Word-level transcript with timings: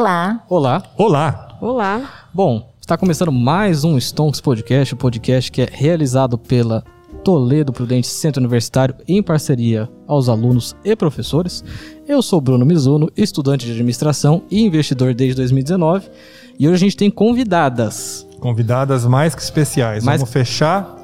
Olá. 0.00 0.44
Olá. 0.50 0.82
Olá. 0.98 1.56
Olá. 1.58 2.10
Bom, 2.34 2.70
está 2.78 2.98
começando 2.98 3.32
mais 3.32 3.82
um 3.82 3.96
Stonks 3.96 4.42
Podcast, 4.42 4.92
o 4.92 4.96
podcast 4.98 5.50
que 5.50 5.62
é 5.62 5.68
realizado 5.72 6.36
pela 6.36 6.84
Toledo 7.24 7.72
Prudente 7.72 8.06
Centro 8.06 8.42
Universitário 8.42 8.94
em 9.08 9.22
parceria 9.22 9.88
aos 10.06 10.28
alunos 10.28 10.76
e 10.84 10.94
professores. 10.94 11.64
Eu 12.06 12.20
sou 12.20 12.42
Bruno 12.42 12.66
Mizuno, 12.66 13.10
estudante 13.16 13.64
de 13.64 13.72
administração 13.72 14.42
e 14.50 14.60
investidor 14.62 15.14
desde 15.14 15.36
2019, 15.36 16.10
e 16.58 16.68
hoje 16.68 16.74
a 16.74 16.78
gente 16.78 16.96
tem 16.98 17.10
convidadas. 17.10 18.28
Convidadas 18.38 19.06
mais 19.06 19.34
que 19.34 19.40
especiais. 19.40 20.04
Mais- 20.04 20.20
Vamos 20.20 20.30
fechar 20.30 20.94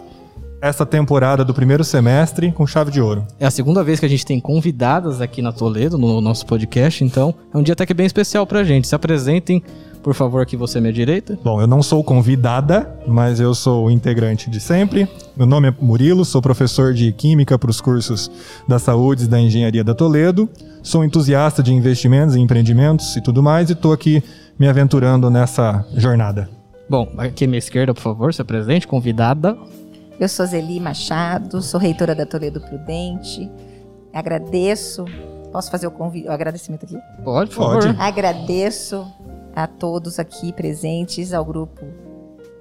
essa 0.62 0.86
temporada 0.86 1.44
do 1.44 1.52
primeiro 1.52 1.82
semestre 1.82 2.52
com 2.52 2.64
chave 2.64 2.92
de 2.92 3.00
ouro. 3.00 3.26
É 3.40 3.44
a 3.44 3.50
segunda 3.50 3.82
vez 3.82 3.98
que 3.98 4.06
a 4.06 4.08
gente 4.08 4.24
tem 4.24 4.38
convidadas 4.38 5.20
aqui 5.20 5.42
na 5.42 5.52
Toledo, 5.52 5.98
no 5.98 6.20
nosso 6.20 6.46
podcast, 6.46 7.02
então 7.02 7.34
é 7.52 7.58
um 7.58 7.64
dia 7.64 7.72
até 7.72 7.84
que 7.84 7.92
bem 7.92 8.06
especial 8.06 8.46
pra 8.46 8.62
gente. 8.62 8.86
Se 8.86 8.94
apresentem, 8.94 9.60
por 10.04 10.14
favor, 10.14 10.40
aqui 10.40 10.56
você 10.56 10.78
à 10.78 10.80
minha 10.80 10.92
direita. 10.92 11.36
Bom, 11.42 11.60
eu 11.60 11.66
não 11.66 11.82
sou 11.82 12.04
convidada, 12.04 12.96
mas 13.08 13.40
eu 13.40 13.56
sou 13.56 13.90
integrante 13.90 14.48
de 14.48 14.60
sempre. 14.60 15.08
Meu 15.36 15.46
nome 15.46 15.68
é 15.68 15.74
Murilo, 15.80 16.24
sou 16.24 16.40
professor 16.40 16.94
de 16.94 17.10
Química 17.10 17.58
para 17.58 17.70
os 17.70 17.80
cursos 17.80 18.30
da 18.68 18.78
Saúde 18.78 19.24
e 19.24 19.28
da 19.28 19.40
Engenharia 19.40 19.82
da 19.82 19.94
Toledo. 19.94 20.48
Sou 20.80 21.04
entusiasta 21.04 21.60
de 21.60 21.74
investimentos 21.74 22.36
e 22.36 22.40
empreendimentos 22.40 23.16
e 23.16 23.20
tudo 23.20 23.42
mais 23.42 23.68
e 23.68 23.72
estou 23.72 23.92
aqui 23.92 24.22
me 24.56 24.68
aventurando 24.68 25.28
nessa 25.28 25.84
jornada. 25.96 26.48
Bom, 26.88 27.12
aqui 27.18 27.46
à 27.46 27.48
minha 27.48 27.58
esquerda, 27.58 27.92
por 27.92 28.02
favor, 28.02 28.32
se 28.32 28.42
apresente, 28.42 28.86
convidada. 28.86 29.56
Eu 30.22 30.28
sou 30.28 30.46
Zeli 30.46 30.78
Machado, 30.78 31.60
sou 31.60 31.80
reitora 31.80 32.14
da 32.14 32.24
Toledo 32.24 32.60
Prudente. 32.60 33.50
Agradeço. 34.12 35.04
Posso 35.50 35.68
fazer 35.68 35.88
o, 35.88 35.90
convi- 35.90 36.28
o 36.28 36.30
agradecimento 36.30 36.84
aqui? 36.84 36.96
Pode, 37.24 37.52
Pode. 37.56 37.88
Agradeço 37.98 39.04
a 39.52 39.66
todos 39.66 40.20
aqui 40.20 40.52
presentes, 40.52 41.32
ao 41.32 41.44
grupo 41.44 41.84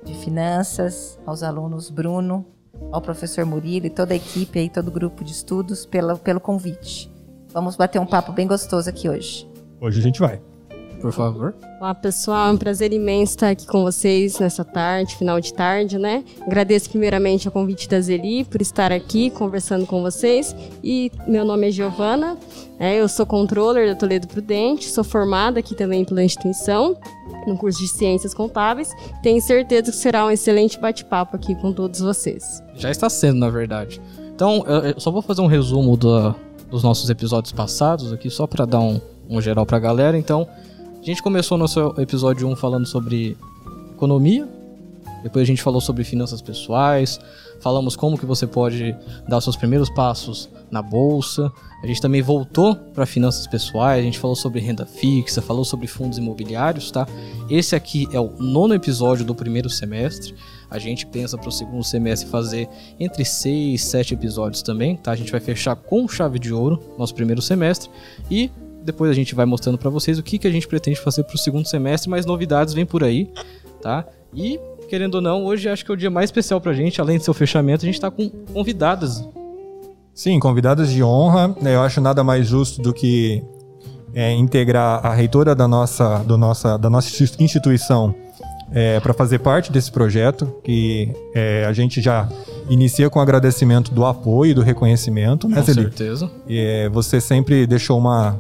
de 0.04 0.12
finanças, 0.16 1.20
aos 1.24 1.44
alunos 1.44 1.92
Bruno, 1.92 2.44
ao 2.92 3.00
professor 3.00 3.46
Murilo 3.46 3.86
e 3.86 3.90
toda 3.92 4.14
a 4.16 4.18
equipe 4.18 4.58
aí, 4.58 4.68
todo 4.68 4.88
o 4.88 4.92
grupo 4.92 5.24
de 5.24 5.32
estudos 5.32 5.86
pela, 5.86 6.16
pelo 6.16 6.40
convite. 6.40 7.12
Vamos 7.54 7.76
bater 7.76 8.02
um 8.02 8.08
papo 8.08 8.32
bem 8.32 8.48
gostoso 8.48 8.90
aqui 8.90 9.08
hoje. 9.08 9.48
Hoje 9.80 10.00
a 10.00 10.04
gente 10.04 10.20
vai. 10.20 10.42
Por 11.02 11.12
favor. 11.12 11.56
Olá, 11.80 11.96
pessoal. 11.96 12.50
É 12.50 12.52
um 12.52 12.58
prazer 12.58 12.94
imenso 12.94 13.32
estar 13.32 13.50
aqui 13.50 13.66
com 13.66 13.82
vocês 13.84 14.38
nessa 14.38 14.64
tarde, 14.64 15.16
final 15.16 15.42
de 15.42 15.52
tarde, 15.52 15.98
né? 15.98 16.24
Agradeço 16.42 16.92
primeiramente 16.92 17.48
o 17.48 17.52
convite 17.52 17.90
da 17.90 18.00
Zeli 18.00 18.44
por 18.44 18.62
estar 18.62 18.92
aqui 18.92 19.32
conversando 19.32 19.88
com 19.88 20.04
vocês. 20.04 20.56
E 20.84 21.12
meu 21.28 21.44
nome 21.44 21.70
é 21.70 21.72
Giovana, 21.72 22.38
né? 22.80 23.02
eu 23.02 23.10
sou 23.10 23.26
controller 23.26 23.88
da 23.90 23.96
Toledo 23.96 24.28
Prudente, 24.28 24.86
sou 24.86 25.04
formada 25.04 25.60
aqui 25.60 25.74
também 25.74 26.06
pela 26.06 26.24
instituição, 26.24 26.96
no 27.48 27.58
curso 27.58 27.80
de 27.80 27.88
Ciências 27.88 28.36
Contábeis. 28.36 28.92
Tenho 29.24 29.42
certeza 29.42 29.92
que 29.92 29.98
será 29.98 30.24
um 30.26 30.30
excelente 30.30 30.80
bate-papo 30.80 31.36
aqui 31.36 31.56
com 31.56 31.74
todos 31.74 32.00
vocês. 32.00 32.62
Já 32.76 32.92
está 32.92 33.10
sendo, 33.10 33.40
na 33.40 33.50
verdade. 33.50 34.00
Então, 34.36 34.64
eu 34.68 35.00
só 35.00 35.10
vou 35.10 35.24
fazer 35.24 35.42
um 35.42 35.48
resumo 35.48 35.98
dos 35.98 36.84
nossos 36.84 37.10
episódios 37.10 37.52
passados 37.52 38.14
aqui, 38.14 38.30
só 38.30 38.46
para 38.46 38.66
dar 38.66 38.80
um, 38.80 39.02
um 39.28 39.42
geral 39.42 39.66
pra 39.66 39.80
galera. 39.80 40.18
Então, 40.18 40.48
a 41.02 41.04
gente 41.04 41.24
começou 41.24 41.58
nosso 41.58 41.96
episódio 41.98 42.48
1 42.48 42.56
falando 42.56 42.86
sobre 42.86 43.36
economia, 43.92 44.48
depois 45.24 45.42
a 45.42 45.46
gente 45.46 45.62
falou 45.62 45.82
sobre 45.82 46.04
finanças 46.04 46.44
pessoais, 46.44 47.20
falamos 47.60 47.96
como 47.96 48.20
que 48.20 48.26
você 48.26 48.46
pode 48.46 48.96
dar 49.28 49.42
seus 49.42 49.56
primeiros 49.56 49.90
passos 49.90 50.48
na 50.70 50.82
bolsa. 50.82 51.52
A 51.84 51.88
gente 51.88 52.00
também 52.00 52.22
voltou 52.22 52.76
para 52.76 53.06
finanças 53.06 53.48
pessoais, 53.48 54.00
a 54.00 54.04
gente 54.04 54.20
falou 54.20 54.36
sobre 54.36 54.60
renda 54.60 54.86
fixa, 54.86 55.42
falou 55.42 55.66
sobre 55.66 55.88
fundos 55.88 56.20
imobiliários, 56.20 56.92
tá? 56.92 57.08
Esse 57.50 57.76
aqui 57.76 58.08
é 58.14 58.20
o 58.20 58.32
nono 58.40 58.74
episódio 58.74 59.26
do 59.26 59.34
primeiro 59.34 59.70
semestre. 59.70 60.36
A 60.70 60.78
gente 60.78 61.06
pensa 61.08 61.38
para 61.38 61.50
o 61.50 61.52
segundo 61.52 61.84
semestre 61.84 62.30
fazer 62.30 62.70
entre 63.00 63.26
seis 63.26 63.84
sete 63.84 64.14
episódios 64.14 64.62
também, 64.62 64.96
tá? 64.96 65.12
A 65.12 65.16
gente 65.16 65.32
vai 65.32 65.42
fechar 65.42 65.76
com 65.76 66.08
chave 66.08 66.38
de 66.38 66.54
ouro 66.54 66.80
nosso 66.98 67.14
primeiro 67.14 67.42
semestre 67.42 67.90
e 68.30 68.52
depois 68.84 69.10
a 69.12 69.14
gente 69.14 69.34
vai 69.36 69.46
mostrando 69.46 69.78
para 69.78 69.90
vocês 69.90 70.18
o 70.20 70.24
que, 70.24 70.38
que 70.38 70.48
a 70.48 70.52
gente 70.52 70.68
pretende 70.68 71.00
fazer 71.00 71.24
para 71.24 71.36
o 71.36 71.38
segundo 71.38 71.66
semestre, 71.68 72.10
mas 72.10 72.26
novidades 72.26 72.74
vêm 72.74 72.86
por 72.86 73.04
aí, 73.04 73.30
tá? 73.82 74.06
E 74.34 74.60
querendo 74.90 75.16
ou 75.16 75.22
não, 75.22 75.46
hoje 75.46 75.70
acho 75.70 75.86
que 75.86 75.92
é 75.92 75.94
o 75.94 75.98
dia 75.98 76.10
mais 76.10 76.26
especial 76.30 76.60
pra 76.60 76.74
gente, 76.74 77.00
além 77.00 77.18
de 77.18 77.24
ser 77.24 77.32
o 77.32 77.34
fechamento, 77.34 77.86
a 77.86 77.88
gente 77.88 78.00
tá 78.02 78.12
com 78.12 78.30
convidadas. 78.54 79.28
Sim, 80.14 80.40
convidadas 80.40 80.90
de 80.92 81.02
honra. 81.04 81.56
né, 81.62 81.76
Eu 81.76 81.82
acho 81.82 82.02
nada 82.02 82.24
mais 82.24 82.46
justo 82.46 82.82
do 82.82 82.94
que 82.94 83.42
é, 84.14 84.34
integrar 84.34 85.06
a 85.06 85.14
reitora 85.14 85.56
da 85.56 85.68
nossa, 85.68 86.18
do 86.20 86.38
nossa, 86.38 86.78
da 86.78 86.90
nossa 86.90 87.08
institui- 87.08 87.46
instituição 87.46 88.14
para 89.04 89.14
fazer 89.14 89.40
parte 89.40 89.70
desse 89.70 89.92
projeto, 89.92 90.46
que 90.64 91.14
é, 91.36 91.66
a 91.66 91.74
gente 91.74 92.00
já 92.02 92.30
inicia 92.70 93.10
com 93.10 93.20
agradecimento 93.20 93.94
do 93.94 94.06
apoio 94.06 94.52
e 94.52 94.54
do 94.54 94.62
reconhecimento. 94.62 95.46
Né, 95.48 95.58
Com 95.58 95.64
Zeli? 95.64 95.82
certeza. 95.84 96.32
E, 96.48 96.58
é, 96.58 96.90
você 96.90 97.20
sempre 97.20 97.68
deixou 97.68 97.98
uma 97.98 98.40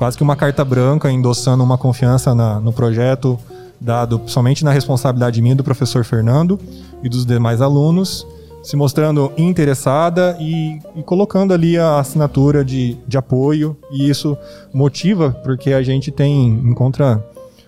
quase 0.00 0.16
que 0.16 0.22
uma 0.22 0.34
carta 0.34 0.64
branca 0.64 1.10
endossando 1.10 1.62
uma 1.62 1.76
confiança 1.76 2.34
na- 2.34 2.58
no 2.58 2.72
projeto, 2.72 3.38
dado 3.78 4.18
somente 4.24 4.64
na 4.64 4.70
responsabilidade 4.70 5.42
minha 5.42 5.54
do 5.54 5.62
professor 5.62 6.06
Fernando 6.06 6.58
e 7.02 7.08
dos 7.10 7.26
demais 7.26 7.60
alunos, 7.60 8.26
se 8.62 8.76
mostrando 8.76 9.30
interessada 9.36 10.38
e, 10.40 10.78
e 10.96 11.02
colocando 11.02 11.52
ali 11.52 11.76
a 11.76 11.98
assinatura 11.98 12.64
de, 12.64 12.96
de 13.06 13.18
apoio. 13.18 13.76
E 13.92 14.08
isso 14.08 14.38
motiva, 14.72 15.36
porque 15.44 15.74
a 15.74 15.82
gente 15.82 16.10
tem 16.10 16.48
encontra 16.64 17.22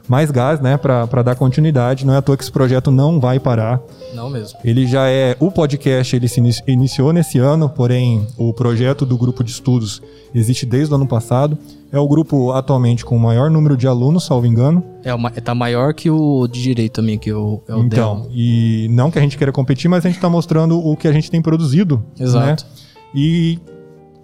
mais 0.09 0.31
gás 0.31 0.61
né, 0.61 0.77
para 0.77 1.23
dar 1.23 1.35
continuidade. 1.37 2.05
Não 2.05 2.15
é 2.15 2.19
à 2.19 2.23
toa 2.23 2.37
que 2.37 2.43
esse 2.43 2.53
projeto 2.53 2.91
não 2.91 3.21
vai 3.21 3.39
parar. 3.39 3.81
Não 4.15 4.29
mesmo. 4.29 4.59
Ele 4.65 4.87
já 4.87 5.09
é 5.09 5.37
o 5.41 5.51
podcast, 5.51 6.15
ele 6.15 6.29
se 6.29 6.41
ini- 6.41 6.63
iniciou 6.67 7.13
nesse 7.13 7.39
ano, 7.39 7.69
porém 7.69 8.27
o 8.37 8.53
projeto 8.53 9.07
do 9.07 9.17
grupo 9.17 9.43
de 9.45 9.51
estudos 9.53 10.03
existe 10.35 10.67
desde 10.67 10.93
o 10.93 10.97
ano 10.97 11.07
passado. 11.07 11.57
É 11.91 11.99
o 11.99 12.09
grupo 12.09 12.53
atualmente 12.53 13.05
com 13.05 13.17
o 13.17 13.21
maior 13.21 13.51
número 13.51 13.77
de 13.77 13.87
alunos, 13.87 14.25
salvo 14.25 14.47
engano. 14.47 14.83
É 15.05 15.15
uma, 15.15 15.31
tá 15.31 15.55
maior 15.55 15.93
que 15.95 16.11
o 16.11 16.47
de 16.47 16.63
direito 16.63 16.93
também, 16.95 17.19
que 17.19 17.33
o, 17.33 17.63
é 17.69 17.75
o 17.75 17.81
então, 17.81 18.21
dela. 18.23 18.29
e 18.33 18.89
não 18.91 19.11
que 19.11 19.19
a 19.19 19.23
gente 19.23 19.37
queira 19.37 19.53
competir, 19.53 19.89
mas 19.89 20.05
a 20.05 20.09
gente 20.09 20.17
está 20.17 20.29
mostrando 20.29 20.79
o 20.79 20.97
que 20.97 21.07
a 21.07 21.13
gente 21.13 21.31
tem 21.31 21.41
produzido. 21.43 22.03
Exato. 22.19 22.65
né? 22.65 22.71
E 23.15 23.59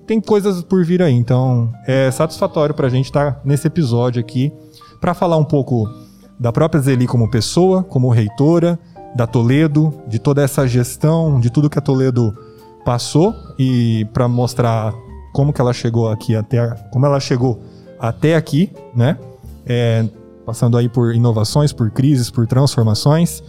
tem 0.06 0.18
coisas 0.20 0.62
por 0.62 0.82
vir 0.84 1.02
aí. 1.02 1.12
Então, 1.12 1.70
é 1.86 2.10
satisfatório 2.10 2.74
para 2.74 2.86
a 2.86 2.90
gente 2.90 3.04
estar 3.04 3.40
nesse 3.44 3.66
episódio 3.66 4.18
aqui 4.20 4.50
para 5.00 5.14
falar 5.14 5.36
um 5.36 5.44
pouco 5.44 5.88
da 6.38 6.52
própria 6.52 6.80
Zeli 6.80 7.06
como 7.06 7.30
pessoa, 7.30 7.82
como 7.82 8.08
reitora, 8.10 8.78
da 9.14 9.26
Toledo, 9.26 9.92
de 10.06 10.18
toda 10.18 10.42
essa 10.42 10.66
gestão, 10.66 11.40
de 11.40 11.50
tudo 11.50 11.70
que 11.70 11.78
a 11.78 11.82
Toledo 11.82 12.36
passou 12.84 13.34
e 13.58 14.06
para 14.12 14.28
mostrar 14.28 14.94
como 15.32 15.52
que 15.52 15.60
ela 15.60 15.72
chegou 15.72 16.08
aqui 16.08 16.34
até 16.34 16.68
como 16.92 17.04
ela 17.04 17.20
chegou 17.20 17.60
até 17.98 18.36
aqui, 18.36 18.70
né? 18.94 19.18
É, 19.66 20.06
passando 20.46 20.78
aí 20.78 20.88
por 20.88 21.14
inovações, 21.14 21.72
por 21.72 21.90
crises, 21.90 22.30
por 22.30 22.46
transformações 22.46 23.42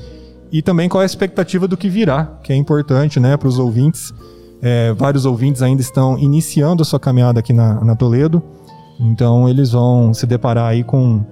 e 0.52 0.62
também 0.62 0.90
qual 0.90 1.02
é 1.02 1.06
a 1.06 1.06
expectativa 1.06 1.68
do 1.68 1.78
que 1.78 1.88
virá, 1.88 2.26
que 2.44 2.52
é 2.52 2.56
importante, 2.56 3.20
né, 3.20 3.38
para 3.38 3.48
os 3.48 3.60
ouvintes. 3.60 4.14
É, 4.62 4.94
vários 4.94 5.26
ouvintes 5.26 5.62
ainda 5.62 5.82
estão 5.82 6.18
iniciando 6.18 6.82
a 6.82 6.86
sua 6.86 7.00
caminhada 7.00 7.40
aqui 7.40 7.54
na, 7.54 7.82
na 7.84 7.96
Toledo, 7.96 8.44
então 9.00 9.48
eles 9.48 9.72
vão 9.72 10.14
se 10.14 10.26
deparar 10.26 10.68
aí 10.68 10.84
com 10.84 11.24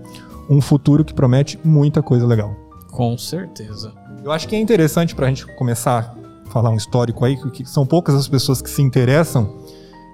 um 0.50 0.62
futuro 0.62 1.04
que 1.04 1.14
promete 1.14 1.60
muita 1.64 2.02
coisa 2.02 2.26
legal. 2.26 2.56
Com 2.92 3.18
certeza. 3.18 3.92
Eu 4.24 4.32
acho 4.32 4.48
que 4.48 4.56
é 4.56 4.60
interessante 4.60 5.14
para 5.14 5.26
a 5.26 5.30
gente 5.30 5.46
começar 5.56 6.16
a 6.46 6.50
falar 6.50 6.70
um 6.70 6.76
histórico 6.76 7.26
aí, 7.26 7.38
que 7.52 7.66
são 7.66 7.86
poucas 7.86 8.16
as 8.16 8.28
pessoas 8.28 8.62
que 8.62 8.70
se 8.70 8.82
interessam 8.82 9.54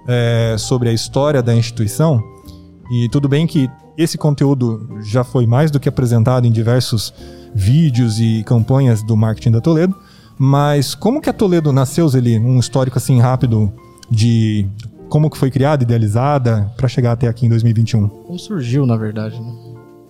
é, 0.08 0.56
sobre 0.58 0.90
a 0.90 0.94
história 0.94 1.42
da 1.42 1.56
instituição. 1.56 2.22
E 2.92 3.08
tudo 3.10 3.30
bem 3.30 3.48
que 3.48 3.70
esse 3.98 4.18
conteúdo 4.18 5.00
já 5.04 5.24
foi 5.24 5.46
mais 5.46 5.72
do 5.72 5.80
que 5.80 5.88
apresentado 5.88 6.46
em 6.46 6.52
diversos 6.52 7.14
vídeos 7.54 8.20
e 8.20 8.44
campanhas 8.44 9.04
do 9.04 9.16
marketing 9.16 9.52
da 9.52 9.62
Toledo, 9.62 9.96
mas 10.38 10.96
como 10.96 11.22
que 11.22 11.30
a 11.30 11.34
Toledo 11.34 11.72
nasceu, 11.72 12.08
Zeli? 12.08 12.40
Um 12.40 12.60
histórico 12.60 12.98
assim 12.98 13.20
rápido 13.20 13.72
de 14.10 14.68
como 15.14 15.30
que 15.30 15.38
foi 15.38 15.52
criada, 15.52 15.84
idealizada, 15.84 16.74
para 16.76 16.88
chegar 16.88 17.12
até 17.12 17.28
aqui 17.28 17.46
em 17.46 17.50
2021. 17.50 18.10
Como 18.10 18.40
surgiu, 18.40 18.84
na 18.84 18.98
verdade, 18.98 19.40
né? 19.40 19.54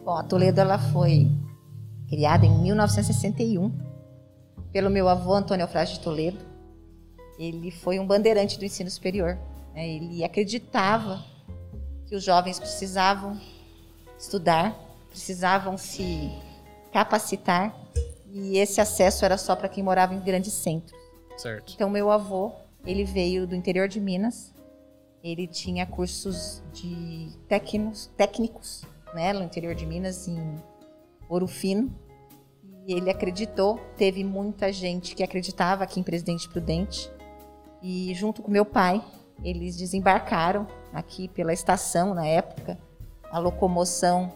Bom, 0.06 0.16
a 0.16 0.24
Toledo 0.24 0.62
ela 0.62 0.80
foi 0.80 1.30
criada 2.08 2.46
em 2.46 2.62
1961 2.62 3.70
pelo 4.72 4.90
meu 4.90 5.10
avô 5.10 5.34
Antônio 5.34 5.66
Eufrásio 5.66 5.96
de 5.96 6.00
Toledo. 6.00 6.38
Ele 7.38 7.70
foi 7.70 8.00
um 8.00 8.08
bandeirante 8.08 8.58
do 8.58 8.64
ensino 8.64 8.90
superior. 8.90 9.38
né? 9.76 9.86
Ele 9.86 10.24
acreditava 10.24 11.22
que 12.06 12.16
os 12.16 12.24
jovens 12.24 12.58
precisavam 12.58 13.38
estudar, 14.18 14.74
precisavam 15.10 15.78
se 15.78 16.32
capacitar 16.94 17.76
e 18.32 18.58
esse 18.58 18.80
acesso 18.80 19.26
era 19.26 19.38
só 19.38 19.54
para 19.54 19.68
quem 19.68 19.84
morava 19.84 20.14
em 20.14 20.22
grandes 20.22 20.54
centros. 20.54 20.98
Certo. 21.36 21.74
Então, 21.76 21.90
meu 21.90 22.10
avô, 22.10 22.54
ele 22.86 23.04
veio 23.04 23.46
do 23.46 23.54
interior 23.54 23.90
de 23.90 24.00
Minas. 24.00 24.53
Ele 25.24 25.48
tinha 25.48 25.86
cursos 25.86 26.62
de 26.74 27.30
técnicos, 27.48 28.12
técnicos 28.18 28.84
né, 29.14 29.32
no 29.32 29.42
interior 29.42 29.74
de 29.74 29.86
Minas, 29.86 30.28
em 30.28 30.62
Ouro 31.30 31.48
Fino. 31.48 31.94
E 32.86 32.94
ele 32.94 33.10
acreditou, 33.10 33.80
teve 33.96 34.22
muita 34.24 34.74
gente 34.74 35.16
que 35.16 35.24
acreditava 35.24 35.86
aqui 35.86 36.02
em 36.02 36.04
Presidente 36.04 36.50
Prudente. 36.50 37.10
E 37.82 38.14
junto 38.14 38.42
com 38.42 38.52
meu 38.52 38.66
pai, 38.66 39.02
eles 39.42 39.78
desembarcaram 39.78 40.68
aqui 40.92 41.30
pela 41.30 41.54
estação 41.54 42.14
na 42.14 42.26
época. 42.26 42.78
A 43.32 43.40
locomoção 43.40 44.30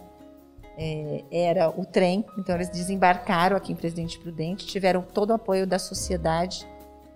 é, 0.78 1.24
era 1.30 1.68
o 1.68 1.84
trem, 1.84 2.24
então 2.38 2.54
eles 2.54 2.70
desembarcaram 2.70 3.56
aqui 3.56 3.72
em 3.72 3.76
Presidente 3.76 4.18
Prudente, 4.18 4.66
tiveram 4.66 5.02
todo 5.02 5.30
o 5.30 5.34
apoio 5.34 5.66
da 5.66 5.78
sociedade, 5.78 6.66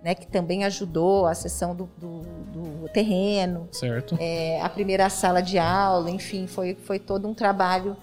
né, 0.03 0.15
que 0.15 0.27
também 0.27 0.65
ajudou 0.65 1.27
a 1.27 1.35
sessão 1.35 1.75
do, 1.75 1.89
do, 1.97 2.21
do 2.53 2.89
terreno, 2.89 3.69
Certo. 3.71 4.17
é, 4.19 4.61
a 4.61 4.69
primeira 4.69 5.09
sala 5.09 5.41
de 5.41 5.59
aula, 5.59 6.11
enfim, 6.11 6.47
foi, 6.47 6.75
foi 6.75 6.99
todo 6.99 7.29
um 7.29 7.35
trabalho 7.35 7.97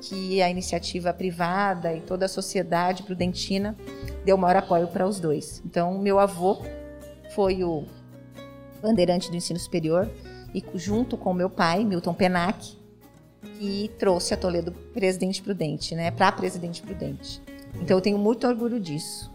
que 0.00 0.42
a 0.42 0.50
iniciativa 0.50 1.12
privada 1.14 1.94
e 1.94 2.00
toda 2.00 2.26
a 2.26 2.28
sociedade 2.28 3.04
prudentina 3.04 3.76
deu 4.24 4.36
maior 4.36 4.56
apoio 4.56 4.88
para 4.88 5.06
os 5.06 5.18
dois. 5.18 5.62
Então, 5.64 5.98
meu 5.98 6.18
avô 6.18 6.60
foi 7.34 7.64
o 7.64 7.84
bandeirante 8.82 9.30
do 9.30 9.36
ensino 9.36 9.58
superior 9.58 10.10
e 10.54 10.62
junto 10.74 11.16
com 11.16 11.32
meu 11.32 11.48
pai, 11.48 11.84
Milton 11.84 12.12
Penac, 12.12 12.76
que 13.58 13.90
trouxe 13.98 14.34
a 14.34 14.36
Toledo 14.36 14.72
Presidente 14.72 15.40
Prudente, 15.40 15.94
né, 15.94 16.10
para 16.10 16.30
Presidente 16.32 16.82
Prudente. 16.82 17.40
Então, 17.80 17.96
eu 17.96 18.00
tenho 18.00 18.18
muito 18.18 18.46
orgulho 18.46 18.78
disso. 18.78 19.32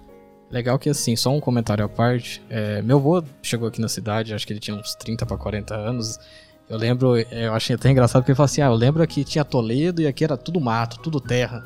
Legal 0.52 0.80
que 0.80 0.90
assim, 0.90 1.16
só 1.16 1.32
um 1.32 1.40
comentário 1.40 1.86
à 1.86 1.90
parte. 1.90 2.42
é, 2.50 2.82
meu 2.82 2.98
avô 2.98 3.24
chegou 3.44 3.68
aqui 3.68 3.80
na 3.80 3.88
cidade, 3.88 4.34
acho 4.34 4.48
que 4.48 4.54
ele 4.54 4.60
tinha 4.60 4.76
uns 4.76 4.96
30 4.96 5.26
para 5.26 5.38
40 5.38 5.76
anos. 5.76 6.18
Eu 6.68 6.78
lembro, 6.78 7.16
é, 7.18 7.26
eu 7.48 7.54
achei 7.54 7.76
até 7.76 7.90
engraçado 7.90 8.22
porque 8.22 8.32
ele 8.32 8.36
falou 8.36 8.46
assim: 8.46 8.62
ah, 8.62 8.66
eu 8.68 8.74
lembro 8.76 9.06
que 9.08 9.24
tinha 9.24 9.46
Toledo 9.46 10.02
e 10.02 10.08
aqui 10.08 10.24
era 10.24 10.36
tudo 10.38 10.60
mato, 10.60 11.00
tudo 11.00 11.20
terra. 11.22 11.64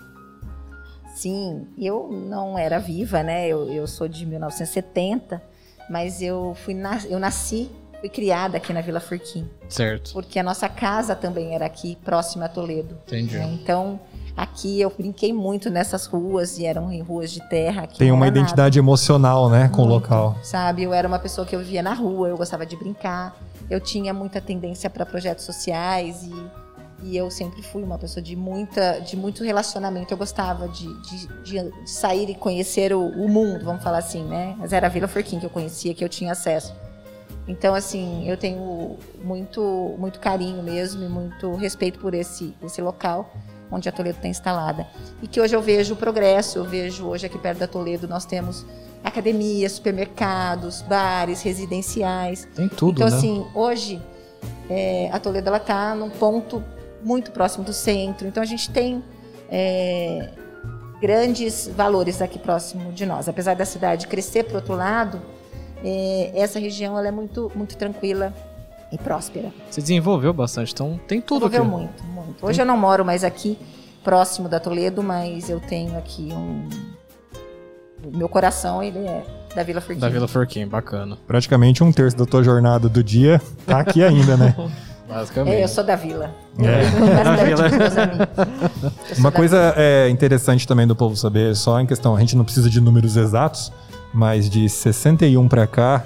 Sim, 1.16 1.68
eu 1.78 2.10
não 2.12 2.58
era 2.58 2.80
viva, 2.80 3.22
né? 3.24 3.48
Eu, 3.48 3.72
eu 3.72 3.86
sou 3.88 4.08
de 4.08 4.26
1970, 4.26 5.42
mas 5.90 6.22
eu 6.22 6.56
fui 6.66 6.74
nas- 6.74 7.06
eu 7.06 7.20
nasci, 7.20 7.70
fui 8.00 8.10
criada 8.10 8.58
aqui 8.58 8.74
na 8.74 8.82
Vila 8.82 9.00
Furquim, 9.00 9.48
Certo. 9.70 10.12
porque 10.12 10.40
a 10.40 10.44
nossa 10.44 10.68
casa 10.68 11.16
também 11.16 11.54
era 11.54 11.66
aqui, 11.66 11.98
próxima 12.04 12.46
a 12.46 12.50
Toledo. 12.50 12.98
Entendi. 13.06 13.38
né? 13.38 13.46
Então, 13.62 14.00
aqui 14.36 14.82
eu 14.82 14.90
brinquei 14.96 15.32
muito 15.32 15.70
nessas 15.70 16.06
ruas 16.06 16.58
e 16.58 16.66
eram 16.66 16.92
em 16.92 17.02
ruas 17.02 17.32
de 17.32 17.40
terra. 17.50 17.88
Tem 17.88 18.12
uma 18.12 18.26
era 18.26 18.36
nada, 18.36 18.40
identidade 18.40 18.80
emocional, 18.80 19.50
né, 19.50 19.70
com 19.70 19.84
o 19.84 19.88
Muito. 19.88 20.02
local. 20.04 20.36
sabe? 20.44 20.84
Eu 20.84 20.94
era 20.94 21.08
uma 21.08 21.20
pessoa 21.20 21.46
que 21.46 21.56
eu 21.56 21.60
vivia 21.60 21.84
na 21.84 21.94
rua, 21.94 22.30
eu 22.30 22.38
gostava 22.38 22.66
de 22.66 22.76
brincar, 22.76 23.36
eu 23.70 23.80
tinha 23.80 24.14
muita 24.14 24.42
tendência 24.42 24.90
para 24.90 25.06
projetos 25.06 25.46
sociais 25.46 26.24
e, 26.24 26.34
e 27.04 27.18
eu 27.18 27.30
sempre 27.30 27.62
fui 27.62 27.84
uma 27.84 27.98
pessoa 27.98 28.22
de 28.24 28.36
muita, 28.36 29.00
de 29.00 29.16
muito 29.16 29.44
relacionamento. 29.44 30.14
Eu 30.14 30.18
gostava 30.18 30.68
de, 30.68 30.88
de, 31.02 31.28
de- 31.44 31.72
de 31.72 31.90
sair 31.90 32.30
e 32.30 32.36
conhecer 32.36 32.94
o, 32.94 33.02
o 33.08 33.30
mundo, 33.30 33.64
vamos 33.66 33.84
falar 33.84 34.00
assim, 34.00 34.24
né? 34.24 34.56
Mas 34.58 34.74
era 34.74 34.88
a 34.88 34.90
Vila 34.90 35.08
Forquim 35.08 35.40
que 35.40 35.46
eu 35.46 35.50
conhecia, 35.50 35.94
que 35.94 36.04
eu 36.04 36.10
tinha 36.10 36.32
acesso. 36.32 36.74
Então, 37.46 37.76
assim, 37.76 38.28
eu 38.28 38.38
tenho 38.38 38.98
muito, 39.22 39.96
muito 39.98 40.18
carinho 40.20 40.64
mesmo 40.64 41.04
e 41.04 41.10
muito 41.10 41.54
respeito 41.56 42.00
por 42.00 42.14
esse, 42.14 42.56
esse 42.64 42.82
local 42.82 43.30
onde 43.72 43.90
a 43.90 43.92
Toledo 43.92 44.18
está 44.18 44.28
instalada. 44.28 44.88
E 45.22 45.28
que 45.28 45.40
hoje 45.40 45.56
eu 45.56 45.62
vejo 45.62 45.94
o 45.94 45.98
progresso, 45.98 46.60
eu 46.60 46.66
vejo 46.66 47.08
hoje 47.08 47.26
aqui 47.26 47.38
perto 47.38 47.60
da 47.60 47.68
Toledo 47.68 48.08
nós 48.08 48.26
temos 48.26 48.66
academias, 49.04 49.74
supermercados, 49.74 50.82
bares, 50.82 51.42
residenciais. 51.42 52.48
Tem 52.56 52.70
tudo, 52.70 52.98
então, 52.98 53.10
né? 53.10 53.18
assim, 53.18 53.46
hoje 53.54 54.02
é, 54.70 55.10
a 55.12 55.20
Toledo 55.20 55.48
ela 55.48 55.58
está 55.58 55.94
num 55.96 56.10
ponto 56.10 56.64
muito 57.04 57.32
próximo 57.32 57.64
do 57.64 57.74
centro. 57.74 58.28
Então 58.28 58.42
a 58.42 58.46
gente 58.46 58.70
tem 58.70 59.04
é, 59.50 60.30
grandes 61.02 61.68
valores 61.68 62.22
aqui 62.22 62.40
próximo 62.40 62.92
de 62.92 63.06
nós. 63.06 63.28
Apesar 63.28 63.56
da 63.56 63.66
cidade 63.66 64.08
crescer 64.08 64.44
para 64.44 64.56
outro 64.56 64.76
lado, 64.76 65.22
é, 65.84 66.32
essa 66.34 66.60
região 66.60 66.98
ela 66.98 67.08
é 67.08 67.12
muito, 67.12 67.52
muito 67.54 67.76
tranquila 67.76 68.34
e 68.94 68.98
próspera. 68.98 69.52
Se 69.72 69.82
desenvolveu 69.82 70.32
bastante, 70.32 70.72
então 70.72 71.00
tem 71.08 71.20
tudo 71.20 71.50
Desenvolveu 71.50 71.88
aqui. 71.88 72.04
muito, 72.04 72.26
muito. 72.28 72.46
Hoje 72.46 72.62
eu 72.62 72.66
não 72.66 72.78
moro 72.78 73.04
mais 73.04 73.24
aqui, 73.24 73.58
próximo 74.04 74.48
da 74.48 74.60
Toledo, 74.60 75.02
mas 75.02 75.50
eu 75.50 75.60
tenho 75.60 75.98
aqui 75.98 76.30
um. 76.32 76.70
O 78.06 78.16
meu 78.16 78.30
coração, 78.30 78.84
ele 78.84 79.00
é 79.00 79.24
da 79.56 79.64
Vila 79.64 79.82
Furquim. 79.82 80.00
Da 80.00 80.10
Vila 80.10 80.28
Forquim, 80.28 80.68
bacana. 80.68 81.18
Praticamente 81.26 81.84
um 81.84 81.92
terço 81.92 82.16
da 82.16 82.26
tua 82.26 82.44
jornada 82.44 82.88
do 82.88 83.04
dia 83.04 83.42
tá 83.66 83.80
aqui 83.80 84.04
ainda, 84.04 84.38
né? 84.38 84.56
Basicamente. 85.08 85.56
É, 85.58 85.64
eu 85.64 85.68
sou 85.68 85.84
da 85.84 85.96
Vila. 85.96 86.32
É. 86.60 86.84
Uma 89.18 89.32
da 89.32 89.36
coisa 89.36 89.74
é, 89.76 90.08
interessante 90.10 90.68
também 90.68 90.88
do 90.88 90.96
povo 90.96 91.16
saber, 91.16 91.56
só 91.56 91.80
em 91.80 91.86
questão, 91.86 92.16
a 92.16 92.20
gente 92.20 92.36
não 92.36 92.44
precisa 92.44 92.70
de 92.70 92.82
números 92.82 93.16
exatos, 93.16 93.72
mas 94.14 94.50
de 94.50 94.68
61 94.68 95.48
para 95.48 95.68
cá, 95.68 96.06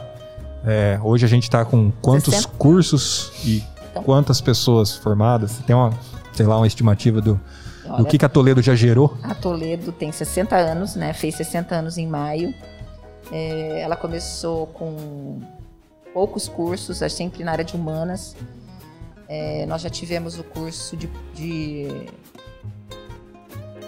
é, 0.65 0.99
hoje 1.03 1.25
a 1.25 1.29
gente 1.29 1.49
tá 1.49 1.63
com 1.65 1.91
quantos 2.01 2.33
60? 2.33 2.55
cursos 2.57 3.31
e 3.45 3.63
Então. 3.91 4.03
quantas 4.03 4.41
pessoas 4.41 4.95
formadas? 4.95 5.51
Você 5.51 5.63
tem 5.63 5.75
uma, 5.75 5.91
sei 6.33 6.45
lá, 6.45 6.57
uma 6.57 6.67
estimativa 6.67 7.21
do, 7.21 7.35
do 7.35 7.93
Olha, 7.93 8.05
que, 8.05 8.17
que 8.17 8.25
a 8.25 8.29
Toledo 8.29 8.61
já 8.61 8.75
gerou? 8.75 9.17
A 9.23 9.33
Toledo 9.35 9.91
tem 9.91 10.11
60 10.11 10.55
anos, 10.55 10.95
né? 10.95 11.13
Fez 11.13 11.35
60 11.35 11.75
anos 11.75 11.97
em 11.97 12.07
maio. 12.07 12.53
É, 13.31 13.81
ela 13.81 13.95
começou 13.95 14.67
com 14.67 15.41
poucos 16.13 16.47
cursos, 16.47 17.01
é 17.01 17.09
sempre 17.09 17.43
na 17.43 17.51
área 17.51 17.63
de 17.65 17.75
humanas. 17.75 18.35
É, 19.29 19.65
nós 19.65 19.81
já 19.81 19.89
tivemos 19.89 20.39
o 20.39 20.43
curso 20.43 20.95
de, 20.95 21.09
de 21.35 21.87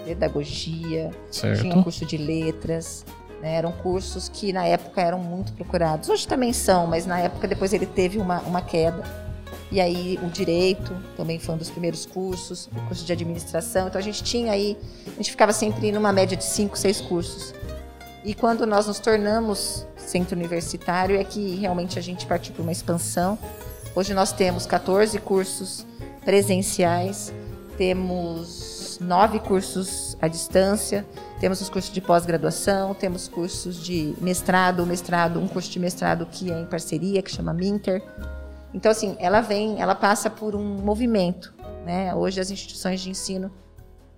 pedagogia, 0.04 1.10
tinha 1.30 1.52
um 1.52 1.56
Certo. 1.56 1.82
curso 1.82 2.04
de 2.04 2.16
letras. 2.16 3.04
Né? 3.40 3.54
Eram 3.56 3.72
cursos 3.72 4.28
que 4.28 4.52
na 4.52 4.64
época 4.66 5.00
eram 5.00 5.18
muito 5.18 5.52
procurados. 5.52 6.08
Hoje 6.08 6.26
também 6.26 6.52
são, 6.52 6.86
mas 6.86 7.06
na 7.06 7.18
época 7.18 7.48
depois 7.48 7.72
ele 7.72 7.86
teve 7.86 8.18
uma, 8.18 8.40
uma 8.40 8.62
queda. 8.62 9.02
E 9.70 9.80
aí 9.80 10.18
o 10.22 10.26
direito 10.26 10.94
também 11.16 11.38
foi 11.38 11.54
um 11.54 11.58
dos 11.58 11.70
primeiros 11.70 12.04
cursos, 12.04 12.66
o 12.66 12.80
curso 12.88 13.04
de 13.04 13.12
administração. 13.12 13.88
Então 13.88 13.98
a 13.98 14.02
gente 14.02 14.22
tinha 14.22 14.52
aí, 14.52 14.76
a 15.06 15.16
gente 15.16 15.30
ficava 15.30 15.52
sempre 15.52 15.92
numa 15.92 16.12
média 16.12 16.36
de 16.36 16.44
cinco, 16.44 16.76
seis 16.76 17.00
cursos. 17.00 17.54
E 18.24 18.34
quando 18.34 18.66
nós 18.66 18.86
nos 18.86 18.98
tornamos 18.98 19.86
centro 19.96 20.36
universitário 20.36 21.16
é 21.16 21.24
que 21.24 21.54
realmente 21.54 21.98
a 21.98 22.02
gente 22.02 22.26
partiu 22.26 22.52
para 22.52 22.62
uma 22.62 22.72
expansão. 22.72 23.38
Hoje 23.94 24.12
nós 24.12 24.32
temos 24.32 24.66
14 24.66 25.18
cursos 25.20 25.86
presenciais, 26.24 27.32
temos 27.78 28.69
nove 29.00 29.40
cursos 29.40 30.16
à 30.20 30.28
distância, 30.28 31.06
temos 31.40 31.60
os 31.60 31.68
cursos 31.68 31.92
de 31.92 32.00
pós-graduação, 32.00 32.94
temos 32.94 33.26
cursos 33.26 33.82
de 33.82 34.14
mestrado, 34.20 34.84
mestrado, 34.86 35.40
um 35.40 35.48
curso 35.48 35.70
de 35.70 35.78
mestrado 35.80 36.26
que 36.26 36.52
é 36.52 36.60
em 36.60 36.66
parceria, 36.66 37.22
que 37.22 37.30
chama 37.30 37.52
Minter. 37.52 38.02
Então, 38.72 38.92
assim, 38.92 39.16
ela 39.18 39.40
vem, 39.40 39.80
ela 39.80 39.94
passa 39.94 40.28
por 40.28 40.54
um 40.54 40.62
movimento. 40.62 41.52
Né? 41.84 42.14
Hoje 42.14 42.40
as 42.40 42.50
instituições 42.50 43.00
de 43.00 43.10
ensino, 43.10 43.50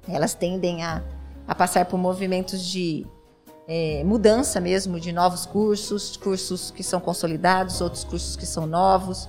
elas 0.07 0.35
tendem 0.35 0.83
a, 0.85 1.02
a 1.47 1.54
passar 1.54 1.87
por 1.87 1.97
movimentos 1.97 2.61
de 2.64 3.07
é, 3.68 4.02
mudança 4.04 4.61
mesmo, 4.61 4.99
de 4.99 5.12
novos 5.12 5.47
cursos, 5.47 6.16
cursos 6.16 6.71
que 6.71 6.83
são 6.83 7.00
consolidados, 7.00 7.80
outros 7.80 8.04
cursos 8.04 8.37
que 8.37 8.45
são 8.45 8.66
novos. 8.66 9.28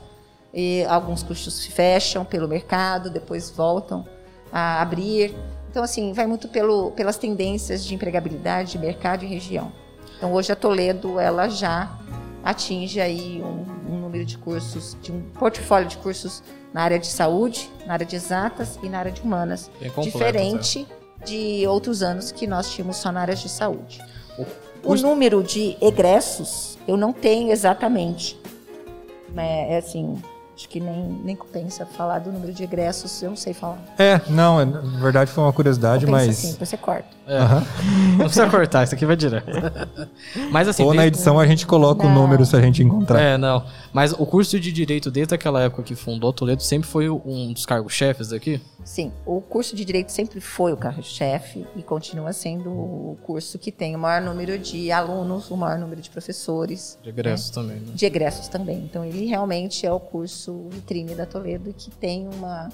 E 0.54 0.84
alguns 0.86 1.24
cursos 1.24 1.66
fecham 1.66 2.26
pelo 2.26 2.48
mercado, 2.48 3.10
depois 3.10 3.50
voltam 3.50 4.06
a 4.54 4.82
abrir. 4.82 5.36
Então, 5.70 5.84
assim, 5.84 6.14
vai 6.14 6.28
muito 6.28 6.48
pelo, 6.48 6.92
pelas 6.92 7.18
tendências 7.18 7.84
de 7.84 7.96
empregabilidade, 7.96 8.74
de 8.74 8.78
mercado 8.78 9.26
e 9.26 9.28
região. 9.28 9.72
Então, 10.16 10.32
hoje 10.32 10.52
a 10.52 10.56
Toledo, 10.56 11.20
ela 11.20 11.50
já 11.50 11.98
atinge 12.44 13.02
aí 13.02 13.42
um, 13.42 13.66
um 13.92 14.00
número 14.00 14.24
de 14.24 14.38
cursos, 14.38 14.96
de 15.02 15.12
um 15.12 15.22
portfólio 15.40 15.88
de 15.88 15.98
cursos 15.98 16.44
na 16.72 16.84
área 16.84 17.00
de 17.00 17.08
saúde, 17.08 17.70
na 17.88 17.94
área 17.94 18.06
de 18.06 18.16
exatas 18.16 18.78
e 18.84 18.90
na 18.90 19.00
área 19.00 19.12
de 19.12 19.22
humanas. 19.22 19.72
Completo, 19.80 20.02
diferente 20.04 20.88
de 21.26 21.66
outros 21.68 22.04
anos 22.04 22.32
que 22.32 22.46
nós 22.46 22.70
tínhamos 22.72 22.98
só 22.98 23.12
na 23.12 23.22
área 23.22 23.36
de 23.36 23.50
saúde. 23.50 24.00
O 24.38 24.46
O 24.92 24.96
número 24.96 25.42
de 25.42 25.78
egressos 25.82 26.78
eu 26.88 26.98
não 26.98 27.14
tenho 27.14 27.52
exatamente. 27.52 28.40
É, 29.36 29.76
é 29.76 29.78
assim, 29.78 30.22
acho 30.56 30.70
que 30.70 30.80
nem, 30.80 31.20
nem 31.24 31.36
compensa 31.36 31.86
falar 31.86 32.20
do 32.20 32.32
número 32.32 32.54
de 32.54 32.64
egressos, 32.64 33.22
eu 33.24 33.30
não 33.32 33.36
sei 33.38 33.54
falar. 33.54 33.80
É, 33.98 34.22
não, 34.30 34.62
é- 34.62 34.66
na 34.66 34.80
verdade 35.00 35.32
foi 35.32 35.44
uma 35.44 35.52
curiosidade, 35.54 36.06
Compensa 36.06 36.26
mas. 36.28 36.36
sim, 36.38 36.52
depois 36.52 36.70
você 36.70 36.78
corta. 36.78 37.08
É. 37.26 37.38
Aham. 37.38 37.64
Não 38.12 38.18
precisa 38.26 38.50
cortar, 38.50 38.84
isso 38.84 38.94
aqui 38.96 39.06
vai 39.06 39.16
direto. 39.16 39.46
Mas 40.52 40.68
assim. 40.68 40.84
Ou 40.84 40.94
na 40.94 41.02
desde- 41.04 41.18
edição 41.18 41.40
a 41.40 41.48
gente 41.48 41.66
coloca 41.66 42.06
o 42.06 42.10
Não. 42.10 42.16
número 42.16 42.46
se 42.46 42.56
a 42.56 42.62
gente 42.62 42.84
encontrar. 42.84 43.20
É, 43.20 43.38
não. 43.38 43.64
Mas 43.92 44.12
o 44.12 44.26
curso 44.26 44.60
de 44.60 44.72
Direito, 44.72 45.10
desde 45.10 45.34
aquela 45.34 45.62
época 45.62 45.84
que 45.84 45.96
fundou 45.96 46.34
Toledo, 46.34 46.62
sempre 46.62 46.88
foi 46.88 47.10
um 47.10 47.54
dos 47.54 47.66
cargos-chefes 47.66 48.32
aqui? 48.34 48.62
Sim, 48.84 49.12
o 49.26 49.40
curso 49.40 49.76
de 49.76 49.86
Direito 49.86 50.12
sempre 50.12 50.42
foi 50.42 50.74
o 50.74 50.78
carro-chefe 50.78 51.66
e 51.76 51.82
continua 51.82 52.34
sendo 52.34 52.70
o 52.70 53.18
curso 53.24 53.58
que 53.58 53.72
tem 53.72 53.96
o 53.96 54.00
maior 54.00 54.22
número 54.22 54.60
de 54.60 54.92
alunos, 54.92 55.50
o 55.50 55.56
maior 55.56 55.80
número 55.80 56.02
de 56.02 56.10
professores. 56.10 57.00
De 57.02 57.10
egressos 57.10 57.50
também, 57.50 57.78
né? 57.78 57.94
de 57.94 58.06
egressos 58.06 58.48
também. 58.48 58.80
Então, 58.80 59.06
ele 59.06 59.26
realmente 59.26 59.86
é 59.86 59.92
o 59.92 60.00
curso 60.00 60.68
vitrine 60.70 61.16
da 61.16 61.26
Toledo 61.26 61.70
e 61.70 61.74
que 61.74 61.90
tem 61.92 62.28
uma, 62.28 62.70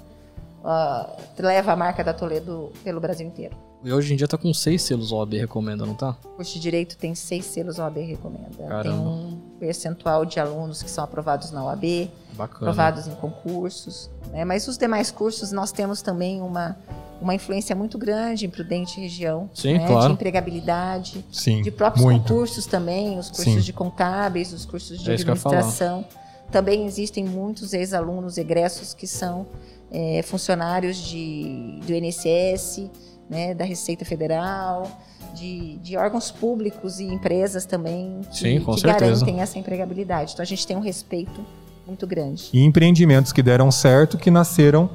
uh, 0.63 1.21
leva 1.37 1.73
a 1.73 1.75
marca 1.75 2.03
da 2.03 2.13
Toledo 2.13 2.71
pelo 2.83 2.99
Brasil 2.99 3.27
inteiro. 3.27 3.68
E 3.83 3.93
hoje 3.93 4.13
em 4.13 4.17
dia 4.17 4.27
tá 4.27 4.37
com 4.37 4.53
seis 4.53 4.81
selos 4.81 5.11
OAB 5.11 5.35
recomenda, 5.35 5.85
não 5.85 5.93
tá? 5.93 6.17
O 6.25 6.29
curso 6.35 6.53
de 6.53 6.59
Direito 6.59 6.97
tem 6.97 7.15
seis 7.15 7.45
selos 7.45 7.79
OAB 7.79 7.97
recomenda. 7.99 8.49
Caramba. 8.57 8.83
Tem 8.83 8.91
um 8.91 9.39
percentual 9.57 10.25
de 10.25 10.37
alunos 10.39 10.83
que 10.83 10.91
são 10.91 11.01
aprovados 11.03 11.51
na 11.51 11.63
OAB, 11.63 12.09
Bacana. 12.33 12.71
aprovados 12.71 13.07
em 13.07 13.15
concursos. 13.15 14.09
Né? 14.31 14.43
Mas 14.43 14.67
os 14.67 14.77
demais 14.77 15.11
cursos 15.11 15.53
nós 15.53 15.71
temos 15.71 16.01
também 16.01 16.41
uma, 16.41 16.77
uma 17.21 17.33
influência 17.33 17.73
muito 17.73 17.97
grande 17.97 18.45
em 18.45 18.49
Prudente 18.49 18.99
Região. 18.99 19.49
Sim, 19.53 19.77
né? 19.77 19.87
claro. 19.87 20.07
De 20.07 20.13
empregabilidade, 20.13 21.25
Sim, 21.31 21.61
de 21.61 21.71
próprios 21.71 22.03
muito. 22.03 22.23
concursos 22.27 22.65
também, 22.65 23.17
os 23.17 23.29
cursos 23.29 23.45
Sim. 23.45 23.59
de 23.61 23.71
contábeis, 23.71 24.51
os 24.51 24.65
cursos 24.65 24.99
de 24.99 25.09
É 25.09 25.13
administração. 25.13 26.05
Também 26.51 26.85
existem 26.85 27.23
muitos 27.23 27.73
ex-alunos 27.73 28.37
egressos 28.37 28.93
que 28.93 29.07
são 29.07 29.47
é, 29.91 30.21
funcionários 30.23 30.97
de, 30.97 31.79
do 31.85 31.93
INSS, 31.93 32.89
né, 33.29 33.53
da 33.53 33.63
Receita 33.63 34.03
Federal, 34.03 34.89
de, 35.33 35.77
de 35.77 35.95
órgãos 35.95 36.31
públicos 36.31 36.99
e 36.99 37.05
empresas 37.05 37.65
também 37.65 38.21
que, 38.31 38.37
Sim, 38.37 38.59
com 38.61 38.73
que 38.73 38.81
certeza. 38.81 39.11
garantem 39.11 39.41
essa 39.41 39.59
empregabilidade. 39.59 40.33
Então 40.33 40.43
a 40.43 40.47
gente 40.47 40.65
tem 40.65 40.75
um 40.75 40.81
respeito 40.81 41.45
muito 41.85 42.07
grande. 42.07 42.49
E 42.53 42.63
empreendimentos 42.63 43.31
que 43.31 43.43
deram 43.43 43.71
certo, 43.71 44.17
que 44.17 44.31
nasceram 44.31 44.89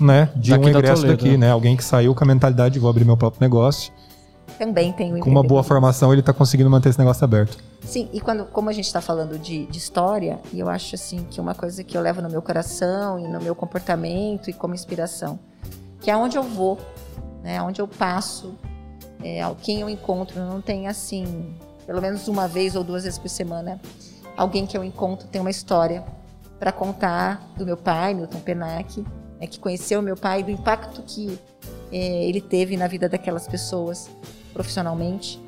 né, 0.00 0.30
de 0.34 0.50
Daqui 0.50 0.68
um 0.68 0.72
da 0.72 0.82
Toledo, 0.82 1.06
daqui, 1.06 1.30
né? 1.32 1.36
né? 1.46 1.50
Alguém 1.50 1.76
que 1.76 1.84
saiu 1.84 2.14
com 2.14 2.24
a 2.24 2.26
mentalidade 2.26 2.74
de 2.74 2.80
vou 2.80 2.90
abrir 2.90 3.04
meu 3.04 3.16
próprio 3.16 3.40
negócio. 3.40 3.92
Também 4.58 4.92
tem 4.92 5.14
o 5.14 5.20
Com 5.20 5.30
uma 5.30 5.42
boa 5.42 5.62
formação, 5.62 6.12
ele 6.12 6.20
está 6.20 6.32
conseguindo 6.32 6.70
manter 6.70 6.90
esse 6.90 6.98
negócio 6.98 7.24
aberto. 7.24 7.58
Sim, 7.82 8.08
e 8.12 8.20
quando, 8.20 8.44
como 8.46 8.70
a 8.70 8.72
gente 8.72 8.86
está 8.86 9.00
falando 9.00 9.38
de, 9.38 9.66
de 9.66 9.78
história, 9.78 10.38
e 10.52 10.60
eu 10.60 10.68
acho 10.68 10.94
assim 10.94 11.26
que 11.28 11.40
uma 11.40 11.54
coisa 11.54 11.82
que 11.82 11.96
eu 11.96 12.00
levo 12.00 12.22
no 12.22 12.30
meu 12.30 12.40
coração 12.40 13.18
e 13.18 13.26
no 13.26 13.40
meu 13.40 13.54
comportamento 13.54 14.48
e 14.48 14.52
como 14.52 14.74
inspiração, 14.74 15.38
que 16.00 16.10
é 16.10 16.16
onde 16.16 16.36
eu 16.36 16.42
vou, 16.42 16.78
né, 17.44 17.60
onde 17.60 17.80
eu 17.80 17.86
passo, 17.86 18.54
é, 19.22 19.40
quem 19.62 19.80
eu 19.82 19.88
encontro, 19.90 20.40
não 20.40 20.62
tem 20.62 20.88
assim, 20.88 21.54
pelo 21.86 22.00
menos 22.00 22.26
uma 22.26 22.48
vez 22.48 22.74
ou 22.74 22.82
duas 22.82 23.04
vezes 23.04 23.18
por 23.18 23.28
semana, 23.28 23.78
alguém 24.34 24.66
que 24.66 24.76
eu 24.76 24.82
encontro 24.82 25.28
tem 25.28 25.42
uma 25.42 25.50
história 25.50 26.02
para 26.58 26.72
contar 26.72 27.52
do 27.54 27.66
meu 27.66 27.76
pai, 27.76 28.14
Milton 28.14 28.40
Penac, 28.40 29.04
né, 29.38 29.46
que 29.46 29.60
conheceu 29.60 30.00
meu 30.00 30.16
pai, 30.16 30.42
do 30.42 30.50
impacto 30.50 31.02
que 31.02 31.38
é, 31.92 32.24
ele 32.24 32.40
teve 32.40 32.78
na 32.78 32.86
vida 32.86 33.10
daquelas 33.10 33.46
pessoas 33.46 34.10
profissionalmente 34.54 35.38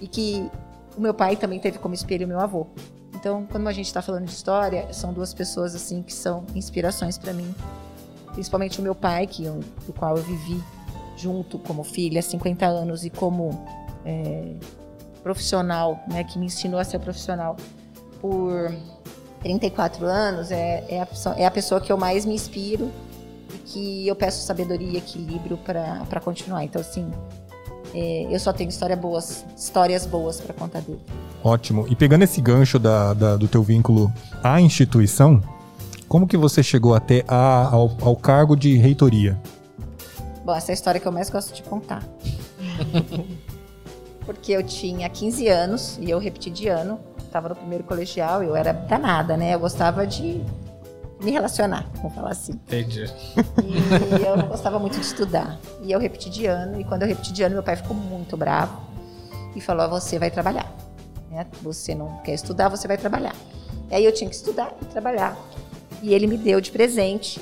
e 0.00 0.08
que 0.08 0.50
o 0.96 1.00
meu 1.02 1.12
pai 1.12 1.36
também 1.36 1.60
teve 1.60 1.78
como 1.78 1.94
espelho 1.94 2.24
o 2.24 2.28
meu 2.28 2.40
avô. 2.40 2.66
Então, 3.14 3.46
quando 3.50 3.68
a 3.68 3.72
gente 3.72 3.86
está 3.86 4.00
falando 4.00 4.24
de 4.24 4.32
história, 4.32 4.90
são 4.92 5.12
duas 5.12 5.34
pessoas 5.34 5.74
assim 5.74 6.02
que 6.02 6.14
são 6.14 6.44
inspirações 6.54 7.18
para 7.18 7.32
mim. 7.32 7.54
Principalmente 8.32 8.80
o 8.80 8.82
meu 8.82 8.94
pai, 8.94 9.26
que 9.26 9.44
eu- 9.44 9.60
do 9.86 9.92
qual 9.92 10.16
eu 10.16 10.22
vivi 10.22 10.62
junto 11.16 11.58
como 11.58 11.82
filha 11.84 12.20
há 12.20 12.22
50 12.22 12.66
anos 12.66 13.04
e 13.04 13.10
como 13.10 13.50
é, 14.04 14.52
profissional, 15.22 16.00
né, 16.08 16.24
que 16.24 16.38
me 16.38 16.46
ensinou 16.46 16.80
a 16.80 16.84
ser 16.84 16.98
profissional 16.98 17.56
por 18.20 18.72
34 19.42 20.06
anos, 20.06 20.50
é, 20.50 20.84
é, 20.88 21.00
a, 21.02 21.08
é 21.36 21.46
a 21.46 21.50
pessoa 21.50 21.80
que 21.80 21.90
eu 21.92 21.96
mais 21.96 22.24
me 22.24 22.34
inspiro 22.34 22.90
e 23.54 23.58
que 23.58 24.06
eu 24.08 24.14
peço 24.16 24.44
sabedoria 24.44 24.88
e 24.92 24.96
equilíbrio 24.96 25.56
para 25.56 26.20
continuar. 26.20 26.64
Então, 26.64 26.80
assim, 26.80 27.10
é, 27.94 28.26
eu 28.30 28.38
só 28.38 28.52
tenho 28.52 28.68
história 28.70 28.96
boas, 28.96 29.44
histórias 29.56 30.06
boas 30.06 30.40
para 30.40 30.54
contar 30.54 30.80
dele. 30.80 31.00
Ótimo. 31.44 31.86
E 31.88 31.96
pegando 31.96 32.22
esse 32.22 32.40
gancho 32.40 32.78
da, 32.78 33.12
da- 33.14 33.36
do 33.36 33.48
teu 33.48 33.62
vínculo 33.62 34.12
à 34.42 34.60
instituição, 34.60 35.40
como 36.08 36.26
que 36.26 36.36
você 36.36 36.62
chegou 36.62 36.94
até 36.94 37.24
a- 37.26 37.68
ao, 37.72 37.90
ao 38.00 38.14
cargo 38.16 38.56
de 38.56 38.76
reitoria? 38.76 39.40
Bom, 40.44 40.54
essa 40.54 40.70
é 40.70 40.72
a 40.72 40.74
história 40.74 41.00
que 41.00 41.06
eu 41.06 41.12
mais 41.12 41.30
gosto 41.30 41.54
de 41.54 41.62
contar. 41.62 42.02
Porque 44.24 44.52
eu 44.52 44.62
tinha 44.62 45.08
15 45.08 45.48
anos 45.48 45.98
e 46.00 46.08
eu 46.10 46.18
repeti 46.18 46.50
de 46.50 46.68
ano, 46.68 47.00
estava 47.18 47.48
no 47.48 47.56
primeiro 47.56 47.82
colegial, 47.84 48.42
eu 48.42 48.54
era 48.54 48.72
danada, 48.72 49.36
né? 49.36 49.54
Eu 49.54 49.58
gostava 49.60 50.06
de 50.06 50.40
me 51.20 51.30
relacionar, 51.30 51.88
vamos 51.96 52.14
falar 52.14 52.30
assim. 52.30 52.52
Entendi. 52.52 53.04
E 54.20 54.24
eu 54.24 54.36
não 54.36 54.48
gostava 54.48 54.78
muito 54.78 54.98
de 54.98 55.04
estudar. 55.04 55.58
E 55.82 55.90
eu 55.90 55.98
repeti 55.98 56.30
de 56.30 56.46
ano, 56.46 56.80
e 56.80 56.84
quando 56.84 57.02
eu 57.02 57.08
repeti 57.08 57.32
de 57.32 57.42
ano, 57.42 57.54
meu 57.54 57.62
pai 57.62 57.76
ficou 57.76 57.96
muito 57.96 58.36
bravo 58.36 58.80
e 59.56 59.60
falou: 59.60 59.88
Você 59.88 60.18
vai 60.18 60.30
trabalhar. 60.30 60.72
né? 61.30 61.46
Você 61.62 61.94
não 61.94 62.18
quer 62.18 62.34
estudar, 62.34 62.68
você 62.68 62.86
vai 62.86 62.96
trabalhar. 62.98 63.34
E 63.90 63.94
aí 63.94 64.04
eu 64.04 64.12
tinha 64.12 64.28
que 64.28 64.36
estudar 64.36 64.72
e 64.80 64.84
trabalhar. 64.86 65.36
E 66.00 66.14
ele 66.14 66.26
me 66.26 66.36
deu 66.36 66.60
de 66.60 66.70
presente 66.70 67.40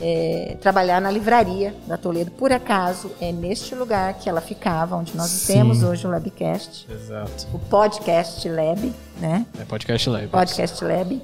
é, 0.00 0.56
trabalhar 0.60 1.00
na 1.00 1.10
livraria 1.10 1.74
da 1.86 1.96
Toledo. 1.96 2.30
Por 2.30 2.52
acaso, 2.52 3.10
é 3.20 3.30
neste 3.32 3.74
lugar 3.74 4.14
que 4.14 4.28
ela 4.28 4.40
ficava, 4.40 4.96
onde 4.96 5.16
nós 5.16 5.28
Sim. 5.28 5.54
temos 5.54 5.82
hoje 5.82 6.06
o 6.06 6.10
Labcast, 6.10 6.90
Exato. 6.90 7.46
o 7.52 7.58
Podcast 7.58 8.48
Lab, 8.48 8.92
né? 9.20 9.46
É 9.60 9.64
podcast 9.64 10.08
lab. 10.08 10.28
Podcast 10.28 10.84
Lab. 10.84 11.20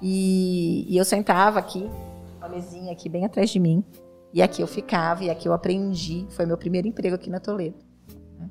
E, 0.00 0.86
e 0.88 0.96
eu 0.96 1.04
sentava 1.04 1.58
aqui, 1.58 1.88
uma 2.38 2.48
mesinha 2.48 2.92
aqui 2.92 3.08
bem 3.08 3.24
atrás 3.24 3.50
de 3.50 3.58
mim. 3.58 3.84
E 4.34 4.42
aqui 4.42 4.62
eu 4.62 4.66
ficava, 4.66 5.24
e 5.24 5.30
aqui 5.30 5.46
eu 5.46 5.52
aprendi. 5.52 6.26
Foi 6.30 6.44
meu 6.46 6.56
primeiro 6.56 6.88
emprego 6.88 7.14
aqui 7.14 7.30
na 7.30 7.38
Toledo. 7.38 7.76
né? 8.38 8.48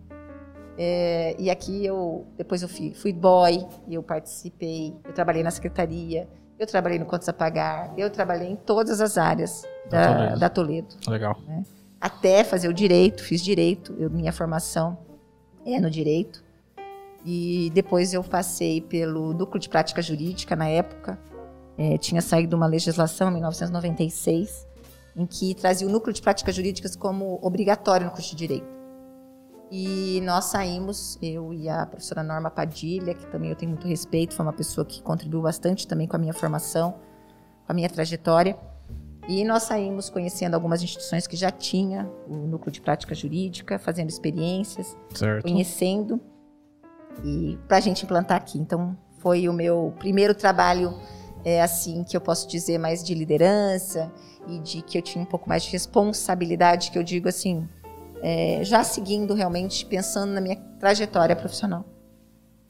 É, 0.78 1.36
e 1.38 1.50
aqui 1.50 1.86
eu, 1.86 2.26
depois 2.38 2.62
eu 2.62 2.70
fui, 2.70 2.94
fui 2.94 3.12
boy, 3.12 3.66
e 3.88 3.96
eu 3.96 4.02
participei, 4.02 4.96
eu 5.04 5.14
trabalhei 5.14 5.44
na 5.44 5.52
secretaria, 5.52 6.28
eu 6.62 6.68
trabalhei 6.68 7.00
no 7.00 7.06
Contas 7.08 7.28
a 7.28 7.34
Pagar, 7.34 7.92
eu 7.98 8.08
trabalhei 8.12 8.50
em 8.50 8.56
todas 8.56 9.02
as 9.02 9.18
áreas 9.18 9.64
Da 9.90 10.06
da, 10.06 10.14
Toledo. 10.16 10.40
da 10.40 10.50
Toledo 10.50 10.96
Legal. 11.08 11.36
até 12.00 12.44
fazer 12.44 12.68
o 12.68 12.74
direito, 12.74 13.24
fiz 13.24 13.42
direito, 13.42 13.96
eu- 13.98 14.12
minha 14.12 14.32
formação 14.32 14.96
é 15.66 15.80
no 15.80 15.90
direito. 15.90 16.44
E 17.26 17.72
depois 17.74 18.14
eu 18.14 18.24
passei 18.24 18.80
pelo 18.82 19.34
núcleo 19.34 19.60
de 19.60 19.70
prática 19.70 20.02
jurídica 20.02 20.56
na 20.56 20.68
época. 20.68 21.20
É, 21.78 21.98
tinha 21.98 22.22
saído 22.22 22.56
uma 22.56 22.66
legislação 22.68 23.30
em 23.30 23.34
1996 23.34 24.68
em 25.16 25.26
que 25.26 25.54
trazia 25.56 25.88
o 25.88 25.90
núcleo 25.92 26.14
de 26.14 26.22
práticas 26.22 26.56
jurídicas 26.56 26.96
como 26.96 27.40
obrigatório 27.42 28.06
no 28.06 28.12
curso 28.12 28.30
de 28.32 28.36
direito. 28.36 28.81
E 29.72 30.20
nós 30.26 30.46
saímos, 30.46 31.18
eu 31.22 31.54
e 31.54 31.70
a 31.70 31.86
professora 31.86 32.22
Norma 32.22 32.52
Padilha, 32.52 33.14
que 33.14 33.26
também 33.28 33.50
eu 33.50 33.56
tenho 33.56 33.72
muito 33.72 33.88
respeito, 33.88 34.34
foi 34.34 34.46
uma 34.46 34.52
pessoa 34.52 34.84
que 34.84 35.02
contribuiu 35.02 35.42
bastante 35.42 35.88
também 35.88 36.08
com 36.08 36.18
a 36.18 36.20
minha 36.20 36.34
formação, 36.34 36.92
com 37.66 37.72
a 37.72 37.74
minha 37.74 37.90
trajetória. 37.90 38.58
E 39.30 39.46
nós 39.46 39.64
saímos 39.64 40.10
conhecendo 40.10 40.56
algumas 40.56 40.84
instituições 40.84 41.26
que 41.26 41.38
já 41.38 41.50
tinha 41.50 42.10
o 42.28 42.36
núcleo 42.36 42.70
de 42.70 42.82
prática 42.82 43.16
jurídica, 43.16 43.80
fazendo 43.80 44.10
experiências, 44.10 44.98
Certo. 45.16 45.44
conhecendo 45.44 46.20
e 47.24 47.58
para 47.66 47.78
a 47.78 47.80
gente 47.80 48.04
implantar 48.04 48.36
aqui. 48.36 48.60
Então 48.60 48.98
foi 49.20 49.48
o 49.48 49.54
meu 49.54 49.94
primeiro 50.00 50.36
trabalho, 50.36 50.94
é 51.46 51.62
assim 51.62 52.04
que 52.04 52.18
eu 52.18 52.20
posso 52.20 52.46
dizer 52.46 52.78
mais 52.78 53.02
de 53.02 53.14
liderança 53.14 54.12
e 54.48 54.60
de 54.60 54.82
que 54.82 54.98
eu 54.98 55.02
tinha 55.02 55.24
um 55.24 55.28
pouco 55.28 55.48
mais 55.48 55.64
de 55.64 55.72
responsabilidade, 55.72 56.92
que 56.92 56.98
eu 56.98 57.04
digo 57.04 57.30
assim, 57.30 57.70
é, 58.22 58.64
já 58.64 58.84
seguindo 58.84 59.34
realmente 59.34 59.86
pensando 59.86 60.32
na 60.32 60.42
minha 60.42 60.56
trajetória 60.80 61.36
profissional. 61.36 61.86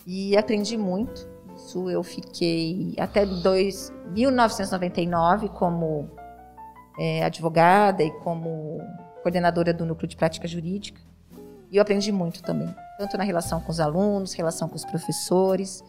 E 0.05 0.35
aprendi 0.37 0.77
muito. 0.77 1.29
Isso 1.55 1.89
eu 1.89 2.01
fiquei 2.01 2.95
até 2.97 3.25
dois, 3.25 3.93
1999 4.13 5.49
como 5.49 6.09
é, 6.99 7.23
advogada 7.23 8.03
e 8.03 8.11
como 8.19 8.81
coordenadora 9.21 9.73
do 9.73 9.85
núcleo 9.85 10.07
de 10.07 10.15
prática 10.15 10.47
jurídica. 10.47 11.01
E 11.69 11.77
eu 11.77 11.81
aprendi 11.81 12.11
muito 12.11 12.43
também, 12.43 12.73
tanto 12.97 13.17
na 13.17 13.23
relação 13.23 13.61
com 13.61 13.71
os 13.71 13.79
alunos, 13.79 14.33
relação 14.33 14.67
com 14.67 14.75
os 14.75 14.83
professores, 14.83 15.81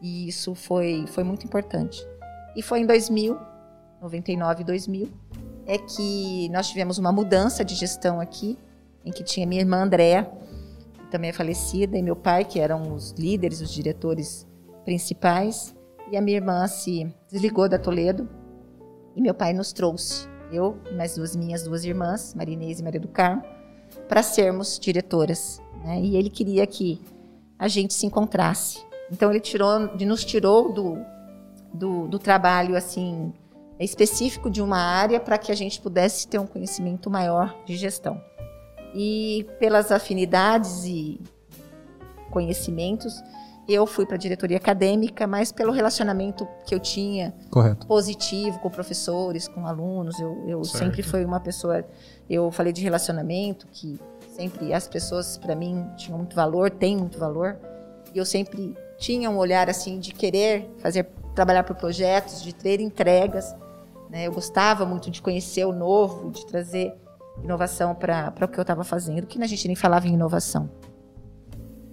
e 0.00 0.28
isso 0.28 0.54
foi, 0.54 1.06
foi 1.08 1.24
muito 1.24 1.44
importante. 1.44 2.06
E 2.54 2.62
foi 2.62 2.80
em 2.80 2.86
2000, 2.86 3.36
99 4.00 4.60
e 4.60 4.64
2000, 4.64 5.08
é 5.66 5.78
que 5.78 6.48
nós 6.50 6.68
tivemos 6.68 6.98
uma 6.98 7.10
mudança 7.10 7.64
de 7.64 7.74
gestão 7.74 8.20
aqui, 8.20 8.56
em 9.04 9.10
que 9.10 9.22
tinha 9.22 9.46
minha 9.46 9.60
irmã 9.60 9.82
Andréa, 9.82 10.30
que 10.94 11.10
também 11.10 11.30
é 11.30 11.32
falecida, 11.32 11.96
e 11.96 12.02
meu 12.02 12.16
pai, 12.16 12.44
que 12.44 12.58
eram 12.58 12.92
os 12.92 13.12
líderes, 13.12 13.60
os 13.60 13.70
diretores 13.70 14.46
principais, 14.84 15.74
e 16.10 16.16
a 16.16 16.20
minha 16.20 16.36
irmã 16.36 16.66
se 16.66 17.12
desligou 17.30 17.68
da 17.68 17.78
Toledo, 17.78 18.28
e 19.16 19.20
meu 19.20 19.34
pai 19.34 19.52
nos 19.52 19.72
trouxe, 19.72 20.28
eu 20.52 20.78
e 20.90 20.94
mais 20.94 21.16
duas 21.16 21.36
minhas 21.36 21.64
duas 21.64 21.84
irmãs, 21.84 22.34
Maria 22.34 22.54
Inês 22.54 22.80
e 22.80 22.82
Maria 22.82 23.00
do 23.00 23.08
Carmo, 23.08 23.42
para 24.08 24.22
sermos 24.22 24.78
diretoras. 24.78 25.60
Né? 25.84 26.00
E 26.00 26.16
ele 26.16 26.30
queria 26.30 26.66
que 26.66 27.00
a 27.58 27.68
gente 27.68 27.94
se 27.94 28.06
encontrasse. 28.06 28.84
Então 29.10 29.30
ele 29.30 29.40
tirou, 29.40 29.80
nos 29.80 30.24
tirou 30.24 30.72
do, 30.72 30.98
do, 31.72 32.08
do 32.08 32.18
trabalho 32.18 32.76
assim 32.76 33.32
específico 33.78 34.50
de 34.50 34.62
uma 34.62 34.78
área 34.78 35.18
para 35.18 35.36
que 35.36 35.50
a 35.50 35.54
gente 35.54 35.80
pudesse 35.80 36.28
ter 36.28 36.38
um 36.38 36.46
conhecimento 36.46 37.10
maior 37.10 37.54
de 37.66 37.76
gestão. 37.76 38.20
E 38.94 39.46
pelas 39.58 39.90
afinidades 39.90 40.84
e 40.84 41.20
conhecimentos, 42.30 43.22
eu 43.68 43.86
fui 43.86 44.04
para 44.04 44.16
a 44.16 44.18
diretoria 44.18 44.56
acadêmica, 44.56 45.26
mas 45.26 45.50
pelo 45.50 45.72
relacionamento 45.72 46.46
que 46.66 46.74
eu 46.74 46.78
tinha 46.80 47.34
Correto. 47.50 47.86
positivo 47.86 48.58
com 48.60 48.70
professores, 48.70 49.48
com 49.48 49.66
alunos. 49.66 50.18
Eu, 50.20 50.44
eu 50.46 50.64
sempre 50.64 51.02
fui 51.02 51.24
uma 51.24 51.40
pessoa. 51.40 51.84
Eu 52.28 52.50
falei 52.50 52.72
de 52.72 52.82
relacionamento, 52.82 53.66
que 53.72 53.98
sempre 54.28 54.72
as 54.72 54.86
pessoas, 54.86 55.38
para 55.38 55.54
mim, 55.54 55.86
tinham 55.96 56.18
muito 56.18 56.36
valor, 56.36 56.70
têm 56.70 56.96
muito 56.96 57.18
valor. 57.18 57.56
E 58.14 58.18
eu 58.18 58.24
sempre 58.24 58.76
tinha 58.98 59.30
um 59.30 59.38
olhar 59.38 59.68
assim 59.70 59.98
de 59.98 60.12
querer 60.12 60.70
fazer, 60.78 61.08
trabalhar 61.34 61.64
por 61.64 61.74
projetos, 61.76 62.42
de 62.42 62.54
ter 62.54 62.80
entregas. 62.80 63.54
né? 64.10 64.26
Eu 64.26 64.32
gostava 64.32 64.84
muito 64.84 65.10
de 65.10 65.22
conhecer 65.22 65.64
o 65.64 65.72
novo, 65.72 66.30
de 66.30 66.46
trazer 66.46 66.94
inovação 67.42 67.94
para 67.94 68.32
o 68.42 68.48
que 68.48 68.58
eu 68.58 68.62
estava 68.62 68.84
fazendo, 68.84 69.26
que 69.26 69.42
a 69.42 69.46
gente 69.46 69.66
nem 69.66 69.76
falava 69.76 70.06
em 70.06 70.14
inovação. 70.14 70.70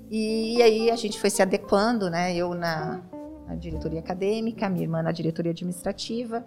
E, 0.10 0.62
aí 0.62 0.92
a 0.92 0.96
gente 0.98 1.20
foi 1.20 1.30
se 1.30 1.42
adequando, 1.42 2.10
né? 2.10 2.36
Eu 2.36 2.54
na, 2.54 3.02
na 3.48 3.56
diretoria 3.56 4.02
acadêmica, 4.02 4.66
a 4.66 4.70
minha 4.70 4.84
irmã 4.84 5.02
na 5.02 5.14
diretoria 5.14 5.52
administrativa 5.52 6.46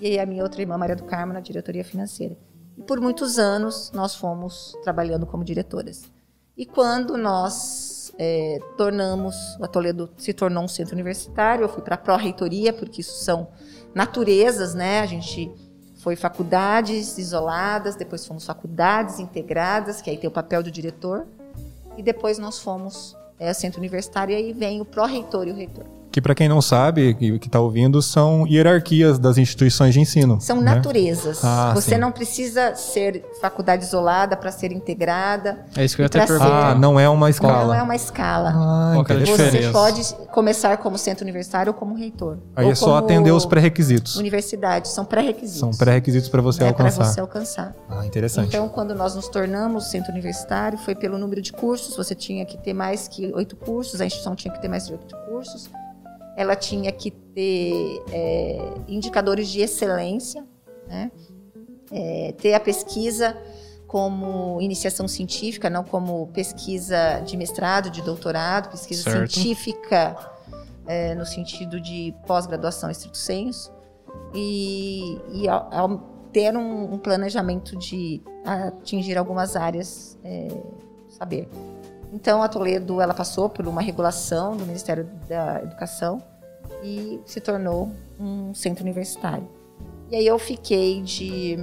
e 0.00 0.18
a 0.18 0.26
minha 0.26 0.42
outra 0.42 0.60
irmã, 0.60 0.76
Maria 0.76 0.94
do 0.94 1.04
Carmo, 1.04 1.32
na 1.32 1.40
diretoria 1.40 1.82
financeira. 1.82 2.36
E 2.76 2.82
por 2.82 3.00
muitos 3.00 3.38
anos 3.38 3.90
nós 3.92 4.14
fomos 4.14 4.76
trabalhando 4.82 5.26
como 5.26 5.42
diretoras. 5.42 6.04
E 6.54 6.66
quando 6.66 7.16
nós 7.16 8.12
eh, 8.18 8.58
tornamos, 8.76 9.36
o 9.58 9.66
Toledo 9.66 10.10
se 10.18 10.34
tornou 10.34 10.64
um 10.64 10.68
centro 10.68 10.94
universitário, 10.94 11.64
eu 11.64 11.68
fui 11.68 11.82
para 11.82 11.94
a 11.94 11.98
pró-reitoria, 11.98 12.72
porque 12.72 13.00
isso 13.00 13.24
são 13.24 13.48
naturezas, 13.94 14.74
né? 14.74 15.00
A 15.00 15.06
gente 15.06 15.50
foi 15.98 16.16
faculdades 16.16 17.18
isoladas, 17.18 17.96
depois 17.96 18.24
fomos 18.24 18.46
faculdades 18.46 19.18
integradas, 19.18 20.00
que 20.00 20.08
aí 20.08 20.16
tem 20.16 20.28
o 20.28 20.32
papel 20.32 20.62
do 20.62 20.70
diretor, 20.70 21.26
e 21.96 22.02
depois 22.02 22.38
nós 22.38 22.60
fomos 22.60 23.16
é, 23.38 23.52
centro 23.52 23.80
universitário 23.80 24.32
e 24.32 24.36
aí 24.36 24.52
vem 24.52 24.80
o 24.80 24.84
pró-reitor 24.84 25.48
e 25.48 25.50
o 25.50 25.54
reitor. 25.54 25.97
Que 26.10 26.20
para 26.20 26.34
quem 26.34 26.48
não 26.48 26.62
sabe, 26.62 27.14
que, 27.14 27.38
que 27.38 27.48
tá 27.48 27.60
ouvindo, 27.60 28.00
são 28.00 28.46
hierarquias 28.46 29.18
das 29.18 29.38
instituições 29.38 29.94
de 29.94 30.00
ensino. 30.00 30.40
São 30.40 30.60
né? 30.60 30.74
naturezas. 30.74 31.44
Ah, 31.44 31.72
Você 31.74 31.94
sim. 31.94 32.00
não 32.00 32.10
precisa 32.10 32.74
ser 32.74 33.24
faculdade 33.40 33.84
isolada 33.84 34.36
para 34.36 34.50
ser 34.50 34.72
integrada. 34.72 35.66
É 35.76 35.84
isso 35.84 35.96
que 35.96 36.02
eu 36.02 36.04
ia 36.04 36.06
até 36.06 36.26
perguntar. 36.26 36.70
Ah, 36.70 36.74
não 36.74 36.98
é 36.98 37.08
uma 37.08 37.28
escala. 37.28 37.66
Não 37.66 37.74
é 37.74 37.82
uma 37.82 37.96
escala. 37.96 38.52
Ah, 38.54 38.94
é. 38.96 39.14
Você 39.18 39.24
diferença? 39.24 39.72
pode 39.72 40.14
começar 40.32 40.76
como 40.78 40.96
centro 40.96 41.24
universitário 41.24 41.72
ou 41.72 41.78
como 41.78 41.94
reitor. 41.94 42.38
Aí 42.56 42.64
ou 42.64 42.72
é 42.72 42.74
só 42.74 42.96
atender 42.96 43.30
os 43.30 43.44
pré-requisitos. 43.44 44.16
Universidade, 44.16 44.88
são 44.88 45.04
pré-requisitos. 45.04 45.60
São 45.60 45.70
pré-requisitos 45.70 46.28
para 46.28 46.40
você 46.40 46.58
para 46.58 46.68
alcançar. 46.68 47.04
você 47.04 47.20
alcançar. 47.20 47.74
Ah, 47.88 48.06
interessante. 48.06 48.48
Então, 48.48 48.68
quando 48.68 48.94
nós 48.94 49.14
nos 49.14 49.28
tornamos 49.28 49.90
centro 49.90 50.12
universitário, 50.12 50.78
foi 50.78 50.94
pelo 50.94 51.18
número 51.18 51.42
de 51.42 51.52
cursos. 51.52 51.96
Você 51.96 52.14
tinha 52.14 52.44
que 52.44 52.56
ter 52.56 52.72
mais 52.72 53.08
que 53.08 53.32
oito 53.34 53.56
cursos, 53.56 54.00
a 54.00 54.06
instituição 54.06 54.34
tinha 54.34 54.52
que 54.52 54.60
ter 54.60 54.68
mais 54.68 54.86
de 54.86 54.92
oito 54.92 55.16
cursos. 55.28 55.70
Ela 56.38 56.54
tinha 56.54 56.92
que 56.92 57.10
ter 57.10 58.00
é, 58.12 58.58
indicadores 58.86 59.48
de 59.48 59.60
excelência, 59.60 60.46
né? 60.86 61.10
É, 61.90 62.32
ter 62.40 62.54
a 62.54 62.60
pesquisa 62.60 63.36
como 63.88 64.60
iniciação 64.60 65.08
científica, 65.08 65.68
não 65.68 65.82
como 65.82 66.28
pesquisa 66.28 67.20
de 67.26 67.36
mestrado, 67.36 67.90
de 67.90 68.02
doutorado, 68.02 68.70
pesquisa 68.70 69.02
Certo. 69.02 69.32
científica 69.32 70.16
é, 70.86 71.14
no 71.14 71.26
sentido 71.26 71.80
de 71.80 72.14
pós-graduação 72.26 72.90
estrito 72.90 73.16
senso. 73.18 73.72
E, 74.34 75.18
e 75.32 75.48
ao- 75.48 75.68
ao 75.72 75.98
ter 76.32 76.54
um, 76.56 76.94
um 76.94 76.98
planejamento 76.98 77.76
de 77.76 78.22
atingir 78.44 79.16
algumas 79.18 79.56
áreas 79.56 80.18
é, 80.22 80.48
saber. 81.08 81.48
Então 82.12 82.42
a 82.42 82.48
Toledo 82.48 83.00
ela 83.00 83.14
passou 83.14 83.48
por 83.48 83.66
uma 83.66 83.82
regulação 83.82 84.56
do 84.56 84.64
Ministério 84.64 85.08
da 85.28 85.62
Educação 85.62 86.22
e 86.82 87.20
se 87.26 87.40
tornou 87.40 87.90
um 88.18 88.54
centro 88.54 88.82
universitário. 88.82 89.48
E 90.10 90.16
aí 90.16 90.26
eu 90.26 90.38
fiquei 90.38 91.02
de 91.02 91.56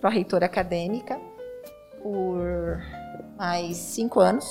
pró-reitora 0.00 0.46
acadêmica 0.46 1.20
por 2.02 2.80
mais 3.36 3.76
cinco 3.76 4.20
anos. 4.20 4.46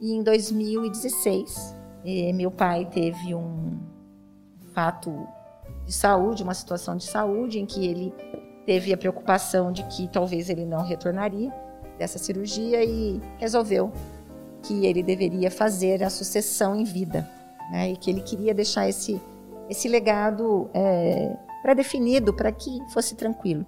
E 0.00 0.12
em 0.12 0.22
2016, 0.22 1.74
eh, 2.04 2.32
meu 2.32 2.50
pai 2.50 2.84
teve 2.86 3.34
um 3.34 3.80
fato 4.72 5.26
de 5.84 5.92
saúde, 5.92 6.42
uma 6.42 6.54
situação 6.54 6.96
de 6.96 7.04
saúde, 7.04 7.58
em 7.58 7.66
que 7.66 7.86
ele 7.86 8.14
teve 8.64 8.92
a 8.92 8.96
preocupação 8.96 9.72
de 9.72 9.82
que 9.84 10.08
talvez 10.08 10.48
ele 10.48 10.64
não 10.64 10.82
retornaria 10.82 11.52
dessa 12.02 12.18
cirurgia 12.18 12.84
e 12.84 13.20
resolveu 13.38 13.92
que 14.62 14.84
ele 14.86 15.02
deveria 15.02 15.50
fazer 15.50 16.02
a 16.02 16.10
sucessão 16.10 16.74
em 16.74 16.82
vida, 16.82 17.28
né? 17.70 17.90
E 17.90 17.96
que 17.96 18.10
ele 18.10 18.20
queria 18.20 18.52
deixar 18.52 18.88
esse 18.88 19.20
esse 19.70 19.88
legado 19.88 20.68
é, 20.74 21.34
pré-definido 21.62 22.34
para 22.34 22.50
que 22.50 22.80
fosse 22.92 23.14
tranquilo. 23.14 23.64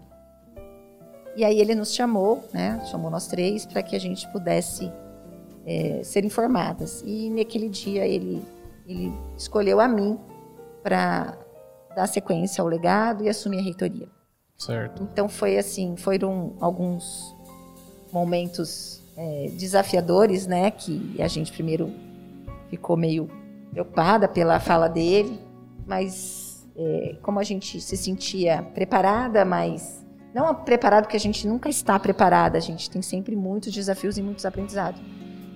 E 1.36 1.44
aí 1.44 1.60
ele 1.60 1.74
nos 1.74 1.94
chamou, 1.94 2.42
né? 2.52 2.84
Chamou 2.90 3.10
nós 3.10 3.28
três 3.28 3.64
para 3.64 3.82
que 3.82 3.94
a 3.94 4.00
gente 4.00 4.30
pudesse 4.32 4.92
é, 5.64 6.02
ser 6.02 6.24
informadas. 6.24 7.02
E 7.06 7.30
naquele 7.30 7.68
dia 7.68 8.04
ele 8.06 8.42
ele 8.86 9.12
escolheu 9.38 9.80
a 9.80 9.88
mim 9.88 10.18
para 10.82 11.38
dar 11.94 12.06
sequência 12.08 12.60
ao 12.60 12.68
legado 12.68 13.24
e 13.24 13.28
assumir 13.28 13.60
a 13.60 13.62
reitoria. 13.62 14.08
Certo. 14.58 15.02
Então 15.04 15.28
foi 15.28 15.56
assim, 15.56 15.96
foram 15.96 16.54
alguns 16.60 17.33
momentos 18.14 19.02
é, 19.16 19.50
desafiadores, 19.54 20.46
né? 20.46 20.70
Que 20.70 21.20
a 21.20 21.26
gente 21.26 21.50
primeiro 21.50 21.92
ficou 22.70 22.96
meio 22.96 23.28
preocupada 23.72 24.28
pela 24.28 24.60
fala 24.60 24.88
dele, 24.88 25.40
mas 25.84 26.64
é, 26.76 27.16
como 27.20 27.40
a 27.40 27.42
gente 27.42 27.80
se 27.80 27.96
sentia 27.96 28.62
preparada, 28.72 29.44
mas 29.44 30.06
não 30.32 30.54
preparado 30.54 31.04
porque 31.04 31.16
a 31.16 31.20
gente 31.20 31.46
nunca 31.46 31.68
está 31.68 31.98
preparada, 31.98 32.56
a 32.56 32.60
gente 32.60 32.88
tem 32.88 33.02
sempre 33.02 33.34
muitos 33.34 33.72
desafios 33.72 34.16
e 34.16 34.22
muitos 34.22 34.46
aprendizados. 34.46 35.02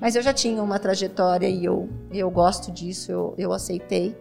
Mas 0.01 0.17
eu 0.17 0.23
já 0.23 0.33
tinha 0.33 0.61
uma 0.61 0.81
trajetória 0.81 1.49
e 1.49 1.65
eu, 1.65 1.89
eu 2.13 2.29
gosto 2.31 2.73
disso, 2.73 3.13
eu, 3.13 3.35
eu 3.39 3.53
aceitei. 3.53 4.17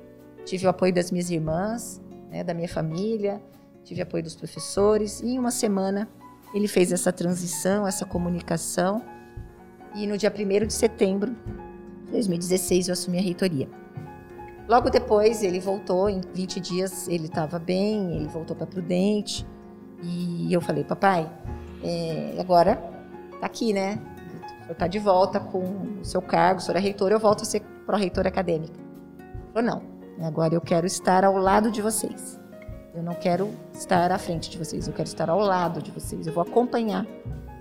Tive 0.46 0.68
o 0.68 0.70
apoio 0.70 0.94
das 0.94 1.12
minhas 1.12 1.30
irmãs, 1.30 2.02
né, 2.30 2.44
da 2.44 2.54
minha 2.54 2.70
família, 2.70 3.42
tive 3.84 4.02
apoio 4.02 4.24
dos 4.24 4.36
professores. 4.36 5.22
E 5.22 5.30
em 5.30 5.40
uma 5.40 5.52
semana 5.52 6.08
ele 6.54 6.68
fez 6.68 6.92
essa 6.92 7.12
transição, 7.12 7.88
essa 7.88 8.06
comunicação. 8.06 9.02
E 9.96 10.06
no 10.06 10.18
dia 10.18 10.32
1 10.32 10.68
de 10.68 10.74
setembro 10.74 11.36
de 12.06 12.12
2016 12.12 12.88
eu 12.88 12.94
assumi 12.94 13.18
a 13.18 13.22
reitoria. 13.22 13.70
Logo 14.68 14.90
depois 14.90 15.44
ele 15.44 15.60
voltou, 15.60 16.10
em 16.10 16.22
20 16.34 16.60
dias 16.60 17.08
ele 17.08 17.28
estava 17.28 17.58
bem, 17.58 18.16
ele 18.16 18.28
voltou 18.28 18.56
para 18.56 18.68
Prudente. 18.68 19.48
E 20.04 20.52
eu 20.54 20.62
falei, 20.62 20.84
papai, 20.84 21.30
é, 21.84 22.36
agora 22.40 22.76
tá 23.40 23.46
aqui, 23.46 23.74
né? 23.74 24.00
Senhor 24.68 24.76
tá 24.76 24.88
de 24.88 25.00
volta 25.00 25.40
com 25.40 26.00
o 26.02 26.06
seu 26.06 26.22
cargo, 26.22 26.60
o 26.60 26.64
senhor 26.64 26.78
é 26.78 26.82
reitor, 26.82 27.12
eu 27.12 27.20
volto 27.20 27.44
a 27.44 27.46
ser 27.46 27.62
pró-reitora 27.86 28.28
acadêmica. 28.28 28.78
Ele 28.78 29.54
falou, 29.54 29.82
não, 30.20 30.28
agora 30.28 30.54
eu 30.54 30.62
quero 30.62 30.86
estar 30.86 31.24
ao 31.24 31.38
lado 31.38 31.72
de 31.72 31.82
vocês. 31.82 32.38
Eu 32.98 33.04
não 33.04 33.14
quero 33.14 33.54
estar 33.76 34.12
à 34.12 34.18
frente 34.18 34.50
de 34.50 34.58
vocês, 34.58 34.88
eu 34.88 34.94
quero 34.94 35.08
estar 35.08 35.30
ao 35.30 35.38
lado 35.38 35.84
de 35.84 35.92
vocês. 35.92 36.26
Eu 36.26 36.34
vou 36.34 36.42
acompanhar 36.42 37.06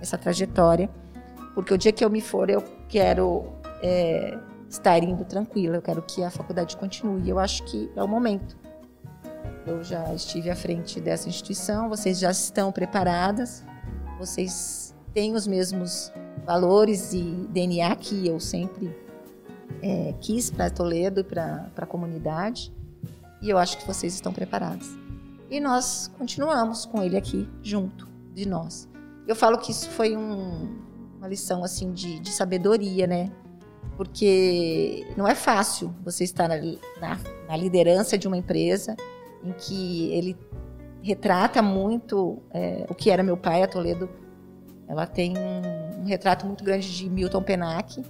essa 0.01 0.17
trajetória, 0.17 0.89
porque 1.53 1.71
o 1.71 1.77
dia 1.77 1.91
que 1.91 2.03
eu 2.03 2.09
me 2.09 2.21
for, 2.21 2.49
eu 2.49 2.63
quero 2.89 3.45
é, 3.83 4.35
estar 4.67 4.97
indo 5.03 5.23
tranquila, 5.25 5.75
eu 5.75 5.81
quero 5.83 6.01
que 6.01 6.23
a 6.23 6.31
faculdade 6.31 6.75
continue. 6.75 7.29
Eu 7.29 7.37
acho 7.37 7.63
que 7.65 7.87
é 7.95 8.01
o 8.01 8.07
momento. 8.07 8.57
Eu 9.67 9.83
já 9.83 10.11
estive 10.11 10.49
à 10.49 10.55
frente 10.55 10.99
dessa 10.99 11.29
instituição, 11.29 11.87
vocês 11.87 12.17
já 12.17 12.31
estão 12.31 12.71
preparadas, 12.71 13.63
vocês 14.17 14.95
têm 15.13 15.35
os 15.35 15.45
mesmos 15.45 16.11
valores 16.47 17.13
e 17.13 17.21
DNA 17.49 17.95
que 17.97 18.25
eu 18.25 18.39
sempre 18.39 18.97
é, 19.83 20.15
quis 20.19 20.49
para 20.49 20.71
Toledo 20.71 21.19
e 21.19 21.23
para 21.23 21.69
a 21.77 21.85
comunidade, 21.85 22.73
e 23.39 23.51
eu 23.51 23.59
acho 23.59 23.77
que 23.77 23.85
vocês 23.85 24.15
estão 24.15 24.33
preparados. 24.33 25.05
E 25.49 25.59
nós 25.59 26.11
continuamos 26.17 26.85
com 26.85 27.01
ele 27.01 27.15
aqui, 27.15 27.47
junto 27.61 28.07
de 28.33 28.47
nós. 28.47 28.89
Eu 29.27 29.35
falo 29.35 29.57
que 29.57 29.71
isso 29.71 29.89
foi 29.89 30.15
um, 30.15 30.77
uma 31.17 31.27
lição 31.27 31.63
assim 31.63 31.91
de, 31.91 32.19
de 32.19 32.31
sabedoria, 32.31 33.07
né? 33.07 33.31
Porque 33.95 35.07
não 35.15 35.27
é 35.27 35.33
fácil 35.33 35.93
você 36.03 36.23
estar 36.23 36.47
na, 36.47 36.55
na, 36.57 37.19
na 37.47 37.57
liderança 37.57 38.17
de 38.17 38.27
uma 38.27 38.37
empresa 38.37 38.95
em 39.43 39.51
que 39.53 40.11
ele 40.11 40.37
retrata 41.01 41.61
muito 41.61 42.41
é, 42.51 42.85
o 42.89 42.93
que 42.93 43.09
era 43.09 43.23
meu 43.23 43.37
pai, 43.37 43.63
a 43.63 43.67
Toledo. 43.67 44.09
Ela 44.87 45.07
tem 45.07 45.33
um, 45.37 46.01
um 46.01 46.05
retrato 46.05 46.45
muito 46.45 46.63
grande 46.63 46.95
de 46.95 47.09
Milton 47.09 47.41
Penac 47.41 48.03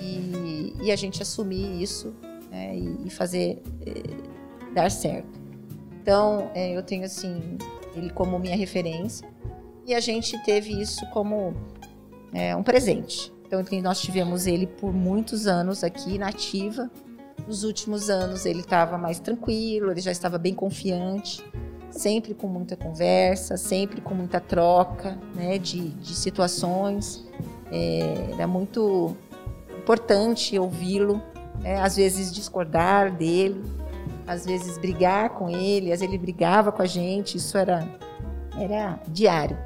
e, 0.00 0.74
e 0.82 0.90
a 0.90 0.96
gente 0.96 1.22
assumir 1.22 1.82
isso 1.82 2.14
né, 2.50 2.76
e, 2.76 3.06
e 3.06 3.10
fazer 3.10 3.62
é, 3.86 4.72
dar 4.74 4.90
certo. 4.90 5.39
Então, 6.10 6.50
é, 6.56 6.76
eu 6.76 6.82
tenho 6.82 7.04
assim 7.04 7.56
ele 7.94 8.10
como 8.10 8.36
minha 8.36 8.56
referência 8.56 9.28
e 9.86 9.94
a 9.94 10.00
gente 10.00 10.36
teve 10.42 10.72
isso 10.72 11.06
como 11.10 11.54
é, 12.34 12.54
um 12.56 12.64
presente. 12.64 13.32
Então 13.46 13.62
nós 13.80 14.00
tivemos 14.00 14.44
ele 14.44 14.66
por 14.66 14.92
muitos 14.92 15.46
anos 15.46 15.84
aqui 15.84 16.18
na 16.18 16.26
ativa. 16.26 16.90
Nos 17.46 17.62
últimos 17.62 18.10
anos 18.10 18.44
ele 18.44 18.58
estava 18.58 18.98
mais 18.98 19.20
tranquilo, 19.20 19.92
ele 19.92 20.00
já 20.00 20.10
estava 20.10 20.36
bem 20.36 20.52
confiante, 20.52 21.44
sempre 21.92 22.34
com 22.34 22.48
muita 22.48 22.74
conversa, 22.74 23.56
sempre 23.56 24.00
com 24.00 24.12
muita 24.12 24.40
troca 24.40 25.16
né, 25.32 25.58
de, 25.58 25.90
de 25.90 26.14
situações. 26.16 27.24
É, 27.70 28.32
era 28.32 28.48
muito 28.48 29.16
importante 29.78 30.58
ouvi-lo, 30.58 31.22
né, 31.60 31.80
às 31.80 31.94
vezes 31.94 32.32
discordar 32.32 33.16
dele, 33.16 33.62
às 34.26 34.44
vezes 34.44 34.78
brigar 34.78 35.30
com 35.30 35.48
ele, 35.48 35.92
às 35.92 36.00
vezes 36.00 36.14
ele 36.14 36.18
brigava 36.18 36.70
com 36.70 36.82
a 36.82 36.86
gente, 36.86 37.36
isso 37.36 37.56
era, 37.56 37.86
era 38.58 38.98
diário. 39.08 39.56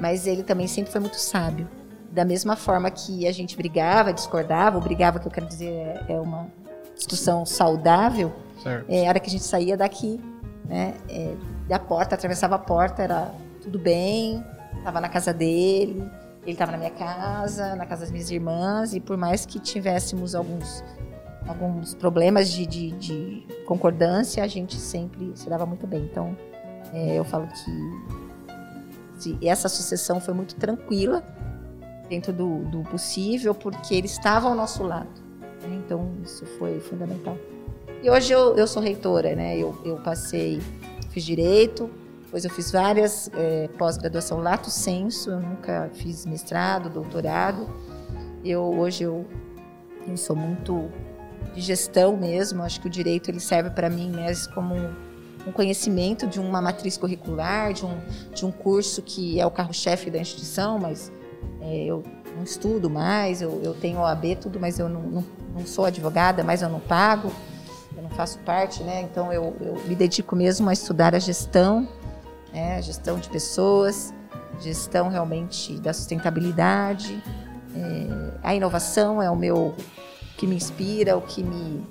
Mas 0.00 0.26
ele 0.26 0.42
também 0.42 0.66
sempre 0.66 0.90
foi 0.92 1.00
muito 1.00 1.16
sábio. 1.16 1.68
Da 2.10 2.24
mesma 2.24 2.56
forma 2.56 2.90
que 2.90 3.26
a 3.26 3.32
gente 3.32 3.56
brigava, 3.56 4.12
discordava, 4.12 4.76
ou 4.76 4.82
brigava, 4.82 5.18
que 5.18 5.26
eu 5.26 5.32
quero 5.32 5.46
dizer, 5.46 5.70
é, 5.70 6.04
é 6.08 6.20
uma 6.20 6.48
discussão 6.96 7.46
saudável, 7.46 8.32
é, 8.88 9.06
a 9.06 9.08
hora 9.08 9.20
que 9.20 9.28
a 9.28 9.30
gente 9.30 9.44
saía 9.44 9.76
daqui, 9.76 10.20
né, 10.64 10.94
é, 11.08 11.34
da 11.68 11.78
porta, 11.78 12.14
atravessava 12.14 12.56
a 12.56 12.58
porta, 12.58 13.02
era 13.02 13.32
tudo 13.62 13.78
bem, 13.78 14.44
estava 14.76 15.00
na 15.00 15.08
casa 15.08 15.32
dele, 15.32 16.02
ele 16.42 16.52
estava 16.52 16.72
na 16.72 16.78
minha 16.78 16.90
casa, 16.90 17.76
na 17.76 17.86
casa 17.86 18.02
das 18.02 18.10
minhas 18.10 18.30
irmãs, 18.30 18.94
e 18.94 19.00
por 19.00 19.16
mais 19.16 19.46
que 19.46 19.60
tivéssemos 19.60 20.34
alguns, 20.34 20.82
alguns 21.48 21.94
problemas 21.94 22.50
de, 22.50 22.66
de, 22.66 22.90
de 22.92 23.46
concordância, 23.64 24.44
a 24.44 24.46
gente 24.46 24.76
sempre 24.76 25.32
se 25.34 25.48
dava 25.48 25.64
muito 25.66 25.86
bem. 25.86 26.04
Então, 26.04 26.36
é, 26.92 27.18
eu 27.18 27.24
falo 27.24 27.48
que 27.48 29.46
essa 29.46 29.68
sucessão 29.68 30.20
foi 30.20 30.34
muito 30.34 30.54
tranquila, 30.54 31.24
dentro 32.08 32.32
do, 32.32 32.64
do 32.64 32.82
possível, 32.84 33.54
porque 33.54 33.94
ele 33.94 34.06
estava 34.06 34.48
ao 34.48 34.54
nosso 34.54 34.82
lado. 34.82 35.08
Né? 35.62 35.80
Então, 35.84 36.10
isso 36.24 36.46
foi 36.58 36.80
fundamental. 36.80 37.36
E 38.02 38.10
hoje 38.10 38.32
eu, 38.32 38.56
eu 38.56 38.66
sou 38.66 38.82
reitora, 38.82 39.34
né? 39.34 39.56
Eu, 39.58 39.76
eu 39.84 39.96
passei, 39.96 40.60
fiz 41.10 41.24
direito, 41.24 41.90
depois 42.22 42.44
eu 42.44 42.50
fiz 42.50 42.70
várias 42.70 43.30
é, 43.34 43.68
pós-graduação 43.76 44.38
lato 44.40 44.70
senso, 44.70 45.30
eu 45.30 45.40
nunca 45.40 45.90
fiz 45.94 46.24
mestrado, 46.24 46.88
doutorado. 46.88 47.68
Eu 48.44 48.62
hoje 48.62 49.04
eu, 49.04 49.26
eu 50.06 50.16
sou 50.16 50.36
muito 50.36 50.88
de 51.58 51.64
gestão 51.64 52.16
mesmo. 52.16 52.62
Acho 52.62 52.80
que 52.80 52.86
o 52.86 52.90
direito 52.90 53.30
ele 53.30 53.40
serve 53.40 53.70
para 53.70 53.90
mim 53.90 54.10
mesmo 54.10 54.52
como 54.54 54.74
um 55.46 55.52
conhecimento 55.52 56.26
de 56.26 56.38
uma 56.38 56.60
matriz 56.60 56.96
curricular, 56.96 57.72
de 57.72 57.84
um, 57.84 57.98
de 58.34 58.46
um 58.46 58.52
curso 58.52 59.02
que 59.02 59.40
é 59.40 59.46
o 59.46 59.50
carro-chefe 59.50 60.10
da 60.10 60.18
instituição, 60.18 60.78
mas 60.78 61.10
é, 61.60 61.84
eu 61.84 62.04
não 62.36 62.44
estudo 62.44 62.88
mais, 62.88 63.42
eu, 63.42 63.60
eu 63.62 63.74
tenho 63.74 64.00
OAB, 64.00 64.36
tudo, 64.40 64.60
mas 64.60 64.78
eu 64.78 64.88
não, 64.88 65.02
não, 65.02 65.24
não, 65.54 65.66
sou 65.66 65.84
advogada, 65.84 66.44
mas 66.44 66.62
eu 66.62 66.68
não 66.68 66.80
pago, 66.80 67.32
eu 67.96 68.02
não 68.02 68.10
faço 68.10 68.38
parte, 68.40 68.82
né? 68.82 69.00
Então 69.00 69.32
eu, 69.32 69.56
eu 69.60 69.74
me 69.86 69.94
dedico 69.94 70.36
mesmo 70.36 70.68
a 70.68 70.72
estudar 70.72 71.14
a 71.14 71.18
gestão, 71.18 71.88
né? 72.52 72.76
a 72.76 72.80
gestão 72.80 73.18
de 73.18 73.28
pessoas, 73.28 74.12
gestão 74.60 75.08
realmente 75.08 75.78
da 75.80 75.92
sustentabilidade, 75.92 77.22
é, 77.74 78.38
a 78.42 78.54
inovação 78.54 79.22
é 79.22 79.30
o 79.30 79.36
meu 79.36 79.74
que 80.38 80.46
me 80.46 80.54
inspira, 80.54 81.16
o 81.16 81.20
que 81.20 81.42
me, 81.42 81.84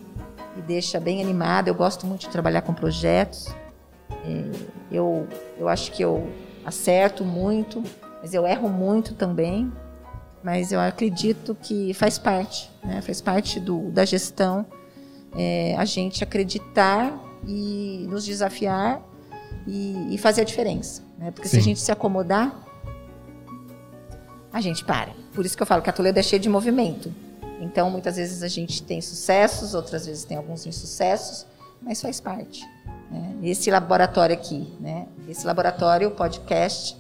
me 0.56 0.62
deixa 0.66 1.00
bem 1.00 1.22
animada. 1.22 1.70
Eu 1.70 1.76
gosto 1.76 2.08
muito 2.08 2.22
de 2.22 2.30
trabalhar 2.30 2.62
com 2.62 2.74
projetos. 2.74 3.54
É, 4.26 4.52
eu, 4.92 5.28
eu 5.60 5.68
acho 5.68 5.92
que 5.92 6.02
eu 6.02 6.28
acerto 6.66 7.24
muito, 7.24 7.84
mas 8.22 8.34
eu 8.34 8.48
erro 8.48 8.70
muito 8.70 9.14
também. 9.14 9.72
Mas 10.42 10.72
eu 10.72 10.80
acredito 10.80 11.56
que 11.62 11.94
faz 11.94 12.18
parte, 12.18 12.72
né? 12.84 13.02
faz 13.02 13.22
parte 13.22 13.60
do, 13.60 13.92
da 13.92 14.06
gestão 14.06 14.66
é, 15.36 15.76
a 15.78 15.84
gente 15.84 16.24
acreditar 16.24 17.14
e 17.46 18.08
nos 18.10 18.24
desafiar 18.24 19.02
e, 19.68 20.16
e 20.16 20.18
fazer 20.18 20.42
a 20.42 20.44
diferença. 20.46 21.04
Né? 21.18 21.32
Porque 21.32 21.50
Sim. 21.50 21.58
se 21.58 21.60
a 21.60 21.64
gente 21.64 21.80
se 21.82 21.92
acomodar, 21.92 22.64
a 24.54 24.62
gente 24.62 24.86
para. 24.86 25.12
Por 25.34 25.46
isso 25.46 25.58
que 25.58 25.62
eu 25.62 25.68
falo 25.68 25.82
que 25.82 25.90
a 25.90 25.94
Toledo 25.94 26.18
é 26.18 26.24
cheia 26.24 26.40
de 26.40 26.48
movimento. 26.48 27.12
Então, 27.60 27.90
muitas 27.90 28.16
vezes 28.16 28.44
a 28.44 28.48
gente 28.48 28.84
tem 28.84 29.02
sucessos, 29.02 29.74
outras 29.74 30.06
vezes 30.06 30.24
tem 30.24 30.38
alguns 30.38 30.66
insucessos, 30.66 31.46
mas 31.82 32.02
faz 32.02 32.20
parte. 32.20 32.64
Né? 33.12 33.36
Esse 33.44 33.72
laboratório 33.72 34.36
aqui, 34.36 34.74
né? 34.80 35.08
esse 35.28 35.46
laboratório, 35.46 36.10
o 36.10 36.12
podcast, 36.12 36.98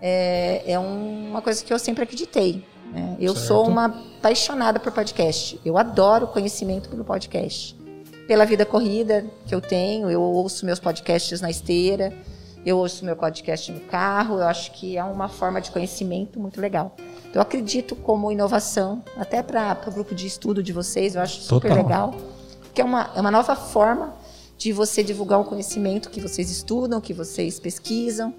é, 0.00 0.62
é 0.66 0.78
uma 0.78 1.40
coisa 1.40 1.64
que 1.64 1.72
eu 1.72 1.78
sempre 1.78 2.04
acreditei. 2.04 2.64
Né? 2.92 3.16
Eu 3.18 3.34
certo. 3.34 3.46
sou 3.46 3.66
uma 3.66 3.86
apaixonada 3.86 4.78
por 4.78 4.92
podcast. 4.92 5.60
Eu 5.64 5.76
adoro 5.78 6.26
conhecimento 6.28 6.88
pelo 6.88 7.04
podcast. 7.04 7.76
Pela 8.26 8.44
vida 8.44 8.66
corrida 8.66 9.24
que 9.46 9.54
eu 9.54 9.60
tenho, 9.60 10.10
eu 10.10 10.20
ouço 10.20 10.66
meus 10.66 10.80
podcasts 10.80 11.40
na 11.40 11.48
esteira, 11.48 12.12
eu 12.64 12.76
ouço 12.76 13.04
meu 13.04 13.14
podcast 13.14 13.70
no 13.70 13.80
carro. 13.80 14.38
Eu 14.38 14.46
acho 14.46 14.72
que 14.72 14.96
é 14.96 15.04
uma 15.04 15.28
forma 15.28 15.60
de 15.60 15.70
conhecimento 15.70 16.40
muito 16.40 16.60
legal. 16.60 16.96
Eu 17.36 17.42
acredito 17.42 17.94
como 17.94 18.32
inovação, 18.32 19.04
até 19.14 19.42
para 19.42 19.78
o 19.86 19.90
grupo 19.90 20.14
de 20.14 20.26
estudo 20.26 20.62
de 20.62 20.72
vocês, 20.72 21.14
eu 21.14 21.20
acho 21.20 21.42
super 21.42 21.68
Total. 21.68 21.84
legal. 21.84 22.14
Que 22.72 22.80
é 22.80 22.84
uma, 22.84 23.10
é 23.14 23.20
uma 23.20 23.30
nova 23.30 23.54
forma 23.54 24.14
de 24.56 24.72
você 24.72 25.02
divulgar 25.02 25.38
o 25.38 25.44
conhecimento 25.44 26.08
que 26.08 26.18
vocês 26.18 26.50
estudam, 26.50 26.98
que 26.98 27.12
vocês 27.12 27.60
pesquisam 27.60 28.32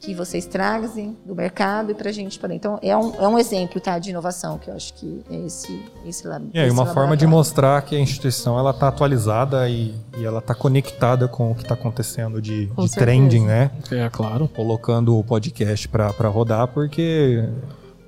que 0.00 0.14
vocês 0.14 0.46
trazem 0.46 1.14
do 1.26 1.34
mercado 1.34 1.90
e 1.90 1.94
para 1.94 2.08
a 2.08 2.12
gente 2.12 2.38
poder. 2.38 2.54
Então, 2.54 2.78
é 2.80 2.96
um, 2.96 3.14
é 3.16 3.28
um 3.28 3.38
exemplo 3.38 3.78
tá, 3.78 3.98
de 3.98 4.08
inovação 4.08 4.56
que 4.56 4.70
eu 4.70 4.74
acho 4.74 4.94
que 4.94 5.22
é 5.30 5.36
esse, 5.44 5.78
esse 6.06 6.26
lado. 6.26 6.48
É, 6.54 6.66
esse 6.66 6.72
uma 6.72 6.86
forma 6.86 7.14
de 7.14 7.26
mostrar 7.26 7.82
que 7.82 7.94
a 7.94 8.00
instituição 8.00 8.58
ela 8.58 8.70
está 8.70 8.88
atualizada 8.88 9.68
e, 9.68 9.94
e 10.16 10.24
ela 10.24 10.38
está 10.38 10.54
conectada 10.54 11.28
com 11.28 11.50
o 11.50 11.54
que 11.54 11.60
está 11.64 11.74
acontecendo 11.74 12.40
de, 12.40 12.64
de 12.64 12.90
trending, 12.92 13.44
né? 13.44 13.70
É, 13.90 14.08
claro. 14.08 14.48
Colocando 14.48 15.18
o 15.18 15.22
podcast 15.22 15.86
para 15.86 16.28
rodar, 16.28 16.68
porque 16.68 17.46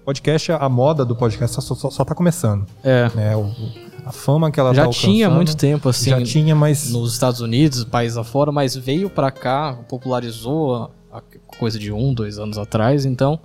podcast, 0.05 0.53
a 0.53 0.69
moda 0.69 1.05
do 1.05 1.15
podcast 1.15 1.61
só, 1.61 1.75
só, 1.75 1.91
só 1.91 2.05
tá 2.05 2.15
começando. 2.15 2.67
É. 2.83 3.11
Né? 3.15 3.37
O, 3.37 3.51
a 4.05 4.13
fama 4.13 4.51
que 4.51 4.59
ela 4.59 4.75
já 4.75 4.85
tá 4.85 4.91
tinha 4.91 5.31
muito 5.31 5.57
tempo 5.57 5.89
assim 5.89 6.11
já 6.11 6.21
tinha 6.23 6.57
mas 6.57 6.91
nos 6.91 7.13
Estados 7.13 7.41
Unidos 7.41 7.85
países 7.85 8.19
afora 8.19 8.51
mas 8.51 8.75
veio 8.75 9.09
para 9.09 9.31
cá 9.31 9.79
popularizou 9.89 10.91
coisa 11.59 11.79
de 11.79 11.93
um, 11.93 12.13
dois 12.13 12.39
anos 12.39 12.59
atrás, 12.59 13.05
então 13.05 13.39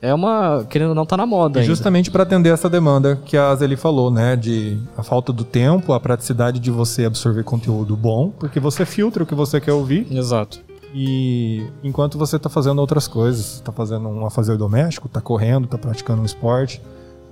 é 0.00 0.12
uma. 0.12 0.64
Querendo 0.68 0.90
ou 0.90 0.94
não, 0.94 1.06
tá 1.06 1.16
na 1.16 1.24
moda. 1.24 1.60
E 1.60 1.64
justamente 1.64 2.10
para 2.10 2.22
atender 2.22 2.50
essa 2.50 2.68
demanda 2.68 3.16
que 3.24 3.36
a 3.36 3.54
Zeli 3.54 3.76
falou, 3.76 4.10
né? 4.10 4.36
De 4.36 4.78
a 4.96 5.02
falta 5.02 5.32
do 5.32 5.42
tempo, 5.42 5.92
a 5.92 6.00
praticidade 6.00 6.60
de 6.60 6.70
você 6.70 7.04
absorver 7.04 7.42
conteúdo 7.44 7.96
bom, 7.96 8.30
porque 8.38 8.60
você 8.60 8.84
filtra 8.84 9.22
o 9.22 9.26
que 9.26 9.34
você 9.34 9.60
quer 9.60 9.72
ouvir. 9.72 10.06
Exato. 10.10 10.65
E 10.98 11.62
enquanto 11.84 12.16
você 12.16 12.38
tá 12.38 12.48
fazendo 12.48 12.78
outras 12.78 13.06
coisas, 13.06 13.60
tá 13.60 13.70
fazendo 13.70 14.08
um 14.08 14.24
afazer 14.24 14.56
doméstico, 14.56 15.10
tá 15.10 15.20
correndo, 15.20 15.68
tá 15.68 15.76
praticando 15.76 16.22
um 16.22 16.24
esporte. 16.24 16.80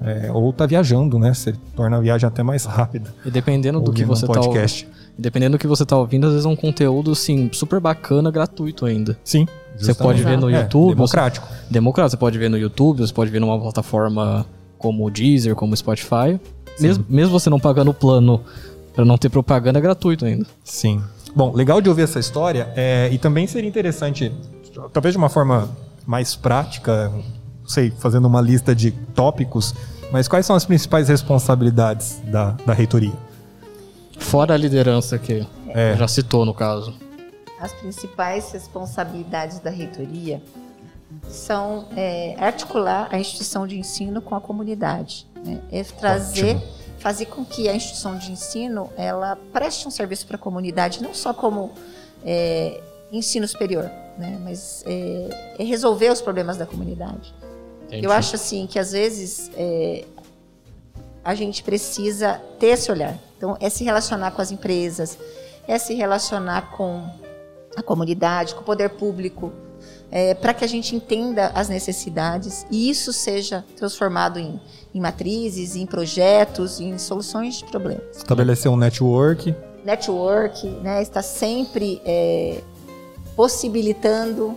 É, 0.03 0.31
ou 0.31 0.53
tá 0.53 0.67
viajando, 0.67 1.19
né? 1.19 1.33
Você 1.33 1.55
torna 1.75 1.97
a 1.97 2.01
viagem 2.01 2.27
até 2.27 2.43
mais 2.43 2.67
rápida. 2.67 3.15
E 3.25 3.31
dependendo 3.31 3.81
do 3.81 3.91
que 3.91 4.05
você 4.05 4.27
um 4.27 4.29
podcast. 4.29 4.85
tá 4.85 4.93
dependendo 5.17 5.57
do 5.57 5.59
que 5.59 5.67
você 5.67 5.87
tá 5.87 5.97
ouvindo, 5.97 6.27
às 6.27 6.33
vezes 6.33 6.45
é 6.45 6.49
um 6.49 6.57
conteúdo 6.57 7.13
assim 7.13 7.49
super 7.55 7.81
bacana, 7.81 8.31
gratuito 8.31 8.85
ainda. 8.85 9.17
Sim. 9.25 9.47
Você 9.79 9.95
pode 9.95 10.23
ver 10.23 10.37
no 10.37 10.51
é, 10.51 10.61
YouTube. 10.61 10.93
É, 10.93 10.95
democrático. 10.97 11.47
Você, 11.47 11.73
democrático. 11.73 12.11
Você 12.11 12.21
pode 12.21 12.39
ver 12.39 12.51
no 12.51 12.59
YouTube, 12.59 12.99
você 12.99 13.15
pode 13.15 13.31
ver 13.31 13.41
numa 13.41 13.59
plataforma 13.59 14.45
como 14.77 15.07
o 15.07 15.11
Deezer, 15.11 15.55
como 15.55 15.73
o 15.73 15.77
Spotify. 15.77 16.39
Mesmo, 16.79 17.03
mesmo 17.09 17.33
você 17.33 17.49
não 17.49 17.59
pagando 17.59 17.93
o 17.93 17.95
plano 17.95 18.43
para 18.95 19.07
não 19.07 19.17
ter 19.17 19.31
propaganda, 19.31 19.79
é 19.79 19.83
gratuito 19.83 20.27
ainda. 20.27 20.45
Sim. 20.63 21.03
Bom, 21.35 21.53
legal 21.53 21.81
de 21.81 21.89
ouvir 21.89 22.03
essa 22.03 22.19
história. 22.19 22.73
É, 22.77 23.09
e 23.13 23.19
também 23.19 23.47
seria 23.47 23.69
interessante, 23.69 24.33
talvez 24.93 25.13
de 25.13 25.19
uma 25.19 25.29
forma 25.29 25.69
mais 26.07 26.37
prática, 26.37 27.11
não 27.61 27.69
sei, 27.69 27.91
fazendo 27.91 28.27
uma 28.27 28.41
lista 28.41 28.75
de 28.75 28.91
tópicos, 28.91 29.75
mas 30.13 30.29
quais 30.29 30.47
são 30.47 30.55
as 30.55 30.65
principais 30.65 31.09
responsabilidades 31.09 32.21
da, 32.27 32.53
da 32.65 32.73
reitoria? 32.73 33.15
Fora 34.19 34.55
a 34.55 34.57
liderança 34.57 35.19
que 35.19 35.47
é. 35.69 35.97
já 35.97 36.07
citou 36.07 36.45
no 36.45 36.55
caso 36.55 36.95
as 37.65 37.73
principais 37.73 38.53
responsabilidades 38.53 39.59
da 39.59 39.71
reitoria 39.71 40.43
são 41.27 41.87
é, 41.97 42.35
articular 42.39 43.09
a 43.11 43.19
instituição 43.19 43.67
de 43.67 43.79
ensino 43.79 44.21
com 44.21 44.35
a 44.35 44.41
comunidade, 44.41 45.27
né? 45.43 45.61
é 45.73 45.83
trazer, 45.83 46.57
Ótimo. 46.57 46.84
Fazer 47.05 47.27
com 47.27 47.45
que 47.45 47.69
a 47.69 47.77
instituição 47.77 48.17
de 48.17 48.33
ensino 48.33 48.91
ela 48.97 49.37
preste 49.53 49.87
um 49.87 49.91
serviço 49.91 50.27
para 50.27 50.37
a 50.37 50.39
comunidade, 50.39 51.03
não 51.03 51.13
só 51.13 51.35
como 51.35 51.71
é, 52.25 52.81
ensino 53.13 53.47
superior, 53.47 53.91
né? 54.17 54.41
mas 54.43 54.83
é, 54.87 55.57
é, 55.59 55.65
resolver 55.65 56.11
os 56.11 56.23
problemas 56.23 56.57
da 56.57 56.65
comunidade. 56.65 57.35
Entendi. 57.89 58.07
Eu 58.07 58.11
acho 58.11 58.37
assim 58.37 58.67
que 58.67 58.79
às 58.79 58.93
vezes 58.93 59.51
é, 59.55 60.07
a 61.23 61.35
gente 61.35 61.63
precisa 61.63 62.41
ter 62.59 62.69
esse 62.69 62.91
olhar. 62.91 63.19
Então, 63.37 63.55
é 63.61 63.69
se 63.69 63.85
relacionar 63.85 64.31
com 64.31 64.41
as 64.41 64.51
empresas, 64.51 65.19
é 65.69 65.77
se 65.77 65.93
relacionar 65.93 66.71
com 66.75 67.07
a 67.77 67.83
comunidade, 67.83 68.55
com 68.55 68.63
o 68.63 68.65
poder 68.65 68.89
público, 68.89 69.53
é, 70.15 70.33
para 70.33 70.55
que 70.55 70.65
a 70.65 70.69
gente 70.69 70.95
entenda 70.95 71.51
as 71.57 71.69
necessidades 71.69 72.65
e 72.71 72.89
isso 72.89 73.13
seja 73.13 73.65
transformado 73.77 74.39
em, 74.39 74.61
em 74.95 75.01
matrizes, 75.01 75.75
em 75.75 75.85
projetos, 75.85 76.79
em 76.79 76.97
soluções 76.99 77.57
de 77.57 77.65
problemas. 77.65 78.17
Estabelecer 78.17 78.71
um 78.71 78.77
network. 78.77 79.53
Network, 79.85 80.69
né, 80.69 81.03
está 81.03 81.21
sempre 81.21 82.01
é, 82.05 82.61
possibilitando 83.35 84.57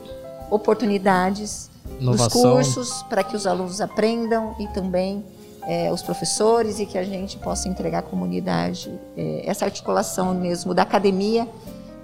oportunidades 0.52 1.72
Inovação. 2.00 2.60
dos 2.60 2.67
cursos 2.67 3.04
para 3.10 3.24
que 3.24 3.36
os 3.36 3.48
alunos 3.48 3.82
aprendam 3.82 4.56
e 4.60 4.67
também 4.67 5.26
é, 5.63 5.91
os 5.91 6.04
professores 6.04 6.80
e 6.80 6.86
que 6.86 7.00
a 7.00 7.04
gente 7.04 7.36
possa 7.38 7.67
entregar 7.67 8.00
à 8.00 8.04
comunidade 8.04 8.91
é, 9.17 9.41
essa 9.43 9.65
articulação 9.65 10.36
mesmo 10.36 10.76
da 10.76 10.84
academia 10.84 11.50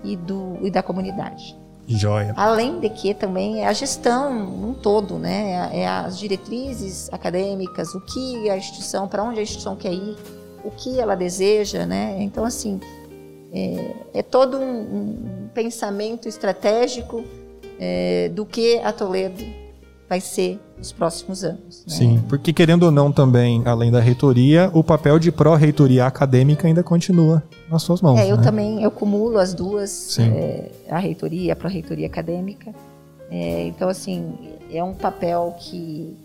e, 0.04 0.16
do, 0.16 0.58
e 0.64 0.72
da 0.72 0.82
comunidade. 0.82 1.56
Joia. 1.88 2.34
Além 2.38 2.80
de 2.80 2.90
que 2.90 3.14
também 3.14 3.62
é 3.62 3.68
a 3.68 3.74
gestão 3.74 4.32
um 4.32 4.74
todo, 4.74 5.18
né? 5.18 5.70
É, 5.72 5.82
é 5.82 5.88
as 5.88 6.18
diretrizes 6.18 7.12
acadêmicas, 7.12 7.94
o 7.94 8.02
que 8.02 8.50
a 8.50 8.58
instituição, 8.58 9.08
para 9.08 9.24
onde 9.24 9.40
a 9.40 9.44
instituição 9.44 9.76
quer 9.76 9.94
ir, 9.94 10.16
o 10.64 10.72
que 10.72 11.00
ela 11.00 11.16
deseja, 11.16 11.86
né? 11.86 12.16
Então, 12.20 12.46
assim, 12.46 12.80
é, 13.52 13.96
é 14.14 14.24
todo 14.24 14.58
um, 14.58 14.80
um 15.44 15.50
pensamento 15.54 16.28
estratégico 16.28 17.24
é, 17.80 18.30
do 18.30 18.46
que 18.46 18.80
a 18.80 18.94
Toledo 18.94 19.63
vai 20.14 20.22
ser 20.22 20.60
nos 20.78 20.92
próximos 20.92 21.44
anos. 21.44 21.84
Né? 21.88 21.96
Sim, 21.96 22.24
porque 22.30 22.54
querendo 22.54 22.84
ou 22.84 22.92
não 22.92 23.12
também, 23.12 23.64
além 23.66 23.92
da 23.92 24.00
reitoria, 24.00 24.70
o 24.72 24.84
papel 24.84 25.18
de 25.18 25.32
pró-reitoria 25.32 26.06
acadêmica 26.06 26.68
ainda 26.68 26.84
continua 26.84 27.42
nas 27.68 27.82
suas 27.82 28.00
mãos. 28.00 28.20
É, 28.20 28.32
eu 28.32 28.38
né? 28.38 28.44
também 28.44 28.84
eu 28.84 28.92
cumulo 28.92 29.40
as 29.40 29.56
duas, 29.56 30.20
é, 30.20 30.70
a 30.88 31.00
reitoria, 31.00 31.54
a 31.54 31.56
pró-reitoria 31.56 32.06
acadêmica. 32.06 32.72
É, 33.32 33.64
então, 33.66 33.90
assim, 33.90 34.36
é 34.72 34.84
um 34.84 34.94
papel 34.94 35.56
que, 35.60 36.16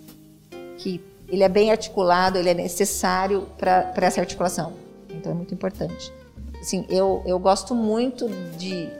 que 0.76 1.00
ele 1.26 1.42
é 1.42 1.48
bem 1.48 1.70
articulado, 1.70 2.36
ele 2.36 2.50
é 2.50 2.54
necessário 2.54 3.46
para 3.56 3.94
essa 4.02 4.20
articulação. 4.20 4.74
Então, 5.08 5.32
é 5.32 5.34
muito 5.34 5.54
importante. 5.54 6.12
Assim, 6.60 6.84
eu, 6.90 7.22
eu 7.24 7.38
gosto 7.38 7.74
muito 7.74 8.28
de, 8.58 8.90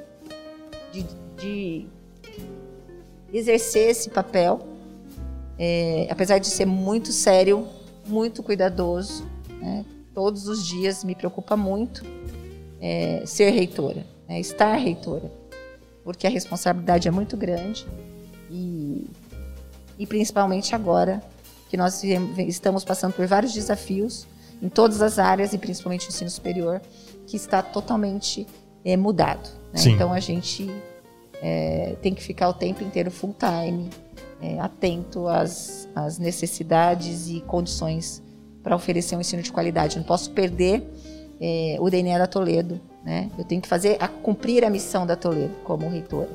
de, 0.91 1.05
de 1.37 1.87
exercer 3.31 3.91
esse 3.91 4.09
papel, 4.09 4.78
é, 5.59 6.07
apesar 6.11 6.39
de 6.39 6.47
ser 6.47 6.67
muito 6.67 7.13
sério, 7.13 7.67
muito 8.07 8.43
cuidadoso, 8.43 9.27
né? 9.61 9.85
todos 10.15 10.49
os 10.49 10.65
dias 10.67 11.05
me 11.05 11.15
preocupa 11.15 11.57
muito 11.57 12.05
é, 12.81 13.23
ser 13.27 13.51
reitora, 13.51 14.07
né? 14.29 14.39
estar 14.41 14.75
reitora, 14.77 15.31
porque 16.05 16.27
a 16.27 16.31
responsabilidade 16.31 17.09
é 17.09 17.11
muito 17.11 17.37
grande 17.37 17.87
e, 18.51 19.11
e 19.99 20.07
principalmente 20.07 20.75
agora 20.75 21.23
que 21.69 21.77
nós 21.77 22.03
estamos 22.39 22.85
passando 22.85 23.13
por 23.13 23.27
vários 23.27 23.53
desafios 23.53 24.27
em 24.63 24.69
todas 24.69 25.03
as 25.03 25.19
áreas 25.19 25.53
e 25.53 25.59
principalmente 25.59 26.07
o 26.07 26.09
ensino 26.09 26.31
superior, 26.31 26.81
que 27.27 27.37
está 27.37 27.63
totalmente 27.63 28.47
é, 28.85 28.97
mudado. 28.97 29.49
Né? 29.73 29.83
Então 29.87 30.13
a 30.13 30.21
gente 30.21 30.69
é, 31.43 31.97
tem 32.01 32.15
que 32.15 32.23
ficar 32.23 32.49
o 32.49 32.55
tempo 32.55 32.83
inteiro 32.83 33.11
full 33.11 33.35
time, 33.39 33.91
é, 34.41 34.59
atento 34.61 35.27
às, 35.29 35.89
às 35.95 36.19
necessidades 36.19 37.29
e 37.29 37.41
condições 37.41 38.23
para 38.63 38.77
oferecer 38.77 39.17
um 39.17 39.21
ensino 39.21 39.43
de 39.43 39.53
qualidade. 39.53 39.97
Eu 39.97 40.01
não 40.01 40.07
posso 40.07 40.31
perder 40.31 40.87
é, 41.41 41.77
o 41.81 41.89
DNA 41.89 42.19
da 42.19 42.27
Toledo. 42.27 42.81
Né? 43.05 43.31
Eu 43.39 43.45
tenho 43.45 43.61
que 43.61 43.69
fazer, 43.69 43.97
a, 44.01 44.09
cumprir 44.09 44.65
a 44.65 44.71
missão 44.71 45.07
da 45.07 45.17
Toledo 45.17 45.55
como 45.65 45.89
reitora, 45.89 46.29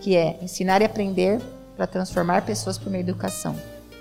que 0.00 0.16
é 0.16 0.38
ensinar 0.42 0.82
e 0.82 0.84
aprender 0.84 1.40
para 1.76 1.86
transformar 1.86 2.42
pessoas 2.42 2.78
por 2.78 2.90
meio 2.90 3.04
da 3.04 3.10
educação. 3.10 3.56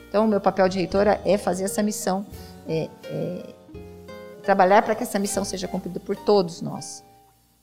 Então, 0.07 0.25
o 0.25 0.27
meu 0.27 0.41
papel 0.41 0.67
de 0.67 0.77
reitora 0.77 1.21
é 1.25 1.37
fazer 1.37 1.63
essa 1.63 1.81
missão, 1.81 2.25
é, 2.67 2.89
é, 3.05 3.53
trabalhar 4.43 4.81
para 4.81 4.93
que 4.93 5.03
essa 5.03 5.17
missão 5.17 5.45
seja 5.45 5.67
cumprida 5.67 5.99
por 5.99 6.15
todos 6.15 6.61
nós. 6.61 7.03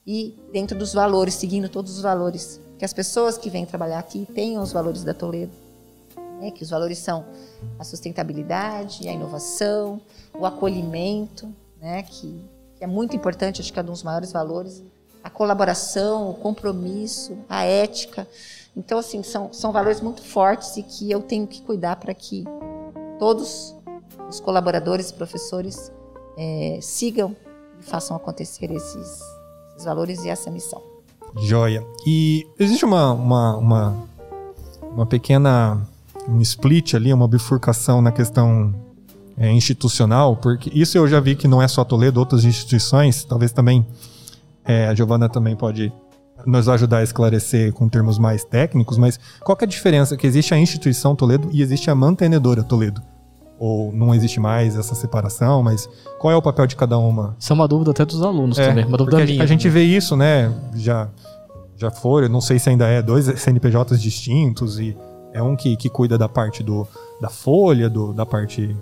E 0.06 0.34
dentro 0.52 0.76
dos 0.78 0.94
valores, 0.94 1.34
seguindo 1.34 1.68
todos 1.68 1.96
os 1.96 2.02
valores, 2.02 2.58
que 2.78 2.84
as 2.84 2.94
pessoas 2.94 3.36
que 3.36 3.50
vêm 3.50 3.66
trabalhar 3.66 3.98
aqui 3.98 4.26
tenham 4.34 4.62
os 4.62 4.72
valores 4.72 5.04
da 5.04 5.12
Toledo. 5.12 5.67
Né? 6.40 6.50
Que 6.50 6.62
os 6.62 6.70
valores 6.70 6.98
são 6.98 7.24
a 7.78 7.84
sustentabilidade, 7.84 9.08
a 9.08 9.12
inovação, 9.12 10.00
o 10.34 10.46
acolhimento, 10.46 11.52
né? 11.80 12.02
que, 12.02 12.44
que 12.76 12.84
é 12.84 12.86
muito 12.86 13.14
importante, 13.16 13.60
acho 13.60 13.72
que 13.72 13.78
é 13.78 13.82
um 13.82 13.86
dos 13.86 14.02
maiores 14.02 14.32
valores, 14.32 14.82
a 15.22 15.30
colaboração, 15.30 16.30
o 16.30 16.34
compromisso, 16.34 17.36
a 17.48 17.64
ética. 17.64 18.26
Então, 18.76 18.98
assim, 18.98 19.22
são, 19.22 19.52
são 19.52 19.72
valores 19.72 20.00
muito 20.00 20.22
fortes 20.22 20.76
e 20.76 20.82
que 20.82 21.10
eu 21.10 21.20
tenho 21.20 21.46
que 21.46 21.60
cuidar 21.62 21.96
para 21.96 22.14
que 22.14 22.44
todos 23.18 23.74
os 24.28 24.40
colaboradores 24.40 25.10
professores 25.10 25.90
é, 26.36 26.78
sigam 26.80 27.34
e 27.80 27.82
façam 27.82 28.16
acontecer 28.16 28.70
esses, 28.70 29.20
esses 29.70 29.84
valores 29.84 30.24
e 30.24 30.28
essa 30.28 30.50
missão. 30.50 30.82
Joia. 31.36 31.84
E 32.06 32.46
existe 32.58 32.84
uma, 32.84 33.12
uma, 33.12 33.56
uma, 33.56 34.08
uma 34.82 35.06
pequena 35.06 35.86
um 36.28 36.40
split 36.40 36.94
ali, 36.94 37.12
uma 37.12 37.26
bifurcação 37.26 38.02
na 38.02 38.12
questão 38.12 38.74
é, 39.36 39.50
institucional, 39.52 40.36
porque 40.36 40.70
isso 40.74 40.98
eu 40.98 41.06
já 41.08 41.20
vi 41.20 41.34
que 41.34 41.48
não 41.48 41.62
é 41.62 41.68
só 41.68 41.84
Toledo, 41.84 42.20
outras 42.20 42.44
instituições, 42.44 43.24
talvez 43.24 43.52
também 43.52 43.86
é, 44.64 44.88
a 44.88 44.94
Giovana 44.94 45.28
também 45.28 45.56
pode 45.56 45.92
nos 46.46 46.68
ajudar 46.68 46.98
a 46.98 47.02
esclarecer 47.02 47.72
com 47.72 47.88
termos 47.88 48.18
mais 48.18 48.44
técnicos, 48.44 48.98
mas 48.98 49.18
qual 49.40 49.56
é 49.60 49.64
a 49.64 49.66
diferença 49.66 50.16
que 50.16 50.26
existe 50.26 50.54
a 50.54 50.58
instituição 50.58 51.16
Toledo 51.16 51.48
e 51.52 51.62
existe 51.62 51.90
a 51.90 51.94
mantenedora 51.94 52.62
Toledo? 52.62 53.02
Ou 53.58 53.92
não 53.92 54.14
existe 54.14 54.38
mais 54.38 54.76
essa 54.76 54.94
separação, 54.94 55.64
mas 55.64 55.88
qual 56.20 56.32
é 56.32 56.36
o 56.36 56.42
papel 56.42 56.64
de 56.66 56.76
cada 56.76 56.96
uma? 56.96 57.34
Isso 57.40 57.52
é 57.52 57.54
uma 57.54 57.66
dúvida 57.66 57.90
até 57.90 58.04
dos 58.04 58.22
alunos 58.22 58.56
É, 58.56 58.68
também, 58.68 58.84
uma 58.84 58.96
dúvida 58.96 59.24
minha. 59.24 59.42
A 59.42 59.46
gente 59.46 59.68
vê 59.68 59.82
isso, 59.82 60.16
né? 60.16 60.54
Já, 60.76 61.08
já 61.76 61.90
foram, 61.90 62.28
não 62.28 62.40
sei 62.40 62.60
se 62.60 62.70
ainda 62.70 62.86
é, 62.86 63.02
dois 63.02 63.24
CNPJs 63.24 64.00
distintos 64.00 64.78
e 64.78 64.96
é 65.32 65.42
um 65.42 65.54
que, 65.56 65.76
que 65.76 65.88
cuida 65.88 66.16
da 66.18 66.28
parte 66.28 66.62
do, 66.62 66.86
da 67.20 67.28
folha, 67.28 67.88
do, 67.88 68.12
da 68.12 68.24
parte 68.26 68.74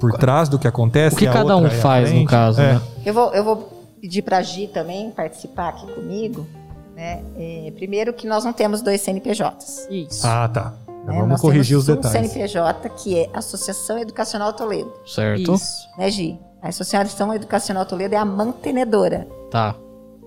por 0.00 0.12
trás 0.12 0.48
do 0.48 0.58
que 0.58 0.68
acontece. 0.68 1.16
O 1.16 1.18
que 1.18 1.24
e 1.24 1.28
a 1.28 1.32
cada 1.32 1.56
um 1.56 1.66
é 1.66 1.70
faz, 1.70 2.12
no 2.12 2.24
caso, 2.24 2.60
É. 2.60 2.74
né? 2.74 2.82
Eu 3.04 3.14
vou, 3.14 3.32
eu 3.34 3.42
vou 3.44 3.68
pedir 4.00 4.22
para 4.22 4.38
a 4.38 4.42
Gi 4.42 4.68
também 4.68 5.10
participar 5.10 5.70
aqui 5.70 5.86
comigo. 5.92 6.46
Né? 6.94 7.22
É, 7.36 7.72
primeiro 7.76 8.12
que 8.12 8.26
nós 8.26 8.44
não 8.44 8.52
temos 8.52 8.82
dois 8.82 9.00
CNPJs. 9.00 9.86
Isso. 9.90 10.26
Ah, 10.26 10.48
tá. 10.48 10.74
Né? 11.04 11.14
vamos 11.14 11.28
Nós 11.28 11.40
corrigir 11.40 11.76
os 11.76 11.86
temos 11.86 12.04
um 12.04 12.08
detalhes. 12.08 12.30
CNPJ 12.32 12.88
que 12.90 13.18
é 13.18 13.30
Associação 13.32 13.98
Educacional 13.98 14.52
Toledo. 14.52 14.92
Certo? 15.06 15.54
Isso. 15.54 15.88
Né, 15.96 16.10
Gi? 16.10 16.38
A 16.60 16.68
Associação 16.68 17.32
Educacional 17.32 17.86
Toledo 17.86 18.14
é 18.14 18.18
a 18.18 18.24
mantenedora. 18.24 19.26
Tá. 19.50 19.74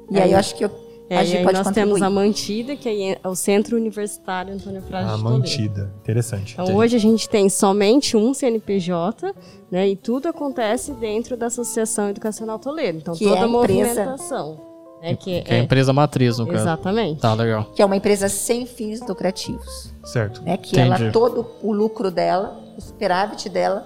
E 0.10 0.18
É. 0.18 0.24
aí 0.24 0.32
eu 0.34 0.40
acho 0.40 0.56
que 0.56 0.64
eu, 0.66 0.72
É, 1.12 1.18
a 1.18 1.24
e 1.26 1.38
aí 1.38 1.44
pode 1.44 1.58
nós 1.58 1.68
contribuir. 1.68 1.94
temos 1.94 2.02
a 2.02 2.10
Mantida, 2.10 2.76
que 2.76 2.88
é 3.22 3.28
o 3.28 3.36
Centro 3.36 3.76
Universitário 3.76 4.54
Antônio 4.54 4.82
Frade 4.82 5.10
A 5.10 5.16
de 5.16 5.22
Toledo. 5.22 5.38
mantida. 5.40 5.94
Interessante. 6.02 6.54
Então 6.54 6.76
hoje 6.76 6.96
a 6.96 7.00
gente 7.00 7.28
tem 7.28 7.50
somente 7.50 8.16
um 8.16 8.34
CNPJ, 8.34 9.34
né? 9.70 9.90
E 9.90 9.96
tudo 9.98 10.30
acontece 10.30 10.94
dentro 10.94 11.36
da 11.36 11.48
Associação 11.48 12.10
Educacional 12.10 12.58
Toledo. 12.60 13.00
Então 13.00 13.14
Que 13.14 13.26
é 13.26 13.30
toda 13.30 13.42
a 13.42 13.44
a 13.44 13.48
empresa- 13.48 13.84
movimentação. 14.06 14.72
Né, 15.02 15.16
que 15.16 15.42
Que 15.42 15.52
é 15.54 15.56
a 15.56 15.60
empresa 15.64 15.92
matriz, 15.92 16.38
no 16.38 16.46
caso. 16.46 16.60
Exatamente. 16.60 17.20
Tá, 17.20 17.34
legal. 17.34 17.66
Que 17.76 17.82
é 17.82 17.86
uma 17.86 17.96
empresa 17.98 18.30
sem 18.30 18.66
fins 18.66 19.02
lucrativos. 19.02 19.92
Certo. 20.06 20.42
Né? 20.44 20.58
Que 20.58 20.80
Entendi. 20.80 21.04
ela, 21.04 21.12
todo 21.12 21.46
o 21.64 21.72
lucro 21.74 22.12
dela, 22.12 22.58
o 22.78 22.82
superávit 22.82 23.50
dela, 23.50 23.86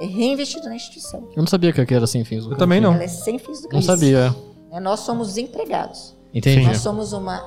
é 0.00 0.06
reinvestido 0.06 0.68
na 0.68 0.74
instituição. 0.74 1.28
Eu 1.36 1.42
não 1.42 1.46
sabia 1.46 1.72
que 1.72 1.80
aqui 1.80 1.94
era 1.94 2.06
sem 2.06 2.24
fins. 2.24 2.46
Eu 2.46 2.56
também 2.56 2.80
não. 2.80 2.94
Ela 2.94 3.04
é 3.04 3.08
sem 3.08 3.38
fins 3.38 3.58
Não 3.58 3.78
lucrativos. 3.78 3.84
sabia. 3.86 4.34
Né? 4.72 4.80
Nós 4.80 5.00
somos 5.00 5.36
empregados. 5.36 6.11
Entendi. 6.34 6.66
Nós 6.66 6.78
somos 6.78 7.12
uma 7.12 7.42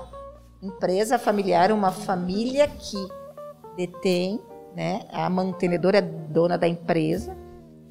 empresa 0.62 1.18
familiar, 1.20 1.72
uma 1.72 1.92
família 1.92 2.68
que 2.68 2.98
detém, 3.76 4.40
né? 4.76 5.02
A 5.12 5.30
mantenedora 5.30 5.98
é 5.98 6.02
dona 6.02 6.58
da 6.58 6.68
empresa, 6.68 7.36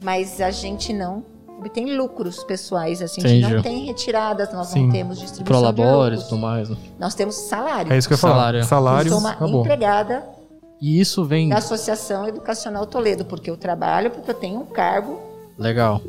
mas 0.03 0.41
a 0.41 0.51
gente 0.51 0.93
não 0.93 1.25
obtém 1.59 1.97
lucros 1.97 2.43
pessoais, 2.45 3.01
assim, 3.01 3.23
a 3.25 3.29
gente 3.29 3.39
Entendi. 3.41 3.55
não 3.55 3.63
tem 3.63 3.85
retiradas, 3.87 4.53
nós 4.53 4.69
Sim. 4.69 4.85
não 4.87 4.93
temos 4.93 5.19
distribuição 5.19 5.45
de 5.45 5.75
Prolabores 5.75 6.19
e 6.21 6.23
lucros. 6.23 6.29
tudo 6.29 6.41
mais. 6.41 6.69
né? 6.69 6.77
Nós 6.99 7.15
temos 7.15 7.35
salário. 7.37 7.93
É 7.93 7.97
isso 7.97 8.09
que 8.09 8.15
eu. 8.15 8.19
Salário. 8.19 8.65
Salário. 8.65 9.09
Eu 9.09 9.13
sou 9.13 9.21
uma 9.21 9.31
acabou. 9.31 9.61
empregada 9.61 10.25
E 10.81 11.01
isso 11.01 11.25
vem. 11.25 11.49
da 11.49 11.59
Associação 11.59 12.29
Educacional 12.29 12.87
Toledo, 12.87 13.25
porque 13.25 13.49
eu 13.51 13.57
trabalho, 13.57 14.11
porque 14.11 14.31
eu 14.31 14.35
tenho 14.35 14.61
um 14.61 14.67
cargo 14.67 15.19
Legal. 15.57 16.01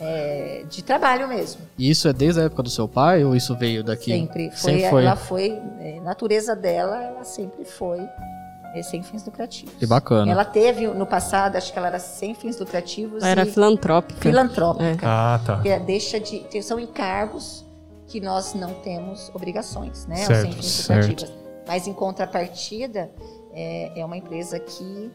É, 0.00 0.64
de 0.68 0.82
trabalho 0.82 1.28
mesmo. 1.28 1.60
E 1.76 1.90
isso 1.90 2.08
é 2.08 2.12
desde 2.12 2.40
a 2.40 2.44
época 2.44 2.62
do 2.62 2.70
seu 2.70 2.86
pai 2.88 3.24
ou 3.24 3.34
isso 3.34 3.56
veio 3.56 3.82
daqui? 3.82 4.12
Sempre 4.12 4.50
foi, 4.50 4.72
Sempre 4.72 4.90
foi. 4.90 5.04
ela 5.04 5.16
foi, 5.16 5.58
é, 5.80 6.00
natureza 6.00 6.54
dela, 6.54 7.02
ela 7.02 7.24
sempre 7.24 7.64
foi 7.64 7.98
é, 8.74 8.82
sem 8.82 9.02
fins 9.02 9.24
lucrativos. 9.24 9.74
Que 9.78 9.86
bacana. 9.86 10.30
Ela 10.30 10.44
teve 10.44 10.86
no 10.88 11.06
passado, 11.06 11.56
acho 11.56 11.72
que 11.72 11.78
ela 11.78 11.88
era 11.88 11.98
sem 11.98 12.34
fins 12.34 12.58
lucrativos 12.58 13.22
Ela 13.22 13.30
era 13.30 13.46
filantrópica. 13.46 14.20
filantrópica. 14.20 14.98
Ah, 15.02 15.40
tá. 15.44 15.60
Que 15.60 15.68
é- 15.70 15.80
deixa 15.80 16.20
de 16.20 16.62
são 16.62 16.78
encargos 16.78 17.64
que 18.06 18.20
nós 18.20 18.54
não 18.54 18.74
temos 18.74 19.30
obrigações, 19.34 20.06
né? 20.06 20.16
Certo, 20.16 20.42
Sem 20.42 20.52
fins 20.52 20.66
certo. 20.66 21.08
lucrativos. 21.08 21.34
Mas 21.66 21.86
em 21.86 21.92
contrapartida, 21.92 23.10
é, 23.52 24.00
é 24.00 24.04
uma 24.04 24.16
empresa 24.16 24.58
que 24.58 25.10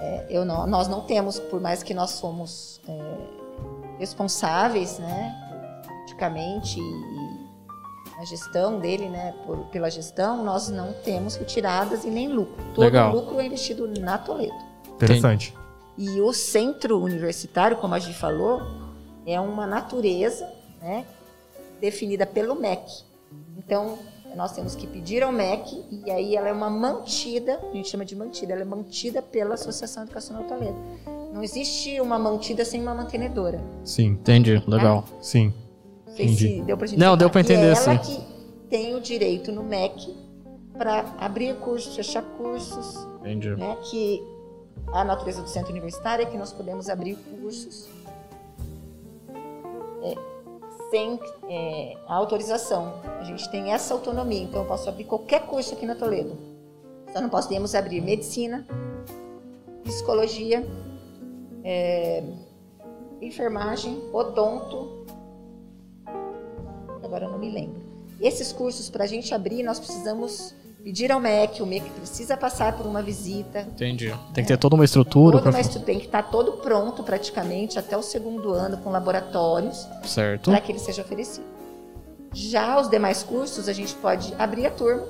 é, 0.00 0.26
eu 0.30 0.44
não, 0.44 0.66
nós 0.66 0.86
não 0.86 1.00
temos, 1.00 1.38
por 1.40 1.60
mais 1.60 1.82
que 1.82 1.92
nós 1.92 2.10
somos 2.10 2.80
é, 2.88 3.45
responsáveis, 3.98 4.98
né, 4.98 5.34
politicamente 5.86 6.78
e 6.80 7.46
na 8.16 8.24
gestão 8.24 8.78
dele, 8.80 9.08
né, 9.08 9.34
por, 9.44 9.58
pela 9.66 9.90
gestão, 9.90 10.42
nós 10.42 10.68
não 10.68 10.92
temos 11.04 11.36
retiradas 11.36 12.04
e 12.04 12.08
nem 12.08 12.28
lucro. 12.28 12.64
Todo 12.74 12.84
Legal. 12.84 13.12
lucro 13.14 13.38
é 13.38 13.46
investido 13.46 13.86
na 14.00 14.16
Toledo. 14.16 14.56
Interessante. 14.94 15.54
E 15.98 16.20
o 16.20 16.32
centro 16.32 16.98
universitário, 17.02 17.76
como 17.76 17.94
a 17.94 17.98
gente 17.98 18.16
falou, 18.16 18.62
é 19.26 19.38
uma 19.38 19.66
natureza 19.66 20.50
né, 20.80 21.04
definida 21.80 22.24
pelo 22.26 22.54
MEC. 22.54 23.04
Então, 23.58 23.98
nós 24.34 24.52
temos 24.52 24.74
que 24.74 24.86
pedir 24.86 25.22
ao 25.22 25.32
MEC 25.32 25.84
e 25.90 26.10
aí 26.10 26.36
ela 26.36 26.48
é 26.48 26.52
uma 26.52 26.70
mantida, 26.70 27.60
a 27.70 27.74
gente 27.74 27.88
chama 27.88 28.04
de 28.04 28.14
mantida, 28.14 28.52
ela 28.52 28.62
é 28.62 28.66
mantida 28.66 29.20
pela 29.22 29.54
Associação 29.54 30.02
Educacional 30.04 30.44
Toledo. 30.44 30.76
Não 31.36 31.42
existe 31.42 32.00
uma 32.00 32.18
mantida 32.18 32.64
sem 32.64 32.80
uma 32.80 32.94
mantenedora. 32.94 33.60
Sim, 33.84 34.06
Entendi, 34.12 34.56
legal. 34.66 35.04
sim. 35.20 35.52
Não 36.06 36.14
sei 36.14 36.24
Entendi. 36.24 36.62
deu 36.62 36.78
pra 36.78 36.86
gente 36.86 36.98
Não, 36.98 37.14
deu 37.14 37.28
pra 37.28 37.42
E 37.42 37.44
entender, 37.44 37.72
é 37.72 37.74
sim. 37.74 37.90
ela 37.90 37.98
que 37.98 38.20
tem 38.70 38.94
o 38.94 39.00
direito 39.02 39.52
no 39.52 39.62
MEC 39.62 40.16
para 40.78 41.04
abrir 41.18 41.54
cursos, 41.56 41.94
fechar 41.94 42.22
cursos, 42.22 43.06
Entendi. 43.20 43.50
né, 43.50 43.76
que 43.90 44.22
a 44.94 45.04
natureza 45.04 45.42
do 45.42 45.48
centro 45.50 45.72
universitário 45.72 46.22
é 46.22 46.26
que 46.26 46.38
nós 46.38 46.54
podemos 46.54 46.88
abrir 46.88 47.16
cursos 47.16 47.86
é, 50.02 50.14
sem 50.90 51.20
é, 51.50 51.98
a 52.08 52.14
autorização. 52.14 52.94
A 53.20 53.24
gente 53.24 53.46
tem 53.50 53.72
essa 53.74 53.92
autonomia, 53.92 54.42
então 54.42 54.62
eu 54.62 54.66
posso 54.66 54.88
abrir 54.88 55.04
qualquer 55.04 55.42
curso 55.42 55.74
aqui 55.74 55.84
na 55.84 55.94
Toledo. 55.96 56.34
Só 57.12 57.20
não 57.20 57.28
podemos 57.28 57.74
abrir 57.74 58.00
medicina, 58.00 58.66
psicologia, 59.84 60.66
é, 61.68 62.22
enfermagem, 63.20 64.00
odonto. 64.12 65.04
Agora 67.02 67.24
eu 67.26 67.30
não 67.30 67.38
me 67.38 67.50
lembro. 67.50 67.80
Esses 68.20 68.52
cursos, 68.52 68.88
para 68.88 69.04
a 69.04 69.06
gente 69.06 69.34
abrir, 69.34 69.62
nós 69.62 69.78
precisamos 69.78 70.54
pedir 70.82 71.10
ao 71.10 71.18
MEC, 71.20 71.60
o 71.62 71.66
MEC 71.66 71.90
precisa 71.90 72.36
passar 72.36 72.76
por 72.76 72.86
uma 72.86 73.02
visita, 73.02 73.62
Entendi. 73.62 74.14
Tem 74.32 74.44
que 74.44 74.48
ter 74.48 74.56
toda 74.56 74.76
uma 74.76 74.84
estrutura 74.84 75.38
Toda 75.38 75.50
uma 75.50 75.60
estru- 75.60 75.82
tem 75.82 75.98
que 75.98 76.06
estar 76.06 76.22
todo 76.30 76.52
pronto 76.58 77.02
praticamente 77.02 77.76
até 77.78 77.96
o 77.96 78.02
segundo 78.02 78.52
ano 78.52 78.78
com 78.78 78.90
laboratórios 78.90 79.86
Certo. 80.04 80.50
para 80.50 80.60
que 80.60 80.70
ele 80.70 80.78
seja 80.78 81.02
oferecido. 81.02 81.44
Já 82.32 82.80
os 82.80 82.88
demais 82.88 83.22
cursos 83.24 83.68
a 83.68 83.72
gente 83.72 83.94
pode 83.96 84.32
abrir 84.38 84.66
a 84.66 84.70
turma, 84.70 85.04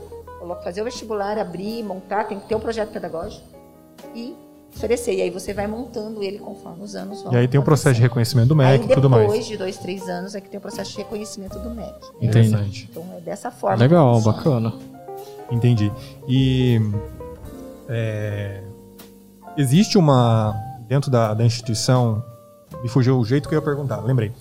fazer 0.64 0.80
o 0.80 0.84
vestibular, 0.84 1.38
abrir, 1.38 1.82
montar, 1.82 2.24
tem 2.24 2.40
que 2.40 2.46
ter 2.48 2.54
um 2.54 2.60
projeto 2.60 2.90
pedagógico 2.90 3.44
e 4.14 4.34
oferecer. 4.76 5.14
E 5.14 5.22
aí 5.22 5.30
você 5.30 5.52
vai 5.52 5.66
montando 5.66 6.22
ele 6.22 6.38
conforme 6.38 6.84
os 6.84 6.94
anos 6.94 7.22
vão. 7.22 7.32
E 7.32 7.36
aí 7.36 7.48
tem 7.48 7.58
o 7.58 7.62
processo 7.62 7.96
de 7.96 8.02
reconhecimento 8.02 8.48
do 8.48 8.56
MEC 8.56 8.70
Aí 8.70 8.76
e 8.76 8.94
tudo 8.94 9.08
depois 9.08 9.28
mais. 9.28 9.46
de 9.46 9.56
dois, 9.56 9.76
três 9.78 10.08
anos 10.08 10.34
é 10.34 10.40
que 10.40 10.48
tem 10.48 10.58
o 10.58 10.60
processo 10.60 10.92
de 10.92 10.98
reconhecimento 10.98 11.58
do 11.58 11.70
MEC. 11.70 11.94
Entendi. 12.20 12.48
Interessante. 12.48 12.88
Então 12.90 13.04
é 13.16 13.20
dessa 13.20 13.50
forma. 13.50 13.76
Legal, 13.76 14.20
bacana. 14.20 14.72
Entendi. 15.50 15.90
E 16.28 16.80
é, 17.88 18.62
existe 19.56 19.96
uma 19.96 20.54
dentro 20.86 21.10
da, 21.10 21.34
da 21.34 21.44
instituição 21.44 22.22
me 22.82 22.88
fugiu 22.88 23.18
o 23.18 23.24
jeito 23.24 23.48
que 23.48 23.54
eu 23.54 23.58
ia 23.58 23.64
perguntar. 23.64 24.00
Lembrei. 24.00 24.32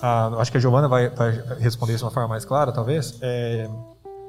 Ah, 0.00 0.30
acho 0.38 0.50
que 0.50 0.58
a 0.58 0.60
Giovana 0.60 0.88
vai, 0.88 1.08
vai 1.08 1.32
responder 1.58 1.92
isso 1.92 2.00
de 2.00 2.04
uma 2.04 2.10
forma 2.10 2.28
mais 2.28 2.44
clara, 2.44 2.72
talvez. 2.72 3.18
É, 3.20 3.68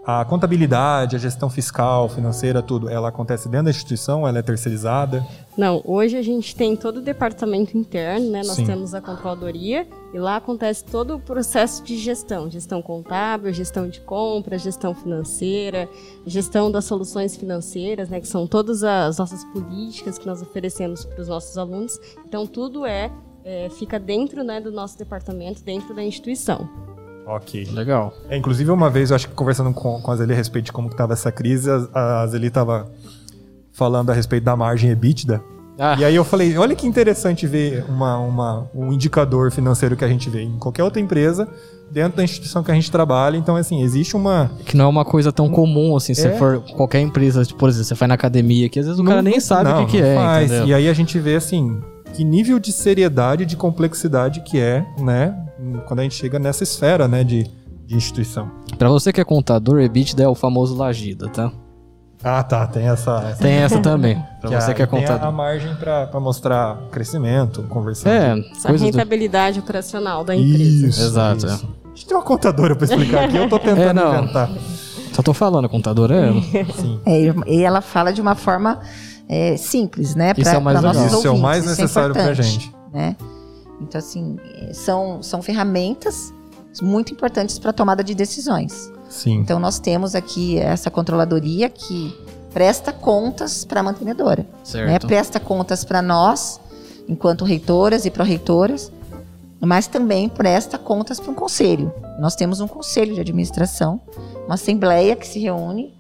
a 0.10 0.26
contabilidade, 0.26 1.16
a 1.16 1.20
gestão 1.20 1.50
fiscal, 1.50 2.10
financeira, 2.10 2.64
tudo, 2.64 2.90
ela 2.90 3.10
acontece 3.10 3.48
dentro 3.48 3.66
da 3.66 3.70
instituição? 3.70 4.28
Ela 4.28 4.40
é 4.40 4.42
terceirizada? 4.42 5.24
Não, 5.56 5.82
hoje 5.86 6.18
a 6.18 6.22
gente 6.22 6.56
tem 6.56 6.76
todo 6.76 6.98
o 6.98 7.02
departamento 7.02 7.78
interno, 7.78 8.32
né? 8.32 8.42
Nós 8.44 8.56
Sim. 8.56 8.66
temos 8.66 8.96
a 8.96 9.02
controladoria 9.02 9.88
e 10.12 10.18
lá 10.18 10.38
acontece 10.38 10.84
todo 10.84 11.16
o 11.16 11.20
processo 11.20 11.84
de 11.84 11.96
gestão, 11.98 12.50
gestão 12.50 12.82
contábil, 12.82 13.54
gestão 13.54 13.88
de 13.88 14.00
compra, 14.02 14.58
gestão 14.58 14.96
financeira, 14.96 15.88
gestão 16.26 16.72
das 16.72 16.86
soluções 16.86 17.36
financeiras, 17.36 18.10
né? 18.10 18.20
Que 18.20 18.28
são 18.28 18.48
todas 18.48 18.84
as 18.84 19.20
nossas 19.20 19.44
políticas 19.46 20.18
que 20.18 20.26
nós 20.26 20.42
oferecemos 20.42 21.06
para 21.06 21.22
os 21.22 21.28
nossos 21.28 21.56
alunos. 21.56 22.00
Então 22.26 22.48
tudo 22.48 22.84
é, 22.84 23.12
é, 23.44 23.70
fica 23.70 24.00
dentro 24.00 24.44
né, 24.44 24.60
do 24.60 24.72
nosso 24.72 24.98
departamento, 24.98 25.64
dentro 25.64 25.94
da 25.94 26.04
instituição. 26.04 26.68
Ok. 27.36 27.68
Legal. 27.74 28.14
É, 28.30 28.36
inclusive, 28.38 28.72
uma 28.72 28.90
vez, 28.90 29.10
eu 29.12 29.16
acho 29.16 29.28
que 29.30 29.34
conversando 29.36 29.72
com, 29.74 30.02
com 30.02 30.12
a 30.12 30.16
Zeli 30.16 30.34
a 30.34 30.36
respeito 30.36 30.66
de 30.66 30.72
como 30.72 30.88
estava 30.90 31.14
essa 31.14 31.32
crise, 31.32 31.70
a, 31.94 32.22
a 32.22 32.28
Zeli 32.28 32.48
estava 32.48 32.90
falando 33.72 34.10
a 34.10 34.14
respeito 34.14 34.44
da 34.44 34.56
margem 34.56 34.90
EBITDA. 34.92 35.42
Ah, 35.82 35.96
E 35.98 36.04
aí 36.04 36.14
eu 36.16 36.26
falei, 36.26 36.58
olha 36.58 36.76
que 36.76 36.86
interessante 36.86 37.48
ver 37.48 37.86
uma, 37.88 38.18
uma- 38.18 38.70
um 38.76 38.92
indicador 38.92 39.50
financeiro 39.50 39.96
que 39.96 40.04
a 40.04 40.10
gente 40.10 40.30
vê 40.30 40.42
em 40.42 40.58
qualquer 40.60 40.84
outra 40.84 41.00
empresa, 41.00 41.48
dentro 41.90 42.18
da 42.18 42.24
instituição 42.24 42.62
que 42.62 42.70
a 42.70 42.74
gente 42.74 42.92
trabalha. 42.92 43.38
Então, 43.38 43.56
assim, 43.56 43.82
existe 43.82 44.14
uma... 44.16 44.52
que 44.66 44.76
não 44.76 44.86
é 44.86 44.88
uma 44.90 45.06
coisa 45.06 45.32
tão 45.32 45.48
comum 45.50 45.96
assim, 45.96 46.14
se 46.14 46.28
É. 46.28 46.32
for 46.38 46.62
qualquer 46.76 47.00
empresa, 47.00 47.46
tipo, 47.46 47.58
por 47.58 47.70
exemplo, 47.70 47.86
você 47.86 47.96
vai 47.96 48.08
na 48.10 48.16
academia 48.16 48.66
aqui, 48.66 48.78
às 48.80 48.88
vezes 48.88 49.00
o 49.00 49.04
cara 49.06 49.22
nem 49.22 49.40
sabe 49.40 49.70
não, 49.70 49.84
o 49.84 49.86
que, 49.86 49.94
que 49.94 50.02
não 50.02 50.08
é, 50.10 50.16
faz. 50.16 50.46
entendeu? 50.52 50.68
E 50.68 50.74
aí 50.74 50.90
a 50.90 50.94
gente 50.94 51.18
vê, 51.18 51.36
assim, 51.36 51.80
que 52.14 52.24
nível 52.24 52.60
de 52.60 52.72
seriedade, 52.72 53.46
de 53.46 53.56
complexidade 53.56 54.42
que 54.42 54.60
é, 54.60 54.86
né? 55.00 55.36
Quando 55.88 56.00
a 56.00 56.04
gente 56.04 56.16
chega 56.16 56.40
nessa 56.40 56.64
esfera, 56.64 57.08
né, 57.08 57.24
de, 57.24 57.44
de 57.86 57.96
instituição. 57.96 58.50
Pra 58.78 58.90
você 58.90 59.12
que 59.12 59.20
é 59.22 59.24
contador, 59.26 59.80
EBITDA 59.82 60.24
é 60.24 60.28
o 60.28 60.36
famoso 60.36 60.76
Lagida, 60.76 61.28
tá? 61.30 61.52
Ah, 62.24 62.44
tá, 62.44 62.68
tem 62.68 62.86
essa... 62.88 63.24
essa 63.32 63.42
Tem 63.42 63.54
essa 63.54 63.80
também. 63.80 64.22
Pra 64.42 64.50
você 64.62 64.72
aí 64.72 64.76
que 64.76 64.82
é 64.82 64.86
tem 64.86 65.00
a- 65.00 65.02
contador. 65.08 65.28
a 65.28 65.32
margem 65.32 65.76
pra 65.76 66.10
mostrar 66.20 66.78
crescimento, 66.92 67.64
conversando. 67.64 68.12
É, 68.14 68.40
Essa 68.52 68.68
coisa 68.70 68.84
do... 68.86 68.92
rentabilidade 68.92 69.60
operacional 69.60 70.24
da 70.24 70.34
empresa. 70.36 70.88
Isso, 70.88 71.02
Exato, 71.02 71.46
isso. 71.46 71.70
A 71.86 71.88
gente 71.90 72.06
tem 72.08 72.16
uma 72.18 72.24
contadora 72.24 72.74
pra 72.76 72.86
explicar 72.86 73.26
aqui, 73.26 73.36
eu 73.38 73.50
tô 73.50 73.60
tentando 73.60 73.82
É, 73.90 73.94
não. 73.94 74.18
inventar. 74.24 74.50
Só 75.14 75.22
tô 75.22 75.34
falando, 75.34 75.68
contador 75.68 76.10
é 76.12 76.28
ela. 76.30 76.42
Sim. 76.74 77.00
É, 77.06 77.34
e 77.48 77.64
ela 77.64 77.82
fala 77.82 78.14
de 78.14 78.22
uma 78.22 78.36
forma 78.36 78.80
é, 79.30 79.56
simples, 79.56 80.16
né? 80.16 80.34
Isso 80.36 80.50
é 80.50 80.58
o 80.58 80.62
mais 80.62 80.80
pra 80.80 80.92
legal. 80.92 81.08
Isso 81.08 81.28
é 81.28 81.30
o 81.30 81.38
mais 81.38 81.64
é 81.64 81.70
necessário 81.70 82.14
pra 82.14 82.24
importante, 82.24 82.50
gente. 82.50 82.76
Né? 82.92 83.16
Então, 83.80 84.00
assim, 84.00 84.38
é, 84.56 84.74
são, 84.74 85.22
são 85.22 85.40
ferramentas 85.44 86.34
muito 86.82 87.14
importantes 87.14 87.60
para 87.60 87.70
a 87.70 87.74
tomada 87.74 88.04
de 88.04 88.16
decisões. 88.16 88.92
Sim. 89.08 89.36
Então, 89.36 89.60
nós 89.60 89.78
temos 89.80 90.16
aqui 90.16 90.58
essa 90.58 90.90
controladoria 90.90 91.70
que 91.70 92.18
presta 92.52 92.92
contas 92.92 93.64
para 93.64 93.82
a 93.82 93.84
mantenedora. 93.84 94.42
Né? 94.42 94.48
Certo. 94.64 95.08
Presta 95.08 95.40
contas 95.40 95.86
para 95.86 96.02
nós, 96.02 96.60
enquanto 97.08 97.46
reitoras 97.46 98.06
e 98.06 98.10
pró-reitoras, 98.10 98.92
mas 99.62 99.86
também 99.86 100.28
presta 100.28 100.78
contas 100.78 101.20
para 101.20 101.32
um 101.32 101.36
conselho. 101.36 101.94
Nós 102.20 102.36
temos 102.36 102.60
um 102.62 102.68
conselho 102.68 103.14
de 103.14 103.22
administração, 103.22 104.02
uma 104.46 104.56
assembleia 104.56 105.16
que 105.16 105.28
se 105.28 105.38
reúne. 105.40 105.94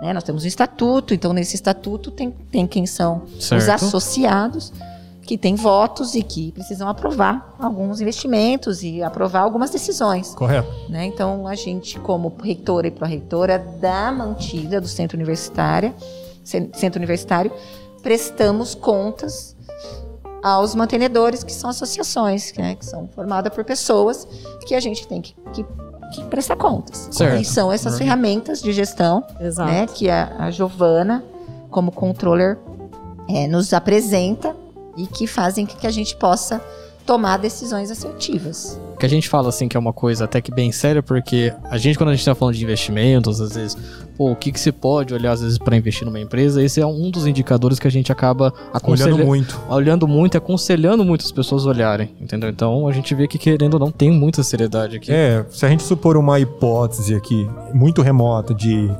Né? 0.00 0.12
Nós 0.12 0.22
temos 0.24 0.44
um 0.44 0.46
estatuto, 0.46 1.14
então 1.14 1.32
nesse 1.32 1.54
estatuto 1.54 2.10
tem, 2.10 2.30
tem 2.30 2.66
quem 2.66 2.86
são 2.86 3.22
os 3.38 3.44
Certo. 3.46 3.70
associados 3.70 4.72
que 5.22 5.36
têm 5.36 5.56
votos 5.56 6.14
e 6.14 6.22
que 6.22 6.52
precisam 6.52 6.88
aprovar 6.88 7.56
alguns 7.58 8.00
investimentos 8.00 8.84
e 8.84 9.02
aprovar 9.02 9.40
algumas 9.40 9.70
decisões. 9.70 10.32
Correto. 10.34 10.68
né? 10.88 11.04
Então, 11.06 11.48
a 11.48 11.54
gente, 11.56 11.98
como 11.98 12.32
reitora 12.42 12.86
e 12.86 12.90
pró-reitora 12.92 13.58
da 13.58 14.12
mantida 14.12 14.80
do 14.80 14.86
centro 14.86 15.16
universitário, 15.16 15.92
cen- 16.44 16.70
centro 16.74 17.00
universitário, 17.00 17.50
prestamos 18.02 18.72
contas 18.76 19.56
aos 20.44 20.76
mantenedores, 20.76 21.42
que 21.42 21.52
são 21.52 21.70
associações, 21.70 22.52
né? 22.56 22.76
que 22.76 22.86
são 22.86 23.08
formadas 23.08 23.52
por 23.52 23.64
pessoas 23.64 24.28
que 24.64 24.76
a 24.76 24.80
gente 24.80 25.08
tem 25.08 25.20
que, 25.20 25.34
que- 25.52 25.66
que 26.12 26.24
prestar 26.24 26.56
contas. 26.56 27.08
Certo. 27.10 27.40
E 27.40 27.44
são 27.44 27.72
essas 27.72 27.98
ferramentas 27.98 28.62
de 28.62 28.72
gestão 28.72 29.24
Exato. 29.40 29.70
né, 29.70 29.86
que 29.86 30.08
a, 30.08 30.34
a 30.38 30.50
Giovana, 30.50 31.24
como 31.70 31.90
controller, 31.90 32.58
é, 33.28 33.46
nos 33.46 33.72
apresenta 33.72 34.54
e 34.96 35.06
que 35.06 35.26
fazem 35.26 35.66
com 35.66 35.76
que 35.76 35.86
a 35.86 35.90
gente 35.90 36.16
possa 36.16 36.60
tomar 37.06 37.38
decisões 37.38 37.90
assertivas. 37.90 38.78
que 38.98 39.06
a 39.06 39.08
gente 39.08 39.28
fala 39.28 39.48
assim 39.48 39.68
que 39.68 39.76
é 39.76 39.80
uma 39.80 39.92
coisa 39.92 40.24
até 40.24 40.40
que 40.40 40.50
bem 40.50 40.72
séria, 40.72 41.02
porque 41.02 41.52
a 41.70 41.78
gente, 41.78 41.96
quando 41.96 42.10
a 42.10 42.14
gente 42.14 42.24
tá 42.24 42.34
falando 42.34 42.54
de 42.54 42.64
investimentos, 42.64 43.40
às 43.40 43.54
vezes, 43.54 43.76
pô, 44.16 44.32
o 44.32 44.36
que, 44.36 44.50
que 44.50 44.58
se 44.58 44.72
pode 44.72 45.14
olhar, 45.14 45.32
às 45.32 45.42
vezes, 45.42 45.58
para 45.58 45.76
investir 45.76 46.04
numa 46.04 46.18
empresa, 46.18 46.62
esse 46.62 46.80
é 46.80 46.86
um 46.86 47.10
dos 47.10 47.26
indicadores 47.26 47.78
que 47.78 47.86
a 47.86 47.90
gente 47.90 48.10
acaba 48.10 48.52
aconselhando 48.72 49.16
Olhando 49.16 49.26
muito. 49.26 49.60
olhando 49.68 50.08
muito 50.08 50.34
e 50.34 50.38
aconselhando 50.38 51.04
muitas 51.04 51.30
pessoas 51.30 51.66
a 51.66 51.70
olharem, 51.70 52.14
entendeu? 52.20 52.50
Então 52.50 52.88
a 52.88 52.92
gente 52.92 53.14
vê 53.14 53.28
que, 53.28 53.38
querendo 53.38 53.74
ou 53.74 53.80
não, 53.80 53.90
tem 53.90 54.10
muita 54.10 54.42
seriedade 54.42 54.96
aqui. 54.96 55.12
É, 55.12 55.44
se 55.50 55.64
a 55.64 55.68
gente 55.68 55.82
supor 55.82 56.16
uma 56.16 56.40
hipótese 56.40 57.14
aqui, 57.14 57.48
muito 57.72 58.02
remota, 58.02 58.54
de 58.54 58.90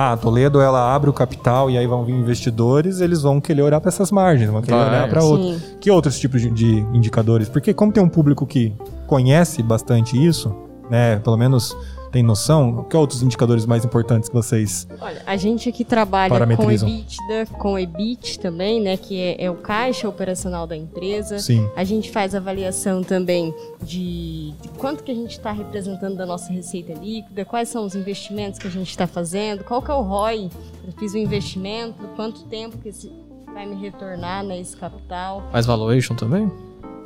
ah, 0.00 0.16
Toledo 0.16 0.60
ela 0.60 0.94
abre 0.94 1.10
o 1.10 1.12
capital 1.12 1.68
e 1.68 1.76
aí 1.76 1.84
vão 1.84 2.04
vir 2.04 2.14
investidores, 2.14 3.00
eles 3.00 3.22
vão 3.22 3.40
querer 3.40 3.62
olhar 3.62 3.80
para 3.80 3.88
essas 3.88 4.12
margens, 4.12 4.48
vão 4.48 4.62
querer 4.62 4.76
Vai. 4.76 4.88
olhar 4.90 5.08
para 5.08 5.24
outro. 5.24 5.60
Que 5.80 5.90
outros 5.90 6.20
tipos 6.20 6.40
de, 6.40 6.50
de 6.52 6.76
indicadores? 6.94 7.48
Porque 7.48 7.74
como 7.74 7.90
tem 7.90 8.00
um 8.00 8.08
público 8.08 8.46
que 8.46 8.72
conhece 9.08 9.60
bastante 9.60 10.16
isso, 10.16 10.54
né, 10.88 11.16
pelo 11.18 11.36
menos 11.36 11.76
tem 12.10 12.22
noção? 12.22 12.84
Que 12.84 12.96
outros 12.96 13.22
indicadores 13.22 13.66
mais 13.66 13.84
importantes 13.84 14.28
que 14.28 14.34
vocês... 14.34 14.86
Olha, 15.00 15.22
a 15.26 15.36
gente 15.36 15.68
aqui 15.68 15.84
trabalha 15.84 16.28
com. 16.56 16.70
EBITDA, 16.70 17.46
com 17.58 17.78
EBIT 17.78 18.38
também, 18.38 18.80
né? 18.80 18.96
Que 18.96 19.20
é, 19.20 19.44
é 19.44 19.50
o 19.50 19.56
caixa 19.56 20.08
operacional 20.08 20.66
da 20.66 20.76
empresa. 20.76 21.38
Sim. 21.38 21.68
A 21.76 21.84
gente 21.84 22.10
faz 22.10 22.34
avaliação 22.34 23.02
também 23.02 23.54
de, 23.82 24.54
de 24.60 24.68
quanto 24.78 25.02
que 25.04 25.10
a 25.10 25.14
gente 25.14 25.32
está 25.32 25.52
representando 25.52 26.16
da 26.16 26.26
nossa 26.26 26.52
receita 26.52 26.94
líquida, 26.94 27.44
quais 27.44 27.68
são 27.68 27.84
os 27.84 27.94
investimentos 27.94 28.58
que 28.58 28.66
a 28.66 28.70
gente 28.70 28.90
está 28.90 29.06
fazendo, 29.06 29.64
qual 29.64 29.82
que 29.82 29.90
é 29.90 29.94
o 29.94 30.02
ROI, 30.02 30.50
eu 30.86 30.92
fiz 30.98 31.14
o 31.14 31.18
investimento, 31.18 32.02
quanto 32.16 32.44
tempo 32.44 32.78
que 32.78 32.88
esse 32.88 33.10
vai 33.52 33.66
me 33.66 33.74
retornar 33.74 34.44
né, 34.44 34.60
esse 34.60 34.76
capital. 34.76 35.42
Mais 35.52 35.66
valuation 35.66 36.14
também? 36.14 36.50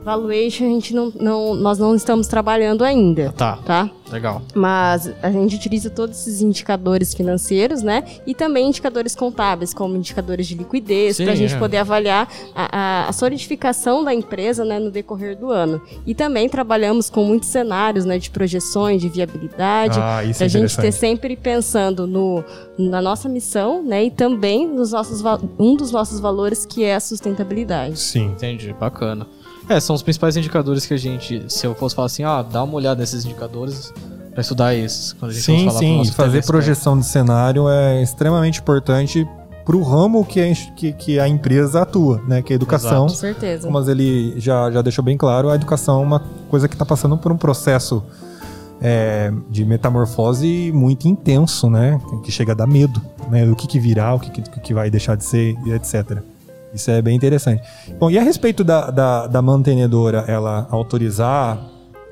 Valuation 0.05 0.65
a 0.67 0.69
gente 0.69 0.95
não, 0.95 1.13
não, 1.21 1.55
nós 1.55 1.79
não 1.79 1.95
estamos 1.95 2.27
trabalhando 2.27 2.83
ainda, 2.85 3.33
Tá, 3.33 3.57
tá? 3.65 3.91
legal. 4.11 4.43
Mas 4.55 5.11
a 5.23 5.31
gente 5.31 5.57
utiliza 5.57 5.89
todos 5.89 6.19
esses 6.21 6.43
indicadores 6.43 7.15
financeiros, 7.15 7.83
né? 7.83 8.05
E 8.27 8.35
também 8.35 8.67
indicadores 8.69 9.15
contábeis, 9.17 9.73
como 9.73 9.97
indicadores 9.97 10.47
de 10.47 10.55
liquidez, 10.55 11.17
para 11.17 11.33
a 11.33 11.35
gente 11.35 11.55
é. 11.55 11.59
poder 11.59 11.79
avaliar 11.79 12.29
a, 12.55 13.05
a- 13.05 13.09
a 13.09 13.13
solidificação 13.13 14.05
da 14.05 14.13
empresa 14.13 14.65
né, 14.67 14.79
no 14.79 14.91
decorrer 14.91 15.37
do 15.39 15.51
ano. 15.51 15.81
E 16.07 16.15
também 16.15 16.47
trabalhamos 16.49 17.09
com 17.09 17.25
muitos 17.25 17.49
cenários 17.49 18.05
né, 18.05 18.19
de 18.19 18.29
projeções, 18.31 19.01
de 19.01 19.09
viabilidade, 19.09 19.99
Ah, 19.99 20.23
isso 20.25 20.39
para 20.39 20.45
é 20.45 20.47
a 20.47 20.51
gente 20.51 20.77
ter 20.77 20.93
sempre 20.93 21.35
pensando 21.37 22.07
no, 22.07 22.45
na 22.79 23.01
nossa 23.01 23.29
missão, 23.31 23.83
né? 23.83 24.05
E 24.05 24.11
também 24.11 24.69
nos 24.69 24.93
nossos, 24.93 25.23
um 25.59 25.75
dos 25.75 25.91
nossos 25.91 26.21
valores 26.21 26.67
que 26.67 26.85
é 26.85 26.97
a 26.97 27.01
sustentabilidade. 27.01 27.99
Sim. 27.99 28.27
Entendi, 28.33 28.75
bacana. 28.79 29.27
É, 29.69 29.81
são 29.81 29.95
os 29.95 30.03
principais 30.03 30.37
indicadores 30.37 30.87
que 30.87 30.95
a 30.95 30.97
gente, 30.97 31.45
se 31.49 31.67
eu 31.67 31.75
fosse 31.75 31.95
falar 31.95 32.07
assim, 32.07 32.25
ah, 32.25 32.43
dá 32.43 32.63
uma 32.63 32.75
olhada 32.75 33.01
nesses 33.01 33.25
indicadores 33.25 33.93
pra 34.33 34.41
estudar 34.41 34.75
esses. 34.75 35.13
Quando 35.13 35.31
a 35.31 35.35
gente 35.35 35.45
Sim, 35.45 35.59
falar 35.67 35.79
pro 35.79 35.79
sim. 35.79 35.97
nosso 35.99 36.13
Fazer 36.13 36.31
telespectador. 36.31 36.63
projeção 36.63 36.99
de 36.99 37.07
cenário 37.07 37.69
é 37.69 38.03
extremamente 38.03 38.61
importante 38.61 39.27
para 39.65 39.77
o 39.77 39.83
ramo 39.83 40.25
que 40.25 40.41
a, 40.41 40.55
que, 40.75 40.93
que 40.93 41.21
a 41.21 41.29
empresa 41.29 41.83
atua, 41.83 42.21
né? 42.27 42.43
Que 42.43 42.53
é 42.53 42.55
a 42.55 42.57
educação. 42.57 43.07
Com 43.07 43.15
certeza. 43.15 43.71
Mas 43.71 43.89
ele 43.89 44.35
já, 44.39 44.71
já 44.71 44.83
deixou 44.83 45.05
bem 45.05 45.17
claro, 45.17 45.51
a 45.51 45.55
educação 45.55 46.03
é 46.03 46.05
uma 46.05 46.23
coisa 46.51 46.69
que 46.69 46.75
está 46.75 46.85
passando 46.85 47.17
por 47.17 47.31
um 47.31 47.37
processo 47.37 48.03
é, 48.81 49.33
de 49.49 49.65
metamorfose 49.65 50.73
muito 50.75 51.07
intenso, 51.07 51.71
né? 51.71 52.01
Que 52.25 52.33
chega 52.33 52.53
a 52.53 52.55
dar 52.57 52.67
medo, 52.67 53.01
né? 53.31 53.47
Do 53.47 53.55
que, 53.55 53.69
que 53.69 53.79
virá, 53.79 54.15
o 54.15 54.19
que, 54.19 54.31
que, 54.31 54.61
que 54.61 54.75
vai 54.75 54.91
deixar 54.91 55.17
de 55.17 55.25
ser, 55.25 55.57
e 55.65 55.73
etc. 55.73 56.19
Isso 56.75 56.91
é 56.91 57.03
bem 57.03 57.17
interessante. 57.17 57.63
Bom, 57.99 58.11
e 58.11 58.19
a 58.19 58.23
respeito 58.23 58.65
da, 58.65 58.91
da, 58.91 59.27
da 59.27 59.43
mantenedora, 59.43 60.25
ela 60.27 60.67
autorizar 60.71 61.59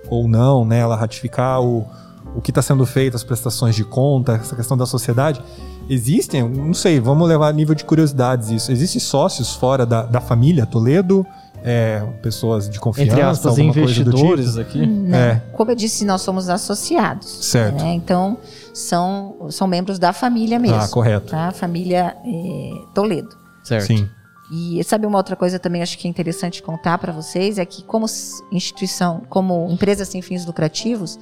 ou 0.08 0.28
não, 0.28 0.64
né? 0.64 0.80
Ela 0.80 0.96
ratificar 0.96 1.62
o, 1.62 1.86
o 2.34 2.40
que 2.40 2.50
está 2.50 2.60
sendo 2.60 2.84
feito, 2.84 3.16
as 3.16 3.24
prestações 3.24 3.74
de 3.74 3.84
conta, 3.84 4.34
essa 4.34 4.54
questão 4.54 4.76
da 4.76 4.86
sociedade. 4.86 5.40
Existem, 5.88 6.48
não 6.48 6.74
sei, 6.74 7.00
vamos 7.00 7.28
levar 7.28 7.48
a 7.48 7.52
nível 7.52 7.74
de 7.74 7.84
curiosidades 7.84 8.50
isso. 8.50 8.70
Existem 8.70 9.00
sócios 9.00 9.54
fora 9.54 9.84
da, 9.86 10.02
da 10.02 10.20
família 10.20 10.66
Toledo? 10.66 11.26
É, 11.62 12.00
pessoas 12.22 12.70
de 12.70 12.80
confiança? 12.80 13.10
Entre 13.12 13.22
aspas, 13.22 13.46
alguma 13.58 13.74
coisa 13.74 14.02
do 14.02 14.12
tipo? 14.12 14.32
investidores 14.32 14.56
aqui. 14.56 14.86
Não. 14.86 15.14
É. 15.14 15.42
Como 15.52 15.70
eu 15.70 15.74
disse, 15.74 16.06
nós 16.06 16.22
somos 16.22 16.48
associados. 16.48 17.44
Certo. 17.44 17.82
né? 17.82 17.92
Então, 17.92 18.38
são, 18.72 19.46
são 19.50 19.66
membros 19.66 19.98
da 19.98 20.12
família 20.12 20.58
mesmo. 20.58 20.78
Ah, 20.78 20.88
correto. 20.88 21.32
Tá? 21.32 21.52
Família 21.52 22.16
eh, 22.24 22.70
Toledo. 22.94 23.36
Certo. 23.62 23.86
Sim. 23.86 24.08
E 24.52 24.82
sabe 24.82 25.06
uma 25.06 25.16
outra 25.18 25.36
coisa 25.36 25.58
também 25.58 25.80
acho 25.82 25.96
que 25.96 26.08
é 26.08 26.10
interessante 26.10 26.62
contar 26.62 26.98
para 26.98 27.12
vocês 27.12 27.56
é 27.58 27.64
que 27.64 27.84
como 27.84 28.06
instituição, 28.50 29.22
como 29.28 29.68
empresa 29.70 30.04
sem 30.04 30.20
fins 30.20 30.44
lucrativos, 30.44 31.18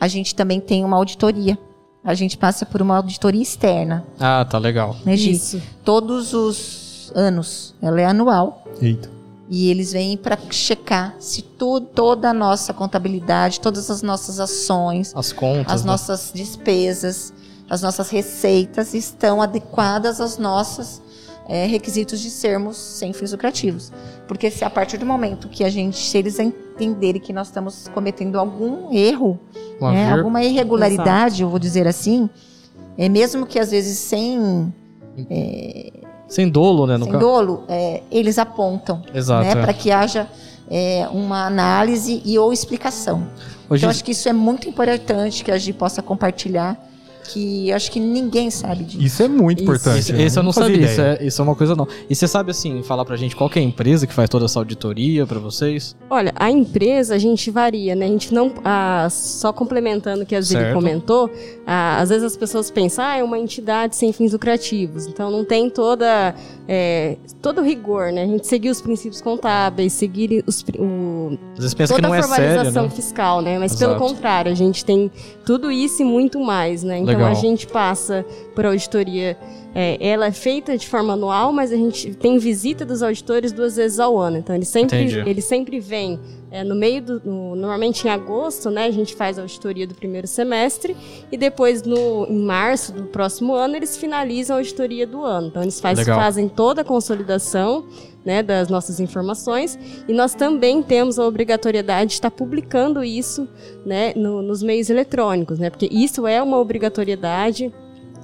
a 0.00 0.08
gente 0.08 0.34
também 0.34 0.60
tem 0.60 0.84
uma 0.84 0.96
auditoria. 0.96 1.58
A 2.02 2.14
gente 2.14 2.38
passa 2.38 2.64
por 2.64 2.80
uma 2.80 2.96
auditoria 2.96 3.42
externa, 3.42 4.06
Ah, 4.18 4.46
tá 4.48 4.58
legal. 4.58 4.96
né, 5.04 5.16
Gi? 5.16 5.32
Isso. 5.32 5.60
Todos 5.84 6.32
os 6.32 7.12
anos. 7.14 7.74
Ela 7.82 8.00
é 8.00 8.04
anual. 8.04 8.64
Eita. 8.80 9.10
E 9.48 9.68
eles 9.70 9.92
vêm 9.92 10.16
para 10.16 10.38
checar 10.50 11.14
se 11.20 11.42
tu, 11.42 11.80
toda 11.80 12.30
a 12.30 12.34
nossa 12.34 12.72
contabilidade, 12.72 13.60
todas 13.60 13.90
as 13.90 14.02
nossas 14.02 14.40
ações, 14.40 15.12
As 15.14 15.32
contas. 15.32 15.72
as 15.72 15.84
né? 15.84 15.90
nossas 15.90 16.32
despesas, 16.34 17.32
as 17.68 17.82
nossas 17.82 18.08
receitas 18.10 18.94
estão 18.94 19.40
adequadas 19.42 20.20
aos 20.20 20.36
nossos 20.38 21.00
eh, 21.48 21.66
requisitos 21.66 22.20
de 22.20 22.30
sermos 22.30 22.76
sem 22.76 23.12
fins 23.12 23.32
lucrativos. 23.32 23.92
Porque 24.26 24.50
se 24.50 24.64
a 24.64 24.70
partir 24.70 24.98
do 24.98 25.06
momento 25.06 25.48
que 25.48 25.62
a 25.64 25.70
gente, 25.70 25.96
se 25.96 26.18
eles 26.18 26.38
entenderem 26.38 27.20
que 27.20 27.32
nós 27.32 27.48
estamos 27.48 27.88
cometendo 27.94 28.38
algum 28.38 28.92
erro, 28.92 29.38
né, 29.80 30.12
alguma 30.12 30.42
irregularidade, 30.42 31.42
eu 31.42 31.48
vou 31.48 31.58
dizer 31.58 31.86
assim, 31.86 32.28
é 32.98 33.08
mesmo 33.08 33.46
que 33.46 33.58
às 33.58 33.70
vezes 33.70 33.98
sem, 33.98 34.72
Sem 36.28 36.48
dolo, 36.48 36.86
né? 36.86 36.96
No 36.96 37.04
sem 37.04 37.12
ca- 37.12 37.18
dolo, 37.18 37.62
eh, 37.68 38.02
eles 38.10 38.38
apontam 38.38 39.02
Exato. 39.14 39.44
né, 39.44 39.52
é. 39.52 39.54
para 39.62 39.72
que 39.72 39.90
haja 39.92 40.28
eh, 40.68 41.06
uma 41.12 41.46
análise 41.46 42.20
e 42.24 42.36
ou 42.38 42.52
explicação. 42.52 43.28
Hoje, 43.70 43.80
Então, 43.82 43.90
acho 43.90 44.02
que 44.04 44.10
isso 44.12 44.28
é 44.28 44.32
muito 44.32 44.68
importante 44.68 45.44
que 45.44 45.50
a 45.52 45.58
Gi 45.58 45.72
possa 45.72 46.02
compartilhar, 46.02 46.76
que 47.28 47.68
eu 47.70 47.76
acho 47.76 47.90
que 47.90 47.98
ninguém 48.00 48.50
sabe 48.50 48.84
disso. 48.84 49.02
Isso 49.02 49.22
é 49.22 49.28
muito 49.28 49.62
Isso. 49.62 49.70
importante. 49.70 49.98
Isso, 50.00 50.12
né? 50.12 50.22
esse 50.24 50.38
eu 50.38 50.42
não 50.42 50.52
fazia 50.52 50.74
sabia, 50.74 50.90
isso 50.92 51.00
é, 51.00 51.26
isso 51.26 51.40
é 51.40 51.44
uma 51.44 51.54
coisa 51.54 51.74
não. 51.76 51.86
E 52.08 52.14
você 52.14 52.26
sabe, 52.28 52.50
assim, 52.50 52.82
falar 52.82 53.04
pra 53.04 53.16
gente 53.16 53.34
qual 53.36 53.48
que 53.50 53.58
é 53.58 53.62
a 53.62 53.64
empresa 53.64 54.06
que 54.06 54.12
faz 54.14 54.28
toda 54.28 54.44
essa 54.44 54.58
auditoria 54.58 55.26
pra 55.26 55.38
vocês? 55.38 55.96
Olha, 56.10 56.32
a 56.36 56.50
empresa 56.50 57.14
a 57.14 57.18
gente 57.18 57.50
varia, 57.50 57.94
né? 57.94 58.06
A 58.06 58.08
gente 58.08 58.32
não. 58.34 58.52
ah, 58.64 59.08
só 59.10 59.52
complementando 59.52 60.22
o 60.22 60.26
que 60.26 60.34
a 60.34 60.40
Zeli 60.40 60.62
Certo. 60.64 60.74
comentou, 60.74 61.30
ah, 61.66 61.98
às 62.00 62.08
vezes 62.08 62.24
as 62.24 62.36
pessoas 62.36 62.70
pensam, 62.70 63.04
ah, 63.04 63.16
é 63.16 63.22
uma 63.22 63.38
entidade 63.38 63.96
sem 63.96 64.12
fins 64.12 64.32
lucrativos. 64.32 65.06
Então 65.06 65.30
não 65.30 65.44
tem 65.44 65.68
toda, 65.70 66.34
é, 66.68 67.16
todo 67.42 67.60
o 67.60 67.64
rigor, 67.64 68.12
né? 68.12 68.22
A 68.22 68.26
gente 68.26 68.46
seguir 68.46 68.70
os 68.70 68.80
princípios 68.80 69.20
contábeis, 69.20 69.92
seguir 69.92 70.42
os, 70.46 70.62
pri- 70.62 70.80
Às 71.52 71.58
vezes 71.58 71.74
pensa 71.74 71.94
que 71.94 72.00
toda 72.00 72.08
não 72.08 72.14
a 72.14 72.18
é 72.18 72.22
sério, 72.22 72.44
formalização 72.44 72.84
né? 72.84 72.90
fiscal, 72.90 73.40
né? 73.40 73.58
Mas 73.58 73.72
Exato. 73.72 73.98
pelo 73.98 74.08
contrário, 74.08 74.52
a 74.52 74.54
gente 74.54 74.84
tem 74.84 75.10
tudo 75.44 75.70
isso 75.70 76.02
e 76.02 76.04
muito 76.04 76.40
mais, 76.40 76.82
né? 76.82 76.98
Então 76.98 77.14
Legal. 77.14 77.30
a 77.30 77.34
gente 77.34 77.66
passa 77.66 78.24
por 78.54 78.66
auditoria. 78.66 79.36
É, 79.78 79.98
ela 80.00 80.26
é 80.26 80.32
feita 80.32 80.74
de 80.78 80.88
forma 80.88 81.12
anual, 81.12 81.52
mas 81.52 81.70
a 81.70 81.76
gente 81.76 82.14
tem 82.14 82.38
visita 82.38 82.82
dos 82.82 83.02
auditores 83.02 83.52
duas 83.52 83.76
vezes 83.76 84.00
ao 84.00 84.16
ano. 84.18 84.38
Então 84.38 84.56
eles 84.56 84.68
sempre, 84.68 84.96
Entendi. 85.02 85.28
eles 85.28 85.44
sempre 85.44 85.78
vêm 85.78 86.18
é, 86.50 86.64
no 86.64 86.74
meio 86.74 87.02
do. 87.02 87.20
no- 87.22 87.54
normalmente 87.56 88.06
em 88.06 88.10
agosto, 88.10 88.70
né? 88.70 88.86
A 88.86 88.90
gente 88.90 89.14
faz 89.14 89.38
a 89.38 89.42
auditoria 89.42 89.86
do 89.86 89.94
primeiro 89.94 90.26
semestre 90.26 90.96
e 91.30 91.36
depois 91.36 91.82
no, 91.82 92.24
em 92.26 92.38
março 92.38 92.90
do 92.92 93.02
próximo 93.04 93.52
ano 93.54 93.76
eles 93.76 93.96
finalizam 93.98 94.56
a 94.56 94.60
auditoria 94.60 95.06
do 95.06 95.22
ano. 95.22 95.48
Então 95.48 95.60
eles 95.62 95.78
faz- 95.78 96.02
fazem 96.04 96.48
toda 96.48 96.80
a 96.80 96.84
consolidação 96.84 97.84
né, 98.24 98.42
das 98.42 98.68
nossas 98.68 98.98
informações 98.98 99.78
e 100.08 100.12
nós 100.12 100.34
também 100.34 100.82
temos 100.82 101.18
a 101.18 101.26
obrigatoriedade 101.26 102.08
de 102.08 102.14
estar 102.14 102.30
publicando 102.30 103.04
isso 103.04 103.46
né, 103.84 104.12
no- 104.16 104.40
nos 104.40 104.62
meios 104.62 104.88
eletrônicos, 104.88 105.58
né, 105.58 105.68
porque 105.70 105.88
isso 105.92 106.26
é 106.26 106.42
uma 106.42 106.58
obrigatoriedade. 106.58 107.72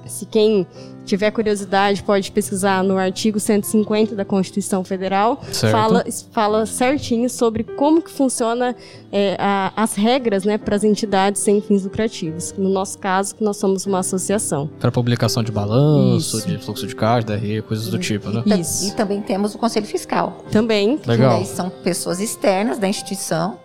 Se 0.05 0.25
quem 0.25 0.67
tiver 1.05 1.31
curiosidade 1.31 2.01
pode 2.03 2.31
pesquisar 2.31 2.83
no 2.83 2.97
artigo 2.97 3.39
150 3.39 4.15
da 4.15 4.23
Constituição 4.25 4.83
Federal, 4.83 5.41
Certo. 5.51 5.71
fala, 5.71 6.05
fala 6.31 6.65
certinho 6.65 7.29
sobre 7.29 7.63
como 7.63 8.01
que 8.01 8.09
funciona 8.11 8.75
é, 9.11 9.35
a- 9.39 9.71
as 9.75 9.95
regras 9.95 10.43
né, 10.43 10.57
para 10.57 10.75
as 10.75 10.83
entidades 10.83 11.41
sem 11.41 11.61
fins 11.61 11.83
lucrativos. 11.83 12.53
No 12.57 12.69
nosso 12.69 12.97
caso, 12.99 13.35
que 13.35 13.43
nós 13.43 13.57
somos 13.57 13.85
uma 13.85 13.99
associação. 13.99 14.69
Pra 14.79 14.91
publicação 14.91 15.43
de 15.43 15.51
balanço, 15.51 16.37
Isso. 16.37 16.47
de 16.47 16.57
fluxo 16.57 16.87
de 16.87 16.95
caixa, 16.95 17.27
DRE, 17.27 17.61
coisas 17.61 17.87
do 17.87 17.97
tipo, 17.99 18.29
né? 18.29 18.43
E, 18.45 18.59
Isso. 18.61 18.87
e 18.87 18.91
também 18.91 19.21
temos 19.21 19.53
o 19.55 19.57
Conselho 19.57 19.85
Fiscal. 19.85 20.37
Também 20.51 20.97
Que 20.97 21.09
Legal. 21.09 21.37
daí 21.37 21.45
são 21.45 21.69
pessoas 21.69 22.19
externas 22.19 22.77
da 22.79 22.87
instituição 22.87 23.57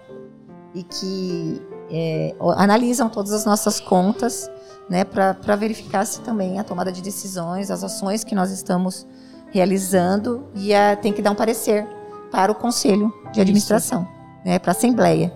e 0.74 0.82
que 0.82 1.60
é, 1.90 2.34
analisam 2.56 3.08
todas 3.08 3.32
as 3.32 3.44
nossas 3.46 3.80
contas 3.80 4.50
né, 4.88 5.04
para 5.04 5.56
verificar 5.56 6.04
se 6.04 6.20
também 6.20 6.58
a 6.58 6.64
tomada 6.64 6.90
de 6.90 7.02
decisões, 7.02 7.70
as 7.70 7.84
ações 7.84 8.24
que 8.24 8.34
nós 8.34 8.50
estamos 8.50 9.06
realizando 9.50 10.46
e 10.54 10.74
a- 10.74 10.96
tem 10.96 11.12
que 11.12 11.20
dar 11.22 11.30
um 11.30 11.34
parecer 11.34 11.86
para 12.30 12.50
o 12.52 12.54
Conselho 12.54 13.12
de 13.32 13.40
Administração, 13.40 14.06
né, 14.44 14.58
para 14.58 14.70
a 14.70 14.76
Assembleia. 14.76 15.32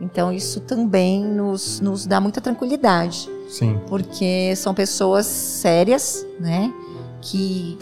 Então, 0.00 0.30
isso 0.30 0.60
também 0.60 1.24
nos, 1.24 1.80
nos 1.80 2.06
dá 2.06 2.20
muita 2.20 2.40
tranquilidade 2.40 3.30
Sim. 3.48 3.80
porque 3.86 4.54
são 4.56 4.74
pessoas 4.74 5.24
sérias, 5.24 6.26
né? 6.38 6.70
Que 7.22 7.78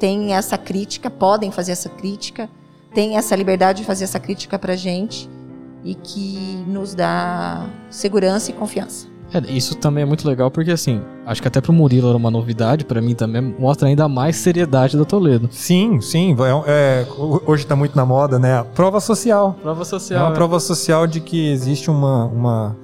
têm 0.00 0.34
essa 0.34 0.58
crítica, 0.58 1.08
podem 1.08 1.52
fazer 1.52 1.70
essa 1.70 1.88
crítica, 1.88 2.50
têm 2.92 3.16
essa 3.16 3.36
liberdade 3.36 3.82
de 3.82 3.86
fazer 3.86 4.02
essa 4.02 4.18
crítica 4.18 4.58
pra 4.58 4.74
gente 4.74 5.30
e 5.84 5.94
que 5.94 6.64
nos 6.66 6.92
dá 6.92 7.64
segurança 7.88 8.50
e 8.50 8.54
confiança. 8.54 9.06
É, 9.32 9.40
isso 9.50 9.74
também 9.76 10.02
é 10.02 10.06
muito 10.06 10.26
legal 10.28 10.50
porque, 10.50 10.70
assim, 10.70 11.00
acho 11.26 11.42
que 11.42 11.48
até 11.48 11.60
pro 11.60 11.72
Murilo 11.72 12.08
era 12.08 12.16
uma 12.16 12.30
novidade, 12.30 12.84
pra 12.84 13.00
mim 13.00 13.14
também 13.14 13.42
mostra 13.58 13.88
ainda 13.88 14.08
mais 14.08 14.36
seriedade 14.36 14.96
da 14.96 15.04
Toledo. 15.04 15.48
Sim, 15.50 16.00
sim. 16.00 16.36
É, 16.66 17.02
é, 17.02 17.06
hoje 17.46 17.64
está 17.64 17.74
muito 17.74 17.96
na 17.96 18.06
moda, 18.06 18.38
né? 18.38 18.58
A 18.58 18.64
prova 18.64 19.00
social. 19.00 19.56
Prova 19.62 19.82
É 19.82 19.84
social. 19.84 20.26
uma 20.26 20.32
prova 20.34 20.60
social 20.60 21.06
de 21.06 21.20
que 21.20 21.50
existe 21.50 21.90
uma, 21.90 22.26
uma, 22.26 22.76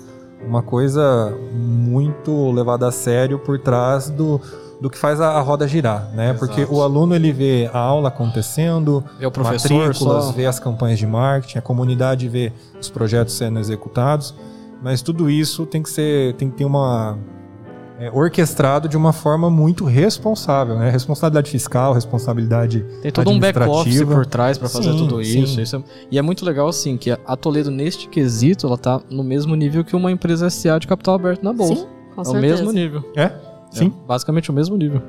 uma 0.45 0.62
coisa 0.62 1.32
muito 1.53 2.51
levada 2.51 2.88
a 2.88 2.93
sério 2.93 3.38
por 3.38 3.59
trás 3.61 4.11
do, 4.11 4.41
do 4.80 4.91
que 4.91 4.99
faz 4.99 5.20
a, 5.20 5.28
a 5.32 5.41
roda 5.41 5.68
girar, 5.68 6.11
né? 6.14 6.30
Exato. 6.30 6.38
Porque 6.41 6.66
o 6.68 6.82
aluno 6.82 7.14
ele 7.14 7.32
vê 7.32 7.70
a 7.72 7.78
aula 7.78 8.09
acontecendo, 8.09 9.05
Vê 9.20 9.26
o 9.26 9.30
professor 9.30 9.70
matrículas, 9.72 10.24
só. 10.24 10.32
vê 10.32 10.47
as 10.47 10.59
campanhas 10.59 10.99
de 10.99 11.07
marketing, 11.07 11.59
a 11.59 11.62
comunidade 11.62 12.28
vê 12.28 12.53
os 12.80 12.88
projetos 12.91 13.34
sendo 13.34 13.61
executados, 13.61 14.34
mas 14.83 15.03
tudo 15.03 15.28
isso 15.31 15.66
tem 15.66 15.83
que 15.83 15.91
ser, 15.91 16.35
tem 16.35 16.51
que 16.51 16.57
ter 16.57 16.64
uma 16.64 17.18
é, 17.99 18.11
orquestrado 18.12 18.89
de 18.89 18.97
uma 18.97 19.12
forma 19.12 19.51
muito 19.51 19.85
responsável, 19.85 20.78
né? 20.78 20.89
Responsabilidade 20.91 21.51
fiscal, 21.51 21.93
responsabilidade 21.93 22.85
Tem 23.03 23.12
todo 23.12 23.28
um 23.31 23.39
back-office 23.39 23.70
administrativa. 23.81 24.14
por 24.14 24.26
trás 24.26 24.57
pra 24.57 24.68
fazer 24.70 24.93
Sim, 24.93 24.97
tudo 24.99 25.20
isso. 25.20 25.61
isso 25.61 25.76
é- 25.76 25.83
e 26.11 26.18
é 26.18 26.22
muito 26.22 26.45
legal, 26.45 26.66
assim, 26.68 26.97
que 26.97 27.11
a 27.11 27.37
Toledo, 27.37 27.70
neste 27.70 28.09
quesito, 28.09 28.66
ela 28.66 28.78
tá 28.78 29.01
no 29.11 29.22
mesmo 29.22 29.55
nível 29.55 29.85
que 29.85 29.95
uma 29.95 30.11
empresa 30.11 30.49
SA 30.49 30.78
de 30.78 30.87
capital 30.87 31.14
aberto 31.14 31.43
na 31.43 31.53
bolsa. 31.53 31.83
Sim. 31.83 31.87
Com 32.14 32.22
é 32.22 32.22
o 32.22 32.24
certeza. 32.24 32.55
mesmo 32.57 32.72
nível. 32.72 33.05
É? 33.14 33.31
Sim. 33.70 33.93
É 34.03 34.07
basicamente 34.09 34.51
o 34.51 34.53
mesmo 34.55 34.76
nível. 34.76 35.03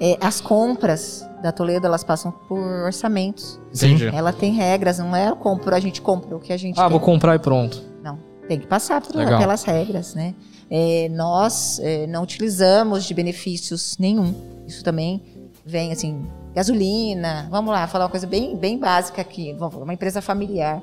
É, 0.00 0.18
as 0.20 0.40
compras 0.40 1.24
da 1.42 1.50
Toledo, 1.52 1.86
elas 1.86 2.02
passam 2.04 2.30
por 2.48 2.58
orçamentos. 2.84 3.60
Sim. 3.72 3.94
Entendi. 3.94 4.08
Ela 4.14 4.32
tem 4.32 4.52
regras, 4.52 4.98
não 4.98 5.14
é 5.14 5.30
eu 5.30 5.36
compro, 5.36 5.74
a 5.74 5.80
gente 5.80 6.02
compra 6.02 6.36
o 6.36 6.40
que 6.40 6.52
a 6.52 6.56
gente 6.56 6.78
Ah, 6.78 6.84
quer. 6.84 6.90
vou 6.90 7.00
comprar 7.00 7.36
e 7.36 7.38
pronto. 7.38 7.80
Tem 8.48 8.58
que 8.58 8.66
passar 8.66 9.00
por 9.00 9.20
aquelas 9.20 9.62
regras, 9.62 10.14
né? 10.14 10.34
É, 10.70 11.08
nós 11.10 11.78
é, 11.82 12.06
não 12.06 12.22
utilizamos 12.22 13.04
de 13.04 13.14
benefícios 13.14 13.96
nenhum. 13.98 14.34
Isso 14.66 14.82
também 14.82 15.22
vem 15.64 15.92
assim, 15.92 16.26
gasolina. 16.54 17.46
Vamos 17.50 17.72
lá, 17.72 17.86
falar 17.86 18.04
uma 18.04 18.10
coisa 18.10 18.26
bem, 18.26 18.56
bem 18.56 18.78
básica 18.78 19.20
aqui. 19.20 19.52
Vamos- 19.58 19.76
Uma 19.76 19.92
empresa 19.94 20.20
familiar. 20.22 20.82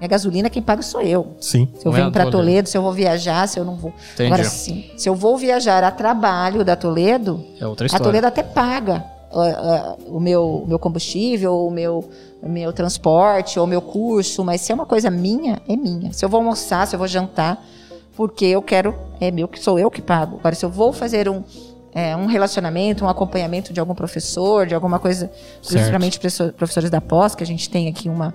A 0.00 0.06
gasolina 0.06 0.50
quem 0.50 0.60
paga 0.60 0.82
sou 0.82 1.00
eu. 1.00 1.36
Sim. 1.40 1.68
Se 1.78 1.86
eu 1.86 1.92
é 1.92 1.94
venho 1.94 2.08
a 2.08 2.10
para 2.10 2.24
Toledo. 2.24 2.38
Toledo, 2.38 2.68
se 2.68 2.76
eu 2.76 2.82
vou 2.82 2.92
viajar, 2.92 3.46
se 3.48 3.58
eu 3.58 3.64
não 3.64 3.76
vou. 3.76 3.92
Entendi. 4.12 4.32
Agora 4.32 4.44
sim, 4.44 4.90
se 4.96 5.08
eu 5.08 5.14
vou 5.14 5.38
viajar 5.38 5.82
a 5.84 5.90
trabalho 5.90 6.64
da 6.64 6.76
Toledo, 6.76 7.42
é 7.60 7.66
outra 7.66 7.84
a 7.84 7.86
história. 7.86 8.04
Toledo 8.04 8.26
até 8.26 8.42
paga 8.42 9.04
ah, 9.32 9.96
ah, 9.96 9.96
o 10.06 10.20
meu, 10.20 10.62
o 10.64 10.66
meu 10.66 10.78
combustível, 10.78 11.66
o 11.66 11.70
meu, 11.70 12.08
meu 12.48 12.72
transporte, 12.72 13.58
ou 13.58 13.66
meu 13.66 13.80
curso, 13.80 14.44
mas 14.44 14.60
se 14.60 14.72
é 14.72 14.74
uma 14.74 14.86
coisa 14.86 15.10
minha, 15.10 15.60
é 15.68 15.76
minha. 15.76 16.12
Se 16.12 16.24
eu 16.24 16.28
vou 16.28 16.38
almoçar, 16.38 16.86
se 16.86 16.94
eu 16.94 16.98
vou 16.98 17.08
jantar, 17.08 17.64
porque 18.16 18.44
eu 18.44 18.62
quero, 18.62 18.94
é 19.20 19.30
meu, 19.30 19.48
que 19.48 19.58
sou 19.58 19.78
eu 19.78 19.90
que 19.90 20.02
pago. 20.02 20.36
Agora, 20.38 20.54
se 20.54 20.64
eu 20.64 20.70
vou 20.70 20.92
fazer 20.92 21.28
um, 21.28 21.42
é, 21.92 22.16
um 22.16 22.26
relacionamento, 22.26 23.04
um 23.04 23.08
acompanhamento 23.08 23.72
de 23.72 23.80
algum 23.80 23.94
professor, 23.94 24.66
de 24.66 24.74
alguma 24.74 24.98
coisa, 24.98 25.30
principalmente 25.66 26.18
professor- 26.18 26.52
professores 26.52 26.90
da 26.90 27.00
pós, 27.00 27.34
que 27.34 27.42
a 27.42 27.46
gente 27.46 27.68
tem 27.70 27.88
aqui 27.88 28.08
uma, 28.08 28.34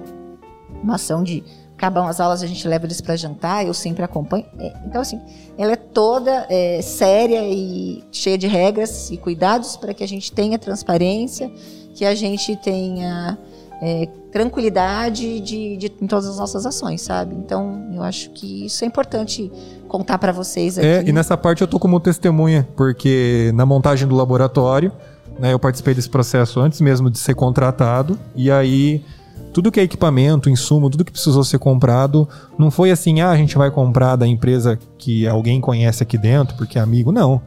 uma 0.84 0.96
ação 0.96 1.24
de 1.24 1.44
acabam 1.80 2.06
as 2.08 2.20
aulas, 2.20 2.44
a 2.44 2.48
gente 2.48 2.68
leva 2.68 2.86
eles 2.86 3.00
para 3.00 3.16
jantar, 3.16 3.66
eu 3.66 3.74
sempre 3.74 4.04
acompanho. 4.04 4.46
É, 4.60 4.74
então, 4.86 5.02
assim, 5.02 5.18
ela 5.58 5.72
é 5.72 5.78
toda 5.78 6.46
é, 6.50 6.82
séria 6.82 7.42
e 7.48 8.04
cheia 8.12 8.38
de 8.38 8.48
regras 8.48 9.10
e 9.12 9.18
cuidados 9.18 9.78
para 9.78 9.94
que 9.94 10.04
a 10.04 10.08
gente 10.08 10.30
tenha 10.30 10.60
transparência, 10.60 11.50
que 11.96 12.04
a 12.04 12.14
gente 12.14 12.58
tenha 12.58 13.38
é, 13.82 14.08
tranquilidade 14.32 15.40
de, 15.40 15.78
de- 15.78 15.92
em 16.02 16.08
todas 16.08 16.28
as 16.28 16.38
nossas 16.38 16.66
ações, 16.66 17.02
sabe? 17.02 17.36
Então, 17.36 17.90
eu 17.94 18.04
acho 18.04 18.30
que 18.32 18.66
isso 18.66 18.84
é 18.84 18.88
importante 18.88 19.52
contar 19.88 20.18
para 20.18 20.32
vocês 20.32 20.78
aqui. 20.78 20.88
É, 20.88 21.04
e 21.06 21.12
nessa 21.12 21.38
parte 21.38 21.62
eu 21.62 21.68
tô 21.68 21.80
como 21.80 22.00
testemunha, 22.00 22.68
porque 22.76 23.52
na 23.56 23.66
montagem 23.66 24.08
do 24.08 24.16
laboratório, 24.16 24.92
né, 25.40 25.54
eu 25.54 25.60
participei 25.60 25.94
desse 25.94 26.10
processo 26.10 26.60
antes 26.60 26.82
mesmo 26.82 27.10
de 27.10 27.18
ser 27.18 27.34
contratado, 27.34 28.20
e 28.36 28.52
aí 28.52 29.04
tudo 29.54 29.72
que 29.72 29.80
é 29.80 29.84
equipamento, 29.84 30.50
insumo, 30.50 30.90
tudo 30.90 31.04
que 31.04 31.12
precisou 31.12 31.44
ser 31.44 31.58
comprado, 31.58 32.28
não 32.58 32.70
foi 32.70 32.92
assim, 32.92 33.22
ah, 33.22 33.32
a 33.32 33.38
gente 33.38 33.58
vai 33.58 33.72
comprar 33.72 34.16
da 34.16 34.28
empresa 34.28 34.78
que 34.98 35.28
alguém 35.28 35.60
conhece 35.60 36.04
aqui 36.04 36.18
dentro, 36.18 36.56
porque 36.56 36.78
é 36.78 36.82
amigo, 36.82 37.12
não. 37.12 37.42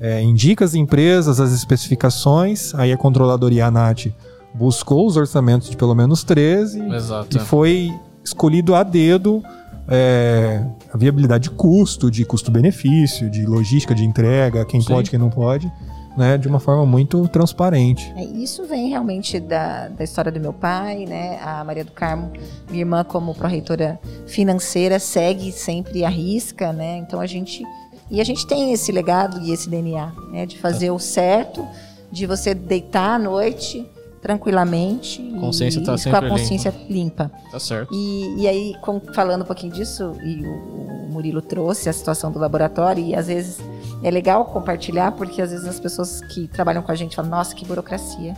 É, 0.00 0.20
indica 0.20 0.64
as 0.64 0.74
empresas, 0.74 1.38
as 1.40 1.52
especificações, 1.52 2.74
aí 2.74 2.92
a 2.92 2.96
controladoria 2.96 3.66
ANAT 3.66 4.12
buscou 4.56 5.06
os 5.06 5.16
orçamentos 5.16 5.68
de 5.68 5.76
pelo 5.76 5.94
menos 5.94 6.24
13 6.24 6.80
Exato. 6.94 7.36
e 7.36 7.40
foi 7.40 7.92
escolhido 8.24 8.74
a 8.74 8.82
dedo 8.82 9.42
é, 9.88 10.64
a 10.92 10.96
viabilidade 10.96 11.44
de 11.44 11.50
custo, 11.50 12.10
de 12.10 12.24
custo-benefício, 12.24 13.30
de 13.30 13.46
logística 13.46 13.94
de 13.94 14.04
entrega, 14.04 14.64
quem 14.64 14.80
Sim. 14.80 14.88
pode, 14.88 15.10
quem 15.10 15.18
não 15.18 15.30
pode, 15.30 15.70
né, 16.16 16.36
de 16.38 16.48
uma 16.48 16.58
forma 16.58 16.84
muito 16.84 17.28
transparente. 17.28 18.12
É, 18.16 18.24
isso 18.24 18.64
vem 18.64 18.88
realmente 18.88 19.38
da, 19.38 19.88
da 19.88 20.02
história 20.02 20.32
do 20.32 20.40
meu 20.40 20.52
pai, 20.52 21.04
né? 21.04 21.38
A 21.42 21.62
Maria 21.62 21.84
do 21.84 21.92
Carmo, 21.92 22.32
minha 22.68 22.82
irmã, 22.82 23.04
como 23.04 23.34
pró-reitora 23.34 24.00
financeira, 24.26 24.98
segue 24.98 25.52
sempre 25.52 26.04
a 26.04 26.08
risca, 26.08 26.72
né? 26.72 26.96
Então 26.98 27.20
a 27.20 27.26
gente. 27.26 27.62
E 28.10 28.20
a 28.20 28.24
gente 28.24 28.46
tem 28.46 28.72
esse 28.72 28.90
legado 28.92 29.40
e 29.40 29.52
esse 29.52 29.68
DNA, 29.68 30.12
né? 30.30 30.46
De 30.46 30.56
fazer 30.58 30.90
o 30.90 30.98
certo, 30.98 31.66
de 32.10 32.24
você 32.24 32.54
deitar 32.54 33.16
à 33.16 33.18
noite 33.18 33.86
tranquilamente 34.26 35.22
Consciência 35.38 35.78
e 35.78 35.84
tá 35.84 35.92
com 35.92 35.98
sempre 35.98 36.26
a 36.26 36.28
consciência 36.28 36.74
limpa. 36.90 37.30
Tá 37.50 37.60
certo. 37.60 37.94
E, 37.94 38.42
e 38.42 38.48
aí, 38.48 38.74
com- 38.82 39.00
falando 39.14 39.42
um 39.42 39.44
pouquinho 39.44 39.72
disso, 39.72 40.12
e 40.24 40.44
o, 40.44 41.06
o 41.06 41.08
Murilo 41.12 41.40
trouxe 41.40 41.88
a 41.88 41.92
situação 41.92 42.32
do 42.32 42.38
laboratório, 42.40 43.04
e 43.04 43.14
às 43.14 43.28
vezes 43.28 43.58
é 44.02 44.10
legal 44.10 44.44
compartilhar, 44.46 45.12
porque 45.12 45.40
às 45.40 45.52
vezes 45.52 45.66
as 45.66 45.78
pessoas 45.78 46.20
que 46.22 46.48
trabalham 46.48 46.82
com 46.82 46.90
a 46.90 46.94
gente 46.96 47.14
falam, 47.14 47.30
nossa, 47.30 47.54
que 47.54 47.64
burocracia. 47.64 48.34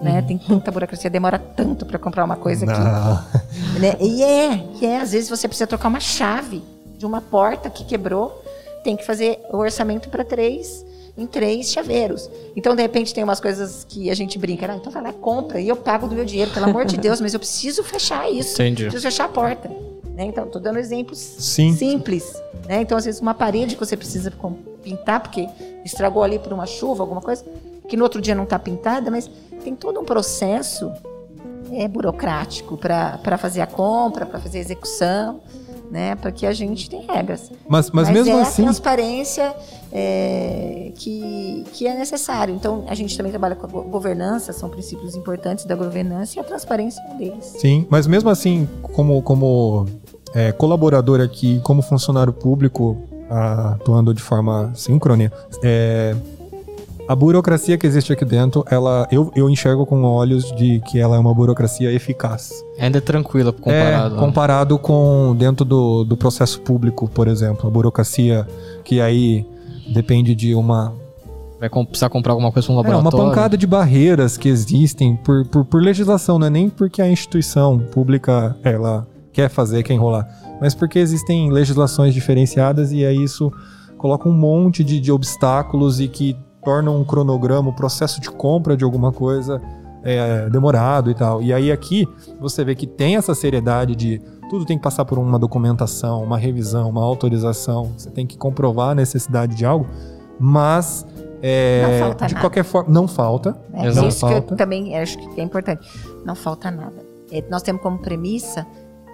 Né? 0.00 0.22
Tem 0.22 0.38
tanta 0.38 0.70
burocracia, 0.70 1.10
demora 1.10 1.38
tanto 1.38 1.84
para 1.84 1.98
comprar 1.98 2.24
uma 2.24 2.36
coisa 2.36 2.64
que. 2.64 2.72
Não. 2.72 3.80
Né? 3.80 3.96
E 4.00 4.22
é, 4.22 4.64
e 4.80 4.86
é, 4.86 5.00
às 5.00 5.12
vezes 5.12 5.28
você 5.28 5.46
precisa 5.46 5.66
trocar 5.66 5.88
uma 5.88 6.00
chave 6.00 6.62
de 6.96 7.04
uma 7.04 7.20
porta 7.20 7.68
que 7.68 7.84
quebrou, 7.84 8.42
tem 8.82 8.96
que 8.96 9.04
fazer 9.04 9.40
o 9.52 9.58
orçamento 9.58 10.08
para 10.08 10.24
três, 10.24 10.84
em 11.18 11.26
três 11.26 11.70
chaveiros. 11.70 12.30
Então, 12.54 12.76
de 12.76 12.80
repente, 12.80 13.12
tem 13.12 13.24
umas 13.24 13.40
coisas 13.40 13.84
que 13.84 14.08
a 14.08 14.14
gente 14.14 14.38
brinca, 14.38 14.70
ah, 14.70 14.76
então 14.76 14.92
vai 14.92 15.02
lá, 15.02 15.12
compra, 15.12 15.60
e 15.60 15.68
eu 15.68 15.76
pago 15.76 16.06
do 16.06 16.14
meu 16.14 16.24
dinheiro, 16.24 16.52
pelo 16.52 16.66
amor 16.66 16.84
de 16.84 16.96
Deus, 16.96 17.20
mas 17.20 17.34
eu 17.34 17.40
preciso 17.40 17.82
fechar 17.82 18.30
isso. 18.30 18.54
Entendi. 18.54 18.84
Preciso 18.84 19.02
fechar 19.02 19.24
a 19.24 19.28
porta. 19.28 19.68
Né? 20.14 20.24
Então, 20.26 20.44
estou 20.44 20.62
dando 20.62 20.78
exemplos 20.78 21.18
Sim. 21.18 21.74
simples. 21.74 22.40
Né? 22.66 22.82
Então, 22.82 22.96
às 22.96 23.04
vezes, 23.04 23.20
uma 23.20 23.34
parede 23.34 23.74
que 23.74 23.84
você 23.84 23.96
precisa 23.96 24.32
pintar, 24.82 25.20
porque 25.20 25.48
estragou 25.84 26.22
ali 26.22 26.38
por 26.38 26.52
uma 26.52 26.66
chuva, 26.66 27.02
alguma 27.02 27.20
coisa, 27.20 27.44
que 27.88 27.96
no 27.96 28.04
outro 28.04 28.20
dia 28.20 28.34
não 28.34 28.44
está 28.44 28.58
pintada, 28.58 29.10
mas 29.10 29.28
tem 29.64 29.74
todo 29.74 29.98
um 29.98 30.04
processo 30.04 30.92
é, 31.72 31.88
burocrático 31.88 32.76
para 32.76 33.38
fazer 33.38 33.60
a 33.60 33.66
compra, 33.66 34.24
para 34.24 34.38
fazer 34.38 34.58
a 34.58 34.60
execução, 34.60 35.40
né? 35.90 36.14
Porque 36.16 36.46
a 36.46 36.52
gente 36.52 36.88
tem 36.90 37.02
regras. 37.06 37.50
Mas, 37.68 37.90
mas, 37.90 38.08
mesmo 38.10 38.36
é 38.36 38.42
assim, 38.42 38.62
a 38.62 38.64
transparência 38.66 39.54
é, 39.92 40.92
que, 40.96 41.64
que 41.72 41.86
é 41.86 41.96
necessário. 41.96 42.54
Então, 42.54 42.84
a 42.88 42.94
gente 42.94 43.16
também 43.16 43.30
trabalha 43.32 43.54
com 43.56 43.66
a 43.66 43.68
go- 43.70 43.82
governança, 43.82 44.52
são 44.52 44.68
princípios 44.68 45.14
importantes 45.16 45.64
da 45.64 45.74
governança 45.74 46.36
e 46.38 46.40
a 46.40 46.44
transparência 46.44 47.00
é 47.02 47.12
um 47.14 47.16
deles. 47.18 47.44
sim, 47.58 47.86
mas 47.90 48.06
mesmo 48.06 48.28
assim, 48.30 48.68
como, 48.82 49.22
como 49.22 49.86
é, 50.34 50.52
colaborador 50.52 51.20
aqui, 51.20 51.60
como 51.64 51.80
funcionário 51.82 52.32
público, 52.32 52.96
ah, 53.30 53.76
atuando 53.80 54.12
de 54.14 54.22
forma 54.22 54.72
síncrona, 54.74 55.32
é, 55.62 56.14
a 57.08 57.16
burocracia 57.16 57.78
que 57.78 57.86
existe 57.86 58.12
aqui 58.12 58.24
dentro, 58.24 58.62
ela, 58.70 59.08
eu, 59.10 59.32
eu 59.34 59.48
enxergo 59.48 59.86
com 59.86 60.02
olhos 60.02 60.52
de 60.54 60.80
que 60.80 60.98
ela 60.98 61.16
é 61.16 61.18
uma 61.18 61.32
burocracia 61.32 61.90
eficaz. 61.90 62.62
Ainda 62.78 62.98
é 62.98 63.00
tranquila 63.00 63.50
comparado. 63.50 64.14
É, 64.14 64.18
comparado 64.18 64.78
com 64.78 65.34
dentro 65.34 65.64
do, 65.64 66.04
do 66.04 66.16
processo 66.18 66.60
público, 66.60 67.08
por 67.08 67.26
exemplo, 67.26 67.66
a 67.66 67.70
burocracia 67.70 68.46
que 68.84 69.00
aí 69.00 69.46
depende 69.90 70.34
de 70.34 70.54
uma, 70.54 70.92
Vai 71.58 71.68
precisar 71.68 72.10
comprar 72.10 72.32
alguma 72.32 72.52
coisa 72.52 72.66
pra 72.66 72.74
um 72.74 72.78
é, 72.78 72.80
uma 72.82 72.96
laboratório. 72.96 73.26
pancada 73.26 73.56
de 73.56 73.66
barreiras 73.66 74.36
que 74.36 74.48
existem 74.48 75.16
por, 75.16 75.46
por, 75.46 75.64
por 75.64 75.82
legislação, 75.82 76.38
não 76.38 76.46
é 76.46 76.50
nem 76.50 76.68
porque 76.68 77.00
a 77.00 77.08
instituição 77.10 77.78
pública 77.78 78.54
ela 78.62 79.06
quer 79.32 79.48
fazer, 79.48 79.82
quer 79.82 79.94
enrolar, 79.94 80.28
mas 80.60 80.74
porque 80.74 80.98
existem 80.98 81.50
legislações 81.50 82.12
diferenciadas 82.12 82.92
e 82.92 83.04
aí 83.04 83.22
isso 83.22 83.50
coloca 83.96 84.28
um 84.28 84.32
monte 84.32 84.84
de, 84.84 85.00
de 85.00 85.10
obstáculos 85.10 86.00
e 86.00 86.06
que 86.06 86.36
torna 86.64 86.90
um 86.90 87.04
cronograma, 87.04 87.70
o 87.70 87.72
processo 87.72 88.20
de 88.20 88.30
compra 88.30 88.76
de 88.76 88.84
alguma 88.84 89.12
coisa 89.12 89.60
é, 90.02 90.48
demorado 90.50 91.10
e 91.10 91.14
tal. 91.14 91.42
E 91.42 91.52
aí 91.52 91.70
aqui 91.72 92.06
você 92.40 92.64
vê 92.64 92.74
que 92.74 92.86
tem 92.86 93.16
essa 93.16 93.34
seriedade 93.34 93.94
de 93.94 94.20
tudo 94.48 94.64
tem 94.64 94.78
que 94.78 94.82
passar 94.82 95.04
por 95.04 95.18
uma 95.18 95.38
documentação, 95.38 96.22
uma 96.22 96.38
revisão, 96.38 96.88
uma 96.88 97.04
autorização. 97.04 97.92
Você 97.96 98.10
tem 98.10 98.26
que 98.26 98.36
comprovar 98.38 98.90
a 98.90 98.94
necessidade 98.94 99.54
de 99.54 99.64
algo, 99.64 99.86
mas 100.40 101.06
é, 101.42 101.82
Não 101.82 102.06
falta 102.06 102.26
de 102.26 102.34
nada. 102.34 102.44
qualquer 102.44 102.64
forma 102.64 102.90
não 102.90 103.06
falta. 103.06 103.56
É 103.74 103.86
Exato. 103.86 104.08
isso 104.08 104.18
que 104.26 104.32
eu 104.32 104.38
Falta. 104.38 104.56
também 104.56 104.96
acho 104.96 105.18
que 105.18 105.40
é 105.40 105.44
importante. 105.44 105.86
Não 106.24 106.34
falta 106.34 106.70
nada. 106.70 107.06
É, 107.30 107.44
nós 107.50 107.62
temos 107.62 107.82
como 107.82 107.98
premissa 107.98 108.66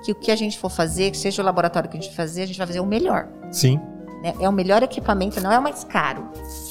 que 0.05 0.13
o 0.13 0.15
que 0.15 0.31
a 0.31 0.37
gente 0.37 0.59
for 0.59 0.71
fazer, 0.71 1.11
que 1.11 1.17
seja 1.17 1.43
o 1.43 1.45
laboratório 1.45 1.89
que 1.89 1.97
a 1.97 2.01
gente 2.01 2.15
fazer, 2.15 2.43
a 2.43 2.47
gente 2.47 2.59
vai 2.59 2.67
fazer 2.67 2.81
o 2.81 2.87
melhor. 2.87 3.27
Sim. 3.51 3.81
Né? 4.25 4.33
É 4.41 4.49
o 4.49 4.53
melhor 4.53 4.83
equipamento, 4.83 5.39
não 5.43 5.53
é 5.53 5.59
o 5.59 5.63
mais 5.63 5.85
caro. 5.85 6.25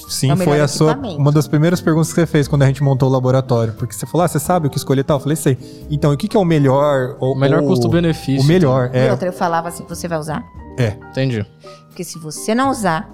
Sim, 0.09 0.31
É 0.31 0.33
o 0.33 0.37
foi 0.37 0.59
a 0.59 0.67
sua, 0.67 0.95
uma 0.95 1.31
das 1.31 1.47
primeiras 1.47 1.79
perguntas 1.79 2.09
que 2.09 2.15
você 2.15 2.25
fez 2.25 2.47
quando 2.47 2.63
a 2.63 2.65
gente 2.65 2.81
montou 2.81 3.07
o 3.07 3.11
laboratório. 3.11 3.73
Porque 3.73 3.93
você 3.93 4.07
falou, 4.07 4.25
ah, 4.25 4.27
você 4.27 4.39
sabe 4.39 4.65
o 4.67 4.69
que 4.69 4.77
escolher 4.77 5.01
e 5.01 5.03
tal? 5.03 5.17
Eu 5.17 5.21
falei, 5.21 5.35
sei. 5.35 5.57
Então, 5.89 6.11
e 6.11 6.15
o 6.15 6.17
que, 6.17 6.27
que 6.27 6.35
é 6.35 6.39
o 6.39 6.43
melhor? 6.43 7.15
O 7.19 7.35
melhor 7.35 7.61
custo-benefício. 7.61 8.43
O 8.43 8.47
melhor, 8.47 8.89
E 8.91 8.97
é. 8.97 9.11
outra, 9.11 9.27
eu 9.27 9.33
falava 9.33 9.67
assim, 9.67 9.85
você 9.87 10.07
vai 10.07 10.17
usar? 10.17 10.43
É, 10.79 10.97
Entendi. 11.11 11.45
Porque 11.87 12.03
se 12.03 12.17
você 12.17 12.55
não 12.55 12.71
usar, 12.71 13.07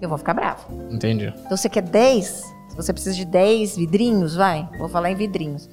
eu 0.00 0.08
vou 0.08 0.16
ficar 0.16 0.34
bravo. 0.34 0.62
Entendi. 0.88 1.32
Então 1.44 1.56
você 1.56 1.68
quer 1.68 1.82
10? 1.82 2.26
Se 2.68 2.76
você 2.76 2.92
precisa 2.92 3.16
de 3.16 3.24
10 3.24 3.76
vidrinhos, 3.76 4.36
vai. 4.36 4.68
Vou 4.78 4.88
falar 4.88 5.10
em 5.10 5.16
vidrinhos. 5.16 5.68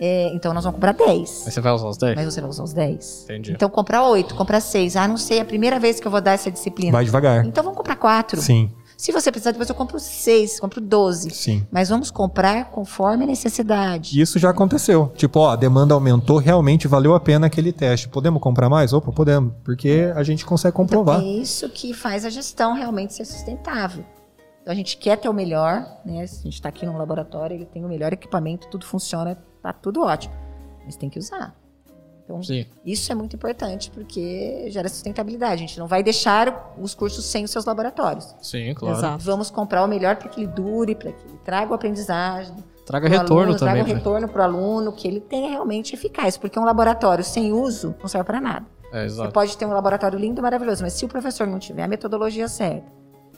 É, 0.00 0.28
então 0.34 0.54
nós 0.54 0.62
vamos 0.64 0.76
comprar 0.76 0.92
10. 0.92 1.42
Mas 1.44 1.54
você 1.54 1.60
vai 1.60 1.72
usar 1.72 1.88
os 1.88 1.96
10? 1.96 2.14
Mas 2.16 2.24
você 2.34 2.40
vai 2.40 2.50
usar 2.50 2.62
os 2.62 2.72
10. 2.72 3.22
Entendi. 3.24 3.52
Então 3.52 3.68
comprar 3.68 4.06
8, 4.08 4.34
comprar 4.34 4.60
6. 4.60 4.96
Ah, 4.96 5.08
não 5.08 5.16
sei, 5.16 5.38
é 5.38 5.40
a 5.40 5.44
primeira 5.44 5.78
vez 5.80 5.98
que 6.00 6.06
eu 6.06 6.10
vou 6.10 6.20
dar 6.20 6.32
essa 6.32 6.50
disciplina. 6.50 6.92
vai 6.92 7.04
devagar. 7.04 7.44
Então 7.44 7.62
vamos 7.64 7.76
comprar 7.76 7.96
4. 7.96 8.40
Sim, 8.40 8.70
Se 8.96 9.10
você 9.12 9.30
precisar, 9.30 9.50
depois 9.52 9.68
eu 9.68 9.74
compro 9.74 9.98
6, 9.98 10.58
compro 10.60 10.80
12. 10.80 11.30
sim. 11.30 11.66
Mas 11.70 11.88
vamos 11.88 12.10
comprar 12.10 12.66
conforme 12.70 13.24
a 13.24 13.26
necessidade. 13.26 14.16
E 14.18 14.20
isso 14.22 14.38
já 14.38 14.50
aconteceu. 14.50 15.12
Tipo, 15.16 15.40
ó, 15.40 15.50
a 15.50 15.56
demanda 15.56 15.94
aumentou, 15.94 16.38
realmente 16.38 16.86
valeu 16.88 17.14
a 17.14 17.20
pena 17.20 17.46
aquele 17.46 17.72
teste. 17.72 18.08
Podemos 18.08 18.40
comprar 18.42 18.68
mais? 18.68 18.92
Opa, 18.92 19.10
podemos. 19.12 19.52
Porque 19.64 20.12
a 20.14 20.22
gente 20.22 20.44
consegue 20.44 20.74
comprovar. 20.76 21.20
É 21.20 21.24
isso 21.24 21.68
que 21.68 21.92
faz 21.94 22.24
a 22.24 22.30
gestão 22.30 22.72
realmente 22.74 23.14
ser 23.14 23.24
sustentável. 23.24 24.04
Então 24.62 24.72
a 24.72 24.76
gente 24.76 24.96
quer 24.98 25.16
ter 25.16 25.28
o 25.28 25.32
melhor, 25.32 25.84
né? 26.04 26.22
A 26.22 26.26
gente 26.26 26.48
está 26.54 26.68
aqui 26.68 26.84
num 26.84 26.96
laboratório, 26.98 27.54
ele 27.56 27.64
tem 27.66 27.84
o 27.84 27.88
melhor 27.88 28.12
equipamento, 28.12 28.68
tudo 28.68 28.84
funciona, 28.84 29.38
tá 29.62 29.72
tudo 29.72 30.02
ótimo. 30.02 30.34
Mas 30.84 30.96
tem 30.96 31.08
que 31.10 31.18
usar. 31.18 31.54
Então, 32.24 32.42
Sim. 32.42 32.66
isso 32.84 33.10
é 33.10 33.14
muito 33.14 33.34
importante 33.34 33.90
porque 33.90 34.66
gera 34.70 34.86
sustentabilidade. 34.88 35.54
A 35.54 35.56
gente 35.56 35.78
não 35.78 35.86
vai 35.86 36.02
deixar 36.02 36.74
os 36.78 36.94
cursos 36.94 37.24
sem 37.24 37.44
os 37.44 37.50
seus 37.50 37.64
laboratórios. 37.64 38.34
Sim, 38.42 38.74
claro. 38.74 38.98
Exato. 38.98 39.24
Vamos 39.24 39.50
comprar 39.50 39.82
o 39.82 39.88
melhor 39.88 40.16
para 40.16 40.28
que 40.28 40.42
ele 40.42 40.46
dure, 40.46 40.94
para 40.94 41.10
que 41.10 41.26
ele 41.26 41.38
traga 41.42 41.70
o 41.72 41.74
aprendizagem, 41.74 42.54
Traga 42.84 43.06
pro 43.08 43.18
retorno 43.18 43.42
aluno, 43.42 43.58
também. 43.58 43.74
traga 43.74 43.84
o 43.84 43.88
né? 43.88 43.94
retorno 43.98 44.28
para 44.28 44.40
o 44.40 44.44
aluno, 44.44 44.92
que 44.92 45.08
ele 45.08 45.20
tenha 45.20 45.50
realmente 45.50 45.94
eficaz. 45.94 46.36
Porque 46.36 46.58
um 46.58 46.64
laboratório 46.64 47.24
sem 47.24 47.50
uso 47.52 47.94
não 48.00 48.08
serve 48.08 48.26
para 48.26 48.40
nada. 48.40 48.66
É, 48.92 49.08
Você 49.08 49.28
pode 49.28 49.56
ter 49.56 49.64
um 49.66 49.72
laboratório 49.72 50.18
lindo, 50.18 50.40
maravilhoso, 50.42 50.82
mas 50.82 50.94
se 50.94 51.04
o 51.04 51.08
professor 51.08 51.46
não 51.46 51.58
tiver 51.58 51.82
a 51.82 51.88
metodologia 51.88 52.48
certa, 52.48 52.86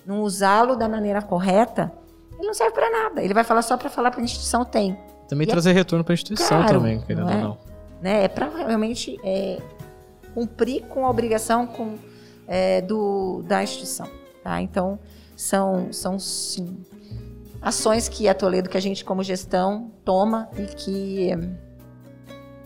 não 0.07 0.23
usá-lo 0.23 0.77
da 0.77 0.89
maneira 0.89 1.21
correta, 1.23 1.93
ele 2.39 2.47
não 2.47 2.55
serve 2.55 2.73
para 2.73 2.91
nada. 2.91 3.23
Ele 3.23 3.35
vai 3.35 3.45
falar 3.45 3.63
só 3.63 3.77
para 3.77 3.91
falar 3.91 4.11
para 4.11 4.21
a 4.21 4.25
instituição 4.25 4.65
tem. 4.65 4.97
Também 5.31 5.47
E 5.47 5.49
é 5.49 5.53
trazer 5.53 5.73
retorno 5.73 6.05
pra 6.05 6.13
instituição 6.13 6.61
caro, 6.61 6.81
também, 6.81 7.01
querendo 7.01 7.25
não 7.25 7.33
ou 7.33 7.39
é? 7.39 7.43
não. 7.43 7.59
Né? 8.03 8.25
É 8.25 8.29
para 8.29 8.49
realmente 8.49 9.17
é, 9.23 9.59
cumprir 10.35 10.83
com 10.89 11.07
a 11.07 11.11
obrigação 11.11 11.69
com, 11.69 11.95
é, 12.49 12.81
do, 12.83 13.43
da 13.47 13.63
instituição. 13.63 14.09
Tá? 14.43 14.61
Então, 14.61 14.99
são, 15.37 15.93
são 15.93 16.19
sim, 16.19 16.79
ações 17.63 18.09
que 18.09 18.29
a 18.29 18.35
Toledo, 18.35 18.69
que 18.69 18.77
a 18.77 18.81
gente 18.81 19.05
como 19.05 19.23
gestão 19.23 19.93
toma 20.05 20.49
e 20.59 20.63
que 20.67 21.31
hum, 21.37 21.55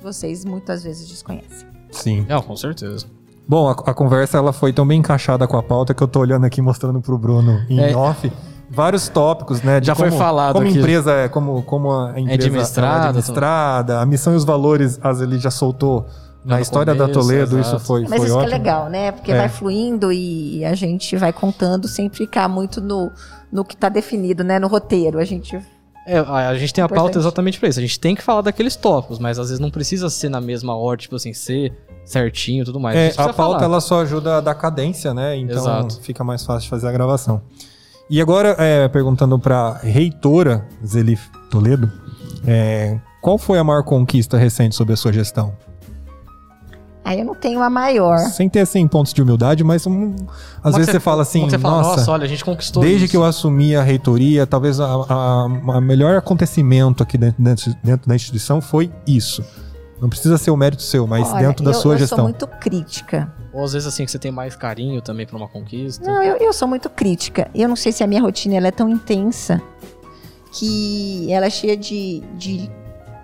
vocês 0.03 0.45
muitas 0.45 0.83
vezes 0.83 1.07
desconhecem. 1.07 1.69
Sim. 1.91 2.25
Não, 2.29 2.41
com 2.41 2.57
certeza. 2.57 3.07
Bom, 3.47 3.69
a, 3.69 3.73
a 3.73 3.93
conversa 3.95 4.39
ela 4.39 4.55
foi 4.55 4.73
tão 4.73 4.87
bem 4.87 5.01
encaixada 5.01 5.47
com 5.47 5.59
a 5.59 5.63
pauta 5.63 5.93
que 5.93 6.03
eu 6.03 6.09
tô 6.09 6.21
olhando 6.21 6.47
aqui 6.47 6.63
mostrando 6.63 7.01
pro 7.03 7.19
Bruno 7.19 7.63
em 7.69 7.79
É. 7.79 7.95
off 7.95 8.33
vários 8.71 9.09
tópicos, 9.09 9.63
né? 9.63 9.81
de 9.81 9.87
Já 9.87 9.95
foi 9.95 10.09
como- 10.09 10.21
falado 10.21 10.55
Como 10.55 10.67
a 10.67 10.71
aqui. 10.71 10.79
empresa 10.79 11.13
é, 11.13 11.29
como, 11.29 11.63
como 11.63 11.93
a 11.93 12.11
empresa 12.19 12.35
administrada, 12.35 12.89
ela 12.97 13.05
é 13.05 13.09
administrada, 13.09 14.01
a 14.01 14.07
missão 14.07 14.33
e 14.33 14.37
os 14.37 14.45
valores, 14.45 14.99
as 15.03 15.21
ele 15.21 15.39
já 15.39 15.51
soltou 15.51 16.07
na 16.45 16.61
história 16.61 16.95
da 16.95 17.05
começo, 17.05 17.21
Toledo, 17.21 17.59
exato. 17.59 17.77
isso 17.77 17.87
foi, 17.87 18.03
Mas 18.03 18.11
foi 18.11 18.19
isso 18.27 18.27
que 18.27 18.33
ótimo. 18.43 18.55
é 18.55 18.59
legal, 18.59 18.91
né? 18.91 19.13
Porque 19.13 19.33
É. 19.33 19.37
vai 19.39 19.49
fluindo 19.49 20.13
e 20.13 20.63
a 20.65 20.75
gente 20.75 21.17
vai 21.17 21.33
contando 21.33 21.89
sem 21.89 22.11
ficar 22.11 22.49
muito 22.49 22.81
no, 22.83 23.11
no 23.51 23.65
que 23.65 23.75
está 23.75 23.89
definido, 23.89 24.45
né? 24.45 24.59
No 24.59 24.67
roteiro. 24.69 25.19
A 25.19 25.25
gente 25.25 25.59
É, 26.07 26.19
a, 26.19 26.51
a 26.51 26.59
gente 26.59 26.75
tem 26.75 26.85
a 26.85 26.89
pauta 26.89 27.19
exatamente 27.19 27.59
pra 27.59 27.67
isso. 27.71 27.79
A 27.79 27.83
gente 27.83 27.99
tem 27.99 28.15
que 28.15 28.21
falar 28.23 28.43
daqueles 28.43 28.77
tópicos, 28.77 29.19
mas 29.19 29.39
às 29.39 29.47
vezes 29.49 29.59
não 29.59 29.71
precisa 29.71 30.11
ser 30.11 30.29
na 30.29 30.39
mesma 30.39 30.77
ordem, 30.77 31.05
tipo 31.05 31.17
assim, 31.17 31.33
ser 31.33 31.73
certinho 32.05 32.61
e 32.61 32.65
tudo 32.67 32.79
mais. 32.79 32.95
É, 32.95 33.05
a 33.07 33.09
precisa 33.15 33.33
pauta 33.33 33.61
falar. 33.61 33.65
ela 33.65 33.81
só 33.81 34.03
ajuda 34.03 34.37
a 34.37 34.41
dar 34.43 34.55
cadência, 34.55 35.15
né? 35.15 35.35
Então 35.39 35.57
Exato. 35.57 35.99
fica 36.03 36.23
mais 36.23 36.45
fácil 36.45 36.65
de 36.65 36.69
fazer 36.69 36.89
a 36.89 36.93
gravação. 36.93 37.41
E 38.11 38.21
agora, 38.21 38.55
é, 38.59 38.87
perguntando 38.89 39.39
para 39.39 39.79
reitora 39.83 40.67
Zelif 40.85 41.29
Toledo, 41.51 41.91
é, 42.47 42.99
qual 43.23 43.39
foi 43.39 43.59
a 43.59 43.65
maior 43.65 43.83
conquista 43.83 44.37
recente 44.37 44.75
sobre 44.75 44.93
a 44.93 44.97
sua 44.97 45.13
gestão? 45.13 45.55
Aí 47.05 47.21
eu 47.21 47.25
não 47.27 47.35
tenho 47.35 47.63
a 47.63 47.69
maior. 47.69 48.17
Sem 48.19 48.49
ter 48.49 48.61
assim 48.61 48.87
pontos 48.89 49.13
de 49.13 49.21
humildade, 49.21 49.63
mas 49.63 49.87
um, 49.87 50.15
às 50.63 50.73
Uma 50.73 50.79
vezes 50.79 50.87
que 50.87 50.93
você 50.93 51.01
fala 51.01 51.21
assim, 51.23 51.45
que 51.45 51.51
você 51.51 51.59
fala, 51.59 51.79
nossa, 51.83 51.97
nossa, 51.99 52.13
olha, 52.13 52.25
a 52.25 52.29
gente 52.29 52.43
conquistou 52.45 52.83
desde 52.83 53.05
isso. 53.05 53.11
que 53.11 53.17
eu 53.17 53.25
assumi 53.25 53.77
a 53.77 53.83
reitoria, 53.83 54.47
talvez 54.47 54.81
a, 54.81 54.87
a- 54.87 55.45
a 55.75 55.81
melhor 55.83 56.17
acontecimento 56.17 57.03
aqui 57.03 57.19
dentro, 57.19 57.43
dentro, 57.43 57.75
dentro 57.85 58.09
da 58.09 58.15
instituição 58.15 58.61
foi 58.63 58.91
isso. 59.07 59.45
Não 60.01 60.09
precisa 60.09 60.39
ser 60.39 60.51
o 60.51 60.57
mérito 60.57 60.81
seu, 60.83 61.07
mas 61.07 61.31
Olha, 61.31 61.47
dentro 61.49 61.63
da 61.65 61.73
eu, 61.73 61.75
sua 61.75 61.95
eu 61.95 61.99
gestão. 61.99 62.17
sou 62.19 62.25
muito 62.25 62.47
crítica. 62.47 63.31
Ou 63.55 63.63
às 63.65 63.73
vezes 63.73 63.87
assim, 63.87 64.05
que 64.05 64.11
você 64.11 64.19
tem 64.19 64.33
mais 64.33 64.57
carinho 64.57 65.01
também 65.01 65.25
pra 65.27 65.37
uma 65.37 65.47
conquista. 65.49 66.05
Não, 66.05 66.23
eu, 66.23 66.37
eu 66.39 66.53
sou 66.53 66.67
muito 66.67 66.91
crítica. 66.91 67.49
Eu 67.55 67.69
não 67.69 67.77
sei 67.77 67.93
se 67.93 68.03
a 68.03 68.07
minha 68.07 68.21
rotina 68.21 68.57
ela 68.57 68.67
é 68.69 68.73
tão 68.73 68.89
intensa 68.89 69.63
que 70.53 71.33
ela 71.33 71.47
é 71.47 71.51
cheia 71.51 71.77
de, 71.77 72.21
de, 72.35 72.71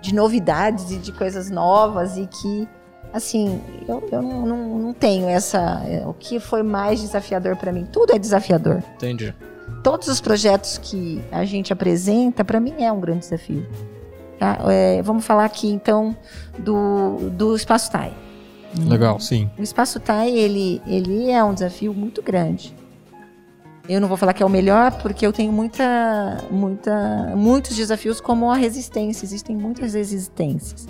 de 0.01 0.13
novidades 0.15 0.91
e 0.91 0.97
de 0.97 1.11
coisas 1.11 1.49
novas 1.49 2.17
e 2.17 2.27
que, 2.27 2.67
assim, 3.13 3.61
eu, 3.87 4.07
eu 4.11 4.21
não, 4.21 4.45
não, 4.45 4.79
não 4.79 4.93
tenho 4.93 5.27
essa. 5.27 5.81
é, 5.85 6.05
O 6.05 6.13
que 6.13 6.39
foi 6.39 6.63
mais 6.63 7.01
desafiador 7.01 7.55
para 7.55 7.71
mim? 7.71 7.85
Tudo 7.91 8.13
é 8.13 8.19
desafiador. 8.19 8.83
Entendi. 8.95 9.33
todos 9.83 10.07
os 10.07 10.19
projetos 10.21 10.77
que 10.77 11.21
a 11.31 11.43
gente 11.45 11.71
apresenta, 11.73 12.43
para 12.43 12.59
mim 12.59 12.75
é 12.83 12.91
um 12.91 12.99
grande 12.99 13.19
desafio. 13.19 13.65
Tá? 14.39 14.57
É, 14.69 15.01
vamos 15.01 15.25
falar 15.25 15.45
aqui 15.45 15.69
então 15.69 16.15
do, 16.57 17.29
do 17.31 17.55
Espaço 17.55 17.91
TAI. 17.91 18.11
Legal. 18.77 19.19
Sim. 19.19 19.49
O 19.57 19.61
Espaço 19.61 19.99
TAI, 19.99 20.31
ele, 20.31 20.81
ele 20.87 21.29
é 21.29 21.43
um 21.43 21.53
desafio 21.53 21.93
muito 21.93 22.21
grande. 22.21 22.73
Eu 23.89 23.99
não 23.99 24.07
vou 24.07 24.15
falar 24.15 24.33
que 24.33 24.41
é 24.41 24.45
o 24.45 24.49
melhor, 24.49 24.91
porque 25.01 25.25
eu 25.25 25.33
tenho 25.33 25.51
muita, 25.51 26.43
muita, 26.49 27.33
muitos 27.35 27.75
desafios 27.75 28.21
como 28.21 28.49
a 28.49 28.55
resistência. 28.55 29.25
Existem 29.25 29.55
muitas 29.55 29.93
resistências. 29.93 30.87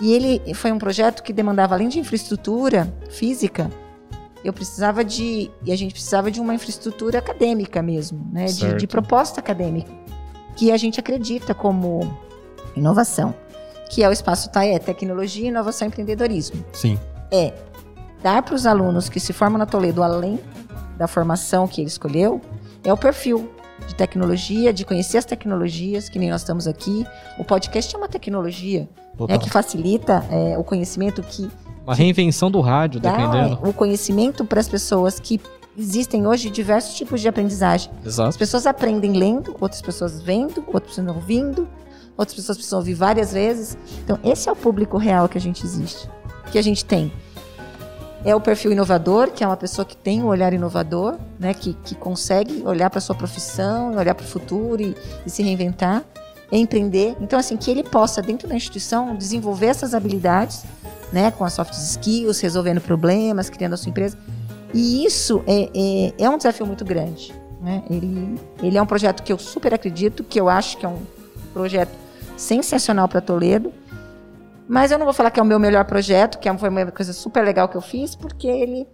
E 0.00 0.12
ele 0.12 0.54
foi 0.54 0.72
um 0.72 0.78
projeto 0.78 1.22
que 1.22 1.32
demandava, 1.32 1.74
além 1.74 1.88
de 1.88 1.98
infraestrutura 1.98 2.92
física, 3.08 3.70
eu 4.44 4.52
precisava 4.52 5.04
de. 5.04 5.50
E 5.64 5.72
a 5.72 5.76
gente 5.76 5.92
precisava 5.92 6.30
de 6.30 6.40
uma 6.40 6.54
infraestrutura 6.54 7.18
acadêmica 7.18 7.82
mesmo, 7.82 8.28
né? 8.30 8.46
De, 8.46 8.74
de 8.74 8.86
proposta 8.86 9.40
acadêmica. 9.40 9.90
Que 10.54 10.70
a 10.70 10.76
gente 10.76 11.00
acredita 11.00 11.54
como 11.54 12.00
inovação. 12.76 13.34
Que 13.90 14.02
é 14.02 14.08
o 14.08 14.12
espaço 14.12 14.50
TAI, 14.50 14.72
é 14.74 14.78
tecnologia, 14.78 15.48
inovação 15.48 15.86
e 15.86 15.88
empreendedorismo 15.88 16.64
Sim. 16.72 16.98
é 17.30 17.52
dar 18.22 18.42
para 18.42 18.54
os 18.54 18.66
alunos 18.66 19.08
que 19.08 19.20
se 19.20 19.32
formam 19.32 19.58
na 19.58 19.66
Toledo, 19.66 20.02
além 20.02 20.40
da 20.96 21.06
formação 21.06 21.68
que 21.68 21.80
ele 21.80 21.88
escolheu, 21.88 22.40
é 22.82 22.92
o 22.92 22.96
perfil 22.96 23.50
de 23.86 23.94
tecnologia, 23.94 24.72
de 24.72 24.84
conhecer 24.84 25.18
as 25.18 25.24
tecnologias, 25.24 26.08
que 26.08 26.18
nem 26.18 26.30
nós 26.30 26.40
estamos 26.40 26.66
aqui. 26.66 27.06
O 27.38 27.44
podcast 27.44 27.94
é 27.94 27.98
uma 27.98 28.08
tecnologia 28.08 28.88
né, 29.28 29.38
que 29.38 29.48
facilita 29.50 30.24
é, 30.30 30.58
o 30.58 30.64
conhecimento, 30.64 31.22
que 31.22 31.48
Uma 31.84 31.94
reinvenção 31.94 32.50
do 32.50 32.60
rádio, 32.60 32.98
dependendo. 33.00 33.60
é, 33.62 33.68
o 33.68 33.72
conhecimento 33.72 34.44
para 34.44 34.58
as 34.60 34.68
pessoas 34.68 35.20
que 35.20 35.40
existem 35.78 36.26
hoje 36.26 36.50
diversos 36.50 36.94
tipos 36.94 37.20
de 37.20 37.28
aprendizagem. 37.28 37.90
As 38.00 38.14
Exato. 38.14 38.38
pessoas 38.38 38.66
aprendem 38.66 39.12
lendo, 39.12 39.54
outras 39.60 39.82
pessoas 39.82 40.20
vendo, 40.22 40.64
outras 40.66 40.96
pessoas 40.96 41.14
ouvindo, 41.14 41.68
outras 42.16 42.34
pessoas 42.34 42.56
precisam 42.56 42.78
ouvir 42.78 42.94
várias 42.94 43.32
vezes. 43.32 43.76
Então, 44.02 44.18
esse 44.24 44.48
é 44.48 44.52
o 44.52 44.56
público 44.56 44.96
real 44.96 45.28
que 45.28 45.36
a 45.36 45.40
gente 45.40 45.64
existe, 45.64 46.08
que 46.50 46.58
a 46.58 46.62
gente 46.62 46.84
tem. 46.84 47.12
É 48.24 48.34
o 48.34 48.40
perfil 48.40 48.72
inovador, 48.72 49.30
que 49.30 49.44
é 49.44 49.46
uma 49.46 49.56
pessoa 49.56 49.84
que 49.84 49.96
tem 49.96 50.22
um 50.22 50.26
olhar 50.26 50.52
inovador, 50.52 51.16
né, 51.38 51.54
que, 51.54 51.74
que 51.84 51.94
consegue 51.94 52.62
olhar 52.64 52.90
para 52.90 52.98
a 52.98 53.00
sua 53.00 53.14
profissão, 53.14 53.94
olhar 53.94 54.14
para 54.14 54.24
o 54.24 54.28
futuro 54.28 54.82
e, 54.82 54.96
e 55.24 55.30
se 55.30 55.42
reinventar, 55.42 56.02
é 56.50 56.58
empreender. 56.58 57.16
Então, 57.20 57.38
assim, 57.38 57.56
que 57.56 57.70
ele 57.70 57.84
possa, 57.84 58.22
dentro 58.22 58.48
da 58.48 58.54
instituição, 58.54 59.14
desenvolver 59.14 59.66
essas 59.66 59.94
habilidades, 59.94 60.64
né, 61.12 61.30
com 61.30 61.44
as 61.44 61.52
soft 61.52 61.72
skills, 61.74 62.40
resolvendo 62.40 62.80
problemas, 62.80 63.48
criando 63.48 63.74
a 63.74 63.76
sua 63.76 63.90
empresa. 63.90 64.18
E 64.74 65.04
isso 65.04 65.42
é, 65.46 65.70
é, 65.74 66.24
é 66.24 66.30
um 66.30 66.36
desafio 66.36 66.66
muito 66.66 66.84
grande. 66.84 67.32
Né? 67.60 67.82
Ele, 67.88 68.40
ele 68.62 68.76
é 68.76 68.82
um 68.82 68.86
projeto 68.86 69.22
que 69.22 69.32
eu 69.32 69.38
super 69.38 69.72
acredito, 69.72 70.24
que 70.24 70.40
eu 70.40 70.48
acho 70.48 70.76
que 70.78 70.84
é 70.84 70.88
um 70.88 71.00
projeto 71.52 72.05
sensacional 72.36 73.08
para 73.08 73.20
Toledo. 73.20 73.72
Mas 74.68 74.90
eu 74.90 74.98
não 74.98 75.04
vou 75.06 75.14
falar 75.14 75.30
que 75.30 75.38
é 75.38 75.42
o 75.42 75.46
meu 75.46 75.58
melhor 75.60 75.84
projeto, 75.84 76.38
que 76.38 76.48
é- 76.48 76.58
foi 76.58 76.68
uma 76.68 76.86
coisa 76.90 77.12
super 77.12 77.44
legal 77.44 77.68
que 77.68 77.76
eu 77.76 77.80
fiz, 77.80 78.16
porque 78.16 78.48
ele, 78.48 78.86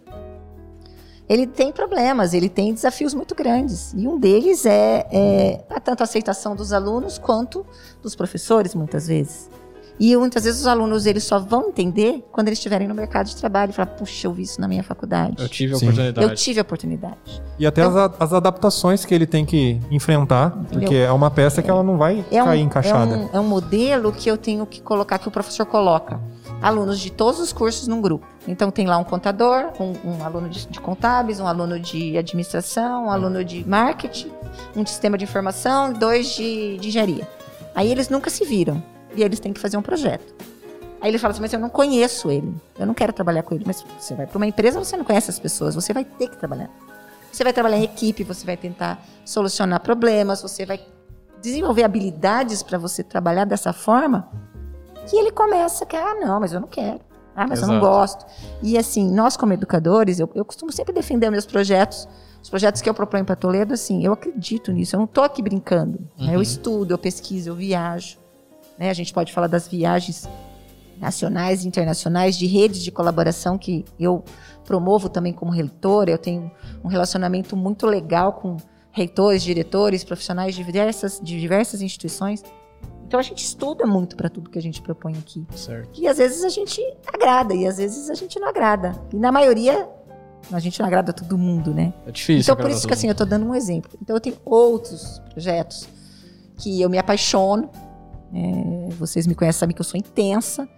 ele 1.28 1.47
tem 1.47 1.72
problemas, 1.72 2.34
ele 2.34 2.49
tem 2.49 2.74
desafios 2.74 3.14
muito 3.14 3.34
grandes. 3.34 3.95
E 3.97 4.07
um 4.07 4.18
deles 4.18 4.66
é, 4.66 5.07
é 5.11 5.64
tanto 5.82 6.03
a 6.03 6.05
aceitação 6.05 6.55
dos 6.55 6.72
alunos 6.72 7.16
quanto 7.18 7.64
dos 8.03 8.14
professores, 8.14 8.74
muitas 8.74 9.07
vezes. 9.07 9.49
E 10.01 10.16
muitas 10.16 10.45
vezes 10.45 10.61
os 10.62 10.66
alunos 10.66 11.07
eles 11.07 11.22
só 11.22 11.38
vão 11.38 11.68
entender 11.68 12.24
quando 12.32 12.49
eles 12.49 12.59
estiverem 12.59 12.88
no 12.88 12.95
mercado 12.95 13.26
de 13.26 13.36
trabalho 13.36 13.70
e 13.70 13.72
falar, 13.72 13.86
puxa, 13.86 14.26
eu 14.26 14.32
vi 14.32 14.43
isso 14.43 14.61
na 14.61 14.66
minha 14.66 14.82
faculdade. 14.82 15.36
Eu 15.40 15.49
tive 15.49 15.74
a 15.74 15.76
Sim. 15.76 15.86
oportunidade. 15.86 16.26
Eu 16.28 16.34
tive 16.34 16.59
a 16.59 16.62
oportunidade. 16.62 17.43
E 17.59 17.66
até 17.66 17.82
as, 17.82 17.95
a- 17.95 18.12
as 18.18 18.32
adaptações 18.32 19.05
que 19.05 19.14
ele 19.14 19.26
tem 19.26 19.45
que 19.45 19.80
enfrentar, 19.90 20.51
porque 20.72 20.95
é 20.97 21.12
uma 21.12 21.30
peça 21.30 21.62
que 21.62 21.70
ela 21.70 21.82
não 21.82 21.97
vai 21.99 22.24
É 22.32 22.43
um, 22.43 22.47
cair 22.47 22.61
encaixada. 22.62 23.14
É 23.14 23.16
um, 23.18 23.28
é 23.34 23.40
um 23.40 23.47
modelo 23.47 24.12
que 24.12 24.28
eu 24.28 24.36
tenho 24.36 24.66
que 24.66 24.80
colocar, 24.80 25.18
que 25.18 25.28
o 25.28 25.30
professor 25.30 25.66
coloca. 25.66 26.18
Alunos 26.61 26.99
de 27.01 27.11
todos 27.11 27.40
os 27.40 27.53
cursos 27.53 27.86
num 27.88 28.01
grupo. 28.01 28.26
Então 28.49 28.70
tem 28.70 28.86
lá 28.86 28.97
um 28.97 29.05
contador, 29.05 29.66
um, 29.80 29.95
um 30.11 30.24
aluno 30.24 30.49
de, 30.49 30.66
de 30.66 30.80
contábeis, 30.80 31.38
um 31.40 31.47
aluno 31.47 31.78
de 31.78 32.16
administração, 32.18 33.07
um 33.07 33.11
aluno 33.11 33.45
de 33.45 33.68
marketing, 33.68 34.30
um 34.74 34.82
de 34.82 34.90
sistema 34.90 35.18
de 35.18 35.24
informação 35.24 35.90
e 35.93 35.95
dois 35.95 36.34
de, 36.34 36.78
de 36.78 36.88
engenharia. 36.88 37.28
Aí 37.74 37.90
eles 37.90 38.09
nunca 38.09 38.30
se 38.30 38.45
viram. 38.45 38.82
E 39.14 39.22
eles 39.22 39.40
têm 39.40 39.52
que 39.52 39.60
fazer 39.60 39.76
um 39.76 39.82
projeto. 39.82 40.34
Aí 41.00 41.10
ele 41.10 41.18
fala 41.18 41.32
assim, 41.32 41.40
mas 41.40 41.52
eu 41.52 41.58
não 41.58 41.68
conheço 41.68 42.30
ele. 42.30 42.54
Eu 42.78 42.86
não 42.86 42.94
quero 42.94 43.12
trabalhar 43.12 43.42
com 43.42 43.54
ele. 43.54 43.64
Mas 43.66 43.84
você 43.98 44.14
vai 44.14 44.26
para 44.26 44.36
uma 44.36 44.46
empresa, 44.46 44.78
você 44.78 44.96
não 44.96 45.04
conhece 45.04 45.30
as 45.30 45.38
pessoas. 45.38 45.74
Você 45.74 45.92
vai 45.92 46.04
ter 46.04 46.28
que 46.28 46.36
trabalhar. 46.36 46.70
Você 47.32 47.42
vai 47.42 47.52
trabalhar 47.52 47.78
em 47.78 47.84
equipe, 47.84 48.22
você 48.22 48.44
vai 48.46 48.56
tentar 48.56 49.04
solucionar 49.24 49.80
problemas, 49.80 50.42
você 50.42 50.64
vai 50.66 50.80
desenvolver 51.40 51.82
habilidades 51.82 52.62
para 52.62 52.78
você 52.78 53.02
trabalhar 53.02 53.44
dessa 53.46 53.72
forma 53.72 54.28
que 55.08 55.16
ele 55.16 55.32
começa 55.32 55.84
que, 55.84 55.96
ah, 55.96 56.14
não, 56.14 56.38
mas 56.38 56.52
eu 56.52 56.60
não 56.60 56.68
quero. 56.68 57.00
Ah, 57.34 57.46
mas 57.48 57.62
eu 57.62 57.66
não 57.66 57.78
Exato. 57.78 57.86
gosto. 57.90 58.26
E 58.62 58.76
assim, 58.78 59.10
nós 59.10 59.36
como 59.36 59.52
educadores, 59.54 60.20
eu, 60.20 60.30
eu 60.34 60.44
costumo 60.44 60.70
sempre 60.70 60.92
defender 60.92 61.30
meus 61.30 61.46
projetos. 61.46 62.06
Os 62.42 62.50
projetos 62.50 62.82
que 62.82 62.88
eu 62.88 62.94
proponho 62.94 63.24
para 63.24 63.34
Toledo, 63.34 63.72
assim, 63.74 64.04
eu 64.04 64.12
acredito 64.12 64.70
nisso. 64.70 64.94
Eu 64.94 64.98
não 64.98 65.04
estou 65.06 65.24
aqui 65.24 65.42
brincando. 65.42 65.98
né? 66.18 66.36
Eu 66.36 66.42
estudo, 66.42 66.92
eu 66.92 66.98
pesquiso, 66.98 67.50
eu 67.50 67.54
viajo. 67.54 68.18
Né? 68.83 68.91
A 68.91 68.95
gente 68.95 69.12
pode 69.12 69.33
falar 69.33 69.47
das 69.47 69.68
viagens 69.68 70.28
nacionais 70.99 71.64
e 71.64 71.68
internacionais, 71.68 72.37
de 72.37 72.47
redes 72.47 72.83
de 72.83 72.91
colaboração 72.91 73.57
que 73.57 73.85
eu 73.99 74.24
promovo 74.64 75.09
também 75.09 75.33
como 75.33 75.53
reitora. 75.53 76.11
Eu 76.11 76.18
tenho 76.18 76.51
um 76.83 76.89
relacionamento 76.89 77.57
muito 77.57 77.87
legal 77.87 78.33
com 78.33 78.57
reitores, 78.91 79.45
diretores, 79.45 80.03
profissionais 80.03 80.57
de 80.57 80.64
diversas, 80.64 81.20
de 81.22 81.41
diversas 81.41 81.80
instituições. 81.80 82.43
Então 83.07 83.20
a 83.20 83.22
gente 83.22 83.45
estuda 83.45 83.87
muito 83.87 84.16
para 84.16 84.28
tudo 84.28 84.51
que 84.51 84.59
a 84.59 84.62
gente 84.62 84.83
propõe 84.83 85.12
aqui. 85.16 85.47
Certo. 85.55 86.01
E 86.01 86.09
às 86.09 86.18
vezes 86.18 86.43
a 86.43 86.49
gente 86.49 86.80
agrada 87.07 87.55
e 87.55 87.64
às 87.66 87.76
vezes 87.76 88.11
a 88.11 88.14
gente 88.14 88.41
não 88.41 88.49
agrada. 88.49 89.01
E 89.12 89.16
na 89.16 89.30
maioria 89.30 89.89
a 90.51 90.59
gente 90.59 90.80
não 90.80 90.87
agrada 90.87 91.12
todo 91.12 91.39
mundo, 91.39 91.72
né? 91.72 91.95
É 92.05 92.11
difícil. 92.11 92.53
então 92.53 92.57
por 92.57 92.68
isso 92.68 92.85
que 92.85 92.93
assim 92.93 93.09
eu 93.09 93.14
tô 93.14 93.24
dando 93.24 93.47
um 93.47 93.55
exemplo. 93.55 93.97
Então 94.03 94.16
eu 94.16 94.20
tenho 94.20 94.37
outros 94.45 95.20
projetos 95.30 95.89
que 96.57 96.80
eu 96.80 96.91
me 96.91 96.99
apaixono. 96.99 97.70
É, 98.35 98.95
vocês 98.95 99.26
me 99.26 99.35
conhecem, 99.35 99.61
sabem 99.61 99.74
que 99.74 99.80
eu 99.80 99.85
sou 99.85 99.99
intensa 99.99 100.68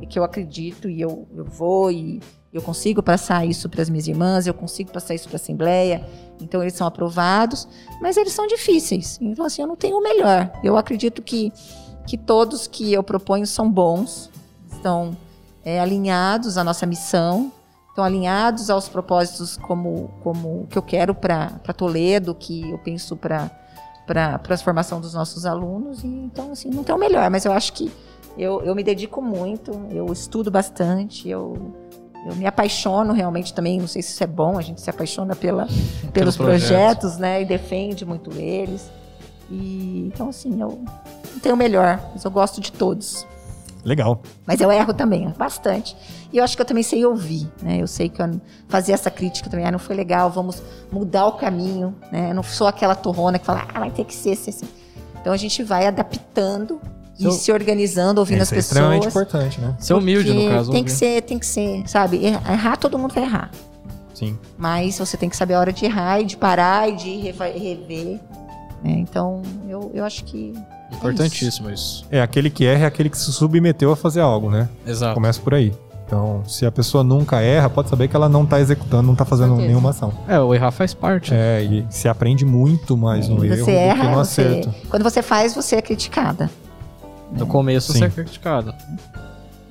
e 0.00 0.06
que 0.06 0.18
eu 0.18 0.24
acredito 0.24 0.88
e 0.88 1.00
eu, 1.00 1.26
eu 1.34 1.44
vou 1.44 1.90
e 1.90 2.20
eu 2.52 2.62
consigo 2.62 3.02
passar 3.02 3.46
isso 3.46 3.68
para 3.68 3.82
as 3.82 3.90
minhas 3.90 4.06
irmãs, 4.08 4.46
eu 4.46 4.54
consigo 4.54 4.90
passar 4.90 5.14
isso 5.14 5.28
para 5.28 5.36
a 5.36 5.40
assembleia. 5.40 6.06
Então 6.40 6.62
eles 6.62 6.74
são 6.74 6.86
aprovados, 6.86 7.68
mas 8.00 8.16
eles 8.16 8.32
são 8.32 8.46
difíceis. 8.46 9.18
Então 9.20 9.44
assim, 9.44 9.62
eu 9.62 9.68
não 9.68 9.76
tenho 9.76 9.98
o 9.98 10.02
melhor. 10.02 10.50
Eu 10.62 10.76
acredito 10.76 11.22
que 11.22 11.52
que 12.06 12.16
todos 12.16 12.66
que 12.66 12.90
eu 12.90 13.02
proponho 13.02 13.46
são 13.46 13.70
bons, 13.70 14.30
estão 14.72 15.14
é, 15.62 15.78
alinhados 15.78 16.56
à 16.56 16.64
nossa 16.64 16.86
missão, 16.86 17.52
estão 17.90 18.02
alinhados 18.02 18.70
aos 18.70 18.88
propósitos 18.88 19.58
como 19.58 20.10
como 20.22 20.66
que 20.70 20.78
eu 20.78 20.82
quero 20.82 21.14
para 21.14 21.50
Toledo, 21.76 22.34
que 22.34 22.70
eu 22.70 22.78
penso 22.78 23.14
para 23.14 23.50
para 24.08 24.40
a 24.48 24.58
formação 24.58 25.00
dos 25.00 25.12
nossos 25.12 25.44
alunos. 25.44 26.02
E, 26.02 26.06
então, 26.06 26.50
assim, 26.50 26.70
não 26.70 26.82
tem 26.82 26.94
o 26.94 26.98
melhor, 26.98 27.30
mas 27.30 27.44
eu 27.44 27.52
acho 27.52 27.74
que 27.74 27.92
eu, 28.36 28.62
eu 28.62 28.74
me 28.74 28.82
dedico 28.82 29.20
muito, 29.20 29.70
eu 29.90 30.10
estudo 30.10 30.50
bastante, 30.50 31.28
eu, 31.28 31.74
eu 32.26 32.34
me 32.34 32.46
apaixono 32.46 33.12
realmente 33.12 33.52
também. 33.52 33.78
Não 33.78 33.86
sei 33.86 34.00
se 34.00 34.12
isso 34.12 34.24
é 34.24 34.26
bom, 34.26 34.58
a 34.58 34.62
gente 34.62 34.80
se 34.80 34.88
apaixona 34.88 35.36
pela, 35.36 35.68
pelos 36.12 36.36
projetos. 36.36 36.68
projetos, 36.68 37.18
né? 37.18 37.42
E 37.42 37.44
defende 37.44 38.06
muito 38.06 38.32
eles. 38.32 38.90
E, 39.50 40.10
então, 40.12 40.30
assim, 40.30 40.60
eu 40.60 40.80
não 41.32 41.40
tenho 41.42 41.54
o 41.54 41.58
melhor, 41.58 42.00
mas 42.12 42.24
eu 42.24 42.30
gosto 42.30 42.60
de 42.60 42.72
todos. 42.72 43.26
Legal. 43.84 44.20
Mas 44.46 44.60
eu 44.60 44.70
erro 44.70 44.92
também, 44.92 45.32
bastante. 45.38 45.96
E 46.32 46.38
eu 46.38 46.44
acho 46.44 46.56
que 46.56 46.62
eu 46.62 46.66
também 46.66 46.82
sei 46.82 47.04
ouvir, 47.04 47.50
né? 47.62 47.78
Eu 47.80 47.86
sei 47.86 48.08
que 48.08 48.20
eu 48.20 48.40
fazer 48.68 48.92
essa 48.92 49.10
crítica 49.10 49.48
também, 49.48 49.64
ah, 49.66 49.70
não 49.70 49.78
foi 49.78 49.96
legal, 49.96 50.30
vamos 50.30 50.62
mudar 50.90 51.26
o 51.26 51.32
caminho, 51.32 51.94
né? 52.12 52.30
Eu 52.30 52.34
não 52.34 52.42
sou 52.42 52.66
aquela 52.66 52.94
torrona 52.94 53.38
que 53.38 53.46
fala, 53.46 53.66
ah, 53.72 53.80
vai 53.80 53.90
ter 53.90 54.04
que 54.04 54.14
ser 54.14 54.32
assim. 54.32 54.50
assim. 54.50 54.68
Então 55.20 55.32
a 55.32 55.36
gente 55.36 55.62
vai 55.62 55.86
adaptando 55.86 56.80
e 57.18 57.30
se 57.32 57.50
organizando, 57.50 58.20
ouvindo 58.20 58.42
Isso 58.42 58.54
as 58.54 58.56
é 58.56 58.60
extremamente 58.60 59.04
pessoas. 59.04 59.26
importante, 59.26 59.60
né? 59.60 59.74
Ser 59.80 59.94
humilde, 59.94 60.32
no 60.32 60.48
caso. 60.50 60.70
Tem 60.70 60.84
que 60.84 60.90
ouvir. 60.90 60.98
ser, 60.98 61.22
tem 61.22 61.38
que 61.38 61.46
ser, 61.46 61.82
sabe? 61.88 62.24
Errar, 62.24 62.76
todo 62.76 62.98
mundo 62.98 63.12
vai 63.12 63.24
errar. 63.24 63.50
Sim. 64.14 64.38
Mas 64.56 64.98
você 64.98 65.16
tem 65.16 65.28
que 65.28 65.36
saber 65.36 65.54
a 65.54 65.60
hora 65.60 65.72
de 65.72 65.84
errar 65.84 66.20
e 66.20 66.24
de 66.24 66.36
parar 66.36 66.88
e 66.88 66.96
de 66.96 67.16
rever. 67.16 68.20
né? 68.82 68.92
Então, 68.98 69.42
eu, 69.68 69.90
eu 69.94 70.04
acho 70.04 70.24
que. 70.24 70.54
É 70.90 70.94
Importantíssimo 70.94 71.70
isso. 71.70 72.04
É, 72.10 72.20
aquele 72.20 72.50
que 72.50 72.64
erra 72.64 72.84
é 72.84 72.86
aquele 72.86 73.10
que 73.10 73.18
se 73.18 73.32
submeteu 73.32 73.92
a 73.92 73.96
fazer 73.96 74.20
algo, 74.20 74.50
né? 74.50 74.68
Exato. 74.86 75.14
Começa 75.14 75.40
por 75.40 75.54
aí. 75.54 75.72
Então, 76.06 76.42
se 76.46 76.64
a 76.64 76.72
pessoa 76.72 77.04
nunca 77.04 77.40
erra, 77.42 77.68
pode 77.68 77.90
saber 77.90 78.08
que 78.08 78.16
ela 78.16 78.30
não 78.30 78.46
tá 78.46 78.58
executando, 78.58 79.02
não 79.02 79.14
tá 79.14 79.26
fazendo 79.26 79.48
certeza. 79.50 79.68
nenhuma 79.68 79.90
ação. 79.90 80.10
É, 80.26 80.40
o 80.40 80.54
errar 80.54 80.70
faz 80.70 80.94
parte. 80.94 81.34
É, 81.34 81.62
e 81.62 81.86
se 81.90 82.08
aprende 82.08 82.46
muito 82.46 82.96
mais 82.96 83.28
no 83.28 83.44
erro 83.44 83.56
Você 83.56 83.60
do 83.60 83.64
que 83.66 83.70
erra, 83.72 84.04
no 84.04 84.14
você, 84.16 84.40
acerto. 84.40 84.74
quando 84.88 85.02
você 85.02 85.20
faz, 85.20 85.54
você 85.54 85.76
é 85.76 85.82
criticada. 85.82 86.50
No 87.30 87.46
começo 87.46 87.92
Sim. 87.92 87.98
você 87.98 88.04
é 88.06 88.08
criticado. 88.08 88.74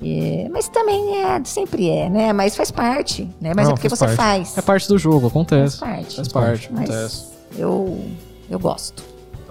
É, 0.00 0.48
mas 0.52 0.68
também 0.68 1.16
é, 1.24 1.40
sempre 1.42 1.90
é, 1.90 2.08
né? 2.08 2.32
Mas 2.32 2.54
faz 2.54 2.70
parte, 2.70 3.28
né? 3.40 3.52
Mas 3.52 3.64
Não, 3.64 3.72
é 3.72 3.74
porque 3.74 3.88
faz 3.88 3.98
você 3.98 4.04
parte. 4.06 4.16
faz. 4.16 4.58
É 4.58 4.62
parte 4.62 4.86
do 4.86 4.96
jogo, 4.96 5.22
Faz 5.22 5.30
acontece. 5.32 5.78
parte. 5.78 6.16
Faz 6.16 6.28
parte, 6.28 6.68
Mas 6.72 6.88
acontece. 6.88 7.24
eu, 7.56 8.00
eu 8.48 8.60
gosto. 8.60 9.02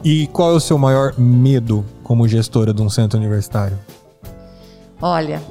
E 0.04 0.28
qual 0.28 0.52
é 0.52 0.56
o 0.56 0.60
seu 0.60 0.78
maior 0.78 1.18
medo 1.18 1.84
como 2.04 2.28
gestora 2.28 2.74
de 2.74 2.82
um 2.82 2.90
centro 2.90 3.18
universitário? 3.20 3.78
Olha, 5.02 5.42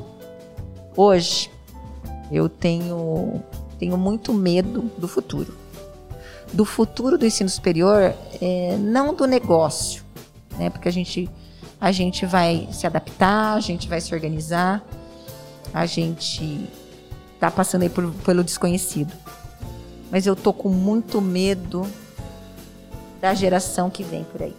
hoje 0.97 1.51
eu 2.31 2.49
tenho, 2.49 3.43
tenho 3.79 3.97
muito 3.99 4.33
medo 4.33 4.91
do 4.99 5.07
futuro. 5.07 5.55
Do 6.53 6.65
futuro 6.65 7.19
do 7.19 7.27
ensino 7.27 7.51
superior, 7.51 8.15
é, 8.41 8.77
não 8.79 9.13
do 9.15 9.27
negócio, 9.27 10.03
né? 10.57 10.71
Porque 10.71 10.89
a 10.89 10.93
gente, 10.93 11.29
a 11.81 11.91
gente 11.93 12.25
vai 12.25 12.69
se 12.73 12.87
adaptar, 12.87 13.55
a 13.55 13.61
gente 13.61 13.89
vai 13.89 14.01
se 14.01 14.15
organizar, 14.15 14.85
a 15.75 15.85
gente 15.87 16.69
tá 17.39 17.51
passando 17.51 17.83
aí 17.83 17.89
por- 17.91 18.13
pelo 18.25 18.43
desconhecido. 18.45 19.13
Mas 20.11 20.25
eu 20.25 20.37
tô 20.37 20.53
com 20.53 20.69
muito 20.69 21.21
medo 21.21 21.85
da 23.21 23.35
geração 23.35 23.89
que 23.91 24.03
vem 24.03 24.25
por 24.25 24.43
aí. 24.43 24.55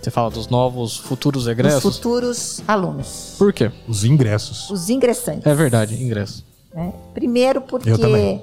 Você 0.00 0.10
fala 0.10 0.30
dos 0.30 0.46
novos 0.48 0.96
futuros 0.96 1.46
egressos? 1.48 1.96
futuros 1.96 2.62
alunos, 2.68 3.34
Por 3.36 3.52
quê? 3.52 3.70
Os 3.88 4.04
ingressos. 4.04 4.70
os 4.70 4.88
ingressantes. 4.88 5.44
É 5.46 5.54
verdade, 5.54 6.00
ingresso. 6.02 6.44
né? 6.72 6.92
Primeiro 7.12 7.60
porque 7.60 7.90
Eu 7.90 8.42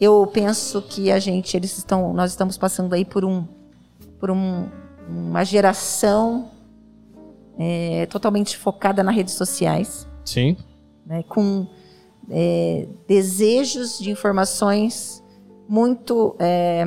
eu 0.00 0.26
penso 0.32 0.80
que 0.82 1.10
a 1.10 1.18
gente, 1.18 1.56
eles 1.56 1.76
estão, 1.78 2.12
nós 2.12 2.30
estamos 2.32 2.56
passando 2.56 2.94
aí 2.94 3.04
por 3.04 3.24
um, 3.24 3.44
por 4.20 4.30
um- 4.30 4.66
uma 5.08 5.44
geração 5.44 6.50
é, 7.58 8.06
totalmente 8.06 8.56
focada 8.56 9.02
nas 9.02 9.14
redes 9.14 9.34
sociais, 9.34 10.06
Sim. 10.24 10.56
né? 11.06 11.22
Com 11.28 11.66
é, 12.30 12.86
desejos 13.08 13.98
de 13.98 14.10
informações 14.10 15.22
muito 15.68 16.36
é, 16.38 16.84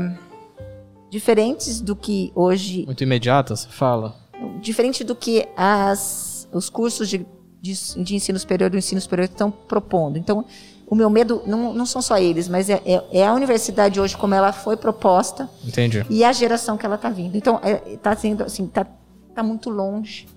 diferentes 1.11 1.81
do 1.81 1.93
que 1.93 2.31
hoje 2.33 2.85
Muito 2.85 3.03
imediata, 3.03 3.53
você 3.55 3.67
fala. 3.67 4.15
diferente 4.61 5.03
do 5.03 5.13
que 5.13 5.45
as, 5.57 6.47
os 6.53 6.69
cursos 6.69 7.09
de, 7.09 7.25
de, 7.61 7.73
de 8.01 8.15
ensino 8.15 8.39
superior 8.39 8.69
do 8.69 8.77
ensino 8.77 8.99
superior 9.01 9.25
estão 9.25 9.51
propondo. 9.51 10.17
Então, 10.17 10.45
o 10.87 10.95
meu 10.95 11.09
medo 11.09 11.43
não, 11.45 11.73
não 11.73 11.85
são 11.85 12.01
só 12.01 12.17
eles, 12.17 12.47
mas 12.47 12.69
é, 12.69 12.81
é, 12.85 13.03
é 13.19 13.27
a 13.27 13.33
universidade 13.33 13.99
hoje 13.99 14.15
como 14.15 14.33
ela 14.33 14.53
foi 14.53 14.77
proposta 14.77 15.49
Entendi. 15.65 16.05
e 16.09 16.23
a 16.23 16.31
geração 16.31 16.77
que 16.77 16.85
ela 16.85 16.95
está 16.95 17.09
vindo. 17.09 17.35
Então, 17.35 17.59
está 17.85 18.15
sendo 18.15 18.43
assim, 18.43 18.65
tá, 18.67 18.87
tá 19.35 19.43
muito 19.43 19.69
longe. 19.69 20.27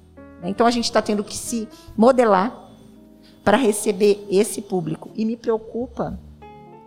né? 0.43 0.49
Então, 0.49 0.67
a 0.67 0.71
gente 0.73 0.85
está 0.87 1.01
tendo 1.01 1.23
que 1.23 1.37
se 1.37 1.69
modelar 1.97 2.53
para 3.45 3.57
receber 3.57 4.27
esse 4.29 4.61
público. 4.61 5.11
E 5.15 5.25
me 5.25 5.37
preocupa 5.37 6.19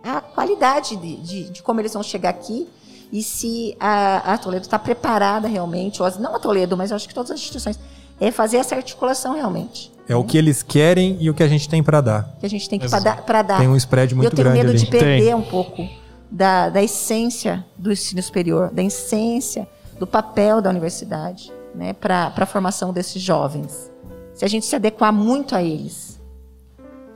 a 0.02 0.20
qualidade 0.20 0.96
de, 0.96 1.16
de, 1.16 1.50
de 1.50 1.62
como 1.62 1.80
eles 1.80 1.94
vão 1.94 2.02
chegar 2.02 2.30
aqui 2.30 2.68
e 3.12 3.22
se 3.22 3.76
a, 3.80 4.34
a 4.34 4.38
Toledo 4.38 4.62
está 4.62 4.78
preparada 4.78 5.48
realmente, 5.48 6.00
ou 6.02 6.06
as, 6.06 6.18
não 6.18 6.36
a 6.36 6.38
Toledo, 6.38 6.76
mas 6.76 6.90
eu 6.90 6.96
acho 6.96 7.08
que 7.08 7.14
todas 7.14 7.30
as 7.30 7.38
instituições, 7.38 7.78
é 8.20 8.30
fazer 8.30 8.58
essa 8.58 8.74
articulação 8.74 9.34
realmente. 9.34 9.92
É 10.08 10.16
o 10.16 10.24
que 10.24 10.38
eles 10.38 10.62
querem 10.62 11.16
e 11.20 11.28
o 11.28 11.34
que 11.34 11.42
a 11.42 11.48
gente 11.48 11.68
tem 11.68 11.82
pra 11.82 12.00
dar. 12.00 12.34
Que 12.40 12.46
a 12.46 12.48
gente 12.48 12.68
tem. 12.68 12.80
Para 12.80 13.42
dar. 13.42 13.58
Tem 13.58 13.68
um 13.68 13.76
spread 13.76 14.12
E 14.12 14.14
eu 14.14 14.16
muito 14.16 14.34
tenho 14.34 14.48
grande 14.48 14.58
medo 14.58 14.70
ali. 14.70 14.78
de 14.78 14.86
perder 14.86 15.24
Tem. 15.26 15.34
um 15.34 15.42
pouco 15.42 15.86
da, 16.30 16.70
da 16.70 16.82
essência 16.82 17.64
do 17.76 17.92
ensino 17.92 18.22
superior, 18.22 18.70
da 18.72 18.82
essência 18.82 19.68
do 19.98 20.06
papel 20.06 20.62
da 20.62 20.70
universidade, 20.70 21.52
né, 21.74 21.92
para 21.92 22.32
a 22.34 22.46
formação 22.46 22.92
desses 22.92 23.20
jovens, 23.20 23.90
se 24.34 24.44
a 24.44 24.48
gente 24.48 24.64
se 24.64 24.74
adequar 24.74 25.12
muito 25.12 25.54
a 25.54 25.62
eles. 25.62 26.07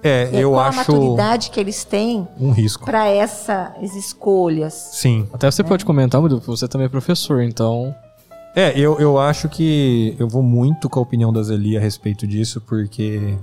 É, 0.03 0.29
É, 0.33 0.43
eu 0.43 0.51
qual 0.51 0.61
a 0.65 0.69
acho 0.69 0.79
maturidade 0.79 1.51
que 1.51 1.61
eles 1.61 1.85
têm 1.85 2.27
um 2.41 2.51
risco. 2.51 2.85
para 2.85 3.07
essas 3.09 3.95
escolhas. 3.95 4.73
Sim. 4.93 5.29
Até 5.33 5.51
você 5.51 5.63
pode 5.63 5.85
comentar, 5.85 6.21
Mudu, 6.21 6.37
porque 6.39 6.51
você 6.51 6.67
também 6.67 6.87
é 6.87 6.89
professor, 6.89 7.43
então. 7.43 7.95
É, 8.55 8.79
eu, 8.79 8.99
eu 9.01 9.19
acho 9.19 9.49
que 9.49 10.15
eu 10.19 10.29
vou 10.29 10.43
muito 10.43 10.89
com 10.91 10.99
a 10.99 11.03
opinião 11.03 11.33
da 11.33 11.43
Zeli 11.43 11.77
a 11.77 11.81
respeito 11.81 12.27
disso, 12.27 12.61
porque 12.61 13.35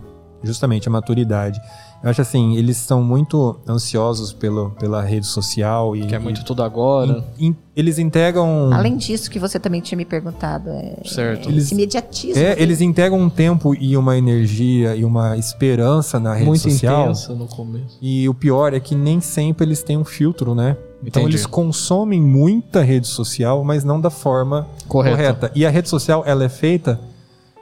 justamente 0.43 0.87
a 0.87 0.91
maturidade. 0.91 1.59
Eu 2.01 2.09
acho 2.09 2.21
assim, 2.21 2.55
eles 2.55 2.77
são 2.77 3.03
muito 3.03 3.59
ansiosos 3.67 4.31
pelo, 4.31 4.69
pela 4.79 5.01
rede 5.01 5.25
social 5.27 5.95
e. 5.97 6.07
Que 6.07 6.15
é 6.15 6.19
muito 6.19 6.45
tudo 6.45 6.63
agora. 6.63 7.25
e- 7.37 7.47
in- 7.47 7.55
eles 7.75 7.99
entregam. 7.99 8.71
Além 8.71 8.95
disso, 8.95 9.29
que 9.29 9.37
você 9.37 9.59
também 9.59 9.81
tinha 9.81 9.97
me 9.97 10.05
perguntado, 10.05 10.69
é, 10.69 10.95
Certo. 11.05 11.49
é 11.49 11.53
esse 11.53 11.73
imediatismo. 11.73 12.41
É, 12.41 12.55
eles 12.61 12.79
entregam 12.79 13.19
um 13.19 13.29
tempo 13.29 13.75
e 13.75 13.97
uma 13.97 14.17
energia 14.17 14.95
e 14.95 15.03
uma 15.03 15.35
esperança 15.37 16.19
na 16.21 16.33
rede 16.33 16.45
muito 16.45 16.61
social. 16.61 17.03
intensa 17.03 17.35
no 17.35 17.47
começo. 17.47 17.97
E 18.01 18.29
o 18.29 18.33
pior 18.33 18.73
é 18.73 18.79
que 18.79 18.95
nem 18.95 19.19
sempre 19.19 19.65
eles 19.65 19.83
têm 19.83 19.97
um 19.97 20.05
filtro, 20.05 20.55
né? 20.55 20.77
Então 21.03 21.21
Entendi. 21.23 21.35
eles 21.37 21.45
consomem 21.45 22.21
muita 22.21 22.81
rede 22.81 23.07
social, 23.07 23.63
mas 23.63 23.83
não 23.83 23.99
da 23.99 24.09
forma 24.09 24.67
Correto. 24.87 25.15
correta. 25.17 25.51
E 25.55 25.65
a 25.65 25.69
rede 25.69 25.87
social, 25.89 26.23
ela 26.25 26.43
é 26.45 26.49
feita, 26.49 26.99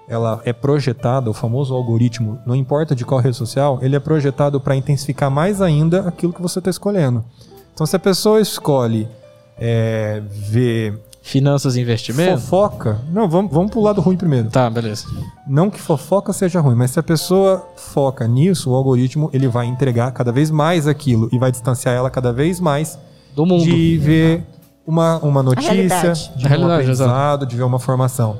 ela 0.07 0.41
é 0.45 0.53
projetada, 0.53 1.29
o 1.29 1.33
famoso 1.33 1.73
algoritmo, 1.73 2.39
não 2.45 2.55
importa 2.55 2.95
de 2.95 3.03
qual 3.03 3.19
rede 3.19 3.35
social, 3.35 3.79
ele 3.81 3.95
é 3.95 3.99
projetado 3.99 4.59
para 4.59 4.75
intensificar 4.75 5.29
mais 5.29 5.61
ainda 5.61 6.07
aquilo 6.07 6.31
que 6.33 6.41
você 6.41 6.59
está 6.59 6.69
escolhendo. 6.69 7.23
Então 7.73 7.85
se 7.85 7.95
a 7.95 7.99
pessoa 7.99 8.39
escolhe 8.39 9.07
é, 9.59 10.21
ver 10.29 11.07
Finanças 11.27 11.75
e 11.75 11.81
investimento? 11.81 12.39
fofoca, 12.39 13.01
não, 13.11 13.27
vamos, 13.27 13.51
vamos 13.51 13.69
pro 13.69 13.81
lado 13.81 13.99
ruim 13.99 14.15
primeiro. 14.15 14.49
Tá, 14.49 14.69
beleza. 14.69 15.07
Não 15.45 15.69
que 15.69 15.77
fofoca 15.77 16.31
seja 16.31 16.61
ruim, 16.61 16.73
mas 16.73 16.91
se 16.91 16.99
a 17.01 17.03
pessoa 17.03 17.67
foca 17.75 18.25
nisso, 18.25 18.71
o 18.71 18.73
algoritmo 18.73 19.29
ele 19.33 19.45
vai 19.45 19.65
entregar 19.65 20.09
cada 20.13 20.31
vez 20.31 20.49
mais 20.49 20.87
aquilo 20.87 21.27
e 21.33 21.37
vai 21.37 21.51
distanciar 21.51 21.93
ela 21.93 22.09
cada 22.09 22.31
vez 22.31 22.61
mais 22.61 22.97
Do 23.35 23.45
mundo. 23.45 23.61
de 23.61 23.97
ver 23.97 24.45
uma, 24.85 25.17
uma 25.17 25.43
notícia, 25.43 26.13
de 26.13 26.45
A 26.45 26.49
ver 26.49 26.59
um 26.59 26.71
aprendizado, 26.71 27.45
de 27.45 27.57
ver 27.57 27.63
uma 27.63 27.77
formação. 27.77 28.39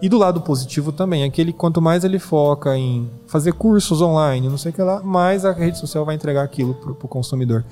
E 0.00 0.08
do 0.08 0.16
lado 0.16 0.40
positivo 0.42 0.92
também, 0.92 1.24
aquele 1.24 1.52
quanto 1.52 1.82
mais 1.82 2.04
ele 2.04 2.18
foca 2.20 2.76
em 2.76 3.10
fazer 3.26 3.52
cursos 3.52 4.00
online, 4.00 4.48
não 4.48 4.56
sei 4.58 4.70
o 4.70 4.74
que 4.74 4.80
lá, 4.82 5.02
mais 5.02 5.44
a 5.44 5.52
rede 5.52 5.76
social 5.78 6.04
vai 6.04 6.14
entregar 6.14 6.42
aquilo 6.44 6.74
pro, 6.74 6.94
pro 6.94 7.08
consumidor. 7.08 7.64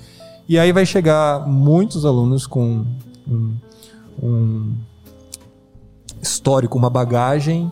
E 0.49 0.59
aí 0.59 0.72
vai 0.72 0.85
chegar 0.85 1.47
muitos 1.47 2.05
alunos 2.05 2.47
com 2.47 2.85
um, 3.29 3.55
um 4.22 4.72
histórico, 6.20 6.77
uma 6.79 6.91
bagagem 6.91 7.70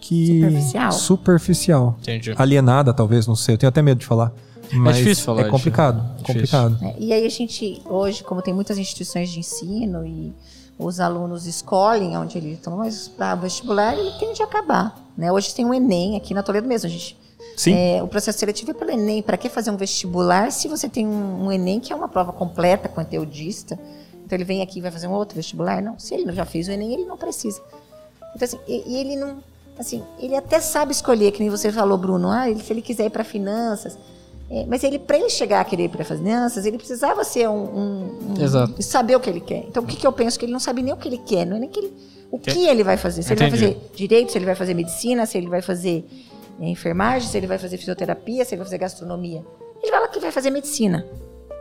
que 0.00 0.26
Superficial. 0.40 0.92
superficial. 0.92 1.96
Entendi. 2.00 2.34
alienada, 2.36 2.92
talvez, 2.94 3.26
não 3.26 3.36
sei. 3.36 3.54
Eu 3.54 3.58
tenho 3.58 3.68
até 3.68 3.82
medo 3.82 3.98
de 3.98 4.06
falar. 4.06 4.32
Mas 4.72 4.96
difícil 4.98 5.24
falar 5.24 5.40
É 5.40 5.44
de- 5.44 5.50
complicado, 5.50 6.00
difícil. 6.18 6.26
complicado. 6.26 6.78
né? 6.80 6.94
E 6.98 7.12
aí 7.12 7.26
a 7.26 7.28
gente, 7.28 7.82
hoje, 7.84 8.22
como 8.22 8.40
tem 8.40 8.54
muitas 8.54 8.78
instituições 8.78 9.28
de 9.28 9.40
ensino 9.40 10.06
e 10.06 10.32
os 10.80 10.98
alunos 10.98 11.46
escolhem 11.46 12.16
onde 12.16 12.38
eles 12.38 12.54
estão, 12.54 12.78
mas 12.78 13.06
para 13.08 13.34
vestibular 13.34 13.96
ele 13.96 14.10
tende 14.18 14.42
a 14.42 14.46
acabar. 14.46 14.98
Né? 15.16 15.30
Hoje 15.30 15.54
tem 15.54 15.66
o 15.66 15.74
Enem 15.74 16.16
aqui 16.16 16.32
na 16.32 16.42
Toledo 16.42 16.66
mesmo. 16.66 16.88
A 16.88 16.90
gente, 16.90 17.18
Sim. 17.56 17.74
é, 17.74 18.02
o 18.02 18.08
processo 18.08 18.38
seletivo 18.38 18.70
é 18.70 18.74
pelo 18.74 18.90
Enem. 18.90 19.22
Para 19.22 19.36
que 19.36 19.48
fazer 19.48 19.70
um 19.70 19.76
vestibular 19.76 20.50
se 20.50 20.66
você 20.66 20.88
tem 20.88 21.06
um, 21.06 21.44
um 21.44 21.52
Enem 21.52 21.78
que 21.78 21.92
é 21.92 21.96
uma 21.96 22.08
prova 22.08 22.32
completa, 22.32 22.88
conteudista? 22.88 23.78
Então 24.24 24.36
ele 24.36 24.44
vem 24.44 24.62
aqui 24.62 24.78
e 24.78 24.82
vai 24.82 24.90
fazer 24.90 25.06
um 25.08 25.12
outro 25.12 25.36
vestibular? 25.36 25.82
Não. 25.82 25.98
Se 25.98 26.14
ele 26.14 26.32
já 26.32 26.44
fez 26.44 26.68
o 26.68 26.70
Enem, 26.70 26.94
ele 26.94 27.04
não 27.04 27.16
precisa. 27.16 27.60
Então, 28.34 28.46
assim, 28.46 28.58
e, 28.66 28.94
e 28.94 28.96
ele 28.96 29.16
não. 29.16 29.42
Assim, 29.78 30.02
ele 30.18 30.36
até 30.36 30.60
sabe 30.60 30.92
escolher, 30.92 31.32
que 31.32 31.40
nem 31.40 31.50
você 31.50 31.72
falou, 31.72 31.98
Bruno. 31.98 32.30
Ah, 32.30 32.48
ele, 32.48 32.62
se 32.62 32.72
ele 32.72 32.82
quiser 32.82 33.06
ir 33.06 33.10
para 33.10 33.24
finanças. 33.24 33.98
É, 34.50 34.66
mas 34.66 34.82
ele, 34.82 34.98
para 34.98 35.16
ele 35.16 35.30
chegar 35.30 35.60
a 35.60 35.64
querer 35.64 35.84
ir 35.84 35.88
para 35.88 36.04
finanças, 36.04 36.66
ele 36.66 36.76
precisava 36.76 37.22
ser 37.22 37.48
um, 37.48 37.52
um- 37.54 38.34
um- 38.36 38.42
Exato. 38.42 38.82
saber 38.82 39.14
o 39.14 39.20
que 39.20 39.30
ele 39.30 39.40
quer. 39.40 39.64
Então, 39.68 39.82
o 39.82 39.86
que, 39.86 39.96
que 39.96 40.04
eu 40.06 40.10
penso? 40.12 40.36
Que 40.38 40.44
ele 40.44 40.52
não 40.52 40.58
sabe 40.58 40.82
nem 40.82 40.92
o 40.92 40.96
que 40.96 41.06
ele 41.06 41.18
quer, 41.18 41.44
não 41.46 41.56
é 41.56 41.60
nem 41.60 41.68
que 41.68 41.78
ele, 41.78 41.92
o 42.32 42.38
Que- 42.38 42.50
que 42.52 42.66
ele 42.66 42.82
vai 42.82 42.96
fazer. 42.96 43.22
Se 43.22 43.32
ele 43.32 43.38
vai 43.38 43.48
Entendi. 43.48 43.74
fazer 43.74 43.90
direito, 43.94 44.32
se 44.32 44.38
ele 44.38 44.44
vai 44.46 44.56
fazer 44.56 44.74
medicina, 44.74 45.24
se 45.24 45.38
ele 45.38 45.48
vai 45.48 45.62
fazer 45.62 46.04
é, 46.60 46.68
enfermagem, 46.68 47.28
se 47.28 47.36
ele 47.38 47.46
vai 47.46 47.58
fazer 47.58 47.76
fisioterapia, 47.78 48.44
se 48.44 48.52
ele 48.54 48.58
vai 48.58 48.66
fazer 48.66 48.78
gastronomia. 48.78 49.42
Ele 49.82 49.90
fala 49.92 50.08
que 50.08 50.18
vai 50.20 50.30
fazer 50.32 50.50
medicina. 50.50 51.06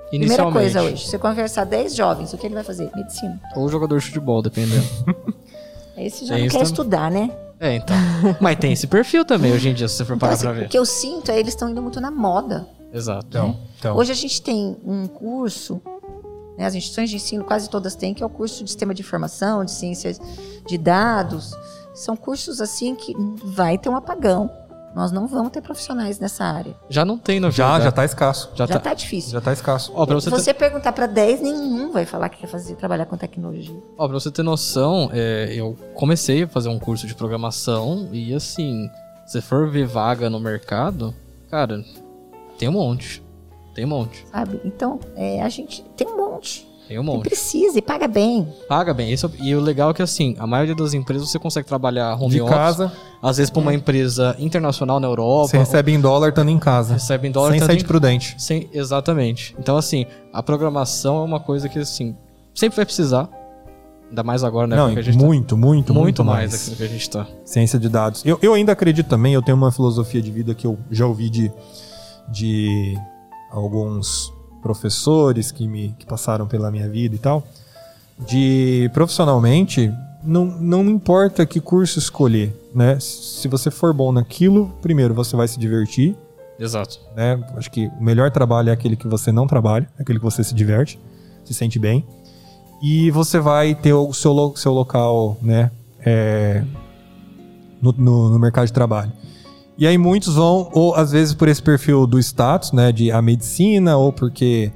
Primeira 0.09 0.51
coisa 0.51 0.81
hoje, 0.81 1.07
você 1.07 1.19
conversar 1.19 1.65
10 1.65 1.95
jovens, 1.95 2.33
o 2.33 2.37
que 2.39 2.47
ele 2.47 2.55
vai 2.55 2.63
fazer? 2.63 2.89
Medicina. 2.95 3.39
Ou 3.55 3.69
jogador 3.69 3.99
de 3.99 4.05
futebol, 4.07 4.41
dependendo. 4.41 4.83
Esse 5.95 6.25
já 6.25 6.33
Tem 6.35 6.43
não 6.45 6.49
quer 6.49 6.57
também. 6.57 6.63
estudar, 6.63 7.11
né? 7.11 7.31
é, 7.59 7.75
então. 7.75 7.95
Mas 8.39 8.57
tem 8.57 8.71
esse 8.71 8.87
perfil 8.87 9.23
também 9.25 9.51
hoje 9.53 9.67
em 9.69 9.73
dia, 9.73 9.87
se 9.87 9.95
você 9.95 10.05
for 10.05 10.13
Então, 10.15 10.19
parar 10.27 10.33
assim, 10.33 10.43
pra 10.43 10.51
o 10.51 10.55
ver. 10.55 10.69
que 10.69 10.77
eu 10.79 10.85
sinto 10.85 11.29
é 11.29 11.37
eles 11.39 11.53
estão 11.53 11.69
indo 11.69 11.81
muito 11.81 11.99
na 12.01 12.09
moda. 12.09 12.65
Exato. 12.93 13.25
Então, 13.27 13.57
então. 13.77 13.95
Hoje 13.97 14.11
a 14.11 14.15
gente 14.15 14.41
tem 14.41 14.77
um 14.85 15.07
curso, 15.07 15.81
né, 16.57 16.65
as 16.65 16.75
instituições 16.75 17.09
de 17.09 17.15
ensino 17.17 17.43
quase 17.43 17.69
todas 17.69 17.95
têm, 17.95 18.13
que 18.13 18.23
é 18.23 18.25
o 18.25 18.29
curso 18.29 18.63
de 18.63 18.69
sistema 18.69 18.93
de 18.93 19.01
informação, 19.01 19.63
de 19.63 19.71
ciências 19.71 20.19
de 20.67 20.77
dados. 20.77 21.53
São 21.93 22.15
cursos 22.15 22.61
assim 22.61 22.95
que 22.95 23.13
vai 23.43 23.77
ter 23.77 23.89
um 23.89 23.95
apagão. 23.95 24.49
Nós 24.95 25.11
não 25.11 25.27
vamos 25.27 25.51
ter 25.51 25.61
profissionais 25.61 26.17
nessa 26.19 26.43
área. 26.43 26.75
Já 26.89 27.05
não 27.05 27.15
tem, 27.15 27.39
na 27.39 27.51
já, 27.51 27.65
verdade. 27.65 27.83
já 27.83 27.91
tá 27.91 28.05
escasso. 28.05 28.49
Já 28.55 28.65
Já 28.65 28.73
tá. 28.73 28.77
está 28.79 28.93
difícil. 28.95 29.31
Já 29.31 29.39
tá 29.41 29.53
escasso. 29.53 29.91
Ó, 29.93 30.03
pra 30.03 30.19
Se 30.19 30.29
você, 30.31 30.45
você 30.45 30.53
perguntar 30.53 30.91
para 30.93 31.05
10, 31.05 31.41
nenhum 31.41 31.91
vai 31.91 32.07
falar 32.07 32.27
que 32.27 32.39
quer 32.39 32.47
fazer 32.47 32.75
trabalhar 32.75 33.05
com 33.05 33.15
tecnologia. 33.15 33.71
ter, 33.75 33.83
ó, 33.97 34.07
pra 34.07 34.19
você 34.19 34.31
ter 34.31 34.41
noção, 34.41 35.09
é, 35.13 35.53
eu 35.53 35.77
comecei 35.93 36.43
a 36.43 36.47
fazer 36.47 36.69
um 36.69 36.79
curso 36.79 37.05
de 37.05 37.13
programação 37.13 38.09
e 38.11 38.33
assim, 38.33 38.89
se 39.27 39.39
for 39.41 39.69
ver 39.69 39.85
vaga 39.85 40.27
no 40.27 40.39
mercado, 40.39 41.13
cara, 41.51 41.83
tem 42.59 42.69
um 42.69 42.73
monte. 42.73 43.23
Tem 43.73 43.85
um 43.85 43.87
monte. 43.87 44.23
Sabe? 44.31 44.59
Então, 44.63 44.99
é, 45.15 45.41
a 45.41 45.49
gente 45.49 45.83
tem 45.97 46.07
um 46.07 46.17
monte. 46.17 46.67
Tem 46.87 46.97
um 46.97 47.03
E 47.03 47.05
monte. 47.05 47.21
precisa 47.29 47.77
e 47.77 47.81
paga 47.83 48.07
bem. 48.07 48.47
Paga 48.67 48.93
bem. 48.95 49.11
Esse 49.11 49.23
é 49.25 49.29
e 49.41 49.55
o 49.55 49.59
legal 49.61 49.91
é 49.91 49.93
que 49.93 50.01
assim, 50.01 50.35
a 50.39 50.47
maioria 50.47 50.73
das 50.75 50.93
empresas 50.95 51.29
você 51.29 51.37
consegue 51.37 51.67
trabalhar 51.67 52.15
home 52.15 52.31
De 52.31 52.41
office. 52.41 52.55
casa, 52.55 52.91
Às 53.21 53.37
vezes 53.37 53.51
pra 53.51 53.61
uma 53.61 53.73
empresa 53.75 54.35
internacional 54.39 54.99
na 54.99 55.07
Europa. 55.07 55.49
você 55.49 55.57
recebe 55.59 55.91
em 55.93 56.01
dólar 56.01 56.29
estando 56.29 56.49
em 56.49 56.57
casa. 56.57 56.93
recebe 56.93 57.27
em 57.27 57.31
dólar. 57.31 57.51
sem 57.51 57.59
sair 57.59 57.79
em- 57.81 57.83
prudente. 57.85 58.35
Sem, 58.39 58.67
exatamente. 58.73 59.55
Então, 59.59 59.77
assim, 59.77 60.05
a 60.33 60.41
programação 60.41 61.17
é 61.21 61.23
uma 61.23 61.39
coisa 61.39 61.69
que, 61.69 61.77
assim, 61.77 62.15
sempre 62.55 62.75
vai 62.77 62.85
precisar. 62.85 63.29
Ainda 64.09 64.23
mais 64.23 64.43
agora, 64.43 64.65
né? 64.65 64.75
Não, 64.75 64.89
gente 64.89 65.15
muito, 65.15 65.55
muito, 65.55 65.93
tá, 65.93 65.93
muito, 65.93 65.93
muito 65.93 66.25
mais. 66.25 66.49
mais 66.49 66.53
daquilo 66.53 66.75
que 66.77 66.83
a 66.83 66.87
gente 66.87 67.09
tá. 67.11 67.27
Ciência 67.45 67.77
de 67.77 67.87
dados. 67.87 68.23
Eu, 68.25 68.39
eu 68.41 68.55
ainda 68.55 68.71
acredito 68.71 69.07
também, 69.07 69.35
eu 69.35 69.41
tenho 69.43 69.55
uma 69.55 69.71
filosofia 69.71 70.19
de 70.19 70.31
vida 70.31 70.55
que 70.55 70.65
eu 70.65 70.75
já 70.89 71.05
ouvi 71.05 71.29
de, 71.29 71.51
de 72.31 72.97
alguns 73.51 74.31
professores 74.61 75.51
que 75.51 75.67
me 75.67 75.95
que 75.97 76.05
passaram 76.05 76.47
pela 76.47 76.69
minha 76.71 76.87
vida 76.89 77.15
e 77.15 77.19
tal. 77.19 77.43
De 78.27 78.89
profissionalmente, 78.93 79.91
não, 80.23 80.45
não 80.45 80.83
importa 80.89 81.45
que 81.45 81.61
curso 81.61 81.97
escolher, 81.99 82.53
né? 82.75 82.99
Se 82.99 83.47
você 83.47 83.71
for 83.71 83.93
bom 83.93 84.11
naquilo, 84.11 84.73
primeiro 84.81 85.13
você 85.13 85.35
vai 85.37 85.47
se 85.47 85.57
divertir, 85.57 86.15
Exato. 86.59 86.99
né? 87.15 87.41
Acho 87.55 87.71
que 87.71 87.87
o 87.87 88.03
melhor 88.03 88.29
trabalho 88.29 88.69
é 88.69 88.73
aquele 88.73 88.97
que 88.97 89.07
você 89.07 89.31
não 89.31 89.47
trabalha, 89.47 89.87
é 89.97 90.01
aquele 90.01 90.19
que 90.19 90.25
você 90.25 90.43
se 90.43 90.53
diverte, 90.53 90.99
se 91.45 91.53
sente 91.53 91.79
bem. 91.79 92.05
E 92.81 93.09
você 93.11 93.39
vai 93.39 93.73
ter 93.75 93.93
o 93.93 94.11
seu, 94.13 94.53
seu 94.55 94.73
local, 94.73 95.37
né? 95.41 95.71
é, 96.05 96.63
no, 97.81 97.91
no- 97.93 98.29
no 98.29 98.39
mercado 98.39 98.67
de 98.67 98.73
trabalho. 98.73 99.11
E 99.79 99.87
aí 99.87 99.97
muitos 99.97 100.35
vão, 100.35 100.69
ou 100.73 100.93
às 100.93 101.11
vezes 101.13 101.33
por 101.33 101.47
esse 101.47 101.63
perfil 101.63 102.05
do 102.05 102.19
status, 102.19 102.73
né? 102.73 102.91
De 102.91 103.09
a 103.11 103.21
medicina, 103.21 103.95
ou 103.97 104.11
porque 104.11 104.71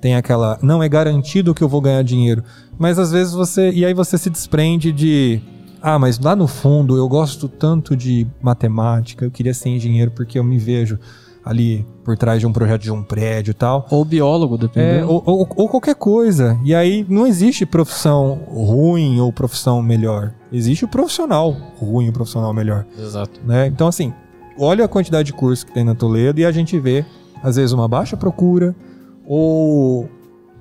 tem 0.00 0.14
aquela. 0.14 0.58
Não 0.62 0.80
é 0.82 0.88
garantido 0.88 1.52
que 1.52 1.62
eu 1.62 1.68
vou 1.68 1.80
ganhar 1.80 2.02
dinheiro. 2.04 2.44
Mas 2.78 2.98
às 2.98 3.10
vezes 3.10 3.32
você. 3.34 3.70
E 3.72 3.84
aí 3.84 3.92
você 3.92 4.16
se 4.16 4.30
desprende 4.30 4.92
de. 4.92 5.40
Ah, 5.82 5.98
mas 5.98 6.18
lá 6.20 6.34
no 6.36 6.46
fundo 6.46 6.96
eu 6.96 7.06
gosto 7.08 7.48
tanto 7.48 7.96
de 7.96 8.26
matemática, 8.40 9.24
eu 9.24 9.30
queria 9.30 9.52
ser 9.52 9.70
engenheiro 9.70 10.10
porque 10.12 10.38
eu 10.38 10.44
me 10.44 10.56
vejo 10.56 10.98
ali 11.44 11.84
por 12.02 12.16
trás 12.16 12.40
de 12.40 12.46
um 12.46 12.52
projeto 12.52 12.80
de 12.82 12.90
um 12.90 13.02
prédio 13.02 13.50
e 13.50 13.54
tal. 13.54 13.86
Ou 13.90 14.02
biólogo, 14.02 14.54
É, 14.54 14.58
dependendo. 14.58 15.10
ou, 15.12 15.22
ou- 15.26 15.48
ou 15.56 15.68
qualquer 15.68 15.94
coisa. 15.94 16.58
E 16.64 16.74
aí 16.74 17.04
não 17.06 17.26
existe 17.26 17.66
profissão 17.66 18.40
ruim 18.48 19.20
ou 19.20 19.30
profissão 19.30 19.82
melhor. 19.82 20.32
Existe 20.50 20.86
o 20.86 20.88
profissional 20.88 21.54
ruim 21.78 22.06
e 22.06 22.08
o 22.08 22.12
profissional 22.14 22.54
melhor. 22.54 22.86
Exato. 22.98 23.40
Né? 23.44 23.66
Então, 23.66 23.86
assim, 23.88 24.14
olha 24.58 24.84
a 24.84 24.88
quantidade 24.88 25.26
de 25.26 25.32
cursos 25.32 25.64
que 25.64 25.72
tem 25.72 25.84
na 25.84 25.94
Toledo 25.94 26.40
e 26.40 26.44
a 26.44 26.52
gente 26.52 26.78
vê, 26.78 27.04
às 27.42 27.56
vezes, 27.56 27.72
uma 27.72 27.88
baixa 27.88 28.16
procura 28.16 28.74
ou 29.26 30.08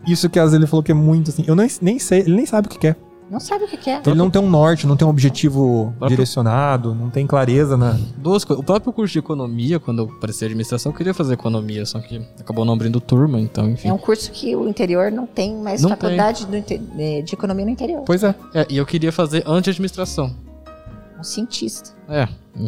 isso 0.08 0.30
que 0.30 0.40
às 0.40 0.46
vezes 0.46 0.58
ele 0.58 0.68
falou 0.68 0.84
que 0.84 0.92
é 0.92 0.96
muito 0.96 1.30
assim. 1.32 1.44
Eu 1.48 1.56
nem, 1.56 1.68
nem 1.82 2.00
sei, 2.00 2.20
ele 2.22 2.36
nem 2.36 2.46
sabe 2.46 2.68
o 2.68 2.70
que 2.70 2.78
quer. 2.78 2.96
Não 3.32 3.40
sabe 3.40 3.64
o 3.64 3.68
que 3.68 3.78
quer. 3.78 4.02
Ele 4.06 4.16
não 4.16 4.30
tem 4.30 4.40
um 4.40 4.50
norte, 4.50 4.86
não 4.86 4.96
tem 4.98 5.08
um 5.08 5.10
objetivo 5.10 5.86
Próprio- 5.98 6.10
direcionado, 6.10 6.94
não 6.94 7.10
tem 7.10 7.26
clareza 7.26 7.76
na. 7.78 7.98
Duas 8.18 8.44
coisas. 8.44 8.62
O 8.62 8.66
próprio 8.66 8.92
curso 8.94 9.14
de 9.14 9.20
economia, 9.20 9.80
quando 9.80 10.00
eu 10.04 10.08
parecia 10.20 10.46
administração, 10.46 10.92
eu 10.92 10.96
queria 10.96 11.14
fazer 11.14 11.34
economia, 11.34 11.86
só 11.86 12.00
que 12.00 12.22
acabou 12.40 12.64
não 12.66 12.74
abrindo 12.74 13.00
turma, 13.00 13.40
então, 13.40 13.70
enfim. 13.70 13.88
É 13.88 13.94
um 13.94 13.98
curso 13.98 14.30
que 14.30 14.56
o 14.56 14.68
interior 14.68 15.10
não 15.12 15.26
tem 15.26 15.56
mais 15.56 15.82
Não 15.82 15.90
faculdade 15.92 16.46
do 16.46 16.56
inte- 16.58 16.80
eh, 17.00 17.22
de 17.22 17.34
economia 17.34 17.66
no 17.66 17.72
interior. 17.72 18.04
Pois 18.06 18.24
é. 18.24 18.36
É, 18.54 18.68
e 18.70 18.78
eu 18.78 18.86
queria 18.86 19.12
fazer 19.12 19.42
anti-administração. 19.48 20.36
Um 21.24 21.26
cientista. 21.26 21.92
É, 22.10 22.28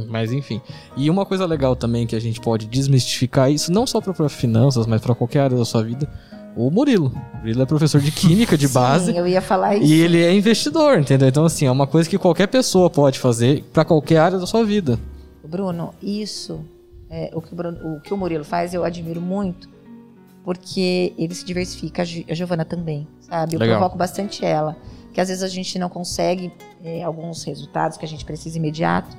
mas 0.10 0.32
enfim. 0.32 0.62
E 0.98 1.10
uma 1.10 1.26
coisa 1.26 1.46
legal 1.46 1.76
também 1.76 2.08
que 2.08 2.16
a 2.16 2.20
gente 2.20 2.40
pode 2.40 2.66
desmistificar 2.68 3.52
isso, 3.52 3.72
não 3.72 3.86
só 3.86 4.00
para 4.02 4.30
finanças, 4.30 4.88
mas 4.88 5.02
para 5.02 5.14
qualquer 5.14 5.42
área 5.42 5.58
da 5.58 5.66
sua 5.66 5.84
vida. 5.84 6.10
O 6.56 6.72
Murilo. 6.72 7.12
O 7.34 7.38
Murilo 7.40 7.62
é 7.62 7.66
professor 7.66 8.00
de 8.00 8.12
química 8.12 8.58
de 8.58 8.66
Sim, 8.70 8.74
base. 8.74 9.16
eu 9.16 9.28
ia 9.28 9.42
falar 9.42 9.76
isso. 9.76 9.86
E 9.86 10.00
ele 10.02 10.24
é 10.24 10.34
investidor, 10.34 10.98
entendeu? 10.98 11.28
Então, 11.28 11.44
assim, 11.44 11.66
é 11.66 11.72
uma 11.72 11.86
coisa 11.86 12.10
que 12.10 12.18
qualquer 12.18 12.48
pessoa 12.48 12.90
pode 12.90 13.20
fazer 13.20 13.64
para 13.74 13.84
qualquer 13.84 14.18
área 14.20 14.40
da 14.40 14.48
sua 14.48 14.64
vida. 14.64 14.98
Bruno, 15.46 15.94
isso, 16.02 16.62
é, 17.10 17.30
o, 17.34 17.42
que 17.42 17.52
o, 17.52 17.56
Bruno- 17.58 17.98
o 17.98 18.00
que 18.00 18.14
o 18.14 18.18
Murilo 18.18 18.46
faz, 18.46 18.74
eu 18.74 18.86
admiro 18.86 19.20
muito, 19.22 19.68
porque 20.44 21.14
ele 21.18 21.34
se 21.36 21.44
diversifica, 21.46 22.04
a 22.04 22.06
Giovana 22.06 22.64
também, 22.64 23.08
sabe? 23.20 23.56
Eu 23.56 23.60
Legal. 23.60 23.78
provoco 23.78 23.98
bastante 23.98 24.46
ela, 24.46 24.78
que 25.14 25.20
às 25.20 25.28
vezes 25.28 25.44
a 25.44 25.48
gente 25.48 25.78
não 25.78 25.90
consegue 25.90 26.52
é, 26.86 27.04
alguns 27.04 27.44
resultados 27.44 27.98
que 27.98 28.06
a 28.06 28.08
gente 28.08 28.24
precisa 28.24 28.58
imediato. 28.58 29.18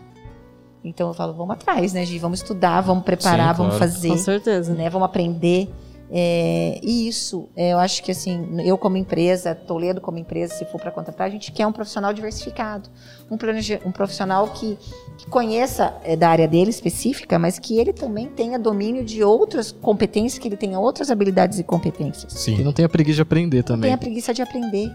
Então 0.84 1.08
eu 1.08 1.14
falo, 1.14 1.34
vamos 1.34 1.54
atrás, 1.54 1.92
né, 1.92 2.04
Gi? 2.06 2.18
Vamos 2.18 2.40
estudar, 2.40 2.80
vamos 2.80 3.02
preparar, 3.04 3.54
Sim, 3.54 3.58
vamos 3.62 3.76
claro. 3.76 3.92
fazer 3.92 4.08
Com 4.10 4.16
certeza. 4.18 4.72
né? 4.72 4.88
Vamos 4.88 5.06
aprender. 5.06 5.68
É, 6.08 6.78
e 6.84 7.08
isso, 7.08 7.48
é, 7.56 7.72
eu 7.72 7.78
acho 7.78 8.00
que 8.00 8.12
assim, 8.12 8.60
eu 8.64 8.78
como 8.78 8.96
empresa, 8.96 9.56
Toledo 9.56 10.00
como 10.00 10.18
empresa, 10.18 10.54
se 10.54 10.64
for 10.66 10.80
para 10.80 10.92
contratar, 10.92 11.26
a 11.26 11.30
gente 11.30 11.50
quer 11.50 11.66
um 11.66 11.72
profissional 11.72 12.12
diversificado, 12.12 12.88
um, 13.28 13.36
um 13.84 13.90
profissional 13.90 14.46
que, 14.50 14.78
que 15.18 15.26
conheça 15.26 15.96
é, 16.04 16.14
da 16.14 16.28
área 16.28 16.46
dele 16.46 16.70
específica, 16.70 17.40
mas 17.40 17.58
que 17.58 17.76
ele 17.80 17.92
também 17.92 18.28
tenha 18.28 18.56
domínio 18.56 19.04
de 19.04 19.24
outras 19.24 19.72
competências, 19.72 20.38
que 20.38 20.46
ele 20.46 20.56
tenha 20.56 20.78
outras 20.78 21.10
habilidades 21.10 21.58
e 21.58 21.64
competências. 21.64 22.32
Sim. 22.32 22.62
não 22.62 22.72
tenha 22.72 22.88
preguiça 22.88 23.16
de 23.16 23.22
aprender 23.22 23.56
Não 23.58 23.64
também. 23.64 23.88
tenha 23.88 23.98
preguiça 23.98 24.32
de 24.32 24.42
aprender. 24.42 24.94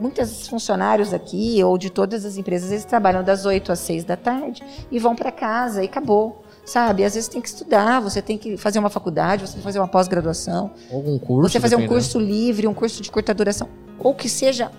Muitos 0.00 0.48
funcionários 0.48 1.12
aqui, 1.12 1.62
ou 1.62 1.76
de 1.76 1.90
todas 1.90 2.24
as 2.24 2.36
empresas, 2.36 2.70
eles 2.70 2.84
trabalham 2.84 3.22
das 3.22 3.44
8 3.44 3.70
às 3.70 3.78
6 3.80 4.04
da 4.04 4.16
tarde 4.16 4.62
e 4.90 4.98
vão 4.98 5.14
para 5.14 5.30
casa 5.30 5.82
e 5.82 5.86
acabou. 5.86 6.42
Sabe? 6.64 7.04
Às 7.04 7.14
vezes 7.14 7.28
tem 7.28 7.40
que 7.40 7.48
estudar, 7.48 8.00
você 8.00 8.22
tem 8.22 8.38
que 8.38 8.56
fazer 8.56 8.78
uma 8.78 8.90
faculdade, 8.90 9.42
você 9.42 9.52
tem 9.54 9.60
que 9.60 9.64
fazer 9.64 9.78
uma 9.80 9.88
pós-graduação. 9.88 10.70
Algum 10.92 11.18
curso. 11.18 11.50
Você 11.52 11.58
fazer 11.60 11.76
um 11.76 11.86
curso 11.86 12.18
livre, 12.18 12.66
um 12.66 12.74
curso 12.74 13.02
de 13.02 13.10
curta 13.10 13.34
duração, 13.34 13.68
ou 13.98 14.14
que 14.14 14.28
seja 14.28 14.70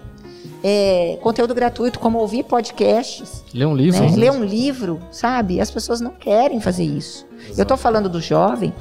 é, 0.63 1.17
conteúdo 1.22 1.53
gratuito, 1.53 1.99
como 1.99 2.19
ouvir 2.19 2.43
podcasts, 2.43 3.43
Ler 3.53 3.65
um 3.65 3.76
livro. 3.76 3.99
né? 3.99 4.15
ler 4.15 4.32
um 4.32 4.43
livro, 4.43 5.01
sabe? 5.11 5.59
As 5.59 5.69
pessoas 5.72 5.99
não 6.01 6.11
querem 6.11 6.59
fazer 6.61 6.84
isso. 6.84 7.26
Eu 7.57 7.63
estou 7.63 7.76
falando 7.78 8.07
do 8.07 8.22
jovem, 8.22 8.74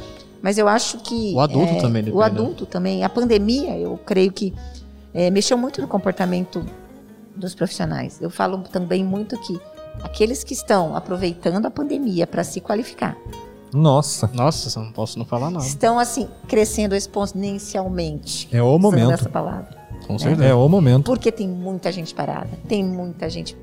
mas 0.43 0.59
eu 0.59 0.69
acho 0.69 0.99
que 0.99 1.35
O 1.35 1.41
adulto 1.41 1.73
é, 1.75 1.81
também, 1.81 2.03
o 2.03 2.05
dependendo. 2.07 2.23
adulto 2.23 2.67
também. 2.67 3.03
A 3.03 3.09
pandemia, 3.09 3.77
eu 3.79 3.99
creio 4.05 4.31
que 4.31 4.55
é, 5.15 5.31
mexeu 5.31 5.57
muito 5.59 5.81
no 5.81 5.89
comportamento 5.89 6.65
dos 7.37 7.55
profissionais. 7.55 8.21
Eu 8.21 8.31
falo 8.31 8.59
também 8.59 9.05
muito 9.05 9.39
que 9.41 9.61
aqueles 10.03 10.45
que 10.45 10.53
estão 10.55 10.95
aproveitando 10.97 11.67
a 11.67 11.71
pandemia 11.71 12.27
para 12.27 12.45
se 12.45 12.61
qualificar 12.61 13.17
Nossa, 13.73 14.29
Nossa, 14.33 14.81
não 14.81 14.93
posso 14.93 15.19
não 15.19 15.25
falar 15.27 15.51
nada. 15.51 15.65
estão 15.65 15.99
assim 15.99 16.29
crescendo 16.49 16.95
exponencialmente. 16.95 18.49
é 18.53 18.63
o 18.63 18.79
momento. 18.79 19.13
essa 19.13 19.29
palavra. 19.29 19.79
Com 20.07 20.19
certeza. 20.19 20.45
É 20.45 20.55
o 20.55 20.69
momento. 20.69 21.05
Porque 21.05 21.31
tem 21.31 21.47
muita 21.49 21.93
gente 21.93 22.15
parada, 22.15 22.49
tem 22.69 22.85
muita 22.85 23.29
gente 23.31 23.57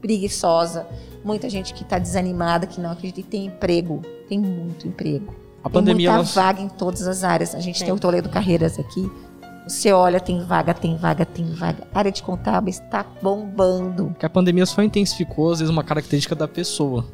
preguiçosa, 0.00 0.86
muita 1.24 1.48
gente 1.48 1.72
que 1.74 1.82
está 1.82 1.98
desanimada, 1.98 2.66
que 2.66 2.80
não 2.80 2.90
acredita 2.90 3.20
e 3.20 3.22
tem 3.22 3.46
emprego, 3.46 4.02
tem 4.28 4.38
muito 4.38 4.86
emprego. 4.86 5.34
A 5.62 5.68
tem 5.68 5.72
pandemia. 5.72 6.12
muita 6.12 6.28
ela- 6.30 6.44
vaga 6.46 6.60
em 6.62 6.68
todas 6.68 7.06
as 7.06 7.24
áreas. 7.24 7.54
A 7.54 7.60
gente 7.60 7.78
tem, 7.78 7.86
Tem. 7.86 7.94
o 7.94 7.98
Toledo 7.98 8.28
Carreiras 8.28 8.78
aqui. 8.78 9.10
Você 9.66 9.92
olha, 9.92 10.20
tem 10.20 10.42
vaga, 10.44 10.72
tem 10.72 10.96
vaga, 10.96 11.24
tem 11.26 11.44
vaga. 11.52 11.82
A 11.92 11.98
área 11.98 12.12
de 12.12 12.22
contábil 12.22 12.70
está 12.70 13.04
bombando. 13.20 14.14
que 14.18 14.24
a 14.24 14.30
pandemia 14.30 14.64
só 14.66 14.82
intensificou, 14.82 15.50
às 15.52 15.58
vezes, 15.58 15.72
uma 15.72 15.82
característica 15.82 16.34
da 16.34 16.46
pessoa. 16.46 17.04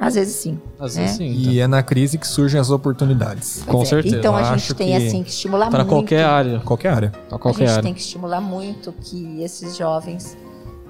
Às 0.00 0.14
vezes 0.14 0.34
sim. 0.34 0.58
Às 0.78 0.96
É. 0.96 1.02
vezes 1.02 1.16
sim. 1.18 1.26
E 1.30 1.60
é 1.60 1.66
na 1.66 1.82
crise 1.82 2.16
que 2.16 2.26
surgem 2.26 2.58
as 2.58 2.70
oportunidades. 2.70 3.62
Com 3.66 3.72
Pois 3.72 3.88
é. 3.88 3.90
certeza. 3.90 4.16
Então 4.16 4.34
a 4.34 4.56
gente 4.56 4.72
tem 4.74 4.86
que 4.88 5.06
assim 5.06 5.22
que 5.22 5.28
estimular 5.28 5.68
Para 5.68 5.80
muito. 5.84 5.90
qualquer 5.90 6.24
área. 6.24 6.58
Qualquer 6.60 6.88
área. 6.88 7.10
Para 7.28 7.36
A 7.36 7.38
qualquer 7.38 7.58
gente 7.66 7.70
área. 7.70 7.82
tem 7.82 7.92
que 7.92 8.00
estimular 8.00 8.40
muito 8.40 8.92
que 8.92 9.42
esses 9.42 9.76
jovens 9.76 10.38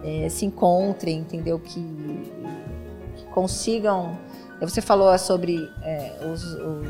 eh, 0.04 0.28
se 0.30 0.46
encontrem, 0.46 1.18
entendeu? 1.18 1.58
Que, 1.58 1.80
que 3.16 3.24
consigam. 3.34 4.16
Você 4.61 4.80
falou 4.82 5.16
sobre 5.18 5.70
eh, 5.82 6.12
os, 6.32 6.44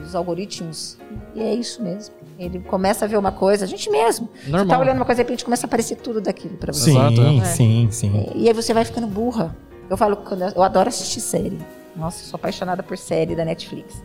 os 0.04 0.14
algoritmos, 0.14 0.98
e 1.34 1.40
é 1.40 1.54
isso 1.54 1.80
mesmo. 1.82 2.14
Ele 2.38 2.58
começa 2.60 3.04
a 3.04 3.08
ver 3.08 3.16
uma 3.16 3.30
coisa, 3.30 3.64
a 3.64 3.68
gente 3.68 3.88
mesmo. 3.90 4.28
Você 4.34 4.50
tá 4.50 4.56
Normal. 4.58 4.80
olhando 4.80 4.96
uma 4.96 5.04
coisa 5.04 5.20
e 5.20 5.24
de 5.24 5.28
repente 5.28 5.44
começa 5.44 5.66
a 5.66 5.68
aparecer 5.68 5.96
tudo 5.96 6.20
daquilo 6.20 6.56
pra 6.56 6.72
você. 6.72 6.90
Sim, 6.90 6.98
Exato, 6.98 7.20
é. 7.20 7.44
sim, 7.44 7.88
sim. 7.92 8.26
E 8.34 8.48
aí 8.48 8.52
você 8.54 8.74
vai 8.74 8.84
ficando 8.84 9.06
burra. 9.06 9.54
Eu 9.88 9.96
falo, 9.96 10.16
quando 10.16 10.42
eu 10.42 10.48
eu 10.56 10.62
adoro 10.62 10.88
assistir 10.88 11.20
série. 11.20 11.58
Nossa, 11.96 12.24
sou 12.24 12.36
apaixonada 12.38 12.82
por 12.82 12.96
série 12.98 13.36
da 13.36 13.44
Netflix. 13.44 14.02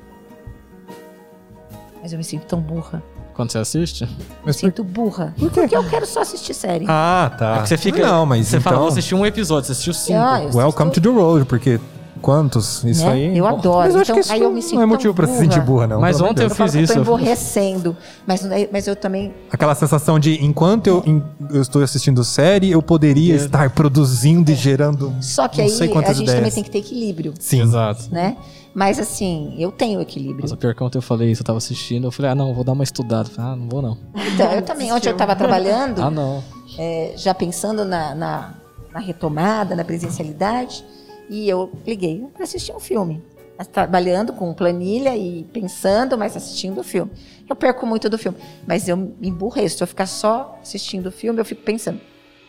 Mas 2.01 2.11
eu 2.13 2.17
me 2.17 2.23
sinto 2.23 2.45
tão 2.45 2.59
burra. 2.59 3.01
Quando 3.33 3.51
você 3.51 3.57
assiste? 3.57 4.05
Me 4.05 4.11
Mas 4.45 4.55
por... 4.55 4.61
sinto 4.61 4.83
burra. 4.83 5.33
Por 5.37 5.51
quê? 5.51 5.61
Porque 5.61 5.75
eu 5.75 5.83
quero 5.89 6.05
só 6.05 6.21
assistir 6.21 6.53
série. 6.53 6.85
Ah, 6.87 7.31
tá. 7.37 7.57
É 7.57 7.61
que 7.63 7.69
você 7.69 7.77
fica. 7.77 8.05
Não, 8.05 8.25
mas 8.25 8.47
Você 8.47 8.57
então... 8.57 8.63
fala, 8.63 8.77
vou 8.77 8.87
assistir 8.87 9.13
um 9.15 9.25
episódio, 9.25 9.65
você 9.65 9.71
assistiu 9.73 9.93
cinco. 9.93 10.19
Ah, 10.19 10.41
eu 10.43 10.55
Welcome 10.55 10.91
to 10.91 10.99
assisto- 10.99 11.01
the 11.01 11.21
road, 11.21 11.45
porque 11.45 11.79
quantos? 12.25 12.83
Isso 12.83 13.05
Né? 13.05 13.11
aí. 13.11 13.37
Eu 13.37 13.45
adoro. 13.45 13.77
Mas 13.85 13.93
eu 13.95 14.01
acho 14.01 14.11
Então, 14.11 14.15
que 14.15 14.21
isso 14.21 14.33
aí 14.33 14.41
eu 14.41 14.51
me 14.51 14.61
sinto 14.61 14.75
não 14.75 14.81
é 14.81 14.85
motivo 14.87 15.13
pra 15.13 15.27
se 15.27 15.37
sentir 15.37 15.61
burra, 15.61 15.85
não. 15.85 16.01
Mas 16.01 16.19
ontem 16.19 16.41
eu. 16.41 16.47
Eu 16.49 16.55
falo 16.55 16.71
que 16.71 16.77
eu 16.77 16.81
fiz 16.81 16.89
tô 16.89 16.93
isso. 16.93 17.01
emborrecendo. 17.01 17.95
Mas, 18.25 18.41
mas 18.71 18.87
eu 18.87 18.95
também. 18.95 19.33
Aquela 19.51 19.75
sensação 19.75 20.17
de 20.19 20.43
enquanto 20.43 20.87
eu, 20.87 21.03
em- 21.05 21.23
eu 21.51 21.61
estou 21.61 21.83
assistindo 21.83 22.23
série, 22.23 22.71
eu 22.71 22.81
poderia 22.81 23.33
É. 23.33 23.37
estar 23.37 23.69
produzindo 23.69 24.51
e 24.51 24.55
gerando. 24.55 25.13
Só 25.21 25.47
que 25.47 25.57
Não 25.59 25.65
aí 25.65 25.69
sei 25.69 25.87
a 25.91 26.13
gente 26.13 26.23
ideias. 26.23 26.33
também 26.39 26.51
tem 26.51 26.63
que 26.63 26.71
ter 26.71 26.79
equilíbrio, 26.79 27.33
Sim. 27.39 27.61
Exato. 27.61 28.05
né? 28.11 28.35
Mas 28.73 28.99
assim, 28.99 29.55
eu 29.57 29.71
tenho 29.71 30.01
equilíbrio. 30.01 30.39
Mas 30.41 30.51
o 30.51 30.57
pior 30.57 30.73
que 30.75 30.83
ontem 30.83 30.97
eu 30.97 31.01
falei 31.01 31.31
isso, 31.31 31.41
eu 31.41 31.45
tava 31.45 31.59
assistindo, 31.59 32.07
eu 32.07 32.11
falei, 32.11 32.31
ah, 32.31 32.35
não, 32.35 32.53
vou 32.53 32.63
dar 32.63 32.73
uma 32.73 32.83
estudada. 32.83 33.29
Falei, 33.29 33.51
ah, 33.51 33.55
não 33.55 33.69
vou 33.69 33.81
não. 33.81 33.97
Então, 34.33 34.51
eu 34.51 34.61
também, 34.63 34.91
ontem 34.91 35.07
eu 35.09 35.13
estava 35.13 35.33
trabalhando, 35.35 36.01
Ah, 36.03 36.09
não. 36.11 36.43
é, 36.77 37.13
já 37.15 37.33
pensando 37.33 37.85
na, 37.85 38.13
na, 38.13 38.53
na 38.93 38.99
retomada, 38.99 39.75
na 39.77 39.85
presencialidade, 39.85 40.83
e 41.29 41.49
eu 41.49 41.71
liguei 41.85 42.25
para 42.33 42.43
assistir 42.43 42.73
um 42.73 42.79
filme. 42.79 43.23
Trabalhando 43.71 44.33
com 44.33 44.53
planilha 44.53 45.15
e 45.15 45.43
pensando, 45.45 46.17
mas 46.17 46.35
assistindo 46.35 46.81
o 46.81 46.83
filme. 46.83 47.11
Eu 47.49 47.55
perco 47.55 47.85
muito 47.85 48.09
do 48.09 48.17
filme, 48.17 48.37
mas 48.67 48.87
eu 48.89 48.97
me 48.97 49.29
emburreço. 49.29 49.77
Se 49.77 49.83
eu 49.83 49.87
ficar 49.87 50.07
só 50.07 50.59
assistindo 50.61 51.07
o 51.07 51.11
filme, 51.11 51.39
eu 51.39 51.45
fico 51.45 51.61
pensando. 51.61 52.01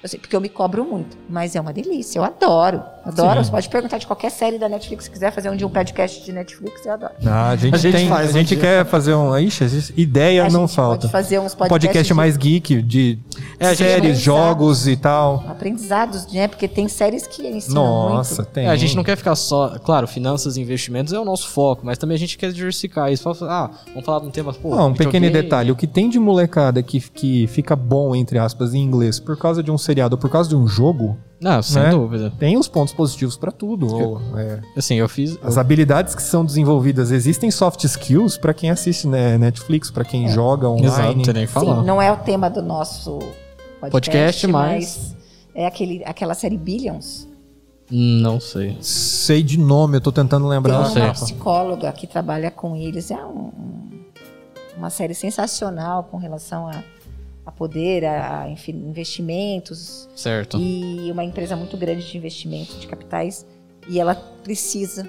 Eu 0.06 0.08
sei, 0.08 0.20
porque 0.20 0.36
eu 0.36 0.40
me 0.40 0.48
cobro 0.48 0.84
muito, 0.84 1.16
mas 1.28 1.56
é 1.56 1.60
uma 1.60 1.72
delícia. 1.72 2.20
Eu 2.20 2.22
adoro. 2.24 2.80
Adoro. 3.04 3.38
Sim. 3.38 3.44
Você 3.46 3.50
pode 3.50 3.68
perguntar 3.68 3.98
de 3.98 4.06
qualquer 4.06 4.30
série 4.30 4.56
da 4.56 4.68
Netflix, 4.68 5.04
se 5.04 5.10
quiser 5.10 5.32
fazer 5.32 5.50
um 5.50 5.56
dia 5.56 5.66
um 5.66 5.70
podcast 5.70 6.24
de 6.24 6.32
Netflix, 6.32 6.86
eu 6.86 6.92
adoro. 6.92 7.12
Ah, 7.26 7.50
a 7.50 7.56
gente, 7.56 7.74
A 7.74 7.78
gente 7.78 7.96
tem, 7.96 8.08
faz 8.08 8.28
a 8.28 8.30
um 8.30 8.32
gente 8.32 8.48
dia. 8.50 8.58
quer 8.60 8.86
fazer 8.86 9.14
um. 9.14 9.36
Ixi, 9.36 9.64
existe- 9.64 9.94
ideia 10.00 10.44
A 10.46 10.50
não 10.50 10.60
gente 10.66 10.76
falta. 10.76 11.00
Pode 11.02 11.12
fazer 11.12 11.40
uns 11.40 11.54
Um 11.54 11.56
podcasts 11.56 11.68
podcast 11.88 12.06
de 12.08 12.14
mais 12.14 12.36
geek, 12.36 12.82
de 12.82 13.18
É, 13.58 13.74
séries, 13.74 14.18
jogos 14.20 14.86
e 14.86 14.96
tal. 14.96 15.44
aprendizados, 15.48 16.32
né? 16.32 16.46
Porque 16.46 16.68
tem 16.68 16.86
séries 16.88 17.26
que 17.26 17.44
ensinam 17.48 17.82
Nossa, 17.84 18.42
muito. 18.42 18.52
tem. 18.52 18.66
É, 18.66 18.70
a 18.70 18.76
gente 18.76 18.94
não 18.94 19.02
quer 19.02 19.16
ficar 19.16 19.34
só. 19.34 19.76
Claro, 19.80 20.06
finanças 20.06 20.56
e 20.56 20.60
investimentos 20.60 21.12
é 21.12 21.18
o 21.18 21.24
nosso 21.24 21.48
foco, 21.48 21.84
mas 21.84 21.98
também 21.98 22.14
a 22.14 22.18
gente 22.18 22.38
quer 22.38 22.52
diversificar 22.52 23.10
isso. 23.12 23.28
Ah, 23.44 23.70
vamos 23.88 24.04
falar 24.04 24.20
de 24.20 24.26
um 24.26 24.30
tema. 24.30 24.52
Pô, 24.52 24.74
Não, 24.76 24.88
um 24.90 24.94
pequeno 24.94 25.28
detalhe. 25.30 25.72
O 25.72 25.76
que 25.76 25.86
tem 25.88 26.08
de 26.08 26.18
molecada 26.20 26.80
que, 26.80 27.00
que 27.00 27.46
fica 27.48 27.74
bom, 27.74 28.14
entre 28.14 28.38
aspas, 28.38 28.72
em 28.74 28.78
inglês 28.82 29.18
por 29.18 29.36
causa 29.38 29.62
de 29.62 29.70
um 29.70 29.78
seriado 29.78 29.95
ou 30.14 30.18
por 30.18 30.30
causa 30.30 30.48
de 30.48 30.56
um 30.56 30.66
jogo, 30.66 31.16
Não, 31.40 31.62
sem 31.62 31.82
né? 31.82 31.90
dúvida. 31.90 32.32
tem 32.38 32.56
os 32.58 32.68
pontos 32.68 32.92
positivos 32.94 33.36
pra 33.36 33.50
tudo. 33.50 33.86
ou, 33.86 34.20
é, 34.38 34.60
Assim, 34.76 34.96
eu 34.96 35.08
fiz. 35.08 35.38
as 35.42 35.56
habilidades 35.58 36.14
que 36.14 36.22
são 36.22 36.44
desenvolvidas, 36.44 37.10
existem 37.10 37.50
soft 37.50 37.82
skills 37.84 38.36
pra 38.38 38.52
quem 38.54 38.70
assiste 38.70 39.06
né, 39.06 39.36
Netflix, 39.38 39.90
pra 39.90 40.04
quem 40.04 40.28
joga 40.28 40.68
online. 40.68 40.86
Exato, 40.86 41.16
não 41.16 41.22
tem 41.24 41.34
nem 41.34 41.46
que 41.46 41.52
falar. 41.52 41.80
Sim, 41.80 41.86
não 41.86 42.00
é 42.02 42.10
o 42.12 42.16
tema 42.16 42.48
do 42.50 42.62
nosso 42.62 43.18
podcast, 43.80 43.90
Podcast, 43.90 44.46
mas 44.46 45.16
é 45.54 45.66
aquele, 45.66 46.02
aquela 46.04 46.34
série 46.34 46.56
Billions. 46.56 47.28
Não 47.90 48.40
sei. 48.40 48.76
Sei 48.80 49.42
de 49.44 49.58
nome, 49.58 49.98
eu 49.98 50.00
tô 50.00 50.10
tentando 50.10 50.42
Tem 50.42 50.50
lembrar. 50.50 50.80
Não 50.80 50.86
sei. 50.90 51.02
uma 51.02 51.12
psicóloga 51.12 51.92
que 51.92 52.06
trabalha 52.06 52.50
com 52.50 52.74
eles. 52.74 53.12
É 53.12 53.16
um- 53.24 53.52
um- 53.56 54.00
uma 54.76 54.90
série 54.90 55.14
sensacional 55.14 56.02
com 56.04 56.16
relação 56.16 56.66
a, 56.66 56.82
a 57.46 57.52
poder, 57.52 58.04
a, 58.04 58.48
enfim, 58.50 58.72
investimentos 58.72 60.08
Certo. 60.16 60.58
e 60.58 61.10
uma 61.12 61.24
empresa 61.24 61.54
muito 61.54 61.76
grande 61.76 62.04
de 62.04 62.18
investimento 62.18 62.76
de 62.78 62.88
capitais. 62.88 63.46
E 63.88 64.00
ela 64.00 64.16
precisa, 64.42 65.08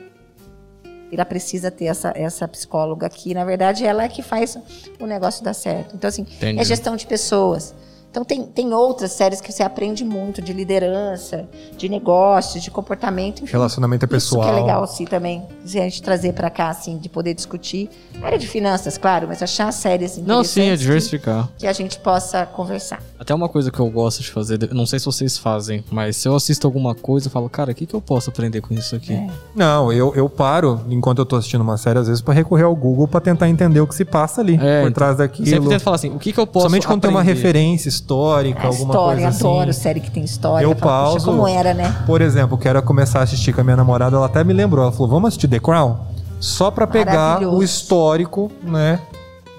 ela 1.12 1.26
precisa 1.26 1.72
ter 1.72 1.86
essa, 1.86 2.14
essa 2.16 2.48
psicóloga 2.48 3.08
aqui. 3.08 3.34
Na 3.34 3.44
verdade, 3.44 3.84
ela 3.84 4.04
é 4.04 4.08
que 4.08 4.22
faz 4.22 4.56
o 5.00 5.08
negócio 5.08 5.44
dar 5.44 5.56
certo. 5.56 5.96
Então, 5.96 6.08
assim, 6.08 6.22
Entendi. 6.22 6.62
é 6.62 6.64
gestão 6.64 6.96
de 6.96 7.08
pessoas. 7.08 7.74
Então 8.10 8.24
tem, 8.24 8.44
tem 8.44 8.74
outras 8.74 9.12
séries 9.12 9.40
que 9.40 9.52
você 9.52 9.62
aprende 9.62 10.04
muito 10.04 10.42
de 10.42 10.52
liderança, 10.54 11.48
de 11.78 11.88
negócios, 11.88 12.64
de 12.64 12.72
comportamento, 12.72 13.44
enfim. 13.44 13.52
Relacionamento 13.52 14.08
pessoal. 14.08 14.42
Isso 14.44 14.52
que 14.54 14.58
é 14.58 14.62
legal 14.62 14.84
assim 14.84 15.06
também, 15.06 15.44
se 15.66 15.80
a 15.80 15.84
gente 15.84 16.02
trazer 16.02 16.34
para 16.34 16.50
cá 16.50 16.70
assim, 16.70 16.98
de 16.98 17.10
poder 17.10 17.34
discutir. 17.34 17.90
Área 18.24 18.40
de 18.40 18.48
finanças, 18.48 18.98
claro, 18.98 19.28
mas 19.28 19.44
achar 19.44 19.72
séries 19.72 20.18
Não, 20.18 20.44
sim, 20.44 20.70
é 20.70 20.76
diversificar. 20.76 21.48
que, 21.50 21.60
que 21.60 21.68
a 21.68 21.74
gente 21.74 22.00
possa 22.00 22.46
conversar. 22.46 23.02
Até 23.20 23.34
uma 23.36 23.48
coisa 23.50 23.70
que 23.72 23.80
eu 23.80 23.90
gosto 23.90 24.22
de 24.24 24.32
fazer, 24.32 24.74
não 24.74 24.86
sei 24.88 24.98
se 25.00 25.06
vocês 25.06 25.38
fazem, 25.38 25.84
mas 25.92 26.18
se 26.18 26.28
eu 26.28 26.36
assisto 26.36 26.66
alguma 26.66 26.96
coisa, 26.96 27.28
eu 27.28 27.32
falo, 27.32 27.48
cara, 27.50 27.72
o 27.72 27.76
que, 27.76 27.86
que 27.86 27.94
eu 27.94 28.02
posso 28.02 28.30
aprender 28.30 28.62
com 28.62 28.74
isso 28.74 28.96
aqui? 28.96 29.14
É. 29.14 29.28
Não, 29.56 29.92
eu, 29.94 30.16
eu 30.16 30.28
paro 30.30 30.82
enquanto 30.90 31.20
eu 31.20 31.26
tô 31.26 31.36
assistindo 31.36 31.62
uma 31.62 31.78
série, 31.78 32.00
às 32.00 32.08
vezes, 32.08 32.22
pra 32.22 32.34
recorrer 32.34 32.64
ao 32.64 32.76
Google 32.76 33.08
pra 33.08 33.20
tentar 33.22 33.48
entender 33.50 33.80
o 33.80 33.86
que 33.88 33.94
se 33.94 34.06
passa 34.06 34.42
ali, 34.42 34.56
É, 34.56 34.82
por 34.82 34.88
então, 34.90 34.92
trás 34.94 35.18
daquilo. 35.18 35.48
sempre 35.48 35.70
tento 35.70 35.82
falar 35.82 35.96
assim, 35.98 36.10
o 36.10 36.18
que, 36.20 36.34
que 36.34 36.40
eu 36.40 36.48
posso 36.48 36.66
Somente 36.66 36.88
quando 36.88 37.02
tem 37.02 37.12
uma 37.12 37.22
referência 37.24 37.92
histórica, 37.98 38.62
A 38.64 38.68
alguma 38.68 38.94
história, 38.94 39.14
coisa 39.24 39.28
assim. 39.30 39.48
adoro 39.48 39.74
série 39.74 40.00
que 40.00 40.12
tem 40.12 40.24
história. 40.24 40.64
Eu 40.66 40.76
Falo, 40.76 40.82
"Puxa, 41.14 41.20
pauso. 41.20 41.26
como 41.26 41.48
era, 41.48 41.74
né? 41.74 42.04
Por 42.06 42.22
exemplo, 42.22 42.58
quero 42.58 42.82
começar 42.84 43.20
a 43.20 43.24
assistir 43.24 43.54
com 43.54 43.62
a 43.62 43.64
minha 43.64 43.76
namorada, 43.76 44.16
ela 44.16 44.26
até 44.26 44.44
me 44.44 44.54
lembrou, 44.54 44.84
ela 44.84 44.92
falou, 44.92 45.08
vamos 45.08 45.30
assistir 45.30 45.48
The 45.48 45.60
Crown? 45.60 45.98
Só 46.40 46.70
pra 46.72 46.86
pegar 46.86 47.42
o 47.42 47.64
histórico, 47.64 48.52
né, 48.62 49.00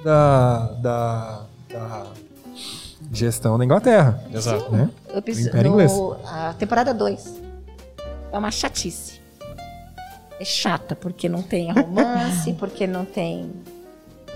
da, 0.05 0.71
da, 0.81 1.41
da 1.73 2.03
gestão 3.13 3.59
da 3.59 3.65
Inglaterra. 3.65 4.23
Exato. 4.33 4.71
Né? 4.71 4.89
Eu 5.13 5.21
preciso, 5.21 5.49
Império 5.49 5.73
Inglês. 5.73 5.93
no, 5.93 6.17
a 6.25 6.55
temporada 6.59 6.95
2 6.95 7.35
é 8.33 8.39
uma 8.39 8.51
chatice. 8.51 9.19
É 10.41 10.45
chata, 10.45 10.95
porque 10.95 11.29
não 11.29 11.43
tem 11.43 11.73
romance, 11.73 12.53
porque 12.61 12.87
não 12.87 13.05
tem. 13.05 13.51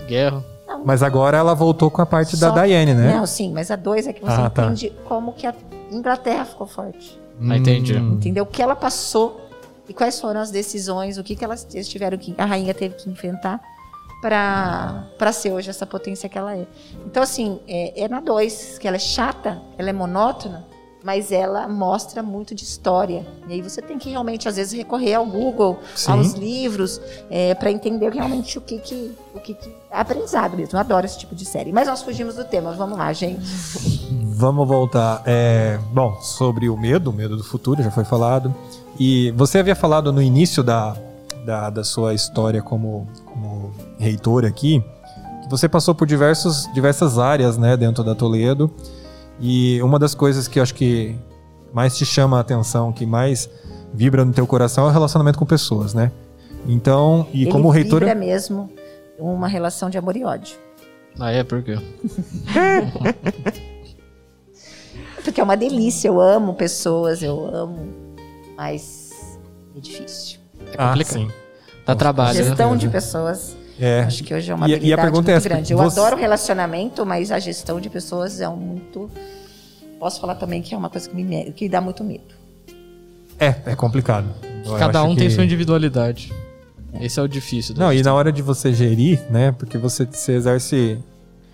Guerra. 0.05 0.43
Mas 0.83 1.03
agora 1.03 1.37
ela 1.37 1.53
voltou 1.53 1.89
com 1.91 2.01
a 2.01 2.05
parte 2.05 2.37
da 2.37 2.49
Só- 2.49 2.63
Diane, 2.63 2.93
né? 2.93 3.13
Não, 3.15 3.25
sim, 3.25 3.51
mas 3.53 3.69
a 3.71 3.75
2 3.75 4.07
é 4.07 4.13
que 4.13 4.21
você 4.21 4.31
Ah, 4.41 4.49
tá. 4.49 4.65
entende 4.65 4.93
como 5.05 5.33
que 5.33 5.45
a 5.47 5.53
Inglaterra 5.91 6.45
ficou 6.45 6.67
forte. 6.67 7.19
Ah, 7.49 7.57
entendi. 7.57 7.95
Hum. 7.97 8.13
Entendeu? 8.13 8.43
O 8.43 8.47
que 8.47 8.61
ela 8.61 8.75
passou 8.75 9.41
e 9.89 9.93
quais 9.93 10.19
foram 10.19 10.39
as 10.39 10.49
decisões, 10.51 11.17
o 11.17 11.23
que, 11.23 11.35
que 11.35 11.43
elas 11.43 11.65
tiveram 11.65 12.17
que. 12.17 12.33
A 12.37 12.45
rainha 12.45 12.73
teve 12.73 12.95
que 12.95 13.09
enfrentar 13.09 13.59
para 14.21 15.31
ser 15.33 15.51
hoje 15.51 15.69
essa 15.69 15.85
potência 15.85 16.29
que 16.29 16.37
ela 16.37 16.55
é. 16.55 16.65
Então, 17.05 17.21
assim, 17.21 17.59
é, 17.67 18.03
é 18.03 18.07
na 18.07 18.19
2, 18.21 18.77
que 18.79 18.87
ela 18.87 18.95
é 18.95 18.99
chata, 18.99 19.61
ela 19.77 19.89
é 19.89 19.93
monótona, 19.93 20.65
mas 21.03 21.31
ela 21.31 21.67
mostra 21.67 22.23
muito 22.23 22.55
de 22.55 22.63
história. 22.63 23.25
E 23.47 23.53
aí 23.53 23.61
você 23.61 23.81
tem 23.81 23.97
que 23.97 24.09
realmente, 24.09 24.47
às 24.47 24.55
vezes, 24.55 24.73
recorrer 24.73 25.15
ao 25.15 25.25
Google, 25.25 25.79
Sim. 25.95 26.11
aos 26.11 26.33
livros, 26.33 27.01
para 27.59 27.71
entender 27.71 28.11
realmente 28.13 28.57
o 28.57 28.61
que 28.61 28.79
que. 28.79 29.11
O 29.35 29.39
que, 29.39 29.53
que 29.55 29.69
é 29.91 29.99
aprendizado 29.99 30.55
mesmo. 30.55 30.75
Eu 30.75 30.79
adoro 30.79 31.05
esse 31.05 31.19
tipo 31.19 31.35
de 31.35 31.43
série. 31.43 31.71
Mas 31.71 31.87
nós 31.87 32.01
fugimos 32.01 32.35
do 32.35 32.45
tema. 32.45 32.71
Vamos 32.71 32.97
lá, 32.97 33.11
gente. 33.11 33.41
Vamos 34.35 34.67
voltar. 34.67 35.21
É, 35.25 35.77
bom, 35.91 36.15
sobre 36.21 36.69
o 36.69 36.77
medo, 36.77 37.09
o 37.09 37.13
medo 37.13 37.35
do 37.35 37.43
futuro, 37.43 37.83
já 37.83 37.91
foi 37.91 38.05
falado. 38.05 38.53
E 38.99 39.31
você 39.31 39.59
havia 39.59 39.75
falado 39.75 40.13
no 40.13 40.21
início 40.21 40.63
da, 40.63 40.95
da, 41.45 41.69
da 41.69 41.83
sua 41.83 42.13
história 42.13 42.61
como, 42.61 43.07
como 43.25 43.71
reitor 43.99 44.45
aqui, 44.45 44.83
que 45.43 45.49
você 45.49 45.67
passou 45.67 45.93
por 45.93 46.07
diversos, 46.07 46.71
diversas 46.73 47.17
áreas 47.17 47.57
né, 47.57 47.75
dentro 47.75 48.03
da 48.03 48.15
Toledo. 48.15 48.71
E 49.45 49.81
uma 49.81 49.99
das 49.99 50.15
coisas 50.15 50.47
que 50.47 50.57
eu 50.57 50.63
acho 50.63 50.73
que 50.73 51.13
mais 51.73 51.97
te 51.97 52.05
chama 52.05 52.37
a 52.37 52.39
atenção, 52.39 52.93
que 52.93 53.05
mais 53.05 53.49
vibra 53.93 54.23
no 54.23 54.31
teu 54.31 54.47
coração 54.47 54.85
é 54.85 54.87
o 54.87 54.91
relacionamento 54.91 55.37
com 55.37 55.45
pessoas, 55.45 55.93
né? 55.93 56.13
Então, 56.65 57.27
e 57.33 57.41
Ele 57.41 57.51
como 57.51 57.69
reitora. 57.69 58.05
vibra 58.05 58.17
mesmo 58.17 58.69
uma 59.19 59.49
relação 59.49 59.89
de 59.89 59.97
amor 59.97 60.15
e 60.15 60.23
ódio. 60.23 60.55
Ah, 61.19 61.29
é? 61.29 61.43
Por 61.43 61.61
quê? 61.61 61.75
Porque 65.23 65.39
é 65.39 65.43
uma 65.43 65.55
delícia, 65.57 66.07
eu 66.07 66.19
amo 66.21 66.53
pessoas, 66.53 67.21
eu 67.21 67.45
amo, 67.53 67.87
mas 68.57 69.11
é 69.75 69.79
difícil. 69.79 70.39
É 70.71 70.75
Ah, 70.77 70.89
complicado. 70.89 71.13
sim. 71.17 71.31
Dá 71.85 71.95
trabalho, 71.95 72.37
né? 72.37 72.43
gestão 72.45 72.77
de 72.77 72.87
pessoas, 72.87 73.55
É. 73.79 74.01
acho 74.01 74.23
que 74.23 74.33
hoje 74.33 74.51
é 74.51 74.55
uma 74.55 74.67
E- 74.67 74.69
e 74.69 74.73
a 74.73 74.77
habilidade 74.77 75.01
pergunta 75.01 75.21
muito 75.23 75.29
é 75.29 75.33
essa, 75.37 75.49
grande. 75.49 75.73
Eu 75.73 75.77
você- 75.79 75.99
adoro 75.99 76.15
relacionamento, 76.17 77.05
mas 77.05 77.31
a 77.31 77.39
gestão 77.39 77.79
de 77.81 77.89
pessoas 77.89 78.39
é 78.39 78.47
um 78.47 78.55
muito... 78.55 79.09
Posso 79.99 80.19
falar 80.21 80.35
também 80.35 80.61
que 80.61 80.73
é 80.75 80.77
uma 80.77 80.89
coisa 80.89 81.09
que 81.09 81.15
me 81.15 81.51
que 81.53 81.67
dá 81.69 81.79
muito 81.81 82.03
medo. 82.03 82.35
É, 83.39 83.55
é 83.65 83.75
complicado. 83.75 84.27
Eu 84.65 84.75
Cada 84.75 85.03
um 85.03 85.15
tem 85.15 85.27
que- 85.27 85.33
sua 85.33 85.43
individualidade. 85.43 86.31
Esse 87.01 87.19
é 87.19 87.23
o 87.23 87.27
difícil. 87.27 87.73
Não, 87.77 87.91
e 87.91 87.95
gestão. 87.97 88.11
na 88.13 88.19
hora 88.19 88.31
de 88.31 88.41
você 88.41 88.71
gerir, 88.73 89.19
né? 89.31 89.51
Porque 89.53 89.77
você, 89.77 90.05
você 90.05 90.33
exerce 90.33 90.99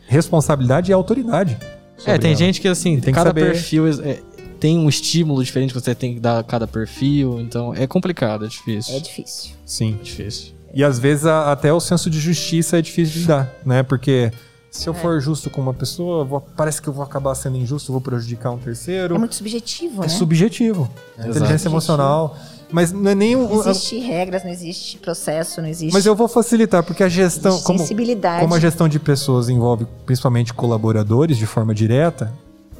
responsabilidade 0.07 0.91
e 0.91 0.93
autoridade. 0.93 1.57
É, 2.05 2.17
tem 2.17 2.31
ela. 2.31 2.37
gente 2.39 2.59
que 2.59 2.67
assim, 2.67 2.93
E 2.95 3.01
tem 3.01 3.13
que 3.13 3.17
cada 3.17 3.29
saber- 3.29 3.51
perfil 3.51 3.87
é- 3.87 4.19
tem 4.59 4.77
um 4.77 4.89
estímulo 4.89 5.43
diferente 5.43 5.73
que 5.73 5.79
você 5.79 5.93
tem 5.95 6.15
que 6.15 6.19
dar 6.19 6.39
a 6.39 6.43
cada 6.43 6.67
perfil, 6.67 7.39
então 7.39 7.73
é 7.73 7.87
complicado, 7.87 8.45
é 8.45 8.47
difícil. 8.49 8.95
É 8.95 8.99
difícil. 8.99 9.51
Sim. 9.65 9.97
É 9.99 10.03
difícil. 10.03 10.53
E 10.73 10.83
às 10.83 10.99
vezes 10.99 11.25
a- 11.25 11.51
até 11.51 11.73
o 11.73 11.79
senso 11.79 12.09
de 12.09 12.19
justiça 12.19 12.77
é 12.77 12.81
difícil 12.81 13.21
de 13.21 13.27
dar, 13.27 13.51
né? 13.65 13.81
Porque 13.83 14.31
se 14.69 14.87
É. 14.87 14.89
eu 14.89 14.93
for 14.93 15.19
justo 15.19 15.49
com 15.49 15.59
uma 15.61 15.73
pessoa, 15.73 16.23
vou- 16.23 16.41
parece 16.55 16.81
que 16.81 16.87
eu 16.87 16.93
vou 16.93 17.03
acabar 17.03 17.33
sendo 17.35 17.57
injusto, 17.57 17.91
vou 17.91 18.01
prejudicar 18.01 18.51
um 18.51 18.57
terceiro. 18.57 19.15
É 19.15 19.17
muito 19.17 19.35
subjetivo, 19.35 20.03
É 20.03 20.07
né? 20.07 20.09
subjetivo. 20.09 20.89
É 21.17 21.21
Exato. 21.21 21.29
inteligência 21.37 21.67
emocional. 21.67 22.37
Mas 22.71 22.91
não 22.91 23.09
é 23.09 23.15
nem 23.15 23.35
um. 23.35 23.49
Não 23.49 23.67
existe 23.67 23.97
regras, 23.97 24.43
não 24.43 24.51
existe 24.51 24.99
processo, 24.99 25.59
não 25.59 25.67
existe 25.67 25.91
Mas 25.91 26.05
eu 26.05 26.15
vou 26.15 26.27
facilitar, 26.27 26.83
porque 26.83 27.03
a 27.03 27.09
gestão. 27.09 27.59
Como, 27.61 27.79
sensibilidade. 27.79 28.41
Como 28.41 28.53
a 28.53 28.59
gestão 28.59 28.87
de 28.87 28.99
pessoas 28.99 29.49
envolve 29.49 29.87
principalmente 30.05 30.53
colaboradores 30.53 31.35
de 31.39 31.47
forma 31.47 31.73
direta, 31.73 32.31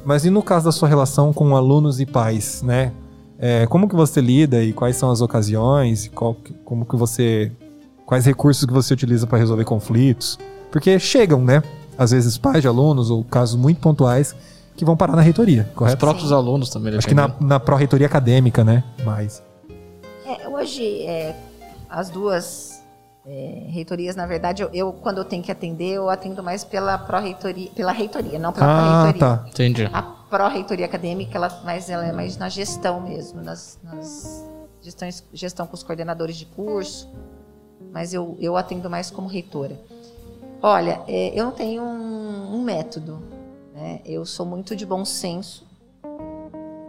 mas 0.04 0.24
e 0.24 0.30
no 0.30 0.44
caso 0.44 0.66
da 0.66 0.70
sua 0.70 0.88
relação 0.88 1.32
com 1.32 1.56
alunos 1.56 1.98
e 1.98 2.06
pais, 2.06 2.62
né? 2.62 2.92
É, 3.36 3.66
como 3.66 3.88
que 3.88 3.96
você 3.96 4.20
lida 4.20 4.62
e 4.62 4.72
quais 4.72 4.94
são 4.94 5.10
as 5.10 5.20
ocasiões? 5.20 6.08
Qual 6.14 6.34
que- 6.36 6.52
como 6.64 6.84
que 6.84 6.94
você, 6.94 7.50
quais 8.10 8.26
recursos 8.26 8.64
que 8.64 8.72
você 8.72 8.92
utiliza 8.92 9.24
para 9.24 9.38
resolver 9.38 9.64
conflitos? 9.64 10.36
Porque 10.68 10.98
chegam, 10.98 11.44
né? 11.44 11.62
Às 11.96 12.10
vezes 12.10 12.36
pais 12.36 12.60
de 12.60 12.66
alunos 12.66 13.08
ou 13.08 13.22
casos 13.22 13.54
muito 13.54 13.80
pontuais 13.80 14.34
que 14.76 14.84
vão 14.84 14.96
parar 14.96 15.14
na 15.14 15.22
reitoria, 15.22 15.68
Os 15.70 15.76
correto? 15.76 15.98
próprios 15.98 16.32
alunos 16.32 16.70
também. 16.70 16.96
Acho 16.96 17.06
que 17.06 17.14
na, 17.14 17.32
na 17.40 17.60
pró-reitoria 17.60 18.08
acadêmica, 18.08 18.64
né? 18.64 18.82
Mas 19.04 19.40
É, 20.26 20.48
hoje, 20.48 21.02
é, 21.06 21.36
as 21.88 22.10
duas 22.10 22.82
é, 23.24 23.66
reitorias, 23.68 24.16
na 24.16 24.26
verdade, 24.26 24.62
eu, 24.62 24.70
eu, 24.72 24.92
quando 24.92 25.18
eu 25.18 25.24
tenho 25.24 25.42
que 25.44 25.52
atender, 25.52 25.92
eu 25.92 26.10
atendo 26.10 26.42
mais 26.42 26.64
pela 26.64 26.98
pró-reitoria, 26.98 27.70
pela 27.76 27.92
reitoria, 27.92 28.40
não 28.40 28.52
pela 28.52 28.66
ah, 28.66 29.02
pró-reitoria. 29.04 29.36
tá. 29.38 29.44
Entendi. 29.48 29.88
A 29.92 30.02
pró-reitoria 30.02 30.86
acadêmica, 30.86 31.38
ela, 31.38 31.60
mas 31.64 31.88
ela 31.88 32.04
é 32.04 32.10
mais 32.12 32.36
na 32.36 32.48
gestão 32.48 33.00
mesmo, 33.00 33.40
nas, 33.40 33.78
nas 33.84 34.44
gestões, 34.82 35.22
gestão 35.32 35.64
com 35.64 35.74
os 35.74 35.84
coordenadores 35.84 36.34
de 36.36 36.46
curso, 36.46 37.08
mas 37.92 38.12
eu, 38.14 38.36
eu 38.40 38.56
atendo 38.56 38.88
mais 38.90 39.10
como 39.10 39.26
reitora. 39.28 39.80
Olha, 40.62 41.02
é, 41.08 41.38
eu 41.38 41.44
não 41.44 41.52
tenho 41.52 41.82
um, 41.82 42.54
um 42.56 42.62
método, 42.62 43.22
né? 43.74 44.00
Eu 44.04 44.24
sou 44.26 44.44
muito 44.44 44.76
de 44.76 44.84
bom 44.84 45.04
senso, 45.04 45.66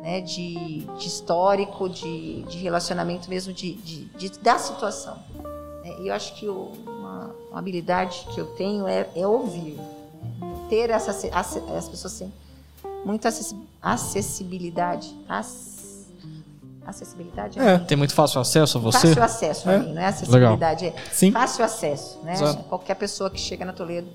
né? 0.01 0.19
De, 0.21 0.85
de 0.97 1.07
histórico, 1.07 1.87
de, 1.87 2.41
de 2.43 2.57
relacionamento 2.57 3.29
mesmo, 3.29 3.53
de, 3.53 3.73
de, 3.75 4.05
de- 4.05 4.39
da 4.39 4.57
situação. 4.57 5.17
né? 5.83 5.95
E 6.01 6.07
eu 6.07 6.13
acho 6.13 6.35
que 6.35 6.47
uma, 6.49 7.33
uma 7.49 7.59
habilidade 7.59 8.27
que 8.33 8.39
eu 8.41 8.47
tenho 8.55 8.87
é, 8.87 9.07
é 9.15 9.25
ouvir, 9.25 9.75
né? 9.75 9.87
ter 10.69 10.89
essa 10.89 11.11
ace- 11.11 11.63
as 11.77 11.87
pessoas 11.89 12.17
têm 12.19 12.33
muita 13.05 13.29
acessi- 13.29 13.55
acessibilidade, 13.81 15.15
Ac- 15.27 15.70
acessibilidade, 16.85 17.59
É. 17.59 17.77
Tem 17.79 17.97
muito 17.97 18.13
fácil 18.13 18.41
acesso 18.41 18.77
a 18.77 18.81
você? 18.81 19.07
Fácil 19.15 19.23
acesso 19.23 19.69
É. 19.69 19.75
a 19.75 19.79
mim, 19.79 19.93
não 19.93 20.01
é 20.01 20.05
acessibilidade, 20.07 20.85
é 20.87 20.93
Sim. 21.11 21.31
fácil 21.31 21.63
acesso, 21.63 22.19
né? 22.23 22.33
Exato. 22.33 22.63
Qualquer 22.63 22.95
pessoa 22.95 23.29
que 23.29 23.39
chega 23.39 23.63
na 23.65 23.73
Toledo, 23.73 24.07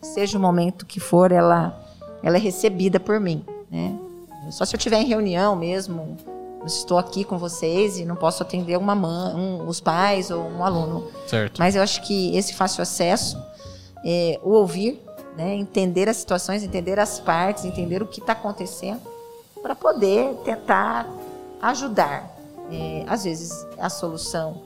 seja 0.00 0.38
o 0.38 0.40
momento 0.40 0.84
que 0.86 0.98
for, 1.00 1.30
ela, 1.32 1.78
ela 2.22 2.36
é 2.36 2.40
recebida 2.40 2.98
por 3.00 3.18
mim, 3.20 3.44
né? 3.70 3.94
Só 4.50 4.64
se 4.64 4.74
eu 4.74 4.78
estiver 4.78 4.98
em 5.00 5.06
reunião 5.06 5.54
mesmo, 5.56 6.16
eu 6.60 6.66
estou 6.66 6.98
aqui 6.98 7.24
com 7.24 7.38
vocês 7.38 7.98
e 7.98 8.04
não 8.04 8.16
posso 8.16 8.42
atender 8.42 8.76
uma 8.76 8.94
mãe, 8.94 9.34
um- 9.34 9.66
os 9.68 9.80
pais 9.80 10.30
ou 10.30 10.42
um 10.42 10.64
aluno. 10.64 11.06
Certo. 11.26 11.58
Mas 11.58 11.74
eu 11.76 11.82
acho 11.82 12.02
que 12.02 12.36
esse 12.36 12.52
fácil 12.54 12.82
acesso, 12.82 13.36
é, 14.04 14.38
o 14.42 14.50
ouvir, 14.50 15.00
né, 15.36 15.54
entender 15.54 16.08
as 16.08 16.16
situações, 16.18 16.62
entender 16.62 16.98
as 16.98 17.18
partes, 17.20 17.64
entender 17.64 18.02
o 18.02 18.06
que 18.06 18.20
está 18.20 18.32
acontecendo, 18.32 19.00
para 19.62 19.74
poder 19.76 20.34
tentar 20.44 21.08
ajudar. 21.62 22.36
É, 22.70 23.04
às 23.06 23.24
vezes 23.24 23.66
a 23.78 23.88
solução 23.88 24.62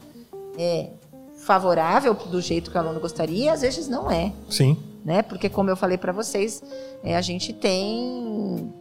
é 0.58 0.90
favorável 1.36 2.14
do 2.14 2.40
jeito 2.40 2.70
que 2.70 2.76
o 2.76 2.80
aluno 2.80 2.98
gostaria, 2.98 3.52
às 3.52 3.60
vezes 3.60 3.88
não 3.88 4.10
é, 4.10 4.32
Sim. 4.50 4.76
né? 5.04 5.22
Porque 5.22 5.48
como 5.48 5.70
eu 5.70 5.76
falei 5.76 5.98
para 5.98 6.12
vocês, 6.12 6.62
é, 7.04 7.16
a 7.16 7.20
gente 7.20 7.52
tem 7.52 8.72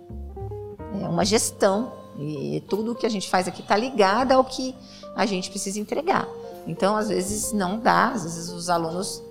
é, 1.02 1.08
uma 1.08 1.26
gestão 1.26 1.92
e 2.18 2.64
tudo 2.68 2.96
que 2.96 3.06
a 3.06 3.10
gente 3.10 3.30
faz 3.30 3.48
aqui 3.48 3.62
está 3.62 3.76
ligado 3.76 4.32
ao 4.32 4.44
que 4.44 4.74
a 5.16 5.26
gente 5.26 5.50
precisa 5.50 5.80
entregar. 5.80 6.28
Então, 6.66 6.96
às 6.96 7.10
vezes 7.10 7.52
não 7.52 7.78
dá, 7.78 8.10
às 8.10 8.24
vezes 8.24 8.50
os 8.50 8.70
alunos 8.70 9.22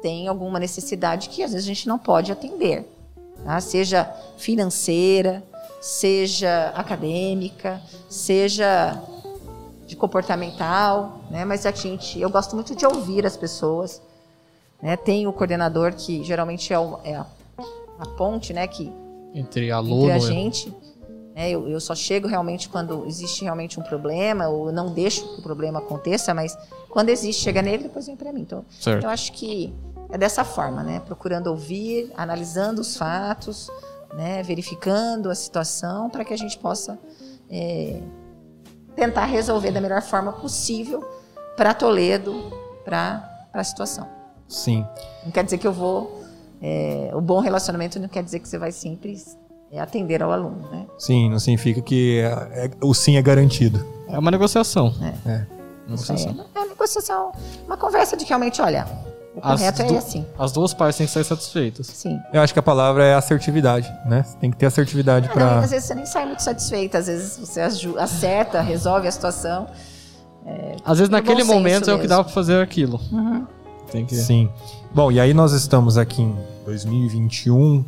têm 0.00 0.26
alguma 0.26 0.58
necessidade 0.58 1.28
que 1.28 1.42
às 1.42 1.52
vezes 1.52 1.64
a 1.64 1.68
gente 1.68 1.86
não 1.86 1.98
pode 1.98 2.32
atender. 2.32 2.88
tá? 3.44 3.60
seja 3.60 4.04
financeira, 4.36 5.44
seja 5.82 6.68
acadêmica, 6.76 7.82
seja 8.08 9.02
de 9.84 9.96
comportamental, 9.96 11.20
né? 11.28 11.44
Mas 11.44 11.66
a 11.66 11.72
gente, 11.72 12.20
eu 12.20 12.30
gosto 12.30 12.54
muito 12.54 12.72
de 12.72 12.86
ouvir 12.86 13.26
as 13.26 13.36
pessoas, 13.36 14.00
né? 14.80 14.96
Tem 14.96 15.26
o 15.26 15.32
coordenador 15.32 15.92
que 15.94 16.22
geralmente 16.22 16.72
é, 16.72 16.78
o, 16.78 17.00
é 17.02 17.16
a, 17.16 17.26
a, 17.98 18.06
ponte, 18.06 18.52
né? 18.52 18.64
Que 18.68 18.92
entre 19.34 19.72
aluno 19.72 20.04
entre 20.04 20.12
a 20.12 20.18
gente. 20.20 20.72
Né? 21.34 21.50
Eu, 21.50 21.68
eu 21.68 21.80
só 21.80 21.96
chego 21.96 22.28
realmente 22.28 22.68
quando 22.68 23.04
existe 23.06 23.42
realmente 23.42 23.80
um 23.80 23.82
problema, 23.82 24.46
ou 24.46 24.70
não 24.70 24.94
deixo 24.94 25.26
que 25.34 25.40
o 25.40 25.42
problema 25.42 25.80
aconteça, 25.80 26.32
mas 26.32 26.56
quando 26.90 27.08
existe, 27.08 27.42
chega 27.42 27.60
nele, 27.60 27.84
depois 27.84 28.06
vem 28.06 28.14
para 28.14 28.32
mim. 28.32 28.42
Então, 28.42 28.64
certo. 28.78 29.02
eu 29.02 29.10
acho 29.10 29.32
que 29.32 29.74
é 30.10 30.16
dessa 30.16 30.44
forma, 30.44 30.84
né? 30.84 31.00
Procurando 31.00 31.48
ouvir, 31.48 32.12
analisando 32.16 32.80
os 32.80 32.96
fatos, 32.96 33.68
né? 34.12 34.42
Verificando 34.42 35.30
a 35.30 35.34
situação 35.34 36.10
para 36.10 36.24
que 36.24 36.32
a 36.32 36.36
gente 36.36 36.58
possa 36.58 36.98
é, 37.50 38.00
tentar 38.94 39.24
resolver 39.24 39.70
da 39.70 39.80
melhor 39.80 40.02
forma 40.02 40.32
possível 40.32 41.02
para 41.56 41.74
Toledo, 41.74 42.52
para 42.84 43.48
a 43.52 43.64
situação. 43.64 44.08
Sim. 44.48 44.86
Não 45.24 45.30
quer 45.30 45.44
dizer 45.44 45.58
que 45.58 45.66
eu 45.66 45.72
vou. 45.72 46.22
É, 46.60 47.10
o 47.12 47.20
bom 47.20 47.40
relacionamento 47.40 47.98
não 47.98 48.08
quer 48.08 48.22
dizer 48.22 48.38
que 48.38 48.48
você 48.48 48.58
vai 48.58 48.70
sempre 48.70 49.16
é, 49.70 49.80
atender 49.80 50.22
ao 50.22 50.30
aluno, 50.30 50.68
né? 50.70 50.86
Sim, 50.98 51.28
não 51.28 51.38
significa 51.38 51.80
que 51.80 52.20
é, 52.20 52.66
é, 52.66 52.70
o 52.80 52.94
sim 52.94 53.16
é 53.16 53.22
garantido. 53.22 53.84
É 54.08 54.18
uma 54.18 54.30
negociação. 54.30 54.94
É. 55.00 55.30
é. 55.30 55.46
Negociação. 55.88 56.46
É, 56.54 56.58
uma 56.58 56.68
negociação, 56.68 57.32
uma 57.66 57.76
conversa 57.76 58.16
de 58.16 58.24
que 58.24 58.28
realmente, 58.28 58.62
olha, 58.62 58.86
o 59.34 59.40
correto 59.40 59.82
é 59.82 59.96
assim. 59.96 60.26
As 60.38 60.52
duas 60.52 60.74
partes 60.74 60.98
têm 60.98 61.06
que 61.06 61.12
ser 61.12 61.24
satisfeitas. 61.24 61.86
Sim. 61.86 62.18
Eu 62.32 62.42
acho 62.42 62.52
que 62.52 62.58
a 62.58 62.62
palavra 62.62 63.04
é 63.04 63.14
assertividade, 63.14 63.90
né? 64.04 64.22
Você 64.22 64.36
tem 64.36 64.50
que 64.50 64.56
ter 64.56 64.66
assertividade 64.66 65.28
é, 65.28 65.32
para. 65.32 65.60
Às 65.60 65.70
vezes 65.70 65.88
você 65.88 65.94
nem 65.94 66.06
sai 66.06 66.26
muito 66.26 66.42
satisfeita, 66.42 66.98
às 66.98 67.06
vezes 67.06 67.38
você 67.38 67.60
acerta, 67.98 68.60
resolve 68.60 69.08
a 69.08 69.10
situação. 69.10 69.66
É, 70.44 70.76
às 70.84 70.98
vezes 70.98 71.10
naquele 71.10 71.44
momento 71.44 71.90
é 71.90 71.94
o 71.94 71.98
que 71.98 72.06
dá 72.06 72.22
para 72.22 72.32
fazer 72.32 72.60
aquilo. 72.60 73.00
Uhum. 73.10 73.46
Tem 73.90 74.04
que... 74.04 74.14
Sim. 74.16 74.50
Bom, 74.94 75.10
e 75.10 75.20
aí 75.20 75.32
nós 75.32 75.52
estamos 75.52 75.96
aqui 75.96 76.22
em 76.22 76.36
2021 76.66 77.84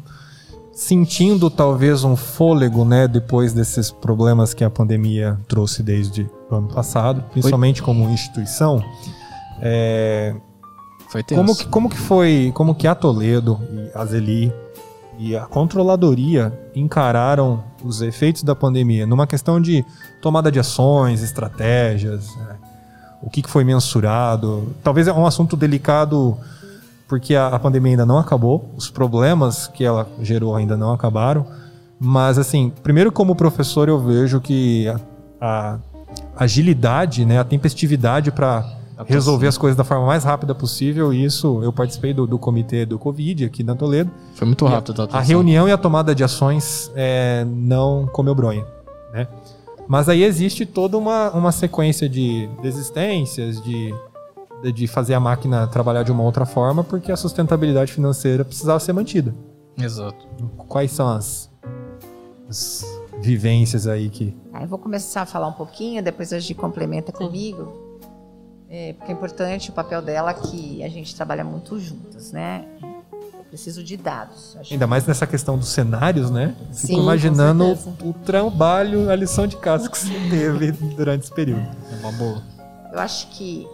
sentindo 0.73 1.49
talvez 1.49 2.03
um 2.03 2.17
fôlego, 2.17 2.85
né, 2.85 3.07
depois 3.07 3.53
desses 3.53 3.91
problemas 3.91 4.53
que 4.53 4.65
a 4.65 4.71
pandemia 4.71 5.39
trouxe 5.47 5.83
desde 5.83 6.29
o 6.51 6.55
ano 6.57 6.69
passado, 6.69 7.23
principalmente 7.31 7.81
Foi. 7.81 7.87
como 7.87 8.11
instituição. 8.11 8.83
É, 9.63 10.35
foi 11.15 11.23
tenso. 11.23 11.41
Como 11.41 11.57
que, 11.57 11.67
como 11.67 11.89
que 11.89 11.97
foi, 11.97 12.53
como 12.55 12.75
que 12.75 12.89
a 12.89 12.95
Toledo 12.95 13.61
e 13.73 13.91
a 13.97 14.05
Zeli 14.05 14.53
e 15.17 15.37
a 15.37 15.43
controladoria 15.47 16.53
encararam 16.75 17.63
os 17.85 18.03
efeitos 18.03 18.43
da 18.43 18.57
pandemia 18.57 19.07
numa 19.07 19.25
questão 19.25 19.61
de 19.61 19.85
tomada 20.21 20.51
de 20.51 20.59
ações, 20.59 21.23
estratégias, 21.23 22.35
né? 22.35 22.57
o 23.23 23.31
que, 23.31 23.43
que 23.43 23.49
foi 23.49 23.63
mensurado. 23.63 24.75
Talvez 24.83 25.07
é 25.07 25.13
um 25.13 25.25
assunto 25.25 25.57
delicado 25.57 26.37
porque 27.07 27.37
a, 27.37 27.47
a, 27.47 27.61
pandemia 27.61 27.93
ainda 27.93 28.07
não 28.07 28.19
acabou, 28.19 28.69
os 28.77 28.91
problemas 28.91 29.69
que 29.69 29.85
ela 29.85 30.09
gerou 30.21 30.57
ainda 30.57 30.77
não 30.77 30.93
acabaram. 30.93 31.47
Mas, 32.01 32.39
assim, 32.39 32.73
primeiro, 32.83 33.13
como 33.13 33.37
professor, 33.37 33.89
eu 33.89 34.01
vejo 34.01 34.41
que 34.41 34.89
a, 35.41 35.79
a 36.37 36.45
agilidade, 36.45 37.25
né, 37.25 37.39
a 37.39 37.45
tempestividade 37.45 38.33
para 38.33 38.69
resolver 39.07 39.47
as 39.47 39.59
coisas 39.59 39.77
da 39.77 39.85
forma 39.85 40.07
mais 40.07 40.25
rápida 40.25 40.55
possível. 40.55 41.13
E 41.13 41.25
isso, 41.25 41.63
eu 41.63 41.73
participei 41.73 42.13
do, 42.13 42.27
do 42.27 42.39
comitê 42.39 42.87
do 42.87 42.99
Covid 42.99 43.45
aqui 43.45 43.63
na 43.63 43.75
Toledo. 43.75 44.11
Foi 44.35 44.47
muito 44.47 44.65
rápido. 44.67 45.03
A, 45.03 45.19
a 45.19 45.21
reunião 45.21 45.69
e 45.69 45.73
a 45.73 45.79
tomada 45.79 46.15
de 46.15 46.23
ações 46.23 46.91
é, 46.95 47.45
não 47.47 48.07
comeu 48.07 48.35
bronha, 48.35 48.67
né? 49.13 49.27
Mas 49.87 50.09
aí 50.09 50.23
existe 50.23 50.65
toda 50.65 50.97
uma, 50.97 51.31
uma 51.31 51.53
sequência 51.53 52.09
de 52.09 52.49
desistências, 52.63 53.63
de, 53.63 53.95
de 54.73 54.87
fazer 54.87 55.15
a 55.15 55.21
máquina 55.21 55.67
trabalhar 55.67 56.03
de 56.03 56.11
uma 56.11 56.23
outra 56.23 56.47
forma, 56.47 56.83
porque 56.83 57.13
a 57.13 57.17
sustentabilidade 57.17 57.93
financeira 57.93 58.45
precisava 58.45 58.81
ser 58.81 58.93
mantida. 58.95 59.35
Exato. 59.77 60.27
Quais 60.69 60.91
são 60.91 61.09
as, 61.09 61.51
as 62.49 62.87
vivências 63.21 63.87
aí 63.87 64.09
que. 64.09 64.37
Ah, 64.53 64.63
eu 64.63 64.69
vou 64.69 64.79
começar 64.79 65.23
a 65.23 65.27
falar 65.27 65.49
um 65.49 65.53
pouquinho, 65.53 66.03
depois 66.03 66.33
a 66.33 66.39
gente 66.39 66.55
complementa 66.55 67.13
comigo. 67.13 67.84
É, 68.77 68.93
porque 68.95 69.13
é 69.13 69.15
importante 69.15 69.71
o 69.71 69.73
papel 69.73 70.03
dela 70.03 70.35
que 70.35 70.83
a 70.83 70.89
gente 70.89 71.15
trabalha 71.15 71.45
muito 71.45 71.79
juntas, 71.79 72.33
né? 72.33 72.65
Eu 72.83 73.45
preciso 73.45 73.85
de 73.85 73.97
dados. 73.97 74.57
Ainda 74.69 74.85
mais 74.85 75.07
nessa 75.07 75.29
questão 75.29 75.57
dos 75.57 75.69
cenários, 75.69 76.29
né? 76.29 76.57
Sim, 76.73 76.89
Fico 76.89 77.01
imaginando 77.03 77.79
o, 78.03 78.09
o 78.09 78.13
trabalho, 78.13 79.09
a 79.09 79.15
lição 79.15 79.47
de 79.47 79.57
casa 79.59 79.89
que 79.89 79.97
você 79.97 80.13
teve 80.29 80.73
durante 80.73 81.23
esse 81.23 81.33
período. 81.33 81.65
É 81.93 81.97
uma 82.01 82.11
boa. 82.19 82.43
Eu 82.93 82.99
acho 82.99 83.29
que 83.29 83.65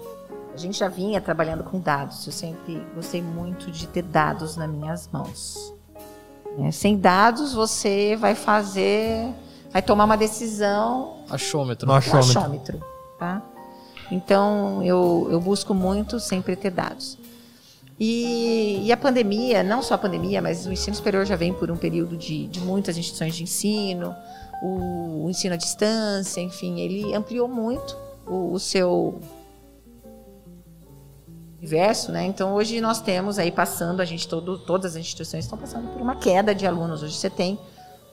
a 0.52 0.58
gente 0.58 0.78
já 0.78 0.88
vinha 0.88 1.18
trabalhando 1.18 1.64
com 1.64 1.80
dados. 1.80 2.26
Eu 2.26 2.32
sempre 2.32 2.86
gostei 2.94 3.22
muito 3.22 3.70
de 3.70 3.86
ter 3.86 4.02
dados 4.02 4.54
nas 4.54 4.68
minhas 4.68 5.08
mãos. 5.10 5.72
É, 6.58 6.70
sem 6.70 6.98
dados, 6.98 7.54
você 7.54 8.18
vai 8.20 8.34
fazer, 8.34 9.32
vai 9.72 9.80
tomar 9.80 10.04
uma 10.04 10.18
decisão. 10.18 11.24
Achômetro. 11.30 11.88
No 11.88 11.94
achômetro. 11.94 12.38
achômetro 12.38 12.90
tá? 13.20 13.42
Então, 14.10 14.82
eu, 14.82 15.28
eu 15.30 15.40
busco 15.40 15.72
muito 15.72 16.18
sempre 16.18 16.56
ter 16.56 16.70
dados. 16.70 17.18
E, 17.98 18.86
e, 18.86 18.92
a 18.92 18.96
pandemia, 18.96 19.62
não 19.62 19.82
só 19.82 19.94
a 19.94 19.98
pandemia, 19.98 20.40
mas 20.40 20.66
o 20.66 20.72
ensino 20.72 20.96
superior 20.96 21.26
já 21.26 21.36
vem 21.36 21.52
por 21.52 21.70
um 21.70 21.76
período 21.76 22.16
de, 22.16 22.46
de 22.46 22.58
muitas 22.58 22.96
instituições 22.96 23.34
de 23.34 23.42
ensino, 23.42 24.16
o, 24.62 25.24
o, 25.24 25.30
ensino 25.30 25.52
à 25.52 25.56
distância, 25.56 26.40
enfim, 26.40 26.80
ele 26.80 27.14
ampliou 27.14 27.46
muito 27.46 27.94
o, 28.26 28.54
o 28.54 28.58
seu 28.58 29.20
universo, 31.58 32.10
né? 32.10 32.24
Então 32.24 32.54
hoje 32.54 32.80
nós 32.80 33.02
temos 33.02 33.38
aí 33.38 33.52
passando, 33.52 34.00
a 34.00 34.04
gente 34.06 34.26
todo, 34.26 34.58
todas 34.58 34.92
as 34.92 35.00
instituições 35.00 35.44
estão 35.44 35.58
passando 35.58 35.88
por 35.88 36.00
uma 36.00 36.16
queda 36.16 36.54
de 36.54 36.66
alunos. 36.66 37.02
Hoje 37.02 37.14
você 37.14 37.28
tem 37.28 37.58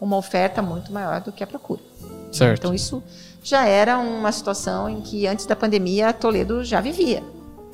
uma 0.02 0.18
oferta 0.18 0.61
muito 0.61 0.91
maior 0.91 1.22
do 1.22 1.32
que 1.32 1.41
a 1.41 1.48
procura. 1.48 1.82
Certo. 2.30 2.60
Então 2.60 2.74
isso 2.74 3.02
já 3.44 3.66
era 3.66 3.98
uma 3.98 4.32
situação 4.32 4.90
em 4.90 5.02
que 5.02 5.28
antes 5.28 5.46
da 5.46 5.56
pandemia 5.56 6.12
Toledo 6.14 6.64
já 6.64 6.82
vivia. 6.82 7.24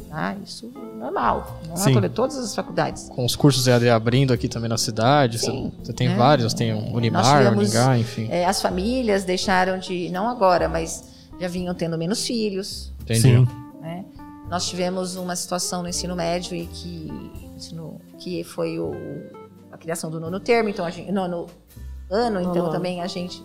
Tá? 0.09 0.35
Isso 0.45 0.71
normal. 0.99 1.59
Não 1.67 1.75
é 1.75 1.91
Toledo, 1.91 2.13
todas 2.13 2.37
as 2.37 2.53
faculdades. 2.53 3.09
Com 3.09 3.25
os 3.25 3.35
cursos 3.35 3.67
EAD 3.67 3.89
abrindo 3.89 4.31
aqui 4.31 4.47
também 4.47 4.69
na 4.69 4.77
cidade, 4.77 5.39
Sim, 5.39 5.71
você, 5.83 5.91
tem 5.91 6.09
é. 6.09 6.15
vários, 6.15 6.53
tem 6.53 6.71
o 6.71 6.95
Unimar, 6.95 7.39
tivemos, 7.39 7.63
Uningá, 7.63 7.97
enfim. 7.97 8.27
É, 8.29 8.45
as 8.45 8.61
famílias 8.61 9.23
deixaram 9.23 9.79
de, 9.79 10.09
não 10.09 10.29
agora, 10.29 10.69
mas 10.69 11.03
já 11.39 11.47
vinham 11.47 11.73
tendo 11.73 11.97
menos 11.97 12.25
filhos. 12.25 12.93
Entendi. 13.01 13.21
Sim. 13.21 13.47
Né? 13.81 14.05
Nós 14.49 14.67
tivemos 14.67 15.15
uma 15.15 15.35
situação 15.35 15.81
no 15.81 15.89
ensino 15.89 16.15
médio 16.15 16.55
e 16.55 16.67
que, 16.67 17.11
ensino, 17.55 17.99
que 18.19 18.43
foi 18.43 18.77
o, 18.77 18.93
a 19.71 19.77
criação 19.77 20.11
do 20.11 20.19
nono 20.19 20.39
termo, 20.39 20.69
então 20.69 20.85
a 20.85 20.91
gente, 20.91 21.11
nono 21.11 21.47
ano, 22.09 22.39
então 22.39 22.69
também 22.69 23.01
a 23.01 23.07
gente 23.07 23.43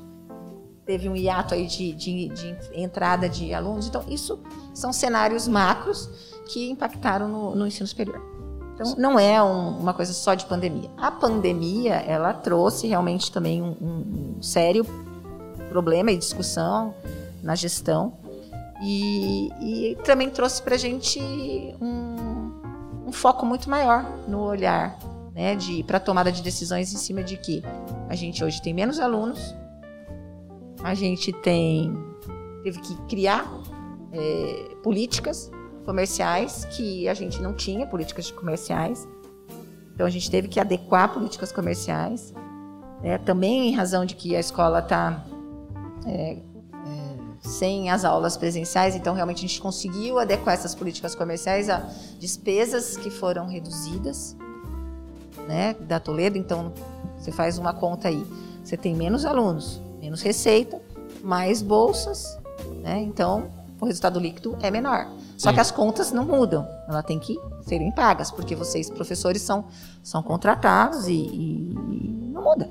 teve 0.89 1.07
um 1.07 1.15
hiato 1.15 1.53
aí 1.53 1.67
de, 1.67 1.93
de, 1.93 2.29
de, 2.31 2.57
entrada 2.73 3.29
de 3.29 3.53
alunos. 3.53 3.87
Então, 3.87 4.03
isso 4.09 4.39
são 4.73 4.91
cenários 4.91 5.47
macros 5.47 6.09
que 6.47 6.71
impactaram 6.71 7.29
no, 7.29 7.55
no 7.55 7.67
ensino 7.67 7.87
superior. 7.87 8.19
Então, 8.75 8.95
não 8.97 9.19
é 9.19 9.43
um, 9.43 9.77
uma 9.77 9.93
coisa 9.93 10.15
só 10.15 10.33
de 10.33 10.47
pandemia. 10.47 10.89
A 10.97 11.11
pandemia, 11.11 11.97
ela 11.97 12.33
trouxe 12.33 12.87
realmente 12.87 13.31
também 13.31 13.61
um, 13.61 13.77
um, 13.79 14.37
um 14.39 14.43
sério 14.43 14.83
problema 15.69 16.11
e 16.11 16.17
discussão 16.17 16.95
na 17.43 17.55
gestão. 17.55 18.15
E, 18.83 19.51
e 19.61 19.99
também 20.07 20.31
trouxe 20.31 20.63
para 20.63 20.75
a 20.75 20.79
gente 20.79 21.21
um, 21.83 23.13
foco 23.13 23.45
muito 23.45 23.69
maior 23.69 24.07
no 24.27 24.41
olhar 24.41 24.99
né, 25.35 25.55
para 25.87 26.01
tomada 26.01 26.33
de 26.33 26.41
decisões 26.41 26.95
em 26.95 26.97
cima 26.97 27.23
de 27.23 27.37
que 27.37 27.63
a 28.09 28.15
gente 28.15 28.43
hoje 28.43 28.63
tem 28.63 28.73
menos 28.73 28.99
alunos, 28.99 29.55
a 30.83 30.95
gente 30.95 31.33
tem 31.33 31.93
teve 32.63 32.81
que 32.81 32.95
criar 33.03 33.51
é, 34.13 34.77
políticas 34.83 35.51
comerciais 35.85 36.65
que 36.67 37.09
a 37.09 37.15
gente 37.15 37.41
não 37.41 37.55
tinha 37.55 37.87
políticas 37.87 38.31
comerciais. 38.31 39.09
Então 39.95 40.07
a 40.07 40.11
gente 40.11 40.31
teve 40.31 40.49
que 40.49 40.61
adequar 40.61 41.13
políticas 41.13 41.51
comerciais, 41.51 42.33
né? 43.03 43.19
também 43.19 43.69
em 43.69 43.75
razão 43.75 44.05
de 44.05 44.15
que 44.15 44.37
a 44.37 44.41
escola 44.41 44.81
está 44.81 45.25
é, 46.07 46.33
é, 46.33 46.39
sem 47.41 47.91
as 47.91 48.05
aulas 48.05 48.37
presenciais, 48.37 48.95
então 48.95 49.15
realmente 49.15 49.39
a 49.39 49.49
gente 49.49 49.61
conseguiu 49.61 50.19
adequar 50.19 50.55
essas 50.55 50.75
políticas 50.75 51.15
comerciais 51.15 51.69
a 51.69 51.89
despesas 52.19 52.97
que 52.97 53.11
foram 53.11 53.47
reduzidas, 53.47 54.37
né, 55.49 55.75
da 55.81 55.99
Toledo. 55.99 56.37
Então 56.39 56.73
você 57.17 57.33
faz 57.33 57.59
uma 57.59 57.73
conta 57.73 58.09
aí, 58.09 58.25
você 58.63 58.77
tem 58.77 58.95
menos 58.95 59.25
alunos, 59.25 59.81
menos 60.09 60.23
receita, 60.23 60.81
mais 61.23 61.61
bolsas, 61.61 62.39
né? 62.83 63.01
Então, 63.03 63.51
o 63.79 63.85
resultado 63.85 64.19
líquido 64.19 64.57
é 64.63 64.71
menor. 64.71 65.07
Só 65.37 65.51
Sim. 65.51 65.55
que 65.55 65.61
as 65.61 65.71
contas 65.71 66.11
não 66.11 66.25
mudam, 66.25 66.67
elas 66.89 67.05
têm 67.05 67.19
que 67.19 67.39
serem 67.63 67.93
pagas, 67.93 68.31
porque 68.31 68.57
vocês, 68.57 68.91
professores, 68.91 69.43
são, 69.43 69.67
são 70.03 70.23
contratados 70.23 71.07
e, 71.07 71.13
e 71.13 72.31
não 72.33 72.43
muda. 72.43 72.69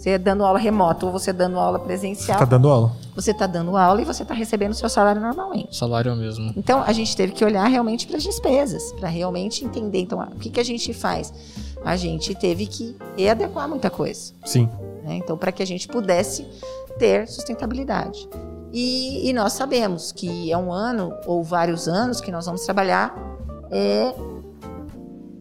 Você 0.00 0.16
dando 0.16 0.42
aula 0.46 0.58
remoto 0.58 1.04
ou 1.06 1.12
você 1.12 1.30
dando 1.30 1.58
aula 1.58 1.78
presencial, 1.78 2.38
Tá 2.38 2.46
dando 2.46 2.70
aula. 2.70 2.92
você 3.14 3.32
está 3.32 3.46
dando 3.46 3.76
aula 3.76 4.00
e 4.00 4.04
você 4.06 4.22
está 4.22 4.32
recebendo 4.32 4.70
o 4.72 4.74
seu 4.74 4.88
salário 4.88 5.20
normalmente. 5.20 5.76
Salário 5.76 6.16
mesmo. 6.16 6.54
Então, 6.56 6.82
a 6.82 6.90
gente 6.90 7.14
teve 7.14 7.34
que 7.34 7.44
olhar 7.44 7.66
realmente 7.66 8.06
para 8.06 8.16
as 8.16 8.22
despesas, 8.22 8.92
para 8.92 9.10
realmente 9.10 9.62
entender. 9.62 10.00
Então, 10.00 10.18
o 10.18 10.36
que, 10.36 10.48
que 10.48 10.58
a 10.58 10.64
gente 10.64 10.94
faz? 10.94 11.34
A 11.84 11.96
gente 11.96 12.34
teve 12.34 12.64
que 12.66 12.96
readequar 13.14 13.68
muita 13.68 13.90
coisa. 13.90 14.32
Sim. 14.46 14.70
né? 15.04 15.16
Então, 15.16 15.36
para 15.36 15.52
que 15.52 15.62
a 15.62 15.66
gente 15.66 15.86
pudesse 15.86 16.46
ter 16.98 17.28
sustentabilidade. 17.28 18.26
E, 18.72 19.28
e 19.28 19.32
nós 19.34 19.52
sabemos 19.52 20.12
que 20.12 20.50
é 20.50 20.56
um 20.56 20.72
ano 20.72 21.12
ou 21.26 21.44
vários 21.44 21.86
anos 21.88 22.22
que 22.22 22.32
nós 22.32 22.46
vamos 22.46 22.62
trabalhar 22.64 23.14
é 23.70 24.14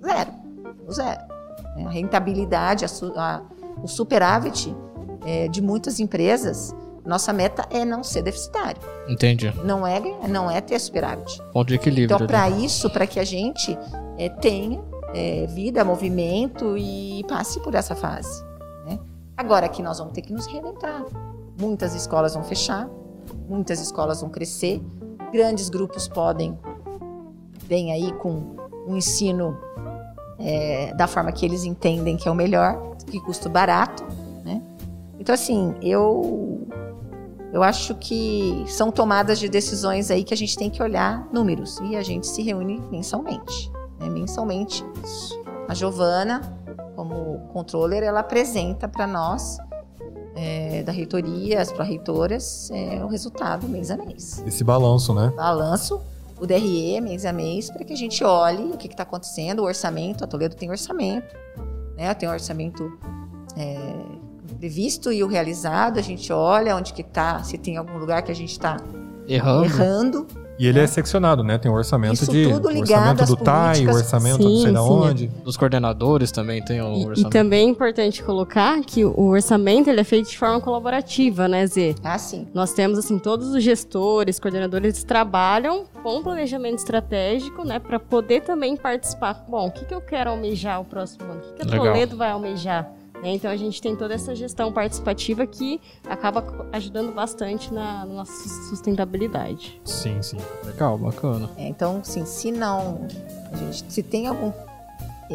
zero, 0.01 0.31
o 0.85 0.91
zero. 0.91 1.21
né? 1.77 1.85
A 1.85 1.89
rentabilidade, 1.89 2.83
a 2.83 2.89
a- 3.15 3.41
o 3.83 3.87
superávit 3.87 4.75
é, 5.25 5.47
de 5.47 5.61
muitas 5.61 5.99
empresas, 5.99 6.75
nossa 7.05 7.33
meta 7.33 7.65
é 7.71 7.83
não 7.83 8.03
ser 8.03 8.21
deficitário. 8.21 8.81
Entendi. 9.07 9.51
Não 9.63 9.85
é, 9.85 9.99
não 10.27 10.49
é 10.49 10.61
ter 10.61 10.79
superávit. 10.79 11.41
Ponto 11.51 11.67
de 11.67 11.75
equilíbrio. 11.75 12.15
Então, 12.15 12.27
para 12.27 12.49
isso, 12.49 12.89
para 12.89 13.07
que 13.07 13.19
a 13.19 13.23
gente 13.23 13.77
eh, 14.17 14.29
tenha 14.29 14.79
eh, 15.13 15.47
vida, 15.47 15.83
movimento 15.83 16.77
e 16.77 17.23
passe 17.27 17.59
por 17.61 17.73
essa 17.73 17.95
fase. 17.95 18.43
né? 18.85 18.99
Agora 19.35 19.67
que 19.67 19.81
nós 19.81 19.97
vamos 19.97 20.13
ter 20.13 20.21
que 20.21 20.33
nos 20.33 20.45
reinventar. 20.45 21.03
Muitas 21.59 21.95
escolas 21.95 22.35
vão 22.35 22.43
fechar, 22.43 22.87
muitas 23.47 23.81
escolas 23.81 24.21
vão 24.21 24.29
crescer, 24.29 24.81
grandes 25.31 25.67
grupos 25.69 26.07
podem 26.07 26.57
vem 27.69 27.91
aí 27.91 28.11
com 28.13 28.55
um 28.87 28.97
ensino 28.97 29.55
eh, 30.39 30.93
da 30.95 31.07
forma 31.07 31.31
que 31.31 31.45
eles 31.45 31.63
entendem 31.63 32.17
que 32.17 32.27
é 32.27 32.31
o 32.31 32.35
melhor, 32.35 32.95
que 33.07 33.19
custo 33.21 33.49
barato, 33.49 34.05
né? 34.43 34.61
Então 35.19 35.33
assim, 35.33 35.75
eu 35.81 36.67
eu 37.51 37.63
acho 37.63 37.95
que 37.95 38.63
são 38.67 38.91
tomadas 38.91 39.39
de 39.39 39.49
decisões 39.49 40.11
aí 40.11 40.23
que 40.23 40.33
a 40.33 40.37
gente 40.37 40.55
tem 40.55 40.69
que 40.69 40.81
olhar 40.83 41.27
números 41.33 41.79
e 41.81 41.95
a 41.95 42.03
gente 42.03 42.27
se 42.27 42.43
reúne 42.43 42.79
mensalmente. 42.91 43.71
Né? 43.99 44.07
Mensalmente, 44.07 44.85
a 45.67 45.73
Giovana, 45.73 46.41
como 46.95 47.39
controller, 47.51 48.03
ela 48.03 48.19
apresenta 48.19 48.87
para 48.87 49.07
nós 49.07 49.57
é, 50.35 50.83
da 50.83 50.91
reitoria, 50.91 51.59
as 51.59 51.71
pró-reitoras, 51.71 52.69
é, 52.71 53.03
o 53.03 53.07
resultado 53.07 53.67
mês 53.67 53.89
a 53.89 53.97
mês. 53.97 54.43
Esse 54.45 54.63
balanço, 54.63 55.13
né? 55.13 55.33
Balanço, 55.35 55.99
o 56.39 56.47
DRE 56.47 57.01
mês 57.01 57.25
a 57.25 57.33
mês, 57.33 57.69
para 57.69 57.83
que 57.83 57.93
a 57.93 57.97
gente 57.97 58.23
olhe 58.23 58.71
o 58.71 58.77
que 58.77 58.87
está 58.87 59.03
acontecendo, 59.03 59.59
o 59.59 59.65
orçamento. 59.65 60.23
A 60.23 60.27
Toledo 60.27 60.55
tem 60.55 60.69
orçamento, 60.69 61.35
né? 61.95 62.13
Tem 62.13 62.29
orçamento 62.29 62.97
é, 63.57 63.77
previsto 64.57 65.11
e 65.11 65.23
o 65.23 65.27
realizado. 65.27 65.99
A 65.99 66.01
gente 66.01 66.31
olha 66.31 66.75
onde 66.75 66.93
que 66.93 67.01
está, 67.01 67.43
se 67.43 67.57
tem 67.57 67.77
algum 67.77 67.97
lugar 67.97 68.21
que 68.21 68.31
a 68.31 68.35
gente 68.35 68.51
está 68.51 68.77
Errando. 69.27 69.65
errando. 69.65 70.27
E 70.59 70.67
ele 70.67 70.77
é 70.77 70.85
seccionado, 70.85 71.41
né? 71.41 71.57
Tem 71.57 71.71
um 71.71 71.73
orçamento 71.73 72.15
Isso 72.15 72.29
de 72.29 72.49
tudo 72.51 72.67
o 72.67 72.71
ligado 72.71 72.99
orçamento 72.99 73.23
às 73.23 73.29
do 73.29 73.35
TAI, 73.37 73.53
o 73.55 73.71
políticas. 73.71 73.95
orçamento 73.95 74.43
Sim, 74.43 74.43
não 74.43 74.61
sei 74.61 74.71
da 74.73 74.81
sim. 74.81 74.89
onde. 74.89 75.27
Dos 75.27 75.55
coordenadores 75.55 76.31
também 76.33 76.61
tem 76.61 76.81
o 76.81 76.93
E, 76.93 77.01
e 77.01 77.05
orçamento. 77.05 77.31
também 77.31 77.67
é 77.67 77.71
importante 77.71 78.21
colocar 78.21 78.77
que 78.81 79.05
o 79.05 79.27
orçamento 79.27 79.89
ele 79.89 80.01
é 80.01 80.03
feito 80.03 80.29
de 80.29 80.37
forma 80.37 80.59
colaborativa, 80.59 81.47
né, 81.47 81.65
Zê? 81.65 81.95
Ah, 82.03 82.17
sim. 82.17 82.45
Nós 82.53 82.73
temos 82.73 82.99
assim 82.99 83.17
todos 83.17 83.47
os 83.55 83.63
gestores, 83.63 84.37
coordenadores 84.37 84.95
eles 84.95 85.03
trabalham 85.05 85.85
com 86.03 86.21
planejamento 86.21 86.79
estratégico, 86.79 87.63
né, 87.63 87.79
para 87.79 87.97
poder 87.97 88.41
também 88.41 88.75
participar. 88.75 89.45
Bom, 89.47 89.67
o 89.67 89.71
que, 89.71 89.85
que 89.85 89.93
eu 89.93 90.01
quero 90.01 90.31
almejar 90.31 90.81
o 90.81 90.83
próximo 90.85 91.23
ano? 91.23 91.39
O 91.39 91.53
que, 91.53 91.65
que 91.65 91.73
a. 91.73 91.77
Toledo 91.77 92.17
vai 92.17 92.31
almejar? 92.31 92.98
Né, 93.21 93.33
Então 93.35 93.51
a 93.51 93.57
gente 93.57 93.81
tem 93.81 93.95
toda 93.95 94.13
essa 94.13 94.33
gestão 94.33 94.71
participativa 94.71 95.45
que 95.45 95.81
acaba 96.07 96.43
ajudando 96.71 97.13
bastante 97.13 97.73
na, 97.73 98.05
na 98.05 98.13
nossa 98.13 98.49
sustentabilidade. 98.69 99.79
Sim, 99.83 100.21
sim. 100.21 100.37
Legal, 100.65 100.97
bacana. 100.97 101.49
É, 101.57 101.67
então, 101.67 101.97
assim, 102.01 102.25
se 102.25 102.51
não. 102.51 103.07
a 103.51 103.55
gente- 103.57 103.85
se 103.91 104.01
tem 104.03 104.27
algum. 104.27 104.51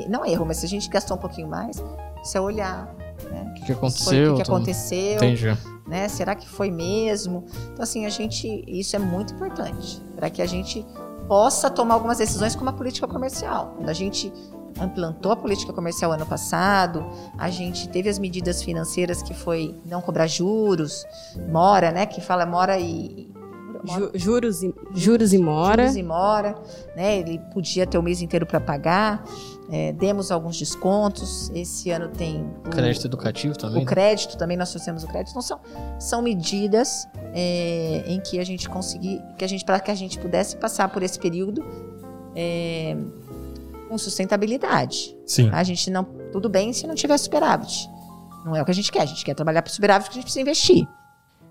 Não 0.08 0.24
erro, 0.26 0.44
mas 0.44 0.56
se 0.58 0.66
a 0.66 0.68
gente 0.68 0.88
gastou 0.88 1.16
um 1.16 1.20
pouquinho 1.20 1.46
mais, 1.48 1.82
isso 2.22 2.36
é 2.36 2.40
olhar. 2.40 2.92
Né? 3.30 3.46
O 3.50 3.54
que, 3.54 3.60
que 3.60 3.66
Foi, 3.66 3.74
aconteceu? 3.76 4.32
o 4.32 4.36
que, 4.36 4.42
que 4.42 4.44
tudo. 4.46 4.56
aconteceu? 4.56 5.14
Entendi. 5.16 5.58
né? 5.86 6.08
Será 6.08 6.34
que 6.34 6.48
foi 6.48 6.70
mesmo? 6.70 7.44
Então, 7.72 7.82
assim, 7.82 8.04
a 8.06 8.08
gente. 8.08 8.64
Isso 8.66 8.96
é 8.96 8.98
muito 8.98 9.34
importante 9.34 10.00
para 10.16 10.30
que 10.30 10.40
a 10.42 10.46
gente 10.46 10.84
possa 11.28 11.70
tomar 11.70 11.94
algumas 11.94 12.18
decisões 12.18 12.54
como 12.56 12.70
a 12.70 12.72
política 12.72 13.06
comercial. 13.06 13.74
Quando 13.76 13.88
a 13.88 13.92
gente 13.94 14.32
implantou 14.82 15.32
a 15.32 15.36
política 15.36 15.72
comercial 15.72 16.12
ano 16.12 16.26
passado, 16.26 17.04
a 17.38 17.48
gente 17.50 17.88
teve 17.88 18.08
as 18.08 18.18
medidas 18.18 18.62
financeiras 18.62 19.22
que 19.22 19.34
foi 19.34 19.74
não 19.86 20.00
cobrar 20.00 20.26
juros, 20.26 21.04
mora, 21.48 21.92
né? 21.92 22.06
Que 22.06 22.20
fala 22.20 22.44
mora 22.46 22.78
e. 22.78 23.28
mora- 23.84 24.00
Ju- 24.00 24.10
juros, 24.14 24.62
e, 24.62 24.74
juros 24.94 25.32
e 25.32 25.38
mora. 25.38 25.82
Juros 25.82 25.96
e 25.96 26.02
mora, 26.02 26.54
né? 26.96 27.18
Ele 27.18 27.38
podia 27.52 27.86
ter 27.86 27.98
o 27.98 28.02
mês 28.02 28.20
inteiro 28.22 28.46
para 28.46 28.60
pagar. 28.60 29.24
É, 29.70 29.92
demos 29.92 30.30
alguns 30.30 30.58
descontos. 30.58 31.50
Esse 31.54 31.90
ano 31.90 32.08
tem 32.08 32.44
o, 32.66 32.70
Crédito 32.70 33.06
educativo 33.06 33.56
também. 33.56 33.82
o 33.82 33.86
crédito 33.86 34.36
também 34.36 34.56
nós 34.56 34.70
trouxemos 34.70 35.04
o 35.04 35.06
crédito. 35.06 35.30
Então 35.30 35.40
são, 35.42 35.58
são 35.98 36.20
medidas 36.22 37.06
é, 37.32 38.04
em 38.06 38.20
que 38.20 38.38
a 38.38 38.44
gente 38.44 38.68
conseguir, 38.68 39.22
que 39.38 39.44
a 39.44 39.48
gente 39.48 39.64
para 39.64 39.80
que 39.80 39.90
a 39.90 39.94
gente 39.94 40.18
pudesse 40.18 40.56
passar 40.56 40.88
por 40.90 41.02
esse 41.02 41.18
período 41.18 41.64
é, 42.36 42.94
com 43.88 43.96
sustentabilidade. 43.98 45.16
Sim. 45.26 45.50
A 45.52 45.62
gente 45.62 45.90
não 45.90 46.04
tudo 46.32 46.48
bem 46.48 46.72
se 46.72 46.86
não 46.86 46.94
tiver 46.94 47.16
superávit. 47.18 47.88
Não 48.44 48.54
é 48.56 48.60
o 48.62 48.64
que 48.64 48.70
a 48.70 48.74
gente 48.74 48.90
quer. 48.92 49.02
A 49.02 49.06
gente 49.06 49.24
quer 49.24 49.34
trabalhar 49.34 49.62
para 49.62 49.72
superávit 49.72 50.04
porque 50.06 50.18
a 50.18 50.20
gente 50.20 50.24
precisa 50.24 50.40
investir. 50.42 50.86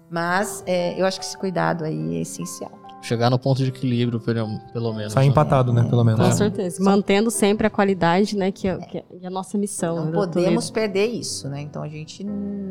Mas 0.10 0.64
é, 0.68 1.00
eu 1.00 1.06
acho 1.06 1.20
que 1.20 1.26
esse 1.26 1.38
cuidado 1.38 1.84
aí 1.84 2.18
é 2.18 2.22
essencial. 2.22 2.72
Chegar 3.02 3.30
no 3.30 3.38
ponto 3.38 3.58
de 3.58 3.68
equilíbrio, 3.70 4.20
pelo, 4.20 4.60
pelo 4.72 4.94
menos. 4.94 5.12
Sai 5.14 5.26
né? 5.26 5.32
empatado, 5.32 5.74
né? 5.74 5.84
Pelo 5.90 6.04
menos. 6.04 6.20
Com 6.22 6.28
É. 6.28 6.32
certeza. 6.32 6.82
Mantendo 6.84 7.30
sempre 7.32 7.68
a 7.68 7.70
qualidade, 7.70 8.38
né, 8.38 8.52
que 8.52 8.68
é, 8.68 8.78
que 8.78 8.98
é 9.00 9.28
a 9.28 9.30
nossa 9.30 9.58
missão. 9.58 9.96
Não 9.98 10.06
né, 10.06 10.12
podemos 10.14 10.70
perder 10.70 11.08
isso, 11.08 11.50
né? 11.50 11.62
Então 11.62 11.82
a 11.84 11.88
gente, 11.90 12.26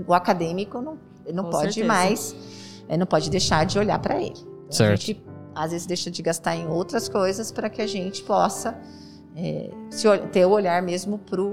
o 0.06 0.14
acadêmico 0.14 0.80
não, 0.80 0.96
não 1.34 1.44
Com 1.44 1.50
pode 1.50 1.74
certeza. 1.74 1.86
mais, 1.86 2.34
é, 2.88 2.96
não 2.96 3.06
pode 3.06 3.28
deixar 3.28 3.66
de 3.66 3.78
olhar 3.78 3.98
para 3.98 4.16
ele. 4.22 4.30
Então, 4.38 4.68
A 4.70 4.72
Certo. 4.72 5.00
gente 5.00 5.22
às 5.54 5.70
vezes 5.72 5.86
deixa 5.86 6.10
de 6.10 6.22
gastar 6.22 6.56
em 6.56 6.66
outras 6.66 7.08
coisas 7.10 7.52
para 7.52 7.68
que 7.68 7.82
a 7.82 7.86
gente 7.86 8.22
possa 8.22 8.74
é, 9.36 9.70
se 9.90 10.06
ter 10.30 10.44
o 10.44 10.50
olhar 10.50 10.82
mesmo 10.82 11.18
pro, 11.18 11.50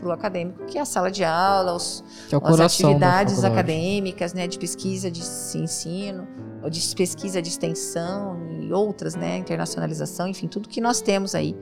pro 0.00 0.10
acadêmico, 0.12 0.64
que 0.66 0.78
é 0.78 0.80
a 0.80 0.84
sala 0.84 1.10
de 1.10 1.22
aula, 1.24 1.74
os, 1.74 2.02
é 2.32 2.36
o 2.36 2.40
as 2.46 2.60
atividades 2.60 3.44
acadêmicas, 3.44 4.32
né, 4.32 4.46
de 4.46 4.58
pesquisa 4.58 5.10
de 5.10 5.20
ensino, 5.20 6.26
ou 6.62 6.70
de 6.70 6.80
pesquisa 6.96 7.40
de 7.42 7.48
extensão 7.48 8.38
e 8.60 8.72
outras, 8.72 9.14
né, 9.14 9.36
internacionalização, 9.38 10.26
enfim, 10.26 10.46
tudo 10.48 10.68
que 10.68 10.80
nós 10.80 11.00
temos 11.00 11.34
aí 11.34 11.54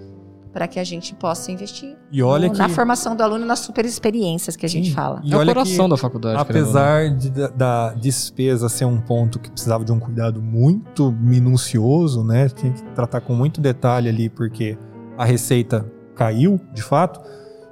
para 0.52 0.66
que 0.66 0.80
a 0.80 0.84
gente 0.84 1.14
possa 1.16 1.52
investir 1.52 1.98
E 2.10 2.22
olha 2.22 2.46
no- 2.48 2.54
que. 2.54 2.58
na 2.58 2.68
formação 2.70 3.14
do 3.14 3.22
aluno, 3.22 3.44
nas 3.44 3.58
super 3.58 3.84
experiências 3.84 4.56
que 4.56 4.64
a 4.64 4.68
gente 4.68 4.94
fala. 4.94 5.20
E 5.22 5.30
É 5.34 5.36
o 5.36 5.40
olha 5.40 5.52
coração 5.52 5.84
que, 5.84 5.90
da 5.90 5.96
faculdade. 5.98 6.40
apesar 6.40 7.10
de- 7.14 7.28
da, 7.28 7.48
da 7.48 7.92
despesa 7.92 8.66
ser 8.70 8.86
um 8.86 8.98
ponto 8.98 9.38
que 9.38 9.50
precisava 9.50 9.84
de 9.84 9.92
um 9.92 10.00
cuidado 10.00 10.40
muito 10.40 11.12
minucioso, 11.12 12.24
né? 12.24 12.48
Tinha 12.48 12.72
que 12.72 12.82
tratar 12.94 13.20
com 13.20 13.34
muito 13.34 13.60
detalhe 13.60 14.08
ali, 14.08 14.30
porque 14.30 14.78
a 15.18 15.24
receita 15.24 15.90
caiu, 16.14 16.60
de 16.72 16.82
fato. 16.82 17.20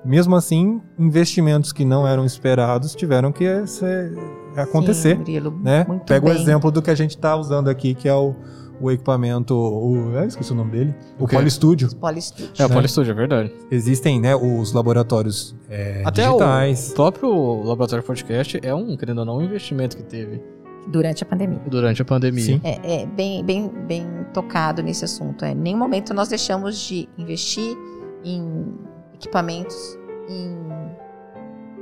Mesmo 0.05 0.37
assim, 0.37 0.83
investimentos 0.99 1.73
que 1.73 1.85
não 1.85 2.07
eram 2.07 2.25
esperados 2.27 2.95
tiveram 2.95 3.33
que 3.33 3.67
ser- 3.67 4.13
acontecer. 4.55 5.13
Sim, 5.15 5.19
Murilo, 5.21 5.59
né? 5.63 5.85
muito 5.89 6.05
Pega 6.05 6.27
o 6.27 6.29
bem. 6.31 6.41
exemplo 6.41 6.71
do 6.71 6.83
que 6.83 6.91
a 6.91 6.95
gente 6.95 7.11
está 7.17 7.35
usando 7.35 7.69
aqui, 7.69 7.95
que 7.95 8.07
é 8.07 8.15
o, 8.15 8.35
o 8.81 8.91
equipamento, 8.91 9.55
o, 9.55 10.13
eu 10.15 10.25
esqueci 10.27 10.53
o 10.53 10.55
nome 10.55 10.73
dele, 10.73 10.95
o, 11.19 11.25
O? 11.25 11.29
Polistúdio. 11.29 11.89
Polistúdio. 11.97 12.51
É, 12.59 12.67
o 12.67 12.69
né? 12.69 12.75
Polistúdio, 12.75 13.13
é 13.13 13.15
verdade. 13.15 13.53
Existem, 13.71 14.21
né, 14.21 14.37
os 14.37 14.73
laboratórios 14.75 15.57
é, 15.71 16.03
Até 16.05 16.27
digitais. 16.27 16.91
o 16.91 16.95
próprio 16.95 17.63
Laboratório 17.63 18.05
Podcast 18.05 18.61
é 18.63 18.75
um, 18.75 18.97
querendo 18.99 19.21
ou 19.21 19.25
não, 19.25 19.39
um 19.39 19.43
investimento 19.43 19.97
que 19.97 20.03
teve 20.03 20.43
Durante 20.87 21.23
a 21.23 21.27
pandemia. 21.27 21.61
durante 21.67 22.03
a 22.03 22.05
pandemia. 22.05 22.45
Sim. 22.45 22.61
É, 22.63 23.03
é 23.03 23.07
bem, 23.07 23.45
bem, 23.45 23.69
bem 23.69 24.07
tocado 24.33 24.83
nesse 24.83 25.05
assunto. 25.05 25.45
É, 25.45 25.53
em 25.53 25.55
nenhum 25.55 25.79
momento 25.79 26.13
nós 26.13 26.29
deixamos 26.29 26.79
de 26.79 27.09
investir 27.17 27.77
em 28.23 28.75
equipamentos, 29.15 29.99
em 30.29 30.57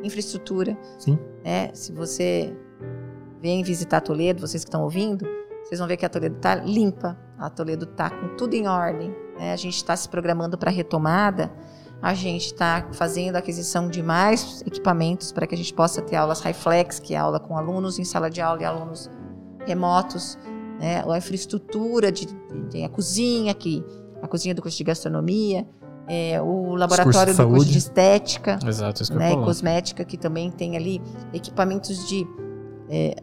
infraestrutura. 0.05 0.77
Sim. 0.99 1.19
né? 1.45 1.70
Se 1.74 1.93
você 1.93 2.55
vem 3.41 3.62
visitar 3.62 4.01
Toledo, 4.01 4.41
vocês 4.41 4.65
que 4.65 4.69
estão 4.69 4.83
ouvindo, 4.83 5.27
vocês 5.65 5.79
vão 5.79 5.89
ver 5.89 5.97
que 5.97 6.07
a 6.07 6.09
Toledo 6.09 6.37
está 6.37 6.55
limpa, 6.55 7.16
a 7.39 7.49
Toledo 7.51 7.85
está 7.85 8.11
com 8.11 8.37
tudo 8.37 8.55
em 8.55 8.66
ordem. 8.69 9.15
né? 9.39 9.53
A 9.53 9.57
gente 9.57 9.77
está 9.77 9.97
se 9.97 10.09
programando 10.09 10.57
para 10.59 10.70
a 10.70 10.73
retomada, 10.73 11.51
a 12.03 12.15
gente 12.15 12.47
está 12.47 12.89
fazendo 12.93 13.37
a 13.37 13.39
aquisição 13.39 13.89
de 13.89 14.03
mais 14.03 14.61
equipamentos 14.66 15.31
para 15.31 15.47
que 15.47 15.55
a 15.55 15.59
gente 15.59 15.73
possa 15.73 16.03
ter 16.03 16.16
aulas 16.16 16.41
Highflex, 16.41 16.99
que 16.99 17.15
é 17.15 17.19
aula 17.19 17.39
com 17.39 17.57
alunos 17.57 17.99
em 17.99 18.05
sala 18.05 18.29
de 18.29 18.41
aula 18.41 18.61
e 18.61 18.65
alunos 18.65 19.09
remotos, 19.65 20.37
né? 20.81 21.05
a 21.09 21.16
infraestrutura 21.19 22.11
de, 22.11 22.27
de- 22.70 22.83
a 22.83 22.89
cozinha, 22.89 23.55
que 23.55 23.85
a 24.20 24.27
cozinha 24.27 24.53
do 24.55 24.61
curso 24.61 24.77
de 24.77 24.85
gastronomia, 24.85 25.66
é, 26.09 26.43
o 26.43 26.74
laboratório 26.74 27.37
do 27.37 27.47
curso 27.49 27.66
de 27.70 27.79
estética, 27.79 28.59
Exato, 28.66 29.15
né, 29.15 29.33
e 29.33 29.37
cosmética, 29.37 30.05
que 30.05 30.16
também 30.19 30.51
tem 30.51 30.77
ali 30.77 31.01
equipamentos 31.33 32.09
de 32.09 32.27
é, 32.91 33.15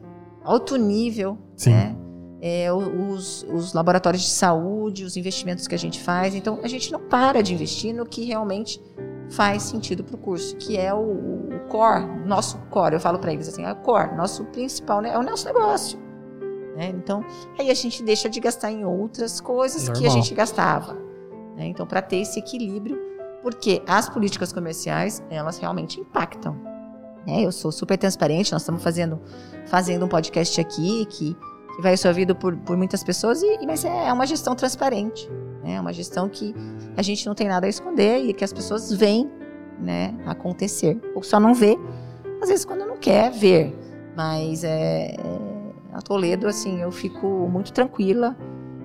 alto 0.43 0.77
nível, 0.77 1.37
Sim. 1.57 1.71
né? 1.71 1.95
É, 2.41 2.71
os, 2.71 3.43
os 3.51 3.73
laboratórios 3.73 4.23
de 4.23 4.29
saúde, 4.29 5.03
os 5.03 5.17
investimentos 5.17 5.67
que 5.67 5.75
a 5.75 5.77
gente 5.77 5.99
faz. 6.01 6.33
Então, 6.35 6.59
a 6.63 6.67
gente 6.69 6.91
não 6.91 6.99
para 7.01 7.41
de 7.43 7.53
investir 7.53 7.93
no 7.93 8.05
que 8.05 8.23
realmente 8.23 8.81
faz 9.29 9.63
sentido 9.63 10.03
para 10.03 10.15
o 10.15 10.17
curso, 10.17 10.55
que 10.55 10.77
é 10.77 10.93
o, 10.93 10.99
o 10.99 11.59
core, 11.67 12.05
nosso 12.25 12.57
core. 12.69 12.93
Eu 12.95 12.99
falo 12.99 13.19
para 13.19 13.33
eles 13.33 13.47
assim, 13.49 13.63
é 13.65 13.71
o 13.71 13.75
core, 13.75 14.15
nosso 14.15 14.45
principal, 14.45 15.01
né, 15.01 15.09
é 15.13 15.17
o 15.19 15.23
nosso 15.23 15.45
negócio. 15.45 15.99
né? 16.75 16.87
Então, 16.95 17.23
aí 17.59 17.69
a 17.69 17.73
gente 17.73 18.01
deixa 18.03 18.29
de 18.29 18.39
gastar 18.39 18.71
em 18.71 18.85
outras 18.85 19.41
coisas 19.41 19.83
que 19.89 19.89
a 19.89 19.93
Normal. 20.01 20.11
gente 20.11 20.33
gastava. 20.33 20.93
né? 21.57 21.65
Então, 21.67 21.85
para 21.85 22.01
ter 22.01 22.17
esse 22.21 22.39
equilíbrio, 22.39 22.97
porque 23.43 23.81
as 23.85 24.09
políticas 24.09 24.51
comerciais, 24.53 25.21
elas 25.29 25.57
realmente 25.59 25.99
impactam. 25.99 26.53
né? 27.27 27.41
Eu 27.45 27.51
sou 27.51 27.71
super 27.71 27.97
transparente, 27.97 28.51
nós 28.53 28.61
estamos 28.61 28.81
fazendo, 28.81 29.19
fazendo 29.67 30.05
um 30.05 30.09
podcast 30.09 30.59
aqui 30.61 31.05
que, 31.05 31.35
que 31.79 31.83
vai 31.83 31.95
ser 31.95 32.09
ouvido 32.09 32.35
por, 32.35 32.55
por 32.57 32.75
muitas 32.75 33.03
pessoas, 33.03 33.41
e, 33.41 33.65
mas 33.65 33.85
é 33.85 34.11
uma 34.11 34.27
gestão 34.27 34.53
transparente. 34.53 35.29
né? 35.63 35.75
É 35.75 35.79
uma 35.79 35.93
gestão 35.93 36.27
que 36.27 36.53
a 36.97 37.01
gente 37.01 37.25
não 37.25 37.33
tem 37.33 37.47
nada 37.47 37.65
a 37.65 37.69
esconder 37.69 38.19
e 38.25 38.33
que 38.33 38.43
as 38.43 38.51
pessoas 38.51 38.91
veem 38.91 39.31
né, 39.79 40.13
acontecer. 40.25 40.99
Ou 41.15 41.23
só 41.23 41.39
não 41.39 41.53
vê, 41.53 41.77
às 42.41 42.49
vezes 42.49 42.65
quando 42.65 42.85
não 42.85 42.97
quer 42.97 43.31
ver. 43.31 43.73
Mas 44.15 44.65
é, 44.65 45.11
é, 45.11 45.17
a 45.93 46.01
Toledo, 46.01 46.47
assim, 46.47 46.81
eu 46.81 46.91
fico 46.91 47.25
muito 47.49 47.71
tranquila 47.71 48.35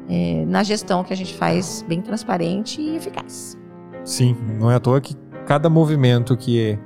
é, 0.09 0.45
na 0.47 0.63
gestão 0.63 1.03
que 1.03 1.13
a 1.13 1.17
gente 1.17 1.35
faz 1.35 1.85
bem 1.89 2.01
transparente 2.01 2.81
e 2.81 2.97
eficaz. 2.97 3.59
Sim, 4.05 4.37
não 4.61 4.71
é 4.71 4.77
à 4.77 4.81
toa 4.81 5.01
que 5.01 5.17
cada 5.47 5.69
movimento 5.69 6.37
que 6.37 6.79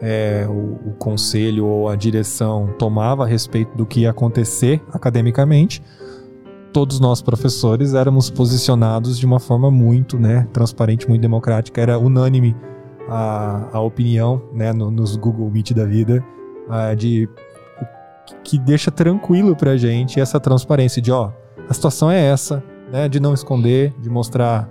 é, 0.00 0.46
o, 0.48 0.90
o 0.90 0.94
conselho 0.98 1.66
ou 1.66 1.88
a 1.88 1.96
direção 1.96 2.74
tomava 2.78 3.24
a 3.24 3.26
respeito 3.26 3.76
do 3.76 3.86
que 3.86 4.00
ia 4.00 4.10
acontecer 4.10 4.82
academicamente, 4.92 5.82
todos 6.72 7.00
nós 7.00 7.22
professores 7.22 7.94
éramos 7.94 8.28
posicionados 8.30 9.18
de 9.18 9.24
uma 9.24 9.40
forma 9.40 9.70
muito 9.70 10.18
né, 10.18 10.46
transparente, 10.52 11.08
muito 11.08 11.22
democrática. 11.22 11.80
Era 11.80 11.98
unânime 11.98 12.54
a, 13.08 13.68
a 13.72 13.80
opinião 13.80 14.42
né, 14.52 14.72
no- 14.72 14.90
nos 14.90 15.16
Google 15.16 15.50
Meet 15.50 15.72
da 15.72 15.84
vida 15.86 16.22
ah, 16.68 16.94
de 16.94 17.28
que 18.44 18.58
deixa 18.58 18.90
tranquilo 18.90 19.54
pra 19.56 19.76
gente 19.76 20.20
essa 20.20 20.38
transparência 20.40 21.00
de 21.00 21.10
ó, 21.12 21.30
a 21.68 21.72
situação 21.72 22.10
é 22.10 22.20
essa, 22.20 22.62
né, 22.92 23.08
de 23.08 23.20
não 23.20 23.32
esconder, 23.32 23.94
de 24.00 24.10
mostrar 24.10 24.68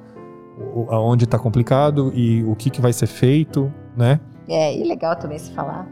aonde 0.90 1.24
está 1.26 1.40
complicado 1.40 2.12
e 2.14 2.44
o 2.44 2.56
que, 2.56 2.70
que 2.70 2.80
vai 2.82 2.94
ser 2.94 3.08
feito, 3.08 3.72
né? 3.98 4.20
É, 4.48 4.76
e 4.76 4.84
legal 4.84 5.16
também 5.16 5.40
se 5.40 5.52
falar, 5.52 5.88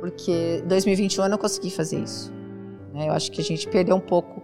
porque 0.00 0.60
em 0.62 0.68
2021 0.68 1.24
eu 1.24 1.30
não 1.30 1.38
consegui 1.38 1.70
fazer 1.70 2.00
isso. 2.00 2.32
né? 2.92 3.08
Eu 3.08 3.12
acho 3.12 3.30
que 3.32 3.40
a 3.40 3.44
gente 3.44 3.66
perdeu 3.68 3.96
um 3.96 4.00
pouco 4.00 4.42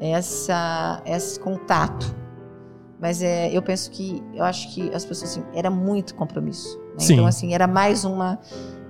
essa, 0.00 1.02
esse 1.06 1.38
contato. 1.38 2.14
Mas 2.98 3.22
é, 3.22 3.50
eu 3.52 3.62
penso 3.62 3.90
que, 3.90 4.22
eu 4.34 4.42
acho 4.42 4.74
que 4.74 4.90
as 4.94 5.04
pessoas, 5.04 5.32
assim, 5.32 5.44
era 5.54 5.70
muito 5.70 6.14
compromisso. 6.14 6.78
né? 6.78 6.94
Então, 7.10 7.26
assim, 7.26 7.54
era 7.54 7.66
mais 7.66 8.04
uma, 8.04 8.38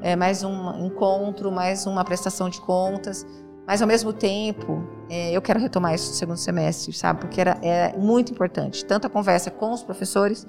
é, 0.01 0.15
mais 0.15 0.45
um 0.45 0.87
encontro, 0.87 1.51
mais 1.51 1.87
uma 1.87 2.05
prestação 2.05 2.49
de 2.49 2.61
contas. 2.61 3.27
Mas, 3.67 3.83
ao 3.83 3.89
mesmo 3.89 4.13
tempo, 4.13 4.85
é, 5.11 5.33
eu 5.33 5.43
quero 5.43 5.59
retomar 5.59 5.93
isso 5.93 6.11
no 6.11 6.15
segundo 6.15 6.37
semestre, 6.37 6.93
sabe? 6.93 7.21
Porque 7.21 7.41
era, 7.41 7.59
é 7.63 7.97
muito 7.99 8.31
importante. 8.33 8.85
Tanto 8.85 9.09
a 9.09 9.11
conversa 9.11 9.51
com 9.51 9.73
os 9.73 9.83
professores, 9.83 10.47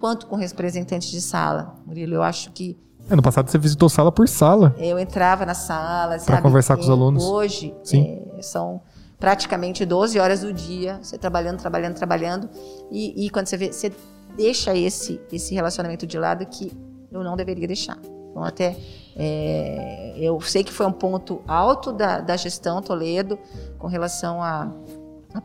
quanto 0.00 0.26
com 0.26 0.34
representantes 0.34 1.08
de 1.08 1.20
sala. 1.20 1.76
Murilo, 1.86 2.14
eu 2.14 2.22
acho 2.24 2.50
que 2.50 2.76
Ano 3.08 3.22
passado 3.22 3.48
você 3.50 3.58
visitou 3.58 3.88
sala 3.88 4.10
por 4.10 4.28
sala. 4.28 4.74
eu 4.78 4.98
entrava 4.98 5.46
na 5.46 5.54
sala, 5.54 6.10
Pra 6.16 6.18
sabe? 6.18 6.42
conversar 6.42 6.74
com 6.76 6.82
os 6.82 6.88
E 6.88 6.90
alunos. 6.90 7.24
Hoje 7.24 7.74
é, 7.94 8.42
são 8.42 8.80
praticamente 9.18 9.84
12 9.86 10.18
horas 10.18 10.40
do 10.40 10.52
dia, 10.52 10.98
você 11.02 11.16
trabalhando, 11.16 11.58
trabalhando, 11.58 11.94
trabalhando. 11.94 12.50
E, 12.90 13.26
e 13.26 13.30
quando 13.30 13.46
você 13.46 13.56
vê, 13.56 13.72
você 13.72 13.92
deixa 14.36 14.76
esse, 14.76 15.20
esse 15.32 15.54
relacionamento 15.54 16.06
de 16.06 16.18
lado 16.18 16.44
que 16.46 16.72
eu 17.12 17.22
não 17.22 17.36
deveria 17.36 17.66
deixar. 17.68 17.96
Então, 18.30 18.42
até 18.44 18.76
é, 19.16 20.14
eu 20.18 20.38
sei 20.40 20.62
que 20.64 20.72
foi 20.72 20.84
um 20.86 20.92
ponto 20.92 21.40
alto 21.46 21.92
da, 21.92 22.20
da 22.20 22.36
gestão 22.36 22.82
Toledo 22.82 23.38
com 23.78 23.86
relação 23.86 24.42
à, 24.42 24.70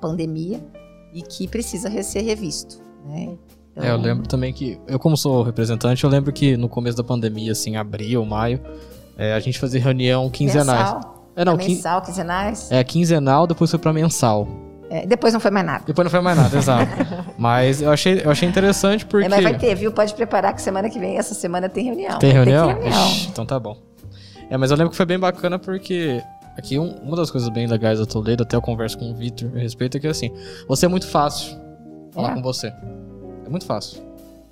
pandemia 0.02 0.60
e 1.14 1.22
que 1.22 1.48
precisa 1.48 1.88
re- 1.88 2.04
ser 2.04 2.22
revisto. 2.22 2.80
Né? 3.06 3.38
Então, 3.76 3.84
É, 3.86 3.92
eu 3.92 3.98
lembro 3.98 4.28
também 4.28 4.52
que, 4.52 4.80
eu 4.88 5.00
como 5.00 5.16
sou 5.16 5.44
representante, 5.44 6.04
eu 6.04 6.10
lembro 6.10 6.32
que 6.34 6.58
no 6.58 6.68
começo 6.68 6.98
da 6.98 7.04
pandemia, 7.04 7.52
assim, 7.54 7.76
abril, 7.78 8.26
maio, 8.26 8.60
é, 9.18 9.34
a 9.34 9.40
gente 9.40 9.58
fazia 9.60 9.82
reunião 9.82 10.30
quinzenais. 10.30 10.94
Mensal, 10.94 11.32
É, 11.36 11.46
não, 11.46 11.58
quin- 11.58 11.76
mensal, 11.76 12.02
quinzenais. 12.02 12.72
é 12.72 12.84
quinzenal, 12.84 13.48
depois 13.48 13.70
foi 13.70 13.80
pra 13.80 13.94
mensal. 13.94 14.48
É, 14.90 15.06
depois 15.06 15.32
não 15.34 15.40
foi 15.40 15.52
mais 15.52 15.66
nada. 15.66 15.84
Depois 15.88 16.04
não 16.04 16.10
foi 16.12 16.20
mais 16.20 16.38
nada, 16.38 16.58
exato. 16.58 16.92
Mas 17.40 17.82
eu 17.82 17.90
achei, 17.92 18.22
eu 18.26 18.30
achei 18.30 18.48
interessante 18.48 19.06
porque... 19.06 19.26
É, 19.26 19.30
mas 19.30 19.42
vai 19.42 19.58
ter, 19.58 19.74
viu? 19.74 19.92
Pode 19.94 20.14
preparar 20.14 20.54
que 20.54 20.62
semana 20.62 20.90
que 20.90 21.00
vem, 21.00 21.18
essa 21.18 21.34
semana 21.34 21.70
tem 21.70 21.86
reunião. 21.86 22.20
Tem 22.20 22.32
reunião? 22.34 22.68
que 22.76 22.82
reunião. 22.84 23.08
Ixi, 23.08 23.30
então 23.30 23.46
tá 23.46 23.58
bom. 23.58 23.78
É, 24.50 24.58
mas 24.58 24.70
eu 24.70 24.76
lembro 24.76 24.92
que 24.92 24.98
foi 24.98 25.06
bem 25.06 25.18
bacana 25.18 25.58
porque 25.58 26.22
aqui 26.58 26.78
um- 26.78 26.94
uma 27.04 27.16
das 27.16 27.32
coisas 27.32 27.48
bem 27.50 27.66
legais 27.68 28.00
da 28.00 28.06
Toledo, 28.06 28.44
até 28.44 28.58
eu 28.58 28.62
converso 28.62 28.98
com 29.00 29.10
o 29.10 29.16
Vitor 29.16 29.50
a 29.56 29.60
respeito, 29.60 29.96
é 29.96 30.00
que 30.02 30.08
assim, 30.08 30.30
você 30.68 30.86
é 30.86 30.90
muito 30.90 31.08
fácil 31.08 31.58
falar 32.12 32.32
É. 32.32 32.34
com 32.36 32.42
você. 32.42 32.72
É 33.46 33.50
muito 33.50 33.66
fácil. 33.66 34.02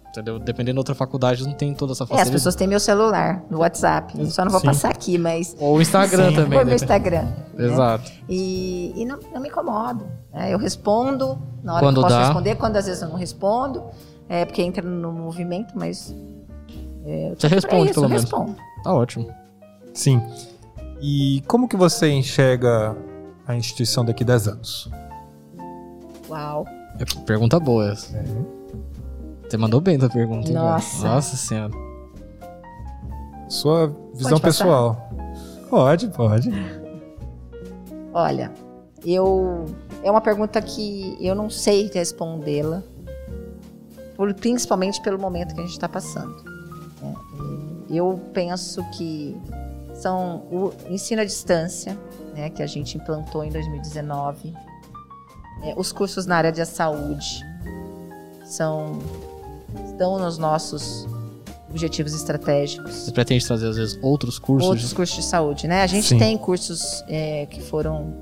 Entendeu? 0.10 0.40
Dependendo 0.40 0.76
da 0.76 0.80
outra 0.80 0.95
faculdade, 0.95 1.44
não 1.45 1.53
tem 1.53 1.72
toda 1.74 1.91
essa 1.91 2.03
É, 2.03 2.06
as 2.06 2.10
facilidade. 2.10 2.32
pessoas 2.32 2.56
têm 2.56 2.68
meu 2.68 2.80
celular 2.80 3.44
no 3.49 3.60
WhatsApp. 3.60 4.20
Eu 4.20 4.26
só 4.26 4.44
não 4.44 4.52
vou 4.52 4.60
Sim. 4.60 4.66
passar 4.68 4.90
aqui, 4.90 5.20
mas. 5.20 5.56
Ou 5.60 5.78
o 5.78 5.82
Instagram 5.82 6.30
Sim. 6.30 6.36
também. 6.36 6.57
Meu 6.57 6.66
né? 6.66 6.76
Instagram. 6.76 7.24
né? 7.53 7.66
Exato. 7.66 8.11
E, 8.28 8.91
e 8.95 9.06
não, 9.06 9.20
não 9.32 9.40
me 9.40 9.49
incomodo. 9.49 10.06
né? 10.34 10.52
Eu 10.52 10.57
respondo 10.57 11.38
na 11.64 11.74
hora 11.76 11.86
Quando 11.86 11.94
que 11.95 11.99
eu 11.99 12.03
posso 12.03 12.16
dá. 12.16 12.24
responder, 12.26 12.56
quando 12.56 12.76
às 12.78 12.86
vezes 12.88 13.02
eu 13.03 13.07
não 13.10 13.16
respondo. 13.16 13.84
É 14.28 14.45
porque 14.45 14.61
entra 14.64 14.84
no 14.84 15.11
movimento, 15.11 15.74
mas. 15.78 16.14
É, 17.06 17.34
Você 17.38 17.48
responde, 17.48 17.86
isso, 17.86 17.94
pelo 17.94 18.06
eu 18.06 18.10
menos. 18.10 18.24
respondo. 18.24 18.56
Tá 18.84 18.94
ótimo. 18.94 19.28
Sim. 19.94 20.22
E 21.02 21.44
como 21.48 21.68
que 21.68 21.78
você 21.78 22.10
enxerga 22.10 22.95
a 23.48 23.56
instituição 23.56 24.03
daqui 24.03 24.24
a 24.24 24.26
10 24.28 24.48
anos? 24.48 24.90
Uau. 26.30 26.66
É, 26.99 27.06
pergunta 27.26 27.60
boa 27.60 27.91
essa. 27.91 28.16
Você 29.49 29.57
mandou 29.57 29.81
bem 29.81 29.97
da 29.97 30.07
pergunta. 30.09 30.47
hein? 30.47 30.53
Nossa. 30.53 31.07
Nossa 31.07 31.35
senhora. 31.35 31.73
Sua 33.47 33.88
visão 34.13 34.31
Pode 34.39 34.41
pessoal. 34.41 35.09
Pode, 35.69 36.07
pode. 36.09 36.51
Olha, 38.13 38.51
eu 39.05 39.65
é 40.03 40.09
uma 40.11 40.21
pergunta 40.21 40.61
que 40.61 41.17
eu 41.19 41.34
não 41.35 41.49
sei 41.49 41.89
respondê-la, 41.93 42.84
por- 44.15 44.34
principalmente 44.35 45.01
pelo 45.01 45.19
momento 45.19 45.53
que 45.55 45.59
a 45.61 45.63
gente 45.63 45.73
está 45.73 45.89
passando. 45.89 46.35
né? 47.01 47.15
Eu 47.89 48.19
penso 48.34 48.84
que 48.91 49.35
são 49.95 50.43
o 50.51 50.71
ensino 50.89 51.21
à 51.21 51.26
distância, 51.26 51.97
né, 52.35 52.49
que 52.49 52.61
a 52.61 52.67
gente 52.67 52.97
implantou 52.97 53.43
em 53.43 53.49
2019, 53.51 54.53
é, 55.63 55.73
os 55.76 55.91
cursos 55.91 56.26
na 56.26 56.38
área 56.38 56.51
de 56.51 56.63
saúde 56.65 57.43
são 58.45 58.99
estão 59.86 60.18
nos 60.20 60.38
nossos 60.38 61.08
objetivos 61.70 62.14
estratégicos 62.14 62.91
Você 62.94 63.12
pretende 63.12 63.46
trazer, 63.46 63.68
às 63.68 63.76
vezes, 63.78 64.00
outros 64.02 64.40
cursos? 64.40 64.68
outros 64.70 64.91
cursos 64.94 65.16
de 65.18 65.24
saúde, 65.24 65.68
né? 65.68 65.84
A 65.84 65.88
gente 65.88 66.08
Sim. 66.08 66.18
tem 66.18 66.38
cursos 66.38 67.04
é, 67.08 67.46
que 67.46 67.62
foram 67.62 68.14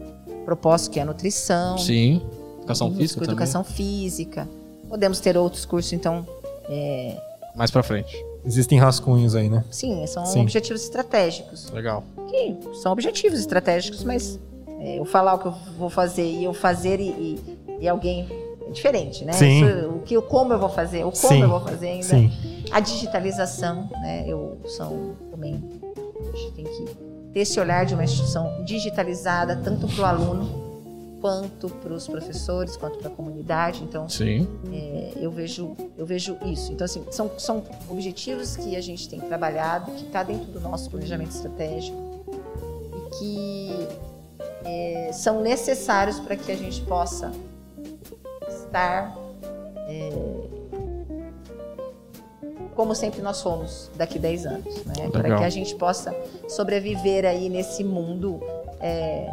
propostos, 0.45 0.89
que 0.89 0.99
é 0.99 1.05
nutrição, 1.05 1.77
Sim. 1.77 2.21
Educação 2.59 2.89
física 2.93 3.05
de 3.21 3.25
também. 3.27 3.31
educação 3.31 3.63
física. 3.63 4.47
Podemos 4.89 5.19
ter 5.21 5.37
outros 5.37 5.63
cursos, 5.65 5.93
então, 5.93 6.25
é, 6.69 7.17
Mais 7.55 7.71
pra 7.71 7.81
frente. 7.83 8.15
Existem 8.45 8.77
rascunhos 8.79 9.35
aí, 9.35 9.49
né? 9.49 9.63
sim, 9.71 10.05
são 10.07 10.25
Sim. 10.25 10.41
objetivos 10.41 10.81
estratégicos. 10.83 11.69
Legal. 11.71 12.03
Que 12.29 12.55
são 12.81 12.91
objetivos 12.93 13.39
estratégicos, 13.39 14.03
mas 14.03 14.37
é, 14.79 14.99
eu 14.99 15.05
falar 15.05 15.35
o 15.35 15.39
que 15.39 15.45
eu 15.47 15.53
vou 15.77 15.89
fazer 15.89 16.25
e 16.29 16.43
eu 16.45 16.53
fazer 16.53 16.99
e, 16.99 17.09
e- 17.09 17.57
e 17.81 17.87
alguém 17.87 18.27
é 18.67 18.71
diferente, 18.71 19.25
né? 19.25 19.33
Sim. 19.33 19.65
Isso, 19.65 19.89
o 19.89 19.99
que, 20.01 20.17
o 20.17 20.21
como 20.21 20.53
eu 20.53 20.59
vou 20.59 20.69
fazer, 20.69 21.05
o 21.05 21.11
como 21.11 21.33
Sim. 21.33 21.41
eu 21.41 21.49
vou 21.49 21.61
fazer 21.61 21.87
ainda. 21.87 22.05
Sim. 22.05 22.31
A 22.71 22.79
digitalização, 22.79 23.89
né? 24.01 24.25
Eu 24.27 24.57
são 24.65 25.15
também 25.31 25.61
a 26.19 26.37
gente 26.37 26.51
tem 26.53 26.65
que 26.65 26.85
ter 27.33 27.39
esse 27.39 27.59
olhar 27.59 27.85
de 27.85 27.93
uma 27.93 28.03
instituição 28.03 28.63
digitalizada 28.65 29.55
tanto 29.55 29.87
para 29.87 30.01
o 30.01 30.05
aluno 30.05 30.67
quanto 31.21 31.69
para 31.69 31.93
os 31.93 32.07
professores, 32.07 32.77
quanto 32.77 32.99
para 32.99 33.07
a 33.07 33.11
comunidade. 33.11 33.83
Então, 33.83 34.07
Sim. 34.07 34.47
é, 34.71 35.13
eu 35.15 35.31
vejo 35.31 35.75
eu 35.97 36.05
vejo 36.05 36.37
isso. 36.45 36.71
Então, 36.71 36.85
assim, 36.85 37.03
são, 37.09 37.31
são 37.37 37.63
objetivos 37.89 38.55
que 38.55 38.75
a 38.75 38.81
gente 38.81 39.09
tem 39.09 39.19
trabalhado, 39.19 39.91
que 39.93 40.05
está 40.05 40.23
dentro 40.23 40.51
do 40.51 40.59
nosso 40.59 40.89
planejamento 40.89 41.31
estratégico 41.31 41.97
e 42.93 43.17
que 43.17 43.87
é, 44.65 45.11
são 45.13 45.41
necessários 45.41 46.19
para 46.19 46.35
que 46.35 46.51
a 46.51 46.55
gente 46.55 46.81
possa 46.81 47.31
estar 48.47 49.15
é, 49.87 50.09
como 52.77 52.93
sempre 52.93 53.21
nós 53.21 53.37
somos 53.37 53.89
daqui 53.95 54.19
10 54.19 54.45
anos, 54.45 54.85
né? 54.85 55.09
Para 55.11 55.37
que 55.37 55.43
a 55.43 55.49
gente 55.49 55.75
possa 55.75 56.15
sobreviver 56.47 57.25
aí 57.25 57.49
nesse 57.49 57.83
mundo 57.83 58.39
é, 58.79 59.27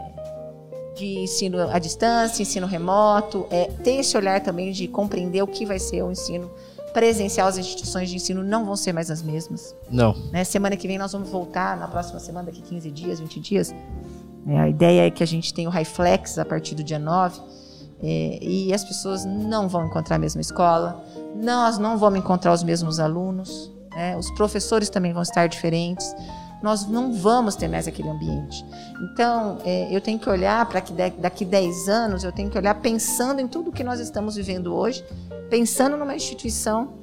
de 0.96 1.18
ensino 1.18 1.60
à 1.60 1.78
distância, 1.78 2.42
ensino 2.42 2.66
remoto, 2.66 3.46
é, 3.50 3.66
ter 3.82 3.96
esse 3.96 4.16
olhar 4.16 4.40
também 4.40 4.72
de 4.72 4.88
compreender 4.88 5.42
o 5.42 5.46
que 5.46 5.66
vai 5.66 5.78
ser 5.78 6.02
o 6.02 6.10
ensino 6.10 6.50
presencial, 6.94 7.48
as 7.48 7.58
instituições 7.58 8.08
de 8.08 8.16
ensino 8.16 8.42
não 8.42 8.64
vão 8.64 8.76
ser 8.76 8.94
mais 8.94 9.10
as 9.10 9.20
mesmas. 9.20 9.76
Não. 9.90 10.14
né? 10.32 10.44
Semana 10.44 10.76
que 10.76 10.86
vem 10.88 10.96
nós 10.96 11.12
vamos 11.12 11.28
voltar, 11.28 11.76
na 11.76 11.88
próxima 11.88 12.20
semana, 12.20 12.46
daqui 12.46 12.62
15 12.62 12.90
dias, 12.90 13.20
20 13.20 13.40
dias. 13.40 13.74
É, 14.46 14.58
a 14.58 14.68
ideia 14.68 15.06
é 15.06 15.10
que 15.10 15.22
a 15.22 15.26
gente 15.26 15.52
tenha 15.52 15.68
o 15.68 15.72
High 15.72 15.84
Flex 15.84 16.38
a 16.38 16.44
partir 16.44 16.74
do 16.74 16.82
dia 16.84 16.98
9. 16.98 17.40
É, 18.02 18.38
e 18.42 18.72
as 18.72 18.84
pessoas 18.84 19.24
não 19.24 19.68
vão 19.68 19.86
encontrar 19.86 20.16
a 20.16 20.18
mesma 20.18 20.40
escola, 20.40 21.02
nós 21.34 21.78
não 21.78 21.96
vamos 21.96 22.18
encontrar 22.18 22.52
os 22.52 22.62
mesmos 22.62 23.00
alunos, 23.00 23.72
né? 23.94 24.16
os 24.16 24.30
professores 24.32 24.88
também 24.88 25.12
vão 25.12 25.22
estar 25.22 25.46
diferentes, 25.46 26.14
nós 26.62 26.86
não 26.86 27.12
vamos 27.12 27.56
ter 27.56 27.68
mais 27.68 27.86
aquele 27.86 28.08
ambiente. 28.08 28.64
Então, 29.12 29.58
é, 29.64 29.94
eu 29.94 30.00
tenho 30.00 30.18
que 30.18 30.28
olhar 30.28 30.64
para 30.66 30.82
daqui 31.18 31.44
10 31.44 31.88
anos, 31.88 32.24
eu 32.24 32.32
tenho 32.32 32.48
que 32.48 32.56
olhar 32.56 32.74
pensando 32.76 33.40
em 33.40 33.46
tudo 33.46 33.70
que 33.70 33.84
nós 33.84 34.00
estamos 34.00 34.36
vivendo 34.36 34.74
hoje, 34.74 35.04
pensando 35.50 35.96
numa 35.96 36.16
instituição 36.16 36.94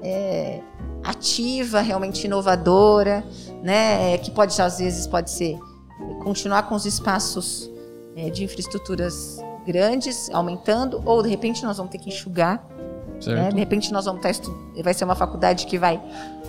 é, 0.00 0.60
ativa, 1.02 1.80
realmente 1.80 2.26
inovadora, 2.26 3.24
né, 3.62 4.14
é, 4.14 4.18
que 4.18 4.30
pode 4.30 4.60
às 4.60 4.78
vezes 4.78 5.06
pode 5.06 5.30
ser 5.30 5.58
continuar 6.22 6.64
com 6.64 6.74
os 6.74 6.86
espaços 6.86 7.70
é, 8.16 8.30
de 8.30 8.44
infraestruturas 8.44 9.38
grandes, 9.64 10.30
aumentando, 10.30 11.00
ou 11.04 11.22
de 11.22 11.28
repente 11.28 11.64
nós 11.64 11.76
vamos 11.76 11.90
ter 11.92 11.98
que 11.98 12.08
enxugar 12.10 12.64
né? 13.34 13.48
De 13.50 13.58
repente 13.58 13.92
nós 13.92 14.04
vamos 14.04 14.18
estar 14.18 14.30
estu... 14.30 14.52
vai 14.82 14.92
ser 14.92 15.04
uma 15.04 15.14
faculdade 15.14 15.66
que 15.66 15.78
vai 15.78 16.02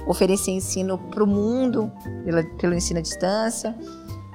oferecer 0.08 0.52
ensino 0.52 0.98
para 0.98 1.24
o 1.24 1.28
mundo 1.28 1.92
pela- 2.26 2.44
pelo 2.58 2.74
ensino 2.74 3.00
à 3.00 3.02
distância. 3.02 3.74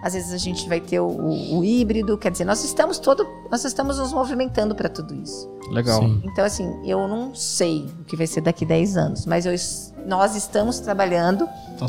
Às 0.03 0.15
vezes 0.15 0.33
a 0.33 0.39
gente 0.39 0.67
vai 0.69 0.81
ter 0.81 0.99
o, 1.01 1.07
o- 1.09 1.59
o 1.59 1.65
híbrido, 1.65 2.17
quer 2.17 2.31
dizer, 2.31 2.45
nós 2.47 2.65
estamos 2.65 2.99
todo, 2.99 3.27
nós 3.51 3.63
estamos 3.65 3.99
nos 3.99 4.13
movimentando 4.15 4.75
para 4.75 4.89
tudo 4.89 5.13
isso. 5.15 5.51
Legal. 5.71 6.01
Sim. 6.01 6.23
Então 6.25 6.45
assim, 6.45 6.81
eu 6.85 7.07
não 7.07 7.35
sei 7.35 7.87
o 8.01 8.05
que 8.05 8.17
vai 8.17 8.27
ser 8.27 8.41
daqui 8.41 8.65
10 8.65 8.97
anos, 8.97 9.27
mas 9.27 9.45
eu 9.45 9.53
nós 10.07 10.35
estamos 10.35 10.79
trabalhando 10.81 11.47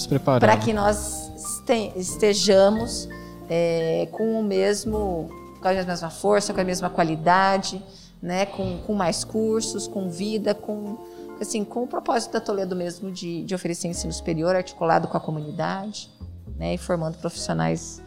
preparando. 0.08 0.42
para 0.42 0.58
que 0.58 0.74
nós 0.74 1.32
este- 1.38 1.94
estejamos 1.98 3.08
é, 3.50 4.08
com 4.12 4.40
o 4.40 4.44
mesmo, 4.44 5.30
com 5.62 5.68
a 5.68 5.74
mesma 5.74 6.10
força, 6.10 6.54
com 6.54 6.60
a 6.60 6.64
mesma 6.64 6.90
qualidade, 6.90 7.82
né, 8.22 8.46
com, 8.46 8.80
com 8.80 8.94
mais 8.94 9.24
cursos, 9.24 9.88
com 9.88 10.10
vida, 10.10 10.54
com 10.54 10.98
assim, 11.40 11.64
com 11.64 11.84
o 11.84 11.88
propósito 11.88 12.34
da 12.34 12.42
Toledo 12.42 12.76
mesmo 12.76 13.12
de, 13.12 13.44
de 13.44 13.56
oferecer 13.56 13.88
ensino 13.88 14.14
superior 14.14 14.56
articulado 14.56 15.08
com 15.08 15.18
a 15.18 15.20
comunidade, 15.20 16.10
né, 16.58 16.76
e 16.76 16.78
formando 16.78 17.18
profissionais 17.18 18.02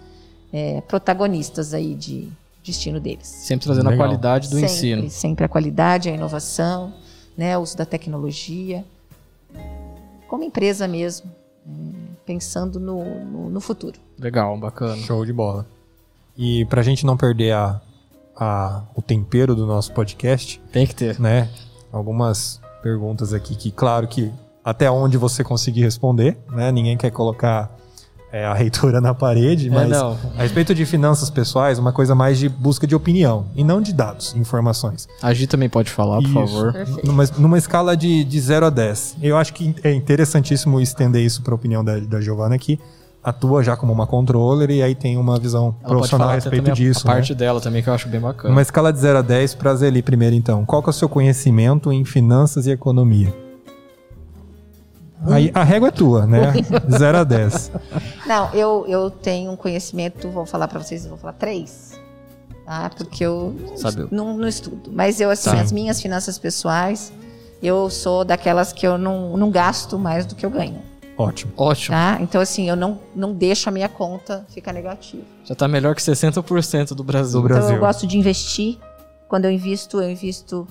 é, 0.53 0.81
protagonistas 0.83 1.75
aí 1.75 1.95
de 1.95 2.29
destino 2.63 3.01
deles. 3.01 3.27
Sempre 3.27 3.67
trazendo 3.67 3.89
Legal. 3.89 4.05
a 4.05 4.09
qualidade 4.09 4.49
do 4.49 4.57
sempre, 4.57 4.73
ensino. 4.73 5.11
Sempre 5.11 5.45
a 5.45 5.49
qualidade, 5.49 6.09
a 6.09 6.13
inovação, 6.13 6.95
né, 7.37 7.59
o 7.59 7.61
uso 7.61 7.77
da 7.77 7.85
tecnologia, 7.85 8.85
como 10.29 10.45
empresa 10.45 10.87
mesmo, 10.87 11.31
hum, 11.67 11.93
pensando 12.25 12.79
no, 12.79 13.05
no, 13.25 13.51
no 13.51 13.61
futuro. 13.61 13.99
Legal, 14.19 14.57
bacana. 14.57 14.97
Show 14.97 15.25
de 15.25 15.33
bola. 15.33 15.67
E 16.37 16.65
pra 16.67 16.83
gente 16.83 17.07
não 17.07 17.17
perder 17.17 17.53
a, 17.53 17.81
a- 18.37 18.83
o 18.95 19.01
tempero 19.03 19.55
do 19.55 19.67
nosso 19.67 19.93
podcast, 19.93 20.61
Tem 20.73 20.87
que 20.87 20.95
ter. 20.95 21.19
né? 21.21 21.49
Algumas 21.93 22.61
perguntas 22.83 23.33
aqui 23.33 23.55
que, 23.55 23.71
claro 23.71 24.07
que 24.09 24.31
até 24.65 24.91
onde 24.91 25.17
você 25.17 25.45
conseguir 25.45 25.83
responder, 25.83 26.37
né? 26.53 26.73
Ninguém 26.73 26.97
quer 26.97 27.11
colocar 27.11 27.71
é, 28.33 28.45
a 28.45 28.53
reitora 28.55 28.99
na 29.01 29.15
parede, 29.15 29.69
É, 29.69 29.71
mas 29.71 29.89
não. 29.91 30.19
a 30.37 30.43
respeito 30.43 30.75
de 30.75 30.85
finanças 30.85 31.31
pessoais, 31.31 31.79
uma 31.79 31.93
coisa 31.93 32.15
mais 32.17 32.37
de 32.39 32.49
busca 32.49 32.85
de 32.87 32.95
opinião 32.97 33.47
e 33.55 33.63
não 33.63 33.81
de 33.81 33.93
dados, 33.93 34.35
informações. 34.35 35.07
A 35.23 35.33
Gi 35.33 35.47
também 35.47 35.69
pode 35.69 35.89
falar, 35.91 36.17
por 36.17 36.25
Isso. 36.25 36.33
favor. 36.35 36.73
Perfeito. 36.73 37.07
Numa, 37.07 37.25
numa 37.39 37.59
escala 37.59 37.97
de, 37.97 38.25
de 38.25 38.41
0 38.41 38.67
a 38.67 38.71
10. 38.71 39.19
Eu 39.23 39.37
acho 39.37 39.53
que 39.55 39.73
é 39.85 39.93
interessantíssimo 39.93 40.81
estender 40.81 41.23
isso 41.25 41.43
para 41.43 41.55
a 41.55 41.57
opinião 41.57 41.85
da, 41.85 41.99
da 42.01 42.21
Giovana, 42.21 42.59
que 42.59 42.81
atua 43.25 43.63
já 43.65 43.75
como 43.77 43.91
uma 43.93 44.07
controller 44.07 44.71
e 44.71 44.83
aí 44.83 44.95
tem 44.95 45.17
uma 45.17 45.39
visão 45.41 45.75
Ela 45.81 45.89
profissional 45.89 46.29
a 46.29 46.35
respeito 46.35 46.57
também 46.65 46.73
a- 46.73 46.75
disso. 46.75 47.01
A 47.05 47.09
né? 47.09 47.15
parte 47.15 47.35
dela 47.35 47.61
também 47.61 47.83
que 47.83 47.89
eu 47.89 47.95
acho 47.95 48.09
bem 48.09 48.21
bacana. 48.21 48.53
Uma 48.53 48.61
escala 48.63 48.93
de 48.93 48.99
0 48.99 49.19
a 49.19 49.23
10 49.23 49.55
para 49.55 49.75
Zeli 49.75 50.03
primeiro, 50.03 50.35
então. 50.37 50.65
Qual 50.67 50.83
que 50.83 50.89
é 50.89 50.91
o 50.91 50.93
seu 50.93 51.09
conhecimento 51.09 51.91
em 51.91 52.05
finanças 52.05 52.67
e 52.67 52.71
economia? 52.71 53.33
Aí, 55.27 55.51
a 55.55 55.65
régua 55.65 55.89
é 55.89 55.91
tua, 55.91 56.27
né? 56.27 56.53
0 56.99 57.19
a 57.19 57.25
10. 57.25 57.73
Não, 58.27 58.51
eu, 58.53 58.85
eu 58.87 59.09
tenho 59.11 59.51
um 59.53 59.57
conhecimento, 59.57 60.29
vou 60.29 60.45
falar 60.45 60.69
para 60.69 60.79
vocês, 60.83 61.07
vou 61.07 61.17
falar 61.17 61.33
três, 61.33 61.99
tá? 62.67 62.91
Porque 62.95 63.25
eu 63.25 63.57
Sabe. 63.75 64.07
não, 64.11 64.37
não 64.37 64.47
estudo. 64.47 64.91
Mas 64.93 65.21
eu, 65.23 65.31
assim, 65.31 65.49
Tá. 65.51 65.61
as 65.63 65.73
minhas 65.73 65.99
finanças 66.03 66.39
pessoais, 66.39 67.11
eu 67.63 67.89
sou 67.89 68.23
daquelas 68.23 68.71
que 68.71 68.87
eu 68.87 68.99
não, 68.99 69.35
não 69.39 69.51
gasto 69.51 69.99
mais 69.99 70.27
do 70.27 70.35
que 70.35 70.45
eu 70.45 70.51
ganho, 70.51 70.83
Ótimo. 71.17 71.53
Ótimo. 71.57 71.97
tá? 71.97 72.19
Então, 72.21 72.41
assim, 72.41 72.69
eu 72.69 72.75
não, 72.77 72.99
não 73.15 73.33
deixo 73.33 73.69
a 73.69 73.73
minha 73.73 73.89
conta 73.89 74.45
ficar 74.49 74.73
negativa. 74.73 75.23
Já 75.45 75.55
tá 75.55 75.69
melhor 75.69 75.95
que 75.95 76.03
60% 76.03 76.89
do 76.95 77.05
Brasil. 77.05 77.41
Do 77.41 77.47
Brasil. 77.47 77.65
Então, 77.67 77.77
eu 77.77 77.81
gosto 77.81 78.07
de 78.07 78.19
investir. 78.19 78.79
Quando 79.29 79.45
eu 79.47 79.51
invisto, 79.51 80.01
eu 80.01 80.11
invisto 80.11 80.67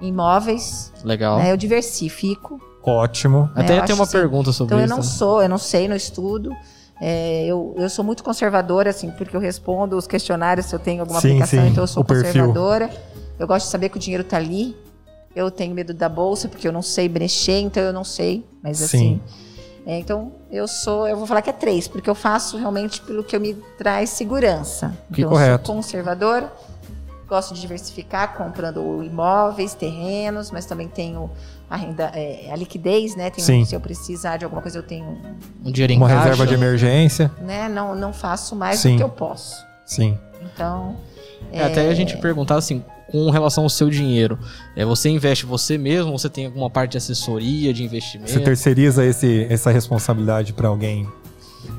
em 0.00 0.08
imóveis, 0.08 0.92
Legal. 1.04 1.38
né? 1.38 1.50
Eu 1.52 1.56
diversifico. 1.56 2.60
Ótimo. 2.82 3.50
né? 3.54 3.62
Até 3.62 3.78
Eu 3.78 3.84
tem 3.84 3.94
uma 3.94 4.04
assim, 4.04 4.12
pergunta 4.12 4.52
sobre 4.52 4.74
Então 4.74 4.78
eu 4.80 4.84
isso. 4.86 4.94
não 4.94 5.02
né? 5.02 5.08
sou, 5.08 5.42
eu 5.42 5.48
não 5.48 5.58
sei, 5.58 5.88
não 5.88 5.96
estudo. 5.96 6.50
É, 7.00 7.44
eu, 7.46 7.74
eu 7.76 7.90
sou 7.90 8.04
muito 8.04 8.22
conservadora, 8.24 8.90
assim, 8.90 9.10
porque 9.10 9.36
eu 9.36 9.40
respondo 9.40 9.96
os 9.96 10.06
questionários 10.06 10.66
se 10.66 10.74
eu 10.74 10.78
tenho 10.78 11.00
alguma 11.02 11.20
Sim, 11.20 11.28
aplicação, 11.28 11.62
sim, 11.64 11.70
então 11.70 11.84
eu 11.84 11.88
sou 11.88 12.02
o 12.02 12.06
perfil. 12.06 12.26
conservadora. 12.46 12.90
Eu 13.38 13.46
gosto 13.46 13.66
de 13.66 13.70
saber 13.72 13.88
que 13.88 13.96
o 13.96 14.00
dinheiro 14.00 14.24
tá 14.24 14.36
ali. 14.36 14.76
Eu 15.34 15.50
tenho 15.50 15.74
medo 15.74 15.92
da 15.92 16.08
bolsa, 16.08 16.48
porque 16.48 16.66
eu 16.66 16.72
não 16.72 16.80
sei 16.80 17.08
mexer, 17.08 17.60
então 17.60 17.82
eu 17.82 17.92
não 17.92 18.04
sei. 18.04 18.46
Mas 18.62 18.78
Sim. 18.78 18.84
assim. 18.84 19.20
É, 19.86 19.98
então, 19.98 20.32
eu 20.50 20.66
sou, 20.66 21.06
eu 21.06 21.16
vou 21.16 21.26
falar 21.26 21.40
que 21.42 21.50
é 21.50 21.52
três, 21.52 21.86
porque 21.86 22.10
eu 22.10 22.14
faço 22.14 22.58
realmente 22.58 23.00
pelo 23.02 23.22
que 23.22 23.36
eu 23.36 23.40
me 23.40 23.54
traz 23.78 24.10
segurança. 24.10 24.92
Que 25.12 25.20
então, 25.22 25.30
correto. 25.30 25.62
Eu 25.62 25.66
sou 25.66 25.74
conservadora, 25.76 26.52
gosto 27.28 27.54
de 27.54 27.60
diversificar, 27.60 28.34
comprando 28.36 29.02
imóveis, 29.04 29.74
terrenos, 29.74 30.50
mas 30.50 30.66
também 30.66 30.88
tenho 30.88 31.30
a 31.70 31.76
renda, 31.76 32.10
é, 32.14 32.48
a 32.52 32.56
liquidez, 32.56 33.16
né? 33.16 33.30
Tenho- 33.30 33.44
Sim. 33.46 33.64
se 33.64 33.74
eu 33.74 33.80
precisar 33.80 34.36
de 34.36 34.44
alguma 34.44 34.60
coisa, 34.62 34.78
eu 34.78 34.82
tenho 34.82 35.18
Um 35.64 35.70
dinheiro 35.72 35.92
em 35.92 35.96
Uma 35.96 36.08
caixa. 36.08 36.20
reserva 36.22 36.46
de 36.46 36.54
emergência. 36.54 37.30
né? 37.40 37.68
Não, 37.68 37.94
não 37.94 38.12
faço 38.12 38.54
mais 38.56 38.78
Sim. 38.80 38.92
do 38.92 38.96
que 38.98 39.02
eu 39.04 39.08
posso. 39.08 39.64
Sim. 39.84 40.18
Então. 40.42 40.96
É, 41.52 41.62
Até 41.64 41.88
a 41.88 41.94
gente 41.94 42.16
perguntar 42.18 42.56
assim, 42.56 42.84
com 43.10 43.30
relação 43.30 43.64
ao 43.64 43.70
seu 43.70 43.88
dinheiro, 43.88 44.38
é, 44.74 44.84
você 44.84 45.08
investe 45.08 45.46
você 45.46 45.78
mesmo? 45.78 46.16
Você 46.18 46.28
tem 46.28 46.46
alguma 46.46 46.68
parte 46.68 46.92
de 46.92 46.98
assessoria, 46.98 47.72
de 47.72 47.84
investimento? 47.84 48.30
Você 48.30 48.40
terceiriza 48.40 49.04
esse, 49.04 49.46
essa 49.48 49.70
responsabilidade 49.70 50.52
para 50.52 50.68
alguém 50.68 51.06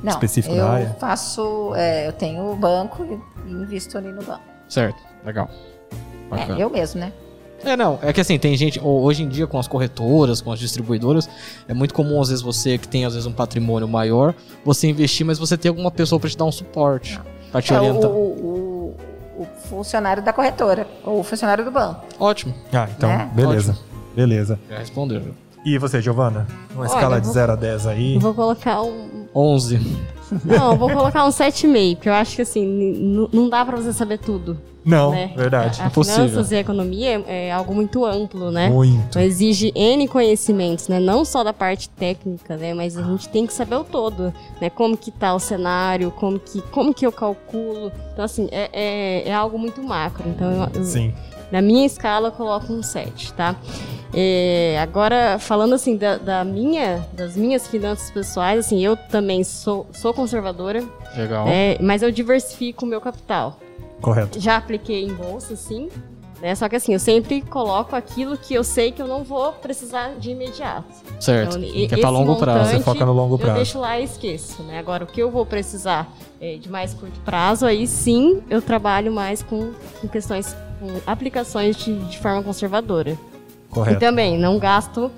não, 0.03 0.11
específico 0.13 0.53
eu 0.55 0.63
da 0.63 0.69
área? 0.69 0.95
faço. 0.99 1.73
é, 1.75 2.07
eu 2.07 2.13
tenho 2.13 2.51
o 2.51 2.55
banco 2.55 3.05
e, 3.45 3.51
invisto 3.51 3.97
ali 3.97 4.11
no 4.11 4.23
banco. 4.23 4.41
Certo, 4.69 4.97
legal. 5.25 5.49
Bacana. 6.29 6.59
É, 6.59 6.63
eu 6.63 6.69
mesmo, 6.69 6.99
né? 7.01 7.11
É, 7.63 7.75
não, 7.75 7.97
é 8.03 8.13
que 8.13 8.21
assim, 8.21 8.37
tem 8.37 8.55
gente, 8.55 8.79
ho- 8.79 9.01
hoje 9.01 9.23
em 9.23 9.27
dia 9.27 9.47
com 9.47 9.57
as 9.57 9.67
corretoras, 9.67 10.41
com 10.41 10.51
as 10.51 10.59
distribuidoras, 10.59 11.27
é 11.67 11.73
muito 11.73 11.91
comum 11.93 12.21
às 12.21 12.29
vezes 12.29 12.43
você 12.43 12.77
que 12.77 12.87
tem 12.87 13.03
às 13.03 13.13
vezes 13.13 13.25
um 13.25 13.31
patrimônio 13.31 13.87
maior, 13.87 14.35
você 14.63 14.87
investir, 14.87 15.25
mas 15.25 15.39
você 15.39 15.57
tem 15.57 15.67
alguma 15.69 15.89
pessoa 15.89 16.19
pra 16.19 16.29
te 16.29 16.37
dar 16.37 16.45
um 16.45 16.51
suporte, 16.51 17.19
pra 17.51 17.59
te 17.61 17.73
É, 17.73 17.77
orientar. 17.79 18.11
o- 18.11 18.13
o 18.13 18.76
funcionário 19.69 20.23
da 20.23 20.33
corretora, 20.33 20.87
ou 21.03 21.23
funcionário 21.23 21.63
do 21.65 21.71
banco. 21.71 22.01
Ótimo, 22.19 22.53
Ah, 22.73 22.87
então, 22.95 23.09
Né? 23.09 23.29
beleza. 23.33 23.77
Beleza. 24.15 24.59
já 24.69 24.79
respondeu. 24.79 25.21
E 25.69 25.77
você, 25.77 26.01
Giovana? 26.01 26.47
Uma 26.71 26.81
Olha, 26.83 26.87
escala 26.87 27.19
de 27.19 27.25
vou- 27.25 27.33
0 27.33 27.51
a 27.51 27.55
10 27.57 27.87
aí. 27.87 28.15
Eu 28.15 28.21
vou 28.21 28.33
colocar 28.33 28.81
um. 28.81 29.25
11. 29.35 29.79
Não, 30.45 30.71
eu 30.71 30.77
vou 30.77 30.89
colocar 30.89 31.25
um 31.25 31.29
7,5, 31.29 31.95
porque 31.95 32.07
eu 32.09 32.13
acho 32.13 32.35
que 32.37 32.41
assim, 32.41 33.27
não 33.33 33.49
dá 33.49 33.65
pra 33.65 33.75
você 33.75 33.91
saber 33.91 34.17
tudo. 34.19 34.57
Não, 34.85 35.11
né? 35.11 35.33
verdade. 35.35 35.81
A, 35.81 35.85
a 35.85 35.87
Impossível. 35.87 36.29
finanças 36.29 36.51
e 36.53 36.55
a 36.55 36.59
economia 36.61 37.21
é, 37.27 37.47
é 37.47 37.51
algo 37.51 37.75
muito 37.75 38.05
amplo, 38.05 38.49
né? 38.49 38.69
Muito. 38.69 38.97
Então 39.09 39.21
exige 39.21 39.73
N 39.75 40.07
conhecimentos, 40.07 40.87
né? 40.87 40.97
Não 41.01 41.25
só 41.25 41.43
da 41.43 41.51
parte 41.51 41.89
técnica, 41.89 42.55
né? 42.55 42.73
Mas 42.73 42.97
a 42.97 43.03
gente 43.03 43.27
tem 43.27 43.45
que 43.45 43.51
saber 43.53 43.75
o 43.75 43.83
todo, 43.83 44.33
né? 44.61 44.69
Como 44.69 44.95
que 44.95 45.11
tá 45.11 45.35
o 45.35 45.39
cenário, 45.39 46.09
como 46.11 46.39
que, 46.39 46.61
como 46.71 46.93
que 46.93 47.05
eu 47.05 47.11
calculo. 47.11 47.91
Então, 48.13 48.23
assim, 48.23 48.47
é, 48.49 48.69
é, 48.71 49.27
é 49.29 49.33
algo 49.33 49.59
muito 49.59 49.83
macro. 49.83 50.23
Então, 50.29 50.49
eu- 50.49 50.69
eu- 50.75 50.83
Sim. 50.85 51.13
na 51.51 51.61
minha 51.61 51.85
escala, 51.85 52.29
eu 52.29 52.31
coloco 52.31 52.71
um 52.71 52.81
7, 52.81 53.33
tá? 53.33 53.57
É, 54.13 54.77
agora, 54.81 55.37
falando 55.39 55.75
assim 55.75 55.97
da, 55.97 56.17
da 56.17 56.43
minha, 56.43 57.05
das 57.13 57.35
minhas 57.35 57.67
finanças 57.67 58.09
pessoais, 58.09 58.65
assim, 58.65 58.83
eu 58.83 58.95
também 58.95 59.43
sou, 59.43 59.85
sou 59.93 60.13
conservadora, 60.13 60.83
Legal. 61.15 61.45
né? 61.45 61.77
Mas 61.79 62.01
eu 62.01 62.11
diversifico 62.11 62.85
o 62.85 62.87
meu 62.87 63.01
capital. 63.01 63.59
Correto. 64.01 64.39
Já 64.39 64.57
apliquei 64.57 65.03
em 65.03 65.13
bolsa, 65.13 65.55
sim. 65.55 65.89
Né? 66.41 66.53
Só 66.53 66.69
que 66.69 66.75
assim, 66.75 66.93
eu 66.93 66.99
sempre 66.99 67.41
coloco 67.41 67.95
aquilo 67.95 68.37
que 68.37 68.53
eu 68.53 68.63
sei 68.63 68.91
que 68.91 69.01
eu 69.01 69.07
não 69.07 69.23
vou 69.23 69.53
precisar 69.53 70.13
de 70.19 70.31
imediato. 70.31 70.85
Certo. 71.19 71.57
Então, 71.57 71.87
que 71.87 71.95
é 71.95 71.97
pra 71.97 72.09
longo 72.09 72.35
prazo. 72.35 72.69
Você 72.69 72.79
foca 72.79 73.05
no 73.05 73.13
longo 73.13 73.35
Eu 73.35 73.39
prazo. 73.39 73.55
deixo 73.55 73.79
lá 73.79 73.99
e 73.99 74.03
esqueço, 74.03 74.61
né? 74.63 74.77
Agora, 74.77 75.03
o 75.03 75.07
que 75.07 75.19
eu 75.19 75.31
vou 75.31 75.45
precisar 75.45 76.07
é, 76.39 76.55
de 76.57 76.69
mais 76.69 76.93
curto 76.93 77.19
prazo, 77.21 77.65
aí 77.65 77.87
sim 77.87 78.41
eu 78.49 78.61
trabalho 78.61 79.11
mais 79.11 79.41
com, 79.41 79.71
com 79.99 80.07
questões, 80.07 80.55
com 80.79 81.01
aplicações 81.07 81.75
de, 81.75 81.97
de 82.05 82.19
forma 82.19 82.43
conservadora. 82.43 83.17
E 83.69 83.73
Correto. 83.73 83.99
também, 83.99 84.37
não 84.39 84.57
gasto 84.59 85.11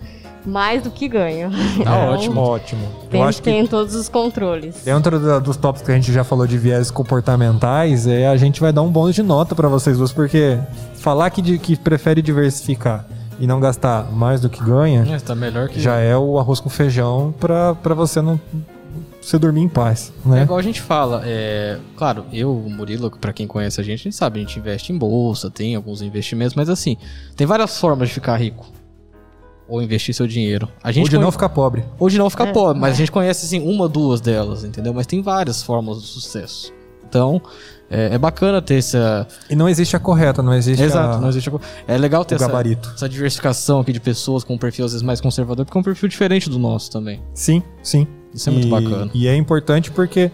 mais 0.45 0.81
do 0.83 0.89
que 0.89 1.07
ganho. 1.07 1.49
Tá 1.51 1.57
Então, 1.81 2.09
ótimo. 2.13 2.39
Ótimo. 2.41 2.81
Eu 3.03 3.09
Tem, 3.09 3.23
acho 3.23 3.37
que 3.41 3.43
tem 3.51 3.67
todos 3.67 3.93
os 3.95 4.07
controles. 4.09 4.81
Dentro 4.83 5.19
da- 5.19 5.39
dos 5.39 5.57
tópicos 5.57 5.85
que 5.85 5.91
a 5.91 5.95
gente 5.95 6.11
já 6.11 6.23
falou 6.23 6.47
de 6.47 6.57
viés 6.57 6.89
comportamentais, 6.89 8.07
é, 8.07 8.27
a 8.27 8.37
gente 8.37 8.59
vai 8.61 8.71
dar 8.73 8.81
um 8.81 8.89
bônus 8.89 9.15
de 9.15 9.21
nota 9.23 9.53
pra 9.53 9.67
vocês 9.67 9.97
duas, 9.97 10.11
porque 10.13 10.57
falar 10.95 11.29
que, 11.29 11.41
de- 11.41 11.57
que 11.59 11.75
prefere 11.75 12.21
diversificar 12.21 13.05
e 13.39 13.45
não 13.47 13.59
gastar 13.59 14.11
mais 14.11 14.41
do 14.41 14.49
que 14.49 14.63
ganha, 14.63 15.05
É, 15.09 15.19
tá 15.19 15.35
melhor 15.35 15.67
que. 15.69 15.79
já 15.79 15.97
é 15.97 16.15
o 16.17 16.39
arroz 16.39 16.59
com 16.59 16.69
feijão 16.69 17.33
pra 17.39 17.73
você 17.95 18.21
não 18.21 18.39
você 19.21 19.37
dormir 19.37 19.61
em 19.61 19.67
paz, 19.69 20.13
É 20.25 20.29
né? 20.29 20.41
igual 20.43 20.57
a 20.57 20.61
gente 20.61 20.81
fala, 20.81 21.21
é, 21.25 21.77
claro, 21.97 22.25
eu, 22.31 22.51
o 22.55 22.69
Murilo, 22.69 23.11
pra 23.11 23.33
quem 23.33 23.45
conhece 23.45 23.79
a 23.79 23.83
gente, 23.83 23.99
a 23.99 24.03
gente 24.03 24.15
sabe, 24.15 24.39
a 24.39 24.43
gente 24.43 24.57
investe 24.59 24.91
em 24.93 24.97
bolsa, 24.97 25.49
tem 25.51 25.75
alguns 25.75 26.01
investimentos, 26.01 26.55
mas 26.55 26.69
assim, 26.69 26.95
tem 27.35 27.45
várias 27.45 27.77
formas 27.79 28.07
de 28.09 28.13
ficar 28.13 28.37
rico. 28.37 28.65
Ou 29.67 29.83
investir 29.83 30.15
seu 30.15 30.25
dinheiro. 30.25 30.67
A 30.83 30.91
gente 30.91 31.03
Ou 31.03 31.09
de 31.09 31.15
conhe- 31.15 31.23
não 31.25 31.31
ficar 31.31 31.49
pobre. 31.49 31.83
ou 31.99 32.09
de 32.09 32.17
não 32.17 32.27
ficar 32.29 32.47
É, 32.47 32.51
pobre, 32.53 32.81
mas 32.81 32.91
é. 32.91 32.93
a 32.93 32.97
gente 32.97 33.11
conhece 33.11 33.45
assim 33.45 33.61
uma, 33.61 33.87
duas 33.87 34.19
delas, 34.19 34.63
entendeu? 34.63 34.93
Mas 34.95 35.05
tem 35.05 35.21
várias 35.21 35.61
formas 35.61 36.01
de 36.01 36.07
sucesso. 36.07 36.73
Então, 37.07 37.39
é, 37.89 38.15
é 38.15 38.17
bacana 38.17 38.61
ter 38.63 38.75
essa. 38.79 39.27
E 39.47 39.55
não 39.55 39.69
existe 39.69 39.95
a 39.95 39.99
correta, 39.99 40.41
não 40.41 40.53
existe 40.55 40.81
Exato, 40.83 41.17
a- 41.17 41.21
não 41.21 41.29
existe. 41.29 41.49
a- 41.49 41.59
É 41.87 41.97
legal 41.99 42.25
ter 42.25 42.35
essa, 42.35 42.51
essa 42.95 43.07
diversificação 43.09 43.79
aqui 43.79 43.93
de 43.93 43.99
pessoas 43.99 44.43
com 44.43 44.55
um 44.55 44.57
perfil 44.57 44.85
às 44.85 44.91
vezes 44.93 45.03
mais 45.03 45.21
conservador, 45.21 45.65
porque 45.65 45.77
é 45.77 45.81
um 45.81 45.83
perfil 45.83 46.09
diferente 46.09 46.49
do 46.49 46.57
nosso 46.57 46.89
também. 46.89 47.21
Sim, 47.35 47.61
sim. 47.83 48.07
Isso 48.33 48.49
é 48.49 48.51
muito 48.53 48.67
E- 48.67 48.71
bacana. 48.71 49.11
E 49.13 49.27
é 49.27 49.35
importante 49.35 49.91
porque 49.91 50.31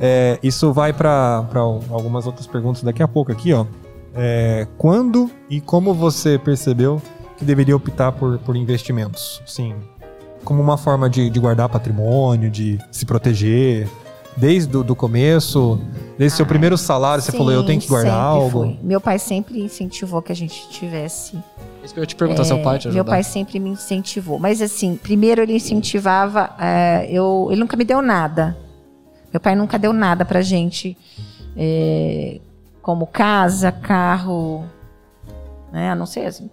é, 0.00 0.38
isso 0.42 0.72
vai 0.72 0.92
para 0.92 1.44
algumas 1.90 2.26
outras 2.26 2.46
perguntas 2.46 2.82
daqui 2.82 3.02
a 3.02 3.08
pouco 3.08 3.32
aqui, 3.32 3.52
ó. 3.52 3.66
É, 4.14 4.66
quando 4.76 5.30
e 5.48 5.60
como 5.60 5.94
você 5.94 6.38
percebeu 6.38 7.00
que 7.36 7.44
deveria 7.44 7.76
optar 7.76 8.10
por, 8.12 8.38
por 8.38 8.56
investimentos? 8.56 9.40
Sim, 9.46 9.74
como 10.44 10.60
uma 10.62 10.76
forma 10.76 11.08
de, 11.10 11.28
de 11.30 11.38
guardar 11.38 11.68
patrimônio, 11.68 12.50
de 12.50 12.78
se 12.90 13.04
proteger. 13.04 13.86
Desde 14.38 14.76
o 14.76 14.84
do 14.84 14.94
começo, 14.94 15.80
desde 16.16 16.36
seu 16.36 16.44
Ah, 16.44 16.48
primeiro 16.48 16.78
salário, 16.78 17.22
você 17.22 17.32
Sim, 17.32 17.38
falou, 17.38 17.52
eu 17.52 17.64
tenho 17.64 17.80
que 17.80 17.88
guardar 17.88 18.14
algo. 18.14 18.50
foi. 18.50 18.78
Meu 18.82 19.00
pai 19.00 19.18
sempre 19.18 19.60
incentivou 19.60 20.22
que 20.22 20.30
a 20.30 20.36
gente 20.36 20.68
tivesse 20.70 21.36
Isso 21.82 21.92
que 21.92 21.98
eu 22.00 22.02
ia 22.02 22.06
te 22.06 22.14
perguntar, 22.16 22.44
seu 22.44 22.58
pai 22.62 22.78
te 22.78 22.88
É, 22.88 22.92
Meu 22.92 23.04
pai 23.04 23.22
sempre 23.24 23.58
me 23.58 23.70
incentivou. 23.70 24.38
Mas 24.38 24.62
assim, 24.62 24.96
primeiro 24.96 25.42
ele 25.42 25.54
incentivava. 25.54 26.50
é, 26.60 27.06
eu, 27.10 27.48
ele 27.50 27.60
nunca 27.60 27.76
me 27.76 27.84
deu 27.84 28.00
nada. 28.00 28.56
Meu 29.32 29.40
pai 29.40 29.54
nunca 29.56 29.78
deu 29.78 29.92
nada 29.92 30.24
pra 30.24 30.40
gente. 30.40 30.96
é, 31.56 32.40
como 32.80 33.06
casa, 33.06 33.70
carro, 33.72 34.64
né? 35.72 35.90
A 35.90 35.94
não 35.94 36.06
ser 36.06 36.26
assim, 36.26 36.48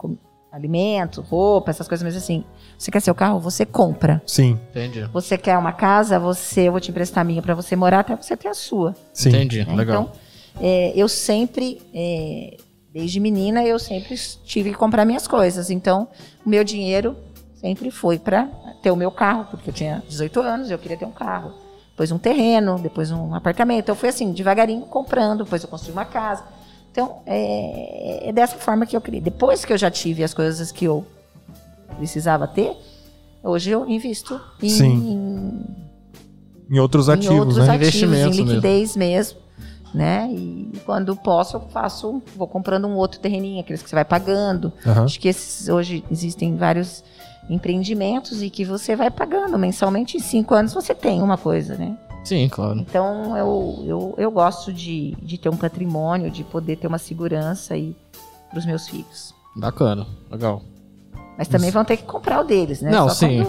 alimento, 0.56 1.22
roupa, 1.22 1.70
essas 1.70 1.88
coisas, 1.88 2.04
mas 2.04 2.16
assim, 2.16 2.46
você 2.78 2.90
quer 2.90 3.02
seu 3.02 3.14
carro, 3.14 3.40
você 3.40 3.66
compra. 3.66 4.22
Sim, 4.26 4.58
Entendi. 4.70 5.04
Você 5.12 5.38
quer 5.38 5.58
uma 5.58 5.74
casa, 5.74 6.18
você, 6.18 6.62
eu 6.62 6.72
vou 6.72 6.80
te 6.80 6.92
emprestar 6.92 7.22
a 7.22 7.24
minha 7.26 7.42
pra 7.42 7.54
você 7.54 7.76
morar 7.76 8.00
até 8.00 8.16
você 8.16 8.38
ter 8.38 8.48
a 8.48 8.54
sua. 8.54 8.96
sim. 9.12 9.30
Entendi, 9.30 9.66
né? 9.66 9.76
legal. 9.76 10.04
Então, 10.04 10.22
é, 10.62 10.94
eu 10.96 11.10
sempre, 11.10 11.82
é, 11.94 12.56
desde 12.94 13.20
menina, 13.20 13.66
eu 13.66 13.78
sempre 13.78 14.16
tive 14.46 14.72
que 14.72 14.78
comprar 14.78 15.04
minhas 15.04 15.28
coisas. 15.28 15.70
Então, 15.70 16.08
o 16.46 16.50
meu 16.50 16.64
dinheiro 16.64 17.18
sempre 17.56 17.92
foi 17.92 18.18
para 18.18 18.46
ter 18.82 18.92
o 18.92 18.96
meu 18.96 19.12
carro, 19.12 19.48
porque 19.52 19.70
eu 19.70 19.74
tinha 19.74 20.02
18 20.08 20.40
anos, 20.40 20.72
eu 20.72 20.80
queria 20.80 20.96
ter 20.96 21.06
um 21.06 21.12
carro. 21.12 21.54
Depois 21.90 22.12
um 22.12 22.18
terreno, 22.18 22.80
depois 22.80 23.12
um 23.12 23.34
apartamento. 23.36 23.84
Então, 23.84 23.96
foi 23.96 24.08
assim, 24.10 24.32
devagarinho 24.32 24.86
comprando, 24.86 25.44
depois 25.44 25.62
eu 25.64 25.68
construí 25.68 25.92
uma 25.92 26.06
casa. 26.06 26.44
Então, 26.96 27.18
é, 27.26 28.30
é 28.30 28.32
dessa 28.32 28.56
forma 28.56 28.86
que 28.86 28.96
eu 28.96 29.02
queria. 29.02 29.20
Depois 29.20 29.66
que 29.66 29.74
eu 29.74 29.78
já 29.78 29.92
tive 29.92 30.24
as 30.24 30.34
coisas 30.34 30.72
que 30.72 30.86
eu 30.86 31.06
precisava 31.98 32.48
ter, 32.48 32.72
hoje 33.44 33.70
eu 33.70 33.86
invisto 33.86 34.40
em, 34.64 34.70
Sim. 34.70 34.86
em 36.70 36.74
Em 36.74 36.80
outros 36.80 37.10
em 37.10 37.12
ativos, 37.12 37.38
outros 37.38 37.58
né? 37.58 37.64
ativos, 37.74 37.74
em 37.74 37.88
Investimentos 38.06 38.38
mesmo. 38.38 38.46
liquidez 38.50 38.96
mesmo. 38.96 39.40
né? 39.94 40.30
E 40.32 40.72
quando 40.86 41.14
posso, 41.18 41.58
eu 41.58 41.62
faço, 41.70 42.22
vou 42.34 42.48
comprando 42.48 42.88
um 42.88 42.96
outro 42.96 43.20
terreninho, 43.20 43.60
aqueles 43.60 43.82
que 43.84 43.90
você 43.90 43.96
vai 43.96 44.06
pagando. 44.06 44.72
Aham. 44.88 45.04
Acho 45.04 45.20
que 45.20 45.28
esses, 45.28 45.68
hoje 45.68 46.02
existem 46.10 46.56
vários 46.56 47.04
empreendimentos 47.50 48.42
e 48.42 48.50
que 48.50 48.64
você 48.64 48.96
vai 48.96 49.12
pagando 49.12 49.60
mensalmente. 49.60 50.16
Em 50.16 50.22
cinco 50.22 50.54
anos 50.54 50.74
você 50.74 50.96
tem 50.96 51.22
uma 51.22 51.38
coisa, 51.38 51.76
né? 51.76 51.98
Sim, 52.26 52.50
claro. 52.50 52.80
Então 52.80 53.38
eu, 53.38 53.84
eu, 53.86 54.16
eu 54.18 54.32
gosto 54.32 54.74
de, 54.74 55.16
de 55.22 55.38
ter 55.38 55.48
um 55.48 55.56
patrimônio, 55.56 56.30
de 56.30 56.44
poder 56.44 56.76
ter 56.76 56.88
uma 56.88 56.98
segurança 56.98 57.76
aí 57.76 57.96
para 58.50 58.60
os 58.60 58.66
meus 58.66 58.88
filhos. 58.88 59.34
Bacana, 59.56 60.06
legal. 60.30 60.62
Mas 61.38 61.48
também 61.48 61.70
vão 61.72 61.86
ter 61.86 61.98
que 61.98 62.04
comprar 62.04 62.42
o 62.42 62.44
deles, 62.44 62.82
né? 62.82 62.90
Não, 62.92 63.08
Só 63.10 63.16
sim. 63.16 63.46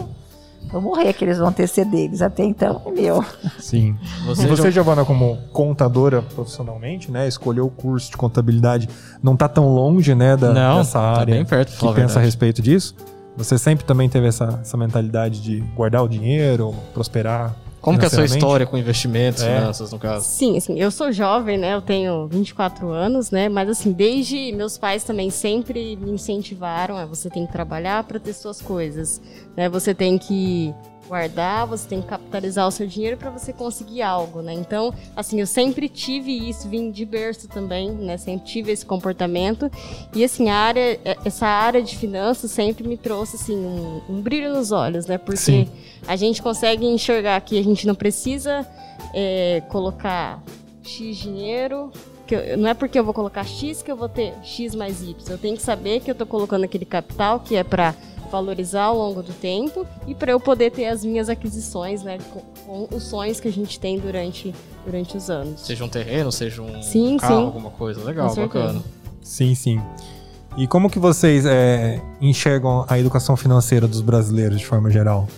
eu 0.73 0.81
morrer 0.81 1.13
que 1.13 1.25
eles 1.25 1.39
vão 1.39 1.53
ter 1.53 1.67
ser 1.69 1.85
deles. 1.87 2.21
Até 2.21 2.45
então 2.45 2.83
é 2.85 2.91
meu. 2.91 3.25
Sim. 3.59 3.97
Você, 4.27 4.43
E 4.43 4.47
você, 4.47 4.71
Giovana, 4.71 5.05
como 5.05 5.39
contadora 5.53 6.21
profissionalmente, 6.21 7.11
né, 7.11 7.27
escolheu 7.27 7.67
o 7.67 7.71
curso 7.71 8.11
de 8.11 8.17
contabilidade, 8.17 8.89
não 9.23 9.37
tá 9.37 9.49
tão 9.49 9.69
longe, 9.73 10.15
né, 10.15 10.37
da, 10.37 10.53
Não, 10.53 10.79
dessa 10.79 10.99
tá 10.99 11.21
área 11.21 11.35
bem 11.35 11.45
perto, 11.45 11.71
que 11.79 11.85
a 11.87 11.89
pensa 11.89 12.03
a 12.03 12.07
verdade. 12.07 12.25
respeito 12.27 12.61
disso. 12.63 12.95
Você 13.37 13.57
sempre 13.59 13.85
também 13.85 14.09
teve 14.09 14.27
essa, 14.27 14.59
essa 14.63 14.77
mentalidade 14.77 15.41
de 15.43 15.61
guardar 15.77 16.03
o 16.03 16.09
dinheiro, 16.09 16.75
prosperar. 16.95 17.55
Como 17.87 17.99
que 18.01 18.05
é 18.05 18.09
a 18.09 18.11
sua 18.11 18.25
história 18.25 18.67
com 18.67 18.77
investimentos, 18.77 19.45
É. 19.45 19.61
finanças, 19.61 19.93
no 19.93 19.99
caso? 20.01 20.25
Sim, 20.27 20.57
assim, 20.57 20.77
eu 20.77 20.91
sou 20.91 21.13
jovem, 21.13 21.57
né? 21.57 21.73
Eu 21.73 21.81
tenho 21.81 22.27
24 22.27 22.91
anos, 22.91 23.31
né? 23.31 23.49
Mas 23.49 23.69
assim, 23.69 23.93
desde 23.93 24.51
meus 24.53 24.77
pais 24.77 25.05
também 25.05 25.31
sempre 25.31 25.95
me 25.97 26.11
incentivaram, 26.11 26.97
a 26.97 27.07
você 27.07 27.31
tem 27.31 27.47
que 27.47 27.53
trabalhar 27.53 28.03
para 28.03 28.19
ter 28.19 28.33
suas 28.33 28.61
coisas, 28.61 29.21
né? 29.57 29.69
Você 29.69 29.95
tem 29.95 30.19
que 30.19 30.75
guardar, 31.07 31.67
você 31.67 31.89
tem 31.89 32.01
que 32.03 32.09
capitalizar 32.09 32.67
o 32.67 32.71
seu 32.71 32.87
dinheiro 32.87 33.17
para 33.17 33.31
você 33.31 33.53
conseguir 33.53 34.03
algo, 34.03 34.43
né? 34.43 34.53
Então, 34.53 34.93
assim, 35.15 35.41
eu 35.41 35.47
sempre 35.47 35.89
tive 35.89 36.33
isso, 36.49 36.69
vim 36.69 36.91
de 36.91 37.05
berço 37.05 37.49
também, 37.49 37.91
né? 37.93 38.17
Sempre 38.17 38.47
tive 38.47 38.73
esse 38.73 38.85
comportamento 38.85 39.71
e 40.15 40.25
assim, 40.25 40.49
a 40.51 40.57
área, 40.57 41.01
essa 41.25 41.47
área 41.47 41.83
de 41.83 41.97
finanças 41.97 42.51
sempre 42.51 42.87
me 42.87 42.97
trouxe 42.97 43.37
assim 43.37 43.57
um, 43.57 44.01
um 44.09 44.21
brilho 44.21 44.53
nos 44.53 44.73
olhos, 44.73 45.07
né? 45.07 45.17
Porque 45.19 45.37
Sim. 45.39 45.69
a 46.07 46.17
gente 46.17 46.43
consegue 46.43 46.87
enxergar 46.87 47.41
que 47.41 47.59
a 47.59 47.63
gente 47.65 47.87
não 47.87 47.95
precisa 47.95 48.67
é, 49.15 49.63
colocar 49.69 50.43
X 50.83 51.17
dinheiro. 51.17 51.91
Que 52.27 52.35
eu- 52.35 52.59
não 52.59 52.69
é 52.69 52.75
porque 52.75 52.99
eu 52.99 53.05
vou 53.05 53.15
colocar 53.15 53.45
X 53.45 53.83
que 53.83 53.91
eu 53.93 53.97
vou 53.97 54.09
ter 54.09 54.35
X 54.43 54.75
mais 54.75 55.01
Y. 55.01 55.15
Eu 55.31 55.39
tenho 55.39 55.57
que 55.57 55.63
saber 55.63 56.01
que 56.01 56.11
eu 56.11 56.13
estou 56.13 56.27
colocando 56.27 56.65
aquele 56.65 56.85
capital 56.85 57.39
que 57.39 57.55
é 57.55 57.63
para 57.63 57.95
valorizar 58.27 58.85
ao 58.85 58.97
longo 58.97 59.23
do 59.23 59.33
tempo 59.33 59.87
e 60.07 60.15
para 60.15 60.33
eu 60.33 60.39
poder 60.41 60.71
ter 60.71 60.87
as 60.87 61.05
minhas 61.05 61.29
aquisições, 61.29 62.03
né, 62.03 62.19
com, 62.33 62.41
com 62.87 62.95
os 62.97 63.05
sonhos 63.05 63.41
que 63.41 63.49
a 63.49 63.53
gente 63.53 63.79
tem 63.81 63.99
durante, 63.99 64.55
durante 64.85 65.17
os 65.17 65.31
anos. 65.31 65.61
Seja 65.61 65.85
um 65.85 65.89
terreno, 65.89 66.31
seja 66.31 66.61
um 66.63 66.83
Sim, 66.83 67.17
carro, 67.17 67.37
sim. 67.37 67.45
alguma 67.47 67.71
coisa. 67.71 68.03
Legal, 68.05 68.35
bacana. 68.35 68.83
Sim, 69.23 69.55
sim. 69.55 69.81
E 70.57 70.67
como 70.67 70.89
que 70.89 70.99
vocês 70.99 71.45
é, 71.45 72.01
enxergam 72.21 72.85
a 72.89 72.99
educação 72.99 73.37
financeira 73.37 73.87
dos 73.87 74.01
brasileiros 74.01 74.59
de 74.59 74.65
forma 74.67 74.91
geral? 74.91 75.29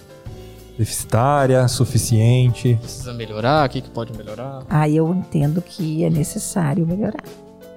Deficitária, 0.79 1.67
suficiente? 1.67 2.77
Precisa 2.81 3.13
melhorar, 3.13 3.67
o 3.67 3.69
que, 3.73 3.81
que 3.81 3.91
pode 3.91 4.17
melhorar? 4.17 4.63
Aí 4.71 4.97
eu 4.97 5.13
entendo 5.13 5.61
que 5.61 6.05
é 6.05 6.11
necessário 6.11 6.87
melhorar. 6.87 7.25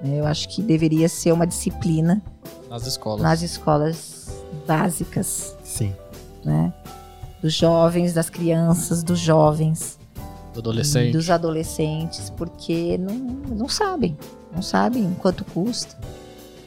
né? 0.02 0.20
Eu 0.20 0.26
acho 0.26 0.48
que 0.48 0.62
deveria 0.62 1.08
ser 1.08 1.32
uma 1.32 1.44
disciplina 1.44 2.22
Nas 2.70 2.86
escolas. 2.86 3.20
nas 3.22 3.42
escolas 3.42 4.11
básicas, 4.66 5.56
Sim. 5.64 5.92
né? 6.44 6.72
Dos 7.42 7.54
jovens, 7.54 8.12
das 8.12 8.30
crianças, 8.30 9.02
dos 9.02 9.18
jovens, 9.18 9.98
Do 10.54 10.60
adolescente. 10.60 11.12
dos 11.12 11.28
adolescentes, 11.30 12.30
porque 12.30 12.96
não, 12.98 13.14
não 13.14 13.68
sabem, 13.68 14.16
não 14.54 14.62
sabem 14.62 15.14
quanto 15.20 15.44
custa, 15.46 15.96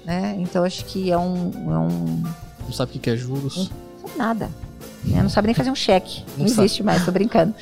né? 0.05 0.35
Então 0.39 0.63
acho 0.63 0.83
que 0.85 1.11
é 1.11 1.17
um, 1.17 1.51
é 1.73 1.77
um 1.79 2.23
Não 2.65 2.71
sabe 2.73 2.97
o 2.97 2.99
que, 2.99 3.09
é 3.09 3.15
juros. 3.15 3.55
não 4.01 4.07
sabe 4.09 4.17
nada. 4.17 4.49
né? 5.05 5.21
Não 5.23 5.29
sabe 5.29 5.47
nem 5.47 5.55
fazer 5.55 5.71
um 5.71 5.75
cheque. 5.75 6.23
Não, 6.37 6.39
Não 6.39 6.45
existe 6.45 6.83
mais, 6.83 7.05
tô 7.05 7.11
brincando. 7.11 7.53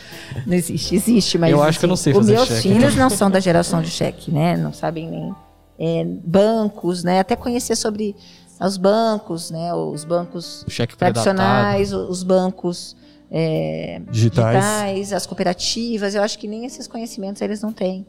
Não 0.47 0.53
existe, 0.55 0.95
existe, 0.95 1.37
mas. 1.37 1.51
Eu 1.51 1.61
acho 1.61 1.77
que 1.77 1.85
eu 1.85 1.89
não 1.89 1.95
sei 1.95 2.13
Os 2.13 2.19
fazer 2.19 2.33
meus 2.33 2.47
cheque. 2.47 2.61
filhos 2.63 2.95
não 2.95 3.09
são 3.09 3.29
da 3.29 3.39
geração 3.39 3.81
de 3.81 3.89
cheque, 3.91 4.31
né? 4.31 4.57
Não 4.57 4.73
sabem 4.73 5.09
nem 5.09 5.35
é, 5.79 6.05
bancos, 6.25 7.03
né? 7.03 7.19
Até 7.19 7.35
conhecer 7.35 7.75
sobre 7.75 8.15
os 8.61 8.77
bancos, 8.77 9.51
né? 9.51 9.73
Os 9.73 10.03
bancos 10.05 10.63
predatado. 10.65 10.97
tradicionais, 10.97 11.93
o- 11.93 12.09
os 12.09 12.23
bancos 12.23 12.95
é, 13.35 13.99
Digitais. 14.11 14.55
digitais, 14.63 15.13
as 15.13 15.25
cooperativas. 15.25 16.13
Eu 16.15 16.21
acho 16.21 16.37
que 16.37 16.47
nem 16.47 16.65
esses 16.65 16.87
conhecimentos 16.87 17.41
eles 17.41 17.61
não 17.61 17.73
têm. 17.73 18.05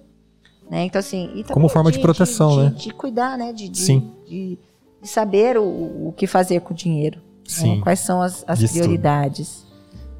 Né? 0.70 0.84
Então, 0.84 0.98
assim, 0.98 1.30
e 1.34 1.44
Como 1.44 1.68
forma 1.68 1.90
de 1.92 1.98
proteção, 1.98 2.50
de, 2.50 2.56
né? 2.64 2.70
De, 2.76 2.90
cuidar, 2.92 3.36
né? 3.38 3.52
De, 3.52 3.68
de, 3.68 3.78
Sim. 3.78 4.12
de, 4.26 4.58
de 5.02 5.08
saber 5.08 5.56
o, 5.58 6.08
o 6.08 6.14
que 6.16 6.26
fazer 6.26 6.60
com 6.60 6.72
o 6.72 6.76
dinheiro. 6.76 7.18
né? 7.18 7.22
Sim. 7.46 7.80
Quais 7.82 8.00
são 8.00 8.20
as, 8.22 8.44
as 8.46 8.58
De 8.58 8.68
prioridades, 8.68 9.64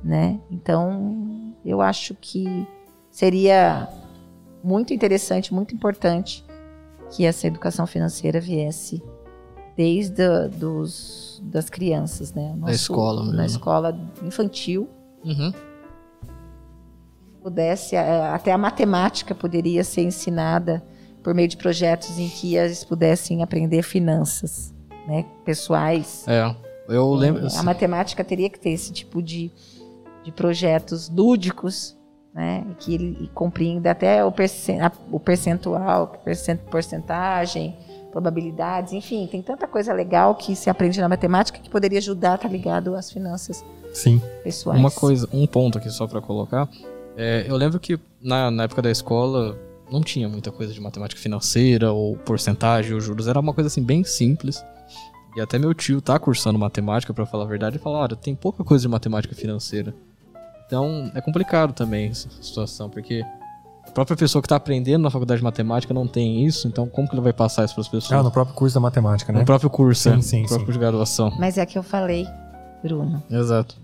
né? 0.03 0.39
Então, 0.51 1.55
eu 1.65 1.81
acho 1.81 2.15
que 2.21 2.67
seria 3.11 3.89
muito 4.63 4.93
interessante, 4.95 5.53
muito 5.53 5.75
importante 5.75 6.45
que 7.11 7.25
essa 7.25 7.47
educação 7.47 7.87
financeira 7.87 8.41
viesse 8.41 9.03
desde 9.77 10.23
a- 10.23 10.47
dos, 10.49 11.43
das 11.45 11.69
crianças, 11.69 12.33
né? 12.33 12.55
O 12.63 12.69
escola 12.71 13.23
mesmo. 13.23 13.37
Na 13.37 13.47
escola 13.47 13.99
infantil, 14.23 14.89
Uhum. 15.25 15.53
pudesse, 17.43 17.95
eh, 17.97 18.27
até 18.29 18.53
a 18.53 18.59
matemática 18.59 19.35
poderia 19.35 19.85
ser 19.85 20.03
ensinada 20.03 20.83
por 21.23 21.35
meio 21.35 21.49
de 21.49 21.57
projetos 21.57 22.19
em 22.19 22.29
que 22.29 22.57
eles 22.57 22.85
pudessem 22.85 23.43
aprender 23.43 23.83
finanças, 23.83 24.75
né? 25.07 25.25
Pessoais. 25.45 26.25
É. 26.29 26.55
Eu 26.89 27.15
lembro. 27.15 27.47
É, 27.47 27.57
a 27.59 27.63
matemática 27.63 28.23
teria 28.23 28.51
que 28.51 28.61
ter 28.61 28.71
esse 28.71 28.93
tipo 28.93 29.23
de, 29.23 29.51
de 30.23 30.31
projetos 30.31 31.09
lúdicos, 31.09 31.97
né? 32.35 32.67
Que 32.79 32.95
ele 32.95 33.31
compreenda 33.35 33.91
até 33.91 34.23
o, 34.25 34.31
percentual, 35.19 36.09
percent- 36.23 36.61
porcentagem, 36.71 37.75
probabilidades, 38.15 38.93
enfim, 38.93 39.27
tem 39.27 39.43
tanta 39.43 39.67
coisa 39.67 39.93
legal 39.93 40.37
que 40.37 40.55
se 40.55 40.71
aprende 40.71 41.01
na 41.01 41.09
matemática 41.09 41.59
que 41.59 41.69
poderia 41.69 41.99
ajudar 41.99 42.33
a 42.33 42.35
estar 42.37 42.49
ligado 42.49 42.95
às 42.95 43.11
finanças 43.11 43.65
Sim. 43.93 44.23
pessoais. 44.45 44.79
Uma 44.79 44.91
coisa, 44.91 45.29
um 45.33 45.49
ponto 45.49 45.79
aqui 45.79 45.91
só 45.91 46.07
pra 46.07 46.21
colocar. 46.21 46.69
É, 47.17 47.45
eu 47.49 47.57
lembro 47.57 47.81
que 47.81 47.99
na, 48.23 48.53
na 48.53 48.63
época 48.63 48.81
da 48.81 48.91
escola 48.91 49.59
não 49.91 50.01
tinha 50.01 50.29
muita 50.29 50.53
coisa 50.53 50.73
de 50.73 50.81
matemática 50.81 51.21
financeira 51.21 51.93
ou 51.93 52.17
porcentagem 52.19 52.95
ou 52.95 53.01
juros. 53.01 53.27
Era 53.27 53.41
uma 53.41 53.53
coisa 53.53 53.67
assim 53.67 53.83
bem 53.83 54.05
simples. 54.05 54.65
E 55.37 55.41
até 55.41 55.59
meu 55.59 55.75
tio 55.75 56.01
tá 56.01 56.17
cursando 56.17 56.57
matemática, 56.57 57.13
pra 57.13 57.27
falar 57.27 57.43
a 57.43 57.49
verdade, 57.49 57.77
e 57.77 57.81
fala, 57.81 57.99
olha, 57.99 58.15
tem 58.15 58.37
pouca 58.37 58.63
coisa 58.63 58.83
de 58.83 58.89
matemática 58.89 59.35
financeira. 59.35 59.93
Então 60.67 61.11
é 61.17 61.21
complicado 61.21 61.73
também 61.73 62.11
essa 62.11 62.29
situação, 62.41 62.89
porque 62.89 63.25
a 63.87 63.91
própria 63.91 64.17
pessoa 64.17 64.43
que 64.43 64.49
tá 64.49 64.57
aprendendo 64.57 65.03
na 65.03 65.11
faculdade 65.11 65.39
de 65.39 65.45
matemática 65.45 65.93
não 65.95 66.07
tem 66.07 66.45
isso, 66.45 66.67
então 66.67 66.89
como 66.89 67.09
que 67.09 67.15
ele 67.15 67.23
vai 67.23 67.33
passar 67.33 67.65
isso 67.65 67.75
pras 67.75 67.89
pessoas? 67.89 68.13
Ah, 68.21 68.23
no 68.23 68.31
próprio 68.31 68.55
curso 68.57 68.75
da 68.75 68.81
matemática, 68.81 69.33
né? 69.33 69.41
No 69.41 69.45
próprio 69.45 69.71
curso, 69.71 70.03
Sim, 70.11 70.17
né? 70.17 70.23
sim, 70.23 70.43
no 70.43 70.49
próprio 70.49 70.67
sim. 70.67 70.73
de 70.73 70.79
graduação. 70.79 71.33
Mas 71.39 71.59
é 71.59 71.65
que 71.67 71.79
eu 71.79 71.83
falei, 71.83 72.27
Bruno. 72.83 73.23
Exato. 73.31 73.77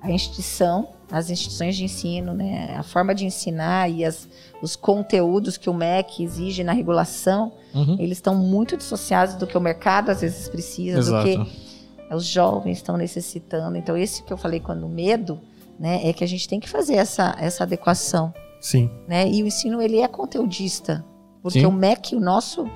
a 0.00 0.10
instituição, 0.10 0.88
as 1.10 1.30
instituições 1.30 1.76
de 1.76 1.84
ensino, 1.84 2.34
né, 2.34 2.74
a 2.76 2.82
forma 2.82 3.14
de 3.14 3.24
ensinar 3.24 3.88
e 3.90 4.04
as, 4.04 4.28
os 4.62 4.76
conteúdos 4.76 5.56
que 5.56 5.70
o 5.70 5.74
MEC 5.74 6.22
exige 6.22 6.62
na 6.62 6.72
regulação, 6.72 7.52
Uhum. 7.74 7.96
eles 7.98 8.18
estão 8.18 8.36
muito 8.36 8.76
dissociados 8.76 9.34
do 9.34 9.48
que 9.48 9.58
o 9.58 9.60
mercado 9.60 10.08
às 10.10 10.20
vezes 10.20 10.48
precisa, 10.48 10.98
Exato. 10.98 11.28
do 11.28 11.44
que 11.44 12.14
os 12.14 12.24
jovens 12.24 12.76
estão 12.76 12.96
necessitando. 12.96 13.76
Então, 13.76 13.96
esse 13.96 14.22
que 14.22 14.32
eu 14.32 14.36
falei 14.36 14.60
quando 14.60 14.88
medo, 14.88 15.40
né, 15.78 16.00
é 16.08 16.12
que 16.12 16.22
a 16.24 16.28
gente 16.28 16.48
tem 16.48 16.60
que 16.60 16.68
fazer 16.68 16.94
essa, 16.94 17.34
essa 17.38 17.64
adequação. 17.64 18.32
Sim. 18.60 18.90
Né? 19.06 19.28
E 19.28 19.42
o 19.42 19.46
ensino 19.46 19.82
ele 19.82 20.00
é 20.00 20.08
conteudista, 20.08 21.04
porque 21.42 21.60
Sim. 21.60 21.66
o 21.66 21.72
MEC, 21.72 22.16
o 22.16 22.20
nosso, 22.20 22.68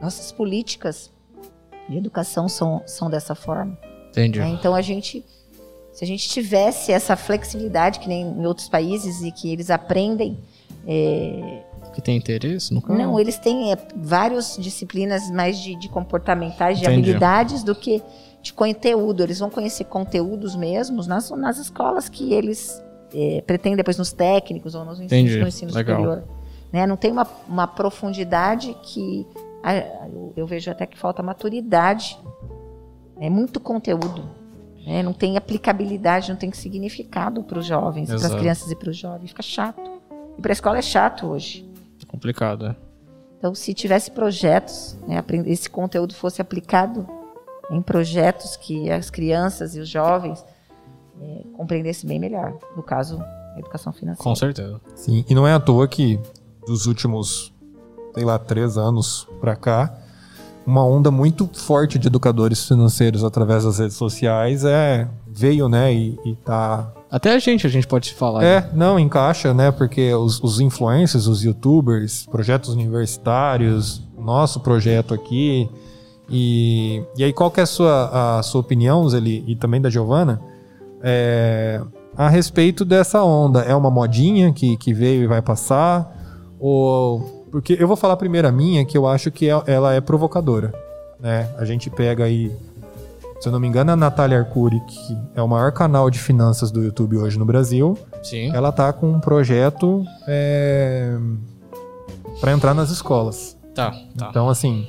nossas 0.00 0.32
políticas 0.32 1.12
de 1.88 1.98
educação 1.98 2.48
são, 2.48 2.82
são 2.86 3.08
dessa 3.08 3.34
forma. 3.34 3.78
Entendi. 4.10 4.38
né? 4.38 4.48
Então 4.48 4.74
a 4.74 4.82
gente, 4.82 5.24
se 5.92 6.04
a 6.04 6.06
gente 6.06 6.28
tivesse 6.28 6.92
essa 6.92 7.16
flexibilidade 7.16 8.00
que 8.00 8.08
nem 8.08 8.22
em 8.22 8.46
outros 8.46 8.68
países 8.68 9.22
e 9.22 9.30
que 9.30 9.52
eles 9.52 9.70
aprendem, 9.70 10.38
é, 10.86 11.62
Que 11.94 12.02
tem 12.02 12.16
interesse 12.16 12.72
no 12.74 12.82
caso? 12.82 12.98
não, 12.98 13.18
eles 13.18 13.38
têm 13.38 13.72
é, 13.72 13.76
várias 13.96 14.56
disciplinas 14.58 15.30
mais 15.30 15.58
de, 15.58 15.76
de 15.76 15.88
comportamentais, 15.88 16.78
de 16.78 16.84
Entendi. 16.84 17.00
habilidades 17.10 17.62
do 17.62 17.74
que 17.74 18.02
de 18.44 18.52
conteúdo. 18.52 19.22
Eles 19.22 19.38
vão 19.38 19.48
conhecer 19.50 19.84
conteúdos 19.84 20.54
mesmos 20.54 21.06
nas, 21.06 21.30
nas 21.30 21.58
escolas 21.58 22.08
que 22.08 22.32
eles 22.34 22.80
é, 23.12 23.42
pretendem 23.46 23.76
depois 23.76 23.96
nos 23.98 24.12
técnicos 24.12 24.74
ou 24.74 24.84
nos 24.84 25.00
ensinos, 25.00 25.12
Entendi. 25.12 25.40
no 25.40 25.48
ensino 25.48 25.72
Legal. 25.72 25.96
superior. 26.00 26.24
Né? 26.72 26.86
Não 26.86 26.96
tem 26.96 27.10
uma, 27.10 27.26
uma 27.48 27.66
profundidade 27.66 28.76
que 28.82 29.26
a- 29.62 29.74
eu, 30.12 30.32
eu 30.36 30.46
vejo 30.46 30.70
até 30.70 30.84
que 30.86 30.98
falta 30.98 31.22
maturidade. 31.22 32.18
É 33.18 33.30
muito 33.30 33.58
conteúdo. 33.60 34.22
né? 34.86 35.02
Não 35.02 35.12
tem 35.14 35.36
aplicabilidade, 35.38 36.28
não 36.30 36.36
tem 36.36 36.52
significado 36.52 37.42
para 37.42 37.58
os 37.58 37.64
jovens, 37.66 38.06
para 38.08 38.16
as 38.16 38.34
crianças 38.34 38.70
e 38.70 38.76
para 38.76 38.90
os 38.90 38.96
jovens. 38.96 39.28
Fica 39.28 39.42
chato. 39.42 39.80
E 40.36 40.42
para 40.42 40.52
a 40.52 40.54
escola 40.54 40.78
é 40.78 40.82
chato 40.82 41.26
hoje. 41.28 41.66
É 42.02 42.04
complicado, 42.04 42.66
é. 42.66 42.76
Então, 43.38 43.54
se 43.54 43.72
tivesse 43.72 44.10
projetos, 44.10 44.96
né, 45.06 45.22
esse 45.46 45.70
conteúdo 45.70 46.14
fosse 46.14 46.42
aplicado 46.42 47.06
em 47.70 47.80
projetos 47.82 48.56
que 48.56 48.90
as 48.90 49.10
crianças 49.10 49.74
e 49.74 49.80
os 49.80 49.88
jovens 49.88 50.44
eh, 51.20 51.42
compreendessem 51.56 52.08
bem 52.08 52.18
melhor. 52.18 52.54
No 52.76 52.82
caso, 52.82 53.18
a 53.54 53.58
educação 53.58 53.92
financeira. 53.92 54.24
Com 54.24 54.34
certeza. 54.34 54.80
Sim. 54.94 55.24
E 55.28 55.34
não 55.34 55.46
é 55.46 55.54
à 55.54 55.60
toa 55.60 55.86
que 55.86 56.18
dos 56.66 56.86
últimos, 56.86 57.52
sei 58.14 58.24
lá, 58.24 58.38
três 58.38 58.76
anos 58.76 59.28
pra 59.40 59.54
cá, 59.54 59.94
uma 60.66 60.84
onda 60.84 61.10
muito 61.10 61.48
forte 61.54 61.98
de 61.98 62.08
educadores 62.08 62.66
financeiros 62.66 63.22
através 63.22 63.64
das 63.64 63.78
redes 63.78 63.96
sociais 63.96 64.64
é 64.64 65.08
veio, 65.26 65.68
né, 65.68 65.92
e, 65.92 66.18
e 66.24 66.36
tá 66.36 66.92
Até 67.10 67.34
a 67.34 67.38
gente, 67.38 67.66
a 67.66 67.70
gente 67.70 67.88
pode 67.88 68.14
falar. 68.14 68.44
É, 68.44 68.70
não, 68.72 68.98
encaixa, 68.98 69.52
né? 69.52 69.72
Porque 69.72 70.14
os, 70.14 70.40
os 70.40 70.60
influencers, 70.60 71.26
os 71.26 71.42
youtubers, 71.42 72.24
projetos 72.26 72.70
universitários, 72.70 74.00
nosso 74.16 74.60
projeto 74.60 75.12
aqui. 75.12 75.68
E, 76.28 77.02
e 77.16 77.24
aí, 77.24 77.32
qual 77.32 77.50
que 77.50 77.60
é 77.60 77.62
a 77.62 77.66
sua, 77.66 78.38
a 78.38 78.42
sua 78.42 78.60
opinião, 78.60 79.08
Zeli, 79.08 79.44
e 79.46 79.54
também 79.56 79.80
da 79.80 79.90
Giovana, 79.90 80.40
é, 81.02 81.80
a 82.16 82.28
respeito 82.28 82.84
dessa 82.84 83.22
onda? 83.22 83.60
É 83.60 83.74
uma 83.74 83.90
modinha 83.90 84.52
que, 84.52 84.76
que 84.76 84.92
veio 84.92 85.22
e 85.22 85.26
vai 85.26 85.42
passar? 85.42 86.10
Ou. 86.58 87.44
Porque 87.50 87.76
eu 87.78 87.86
vou 87.86 87.96
falar 87.96 88.16
primeiro 88.16 88.48
a 88.48 88.52
minha, 88.52 88.84
que 88.84 88.98
eu 88.98 89.06
acho 89.06 89.30
que 89.30 89.48
é- 89.48 89.62
ela 89.66 89.94
é 89.94 90.00
provocadora. 90.00 90.74
Né? 91.20 91.48
A 91.56 91.64
gente 91.64 91.88
pega 91.88 92.24
aí 92.24 92.50
se 93.44 93.48
eu 93.48 93.52
não 93.52 93.60
me 93.60 93.68
engano, 93.68 93.92
a 93.92 93.96
Natália 93.96 94.38
Arcuri, 94.38 94.80
que 94.80 95.18
é 95.34 95.42
o 95.42 95.46
maior 95.46 95.70
canal 95.70 96.08
de 96.08 96.18
finanças 96.18 96.70
do 96.70 96.82
YouTube 96.82 97.18
hoje 97.18 97.38
no 97.38 97.44
Brasil, 97.44 97.94
Sim. 98.22 98.50
ela 98.54 98.72
tá 98.72 98.90
com 98.90 99.10
um 99.10 99.20
projeto 99.20 100.02
é, 100.26 101.14
para 102.40 102.52
entrar 102.52 102.72
nas 102.72 102.88
escolas. 102.88 103.54
Tá, 103.74 103.90
tá. 104.16 104.28
Então, 104.30 104.48
assim, 104.48 104.86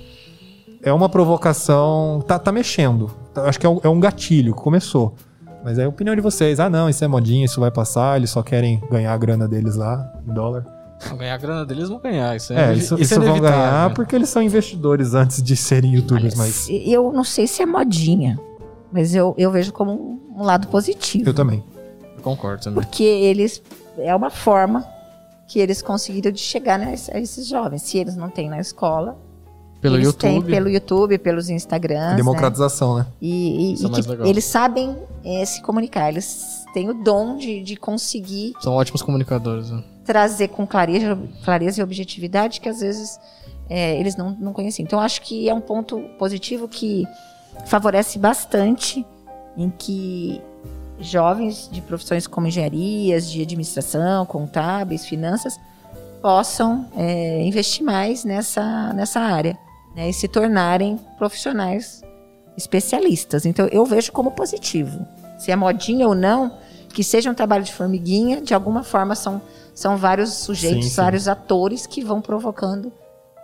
é 0.86 0.94
uma 0.94 1.10
provocação. 1.10 2.24
Tá, 2.26 2.38
tá 2.38 2.52
mexendo. 2.52 3.12
Acho 3.36 3.60
que 3.60 3.66
é 3.66 3.70
um, 3.70 3.80
é 3.84 3.90
um 3.90 4.00
gatilho 4.00 4.54
que 4.56 4.62
começou. 4.62 5.16
Mas 5.64 5.80
é 5.80 5.86
a 5.86 5.90
opinião 5.90 6.16
de 6.16 6.22
vocês. 6.22 6.60
Ah, 6.60 6.70
não, 6.70 6.88
isso 6.88 7.04
é 7.04 7.08
modinha, 7.08 7.44
isso 7.44 7.60
vai 7.60 7.72
passar, 7.72 8.18
eles 8.18 8.30
só 8.30 8.44
querem 8.44 8.80
ganhar 8.90 9.12
a 9.12 9.18
grana 9.18 9.48
deles 9.48 9.76
lá, 9.76 10.14
em 10.26 10.32
dólar. 10.32 10.64
Vão 11.08 11.18
ganhar 11.18 11.34
a 11.34 11.38
grana 11.38 11.66
deles, 11.66 11.90
vão 11.90 12.00
ganhar. 12.00 12.36
Isso 12.36 12.54
é, 12.54 12.70
É, 12.70 12.74
isso, 12.74 12.94
isso 12.94 13.02
isso 13.02 13.14
é 13.16 13.20
vão 13.20 13.40
ganhar 13.40 13.92
porque 13.96 14.16
eles 14.16 14.30
são 14.30 14.44
investidores 14.44 15.16
antes 15.16 15.42
de 15.42 15.56
serem 15.56 15.96
youtubers, 15.96 16.36
mas 16.36 16.68
Eu 16.70 17.12
não 17.12 17.24
sei 17.24 17.48
se 17.48 17.64
é 17.64 17.66
modinha, 17.66 18.40
mas 18.92 19.16
eu, 19.16 19.34
eu 19.40 19.50
vejo 19.50 19.74
como 19.74 20.20
um, 20.36 20.44
lado 20.44 20.68
positivo. 20.68 21.28
eu 21.28 21.34
também. 21.34 21.64
Eu 22.16 22.22
concordo 22.22 22.64
também. 22.64 22.84
Porque 22.84 23.04
eles. 23.04 23.62
É 23.98 24.16
uma 24.16 24.30
forma 24.30 24.86
que 25.48 25.60
eles 25.60 25.82
conseguiram 25.82 26.32
de 26.32 26.40
chegar 26.40 26.80
a 26.80 26.94
esses 26.94 27.48
jovens. 27.48 27.82
Se 27.82 27.98
eles 27.98 28.16
não 28.16 28.30
têm 28.30 28.50
na 28.50 28.60
escola, 28.60 29.18
Pelo 29.86 29.96
eles 29.98 30.06
YouTube. 30.08 30.22
têm 30.32 30.42
pelo 30.42 30.70
YouTube, 30.70 31.18
pelos 31.18 31.50
Instagrams. 31.50 32.12
né? 32.12 32.16
Democratização, 32.16 32.98
né? 32.98 33.06
E, 33.22 33.72
e- 33.72 33.74
Isso 33.74 33.84
é 33.86 33.88
e 33.88 33.92
mais 33.92 34.06
que 34.06 34.12
legal. 34.12 34.28
eles 34.28 34.44
sabem 34.46 34.96
eh, 35.24 35.46
se 35.46 35.62
comunicar, 35.62 36.10
eles 36.10 36.64
têm 36.74 36.90
o 36.90 36.94
dom 36.94 37.38
de, 37.38 37.62
de 37.64 37.76
conseguir 37.76 38.54
São 38.62 38.74
ótimos 38.74 39.02
comunicadores. 39.02 39.70
né? 39.72 39.84
trazer 40.06 40.50
com 40.50 40.68
clareza, 40.68 41.18
clareza 41.44 41.80
e 41.82 41.84
objetividade 41.84 42.62
que 42.62 42.70
às 42.70 42.80
vezes 42.80 43.20
eh, 43.70 44.00
eles 44.00 44.16
não, 44.16 44.32
não 44.40 44.54
conheciam. 44.54 44.86
Então, 44.86 45.00
acho 45.00 45.20
que 45.24 45.50
é 45.50 45.54
um 45.54 45.62
ponto 45.62 46.00
positivo 46.20 46.68
que 46.68 47.08
favorece 47.66 48.20
bastante 48.20 49.04
em 49.58 49.70
que 49.72 50.40
jovens 51.00 51.68
de 51.72 51.82
profissões 51.82 52.28
como 52.28 52.46
engenharias, 52.48 53.30
de 53.32 53.42
administração, 53.42 54.26
contábeis, 54.26 55.06
finanças, 55.06 55.60
possam 56.22 56.88
eh, 56.96 57.42
investir 57.46 57.84
mais 57.84 58.24
nessa, 58.24 58.94
nessa 58.94 59.20
área 59.20 59.58
né, 59.96 60.10
e 60.10 60.14
se 60.14 60.28
tornarem 60.28 61.00
profissionais 61.18 62.04
especialistas. 62.58 63.46
Então, 63.46 63.68
eu 63.68 63.86
vejo 63.86 64.12
como 64.12 64.32
positivo. 64.32 65.06
Se 65.38 65.52
é 65.52 65.56
modinha 65.56 66.08
ou 66.08 66.16
não, 66.16 66.58
que 66.94 67.04
seja 67.04 67.30
um 67.30 67.34
trabalho 67.34 67.64
de 67.64 67.74
formiguinha, 67.74 68.42
de 68.42 68.54
alguma 68.54 68.84
forma 68.84 69.16
são, 69.16 69.42
são 69.74 69.98
vários 69.98 70.34
sujeitos, 70.34 70.86
Sim, 70.86 70.90
sim. 70.90 70.96
vários 70.96 71.28
atores 71.28 71.86
que 71.86 72.04
vão 72.04 72.22
provocando 72.22 72.92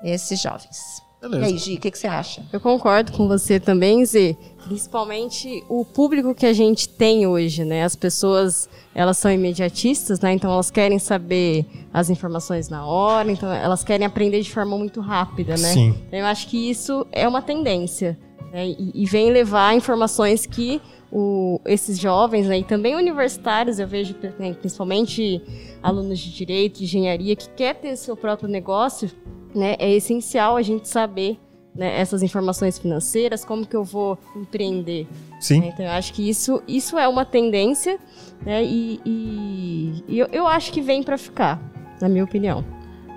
esses 0.04 0.40
jovens. 0.42 1.02
Beleza. 1.22 1.46
E 1.46 1.54
aí, 1.54 1.58
Gi, 1.58 1.76
o 1.76 1.80
que, 1.80 1.92
que 1.92 2.00
você 2.00 2.08
acha? 2.08 2.44
Eu 2.52 2.60
concordo 2.60 3.12
com 3.12 3.28
você 3.28 3.60
também, 3.60 4.04
Zê. 4.04 4.36
Principalmente 4.66 5.64
o 5.70 5.86
público 5.86 6.34
que 6.34 6.48
a 6.48 6.54
gente 6.54 6.90
tem 6.90 7.28
hoje, 7.28 7.64
né? 7.64 7.84
As 7.84 7.96
pessoas, 7.96 8.68
elas 8.96 9.20
são 9.20 9.32
imediatistas, 9.32 10.20
né? 10.20 10.34
Então 10.34 10.52
elas 10.52 10.72
querem 10.72 10.98
saber 10.98 11.66
as 11.94 12.10
informações 12.10 12.70
na 12.70 12.86
hora, 12.86 13.32
então 13.32 13.52
elas 13.52 13.84
querem 13.84 14.06
aprender 14.06 14.42
de 14.42 14.52
forma 14.52 14.76
muito 14.76 15.00
rápida, 15.00 15.52
né? 15.58 15.74
Sim. 15.74 15.96
Então, 16.08 16.20
eu 16.20 16.26
acho 16.26 16.48
que 16.48 16.70
isso 16.70 17.06
é 17.12 17.28
uma 17.28 17.42
tendência, 17.42 18.18
né? 18.52 18.68
E, 18.68 18.92
e 18.96 19.06
vem 19.06 19.32
levar 19.32 19.76
informações 19.76 20.48
que 20.48 20.82
o- 21.12 21.60
esses 21.66 22.00
jovens, 22.00 22.48
né? 22.48 22.60
E 22.60 22.64
também 22.64 22.96
universitários, 22.96 23.80
eu 23.80 23.88
vejo 23.88 24.16
né, 24.40 24.54
principalmente 24.54 25.42
alunos 25.84 26.20
de 26.20 26.32
direito, 26.34 26.78
de 26.80 26.86
engenharia, 26.86 27.36
que 27.36 27.50
quer 27.50 27.76
ter 27.76 27.96
seu 27.98 28.16
próprio 28.16 28.48
negócio, 28.48 29.12
né? 29.54 29.76
É 29.80 29.90
essencial 29.92 30.56
a 30.56 30.62
gente 30.62 30.88
saber 30.88 31.38
né, 31.74 32.00
essas 32.00 32.22
informações 32.22 32.78
financeiras, 32.78 33.46
como 33.46 33.66
que 33.66 33.76
eu 33.76 33.84
vou 33.84 34.18
empreender. 34.36 35.08
Sim. 35.40 35.62
né? 35.62 35.70
Então, 35.74 35.86
eu 35.86 35.92
acho 35.92 36.14
que 36.14 36.28
isso, 36.28 36.62
isso 36.68 36.98
é 37.00 37.08
uma 37.08 37.24
tendência, 37.26 37.98
né? 38.46 38.64
E, 38.64 39.00
e- 39.06 40.04
e 40.08 40.20
eu, 40.20 40.28
eu 40.34 40.48
acho 40.48 40.72
que 40.74 40.82
vem 40.82 41.02
para 41.02 41.18
ficar, 41.18 41.62
na 42.02 42.10
minha 42.10 42.24
opinião. 42.26 42.64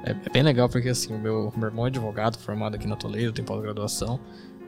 É, 0.04 0.10
é 0.10 0.30
bem 0.32 0.42
legal 0.42 0.68
porque 0.68 0.88
assim, 0.88 1.12
o 1.14 1.18
meu, 1.18 1.52
meu 1.56 1.66
irmão 1.68 1.84
é 1.86 1.88
advogado, 1.88 2.38
formado 2.38 2.74
aqui 2.76 2.86
na 2.86 2.94
Toledo, 2.94 3.32
tem 3.32 3.44
pós-graduação, 3.44 4.20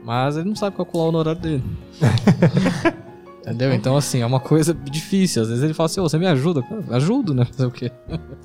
mas 0.02 0.36
ele 0.36 0.48
não 0.48 0.56
sabe 0.56 0.76
calcular 0.76 1.04
o 1.04 1.08
honorário 1.08 1.40
dele. 1.40 1.62
Entendeu? 3.46 3.72
Então, 3.72 3.96
assim, 3.96 4.22
é 4.22 4.26
uma 4.26 4.40
coisa 4.40 4.74
difícil. 4.74 5.40
Às 5.42 5.48
vezes 5.48 5.62
ele 5.62 5.72
fala 5.72 5.86
assim, 5.86 6.00
ô, 6.00 6.08
você 6.08 6.18
me 6.18 6.26
ajuda? 6.26 6.64
Ajudo, 6.90 7.32
né? 7.32 7.44
Fazer 7.54 7.66
o 7.66 7.70
quê? 7.70 7.92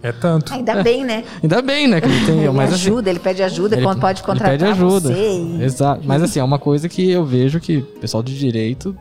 É 0.04 0.12
tanto. 0.12 0.54
Ainda 0.54 0.84
bem, 0.84 1.04
né? 1.04 1.24
Ainda 1.42 1.60
bem, 1.62 1.88
né? 1.88 2.00
Que 2.00 2.08
ele 2.08 2.26
tem. 2.26 2.38
Ele 2.40 2.50
mas, 2.52 2.72
assim, 2.74 2.90
ajuda, 2.90 3.10
ele 3.10 3.20
pede 3.20 3.42
ajuda, 3.42 3.76
ele- 3.76 3.84
quando 3.86 4.00
pode 4.00 4.20
ele 4.20 4.26
contratar 4.28 4.52
pede 4.52 4.66
ajuda. 4.66 5.10
você. 5.10 5.14
e- 5.40 5.64
Exato. 5.64 6.02
Mas 6.06 6.22
assim, 6.22 6.40
é 6.40 6.44
uma 6.44 6.60
coisa 6.60 6.88
que 6.88 7.10
eu 7.10 7.26
vejo 7.26 7.60
que 7.60 7.78
o 7.78 7.84
pessoal 8.00 8.22
de 8.22 8.38
direito 8.38 8.96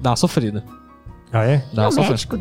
dá 0.00 0.10
uma 0.10 0.16
sofrida. 0.16 0.64
Ah, 1.32 1.44
é? 1.44 1.62
Dá 1.72 1.82
o 1.82 1.84
uma 1.86 1.92
sofrida. 1.92 2.10
médico, 2.12 2.38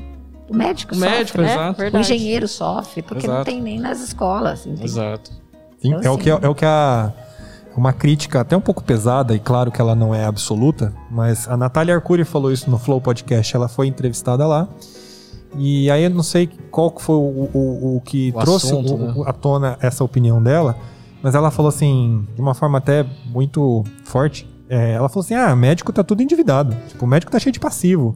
o 0.50 0.56
médico 0.56 0.94
O 0.94 0.98
sofre, 0.98 1.10
médico, 1.18 1.38
né? 1.42 1.54
exato. 1.54 1.82
O 1.96 2.00
engenheiro 2.00 2.48
sofre, 2.48 3.02
porque 3.04 3.28
não 3.28 3.36
Exato. 3.36 3.52
tem 3.52 3.62
nem 3.62 3.80
nas 3.80 4.02
escolas. 4.02 4.66
Exato. 4.82 5.30
Sim, 5.80 5.94
Então, 5.94 6.02
é, 6.02 6.10
o 6.10 6.14
assim- 6.16 6.24
que, 6.24 6.30
é 6.32 6.50
o 6.50 6.56
que 6.56 6.66
a. 6.66 7.14
Uma 7.76 7.94
crítica 7.94 8.42
até 8.42 8.56
um 8.56 8.62
pouco 8.62 8.84
pesada, 8.84 9.34
e 9.34 9.40
claro 9.40 9.72
que 9.72 9.80
ela 9.80 9.96
não 9.96 10.14
é 10.14 10.26
absoluta, 10.26 10.94
mas 11.10 11.48
a 11.48 11.56
Natália 11.56 11.96
Arcuri 11.96 12.26
falou 12.26 12.52
isso 12.52 12.70
no 12.70 12.78
Flow 12.78 13.00
Podcast, 13.00 13.56
ela 13.56 13.68
foi 13.68 13.88
entrevistada 13.88 14.46
lá. 14.46 14.68
E 15.58 15.90
aí 15.92 16.04
eu 16.04 16.10
não 16.10 16.24
sei 16.24 16.50
qual 16.70 16.94
foi 16.98 17.16
o, 17.16 17.50
o, 17.54 17.98
o 17.98 18.02
que 18.02 18.34
O 18.36 18.40
trouxe 18.40 18.68
assunto, 18.68 18.98
né? 18.98 19.14
à 19.26 19.34
tona 19.34 19.78
essa 19.82 20.04
opinião 20.04 20.42
dela, 20.42 20.78
mas 21.22 21.36
ela 21.36 21.52
falou 21.52 21.70
assim, 21.70 22.26
de 22.36 22.42
uma 22.42 22.54
forma 22.54 22.78
até 22.78 23.06
muito 23.26 23.84
forte. 24.04 24.48
é, 24.70 24.94
ela 24.94 25.10
falou 25.10 25.24
assim: 25.24 25.34
ah, 25.34 25.56
médico 25.56 25.92
tá 25.92 26.04
tudo 26.04 26.22
endividado. 26.24 26.76
Tipo, 26.88 27.06
o 27.06 27.08
médico 27.08 27.32
tá 27.32 27.40
cheio 27.40 27.52
de 27.54 27.60
passivo. 27.60 28.16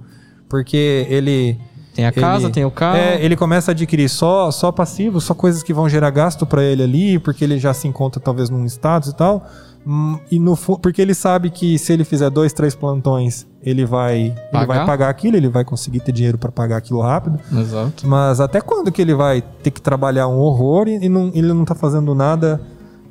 Porque 0.49 1.05
ele. 1.09 1.59
Tem 1.95 2.05
a 2.05 2.11
casa, 2.11 2.45
Ele- 2.47 2.53
tem 2.53 2.65
o 2.65 2.69
carro. 2.71 2.97
É, 2.97 3.23
ele 3.23 3.35
começa 3.35 3.71
a 3.71 3.73
adquirir 3.73 4.09
só, 4.09 4.51
só 4.51 4.71
passivos, 4.71 5.23
só 5.23 5.33
coisas 5.33 5.63
que 5.63 5.73
vão 5.73 5.87
gerar 5.89 6.09
gasto 6.11 6.45
pra 6.45 6.61
ele 6.61 6.83
ali, 6.83 7.17
porque 7.19 7.43
ele 7.43 7.57
já 7.57 7.73
se 7.73 7.87
encontra 7.87 8.19
talvez 8.21 8.49
num 8.49 8.65
status 8.65 9.09
e 9.09 9.15
tal. 9.15 9.45
Hum, 9.87 10.17
E 10.31 10.37
no 10.39 10.57
porque 10.57 11.01
ele 11.01 11.13
sabe 11.13 11.49
que 11.49 11.77
se 11.79 11.93
ele 11.93 12.03
fizer 12.03 12.29
dois, 12.29 12.51
três 12.51 12.75
plantões, 12.75 13.47
ele 13.63 13.85
vai, 13.85 14.17
ele 14.19 14.33
Pagar. 14.51 14.65
vai 14.67 14.85
pagar 14.85 15.09
aquilo, 15.09 15.37
ele 15.37 15.47
vai 15.47 15.63
conseguir 15.63 15.99
ter 16.01 16.11
dinheiro 16.11 16.37
pra 16.37 16.51
pagar 16.51 16.77
aquilo 16.77 17.01
rápido. 17.01 17.39
Exato. 17.57 18.05
Mas 18.07 18.39
até 18.41 18.59
quando 18.59 18.91
que 18.91 19.01
ele 19.01 19.13
vai 19.13 19.41
ter 19.63 19.71
que 19.71 19.79
trabalhar 19.81 20.27
um 20.27 20.37
horror 20.39 20.87
e, 20.87 21.07
não, 21.07 21.31
ele 21.33 21.53
não 21.53 21.63
tá 21.63 21.75
fazendo 21.75 22.13
nada 22.15 22.59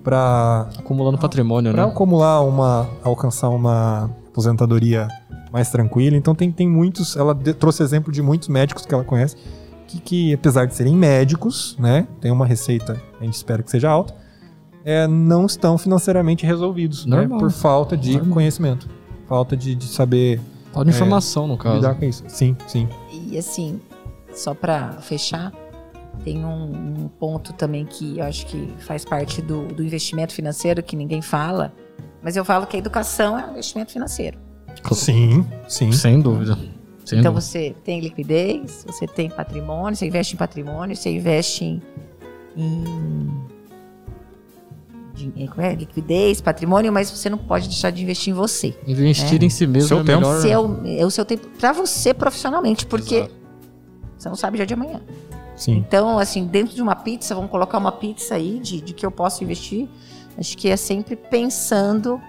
pra, 0.03 0.67
Acumulando 0.79 1.17
patrimônio, 1.17 1.73
pra 1.73 1.87
né? 1.87 1.91
acumular 1.91 2.41
uma. 2.43 2.87
alcançar 3.03 3.49
uma 3.49 4.11
aposentadoria 4.29 5.09
mais 5.55 5.71
tranquila. 5.71 6.17
Então 6.17 6.35
tem, 6.35 6.51
tem 6.51 6.69
muitos. 6.69 7.17
Ela 7.17 7.33
de- 7.33 7.55
trouxe 7.55 7.81
exemplo 7.83 8.13
de 8.13 8.21
muitos 8.21 8.49
médicos 8.49 8.85
que 8.85 8.93
ela 8.93 9.05
conhece. 9.05 9.37
Que, 9.87 10.01
que, 10.01 10.35
apesar 10.35 10.67
de 10.67 10.75
serem 10.75 10.95
médicos, 10.97 11.77
né? 11.79 12.09
Tem 12.21 12.33
uma 12.33 12.45
receita, 12.45 13.01
a 13.21 13.25
gente 13.25 13.35
espera 13.35 13.63
que 13.63 13.71
seja 13.71 13.89
alta, 13.89 14.13
é, 14.85 15.07
não 15.07 15.47
estão 15.47 15.79
financeiramente 15.79 16.45
resolvidos. 16.45 17.07
Né, 17.07 17.19
Normal. 17.19 17.39
por 17.39 17.51
falta 17.53 17.97
de 17.97 18.15
Normal. 18.17 18.35
conhecimento. 18.35 18.89
Falta 19.29 19.57
de, 19.57 19.75
de 19.77 19.85
saber 19.87 20.41
Falta 20.73 20.91
de 20.91 20.97
informação, 20.97 21.47
no 21.47 21.57
caso. 21.57 21.77
lidar 21.77 21.95
com 21.95 22.05
isso. 22.05 22.25
Sim, 22.27 22.57
sim. 22.67 22.89
E 23.13 23.39
assim, 23.39 23.81
só 24.35 24.53
pra 24.55 24.95
fechar, 25.01 25.53
tem 26.25 26.45
um, 26.45 27.05
um 27.05 27.09
ponto 27.09 27.53
também 27.53 27.87
que 27.87 28.19
eu 28.19 28.25
acho 28.25 28.45
que 28.47 28.73
faz 28.81 29.05
parte 29.05 29.41
do, 29.41 29.67
do 29.69 29.85
investimento 29.85 30.33
financeiro 30.35 30.83
que 30.83 30.97
ninguém 30.97 31.23
fala, 31.23 31.73
mas 32.21 32.37
eu 32.37 32.45
falo 32.45 32.67
que 32.67 32.75
a 32.75 32.79
educação 32.79 33.39
é 33.39 33.47
um 33.47 33.51
investimento 33.53 33.93
financeiro. 33.93 34.39
Sim, 34.93 35.45
sim. 35.69 35.93
Sem 35.93 36.21
dúvida. 36.21 36.57
Sem 37.05 37.19
então 37.21 37.33
dúvida. 37.33 37.41
você 37.51 37.75
tem 37.85 38.01
liquidez, 38.01 38.85
você 38.87 39.07
tem 39.07 39.29
patrimônio, 39.29 39.97
você 39.97 40.07
investe 40.07 40.35
em 40.35 40.39
patrimônio, 40.39 40.97
você 40.97 41.11
investe 41.11 41.83
em, 42.57 42.85
como 45.49 45.61
é? 45.63 45.75
liquidez, 45.75 46.41
patrimônio, 46.41 46.93
mas 46.93 47.11
você 47.11 47.31
não 47.31 47.39
pode 47.39 47.69
deixar 47.69 47.91
de 47.91 48.03
investir 48.03 48.33
em 48.33 48.35
você. 48.37 48.75
Investir 48.87 49.41
É. 49.43 49.45
em 49.45 49.51
si 49.51 49.67
mesmo 49.67 49.89
Seu 49.89 50.01
é 50.01 50.05
tempo. 50.05 50.21
melhor. 50.21 50.41
Seu, 50.41 50.81
é 50.87 51.05
o 51.07 51.11
seu 51.11 51.25
tempo 51.25 51.47
para 51.59 51.73
você 51.73 52.13
profissionalmente, 52.13 52.87
porque 52.87 53.17
Exato. 53.17 53.35
você 54.19 54.29
não 54.29 54.37
sabe 54.37 54.57
dia 54.57 54.67
de 54.67 54.75
amanhã. 54.75 55.01
Sim. 55.57 55.77
Então, 55.87 56.19
assim, 56.19 56.47
dentro 56.47 56.75
de 56.75 56.83
uma 56.83 56.97
pizza, 56.97 57.35
vamos 57.35 57.51
colocar 57.51 57.79
uma 57.79 57.93
pizza 57.93 58.35
aí 58.35 58.59
de, 58.59 58.81
de 58.81 58.93
que 58.93 59.07
eu 59.07 59.11
posso 59.11 59.45
investir. 59.45 59.89
Acho 60.37 60.57
que 60.57 60.69
é 60.69 60.77
sempre 60.77 61.15
pensando 61.15 62.21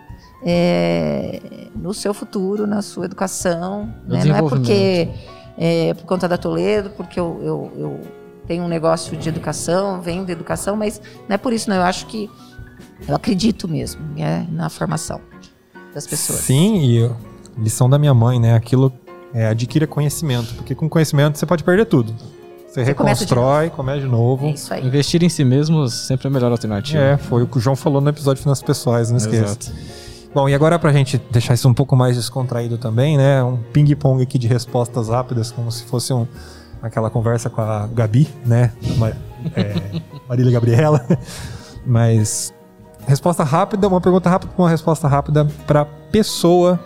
é, 0.44 1.42
no 1.76 1.94
seu 1.94 2.14
futuro, 2.14 2.66
na 2.68 2.82
sua 2.82 3.06
educação. 3.06 3.86
Né? 4.08 4.24
Não 4.26 4.36
é 4.36 4.42
porque 4.42 5.10
é 5.58 5.94
por 5.94 6.06
conta 6.06 6.28
da 6.28 6.38
Toledo, 6.38 6.90
porque 6.92 7.20
eu, 7.20 7.40
eu, 7.42 7.72
eu 7.78 8.02
tenho 8.48 8.64
um 8.64 8.68
negócio 8.68 9.16
de 9.18 9.30
educação, 9.30 10.02
venho 10.02 10.26
da 10.26 10.32
educação, 10.32 10.76
mas 10.76 11.02
não 11.28 11.36
é 11.36 11.38
por 11.38 11.54
isso, 11.54 11.70
não. 11.70 11.78
Eu 11.78 11.84
acho 11.84 12.06
que 12.08 12.30
eu 13.08 13.16
acredito 13.16 13.68
mesmo 13.68 14.02
né, 14.16 14.48
na 14.52 14.70
formação 14.70 15.20
das 15.94 16.06
pessoas. 16.06 16.40
Sim, 16.40 16.78
e 16.82 16.98
eu- 16.98 17.16
lição 17.58 17.90
da 17.90 17.98
minha 17.98 18.14
mãe, 18.14 18.40
né? 18.40 18.54
Aquilo 18.54 18.92
é 19.34 19.48
adquira 19.48 19.88
conhecimento, 19.88 20.54
porque 20.56 20.76
com 20.76 20.90
conhecimento 20.90 21.38
você 21.38 21.46
pode 21.46 21.64
perder 21.64 21.86
tudo. 21.86 22.14
Você, 22.68 22.84
Você 22.84 22.94
começa 22.94 23.24
de 23.26 23.30
reconstrói, 23.32 23.70
começa 23.70 24.02
de 24.02 24.08
novo. 24.08 24.48
É 24.48 24.52
isso 24.52 24.74
aí. 24.74 24.86
Investir 24.86 25.24
em 25.24 25.30
si 25.30 25.46
mesmo 25.46 25.88
sempre 25.88 26.28
é 26.28 26.30
a 26.30 26.34
melhor 26.34 26.52
alternativa. 26.52 27.02
É, 27.02 27.16
foi 27.18 27.44
o 27.44 27.48
que 27.48 27.58
o 27.58 27.62
João 27.62 27.76
falou 27.78 28.02
no 28.02 28.10
episódio 28.10 28.36
de 28.36 28.42
Finanças 28.44 28.62
Pessoais, 28.64 29.10
não 29.10 29.18
esqueça. 29.18 29.44
Exato. 29.58 29.72
Bom, 30.36 30.50
e 30.50 30.54
agora 30.54 30.78
pra 30.78 30.92
gente 30.92 31.18
deixar 31.32 31.54
isso 31.54 31.70
um 31.70 31.74
pouco 31.74 31.96
mais 31.96 32.18
descontraído 32.18 32.78
também, 32.78 33.16
né? 33.18 33.42
Um 33.42 33.56
ping-pong 33.56 34.22
aqui 34.22 34.38
de 34.38 34.50
respostas 34.50 35.08
rápidas, 35.08 35.50
como 35.50 35.72
se 35.72 35.86
fosse 35.86 36.12
um, 36.12 36.28
aquela 36.82 37.10
conversa 37.10 37.50
com 37.50 37.62
a 37.62 37.88
Gabi, 37.88 38.28
né? 38.46 38.74
É, 39.56 40.02
Marília 40.28 40.52
Gabriela. 40.52 41.08
Mas 41.86 42.54
resposta 43.08 43.46
rápida, 43.46 43.88
uma 43.88 44.02
pergunta 44.02 44.30
rápida 44.30 44.52
com 44.54 44.64
uma 44.64 44.70
resposta 44.70 45.08
rápida 45.08 45.48
pra 45.66 45.86
pessoa 45.86 46.78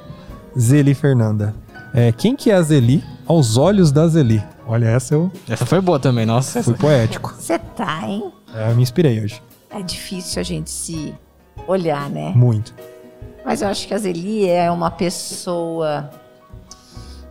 Zeli 0.55 0.93
Fernanda. 0.93 1.55
É, 1.91 2.11
quem 2.11 2.35
que 2.35 2.51
é 2.51 2.53
a 2.53 2.61
Zeli 2.61 3.03
aos 3.25 3.57
olhos 3.57 3.91
da 3.91 4.07
Zeli? 4.07 4.43
Olha, 4.67 4.85
essa 4.85 5.15
eu 5.15 5.31
Essa 5.49 5.65
foi 5.65 5.81
boa 5.81 5.99
também, 5.99 6.23
nossa. 6.23 6.61
fui 6.61 6.75
poético. 6.75 7.33
Você 7.35 7.57
tá, 7.57 8.07
hein? 8.07 8.31
É, 8.53 8.69
eu 8.69 8.75
me 8.75 8.83
inspirei 8.83 9.19
hoje. 9.23 9.41
É 9.71 9.81
difícil 9.81 10.39
a 10.39 10.43
gente 10.43 10.69
se 10.69 11.15
olhar, 11.67 12.07
né? 12.11 12.31
Muito. 12.35 12.75
Mas 13.43 13.61
eu 13.61 13.67
acho 13.67 13.87
que 13.87 13.93
a 13.93 13.97
Zeli 13.97 14.47
é 14.47 14.69
uma 14.69 14.91
pessoa 14.91 16.09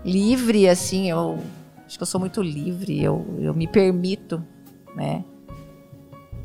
livre, 0.05 0.69
assim, 0.69 1.11
eu 1.11 1.39
acho 1.87 1.99
que 1.99 2.03
eu 2.03 2.07
sou 2.07 2.21
muito 2.21 2.43
livre, 2.43 3.03
eu, 3.03 3.25
eu 3.39 3.55
me 3.55 3.67
permito, 3.67 4.43
né? 4.95 5.25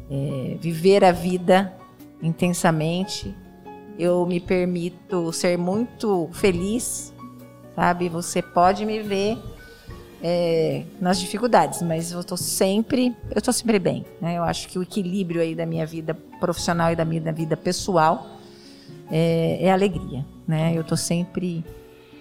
é, 0.09 0.57
viver 0.59 1.03
a 1.03 1.11
vida 1.11 1.73
intensamente, 2.21 3.35
eu 3.97 4.25
me 4.25 4.39
permito 4.39 5.31
ser 5.33 5.57
muito 5.57 6.29
feliz, 6.33 7.13
sabe? 7.75 8.09
Você 8.09 8.41
pode 8.41 8.85
me 8.85 9.01
ver 9.01 9.37
é, 10.21 10.83
nas 11.01 11.19
dificuldades, 11.19 11.81
mas 11.81 12.11
eu 12.11 12.23
tô 12.23 12.37
sempre, 12.37 13.15
eu 13.33 13.41
tô 13.41 13.51
sempre 13.51 13.79
bem, 13.79 14.05
né? 14.21 14.37
Eu 14.37 14.43
acho 14.43 14.67
que 14.67 14.77
o 14.77 14.83
equilíbrio 14.83 15.41
aí 15.41 15.55
da 15.55 15.65
minha 15.65 15.85
vida 15.85 16.13
profissional 16.39 16.91
e 16.91 16.95
da 16.95 17.03
minha 17.03 17.33
vida 17.33 17.57
pessoal 17.57 18.27
é, 19.15 19.59
é 19.61 19.71
alegria, 19.71 20.25
né? 20.47 20.73
Eu 20.75 20.83
tô 20.83 20.97
sempre 20.97 21.63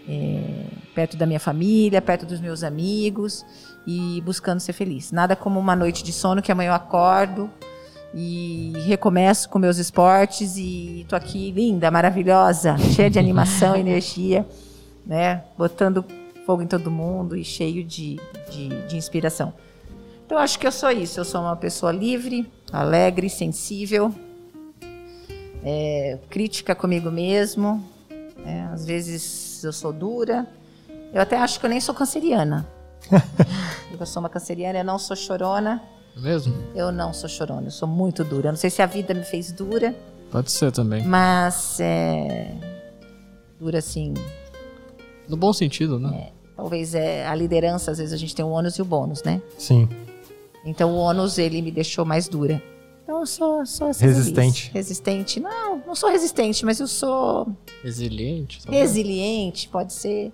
é, 0.06 0.66
perto 0.94 1.16
da 1.16 1.24
minha 1.24 1.40
família, 1.40 2.02
perto 2.02 2.26
dos 2.26 2.38
meus 2.38 2.62
amigos 2.62 3.46
e 3.86 4.20
buscando 4.20 4.60
ser 4.60 4.74
feliz. 4.74 5.10
Nada 5.10 5.34
como 5.34 5.58
uma 5.58 5.74
noite 5.74 6.04
de 6.04 6.12
sono 6.12 6.42
que 6.42 6.52
amanhã 6.52 6.68
eu 6.68 6.74
acordo 6.74 7.50
e 8.14 8.74
recomeço 8.84 9.48
com 9.48 9.58
meus 9.58 9.78
esportes 9.78 10.58
e 10.58 11.06
tô 11.08 11.16
aqui 11.16 11.50
linda, 11.50 11.90
maravilhosa, 11.90 12.76
cheia 12.94 13.08
de 13.08 13.18
animação, 13.18 13.74
energia, 13.80 14.46
né? 15.06 15.44
Botando 15.56 16.04
fogo 16.44 16.60
em 16.60 16.66
todo 16.66 16.90
mundo 16.90 17.34
e 17.34 17.42
cheio 17.42 17.82
de, 17.82 18.20
de, 18.50 18.68
de 18.86 18.96
inspiração. 18.98 19.54
Então 20.26 20.36
acho 20.36 20.58
que 20.58 20.66
eu 20.66 20.72
sou 20.72 20.90
isso. 20.90 21.18
Eu 21.18 21.24
sou 21.24 21.40
uma 21.40 21.56
pessoa 21.56 21.90
livre, 21.90 22.46
alegre, 22.70 23.30
sensível, 23.30 24.14
é, 25.64 26.18
crítica 26.28 26.74
comigo 26.74 27.10
mesmo. 27.10 27.82
né? 28.38 28.68
às 28.72 28.84
vezes 28.84 29.62
eu 29.64 29.72
sou 29.72 29.92
dura. 29.92 30.46
Eu 31.12 31.20
até 31.20 31.36
acho 31.36 31.60
que 31.60 31.66
eu 31.66 31.70
nem 31.70 31.80
sou 31.80 31.94
canceriana. 31.94 32.66
eu 33.98 34.06
sou 34.06 34.20
uma 34.20 34.28
canceriana, 34.28 34.78
eu 34.78 34.84
não 34.84 34.98
sou 34.98 35.16
chorona. 35.16 35.82
Mesmo? 36.16 36.54
Eu 36.74 36.92
não 36.92 37.12
sou 37.12 37.28
chorona, 37.28 37.66
eu 37.68 37.70
sou 37.70 37.88
muito 37.88 38.22
dura. 38.24 38.48
Eu 38.48 38.52
não 38.52 38.58
sei 38.58 38.70
se 38.70 38.82
a 38.82 38.86
vida 38.86 39.14
me 39.14 39.24
fez 39.24 39.50
dura, 39.52 39.94
Pode 40.30 40.50
ser 40.50 40.72
também. 40.72 41.04
mas 41.04 41.78
é. 41.80 42.54
Dura 43.58 43.78
assim. 43.78 44.14
No 45.28 45.36
bom 45.36 45.52
sentido, 45.52 45.98
né? 45.98 46.30
Talvez 46.56 46.94
é 46.94 47.26
a 47.26 47.34
liderança, 47.34 47.90
às 47.90 47.98
vezes 47.98 48.12
a 48.12 48.16
gente 48.16 48.34
tem 48.34 48.44
o 48.44 48.48
ônus 48.48 48.74
e 48.76 48.82
o 48.82 48.84
bônus, 48.84 49.22
né? 49.22 49.40
Sim. 49.58 49.88
Então 50.64 50.92
o 50.92 50.96
ônus 50.96 51.38
ele 51.38 51.60
me 51.62 51.70
deixou 51.70 52.04
mais 52.04 52.28
dura. 52.28 52.62
Então 53.02 53.20
eu 53.20 53.26
sou, 53.26 53.66
sou 53.66 53.88
Resistente. 53.88 54.62
feliz. 54.70 54.74
Resistente. 54.74 55.40
Não, 55.40 55.82
não 55.86 55.94
sou 55.94 56.08
resistente, 56.10 56.64
mas 56.64 56.78
eu 56.80 56.86
sou 56.86 57.48
Resiliente. 57.82 58.62
talvez. 58.62 58.82
resiliente, 58.82 59.68
pode 59.68 59.92
ser. 59.92 60.32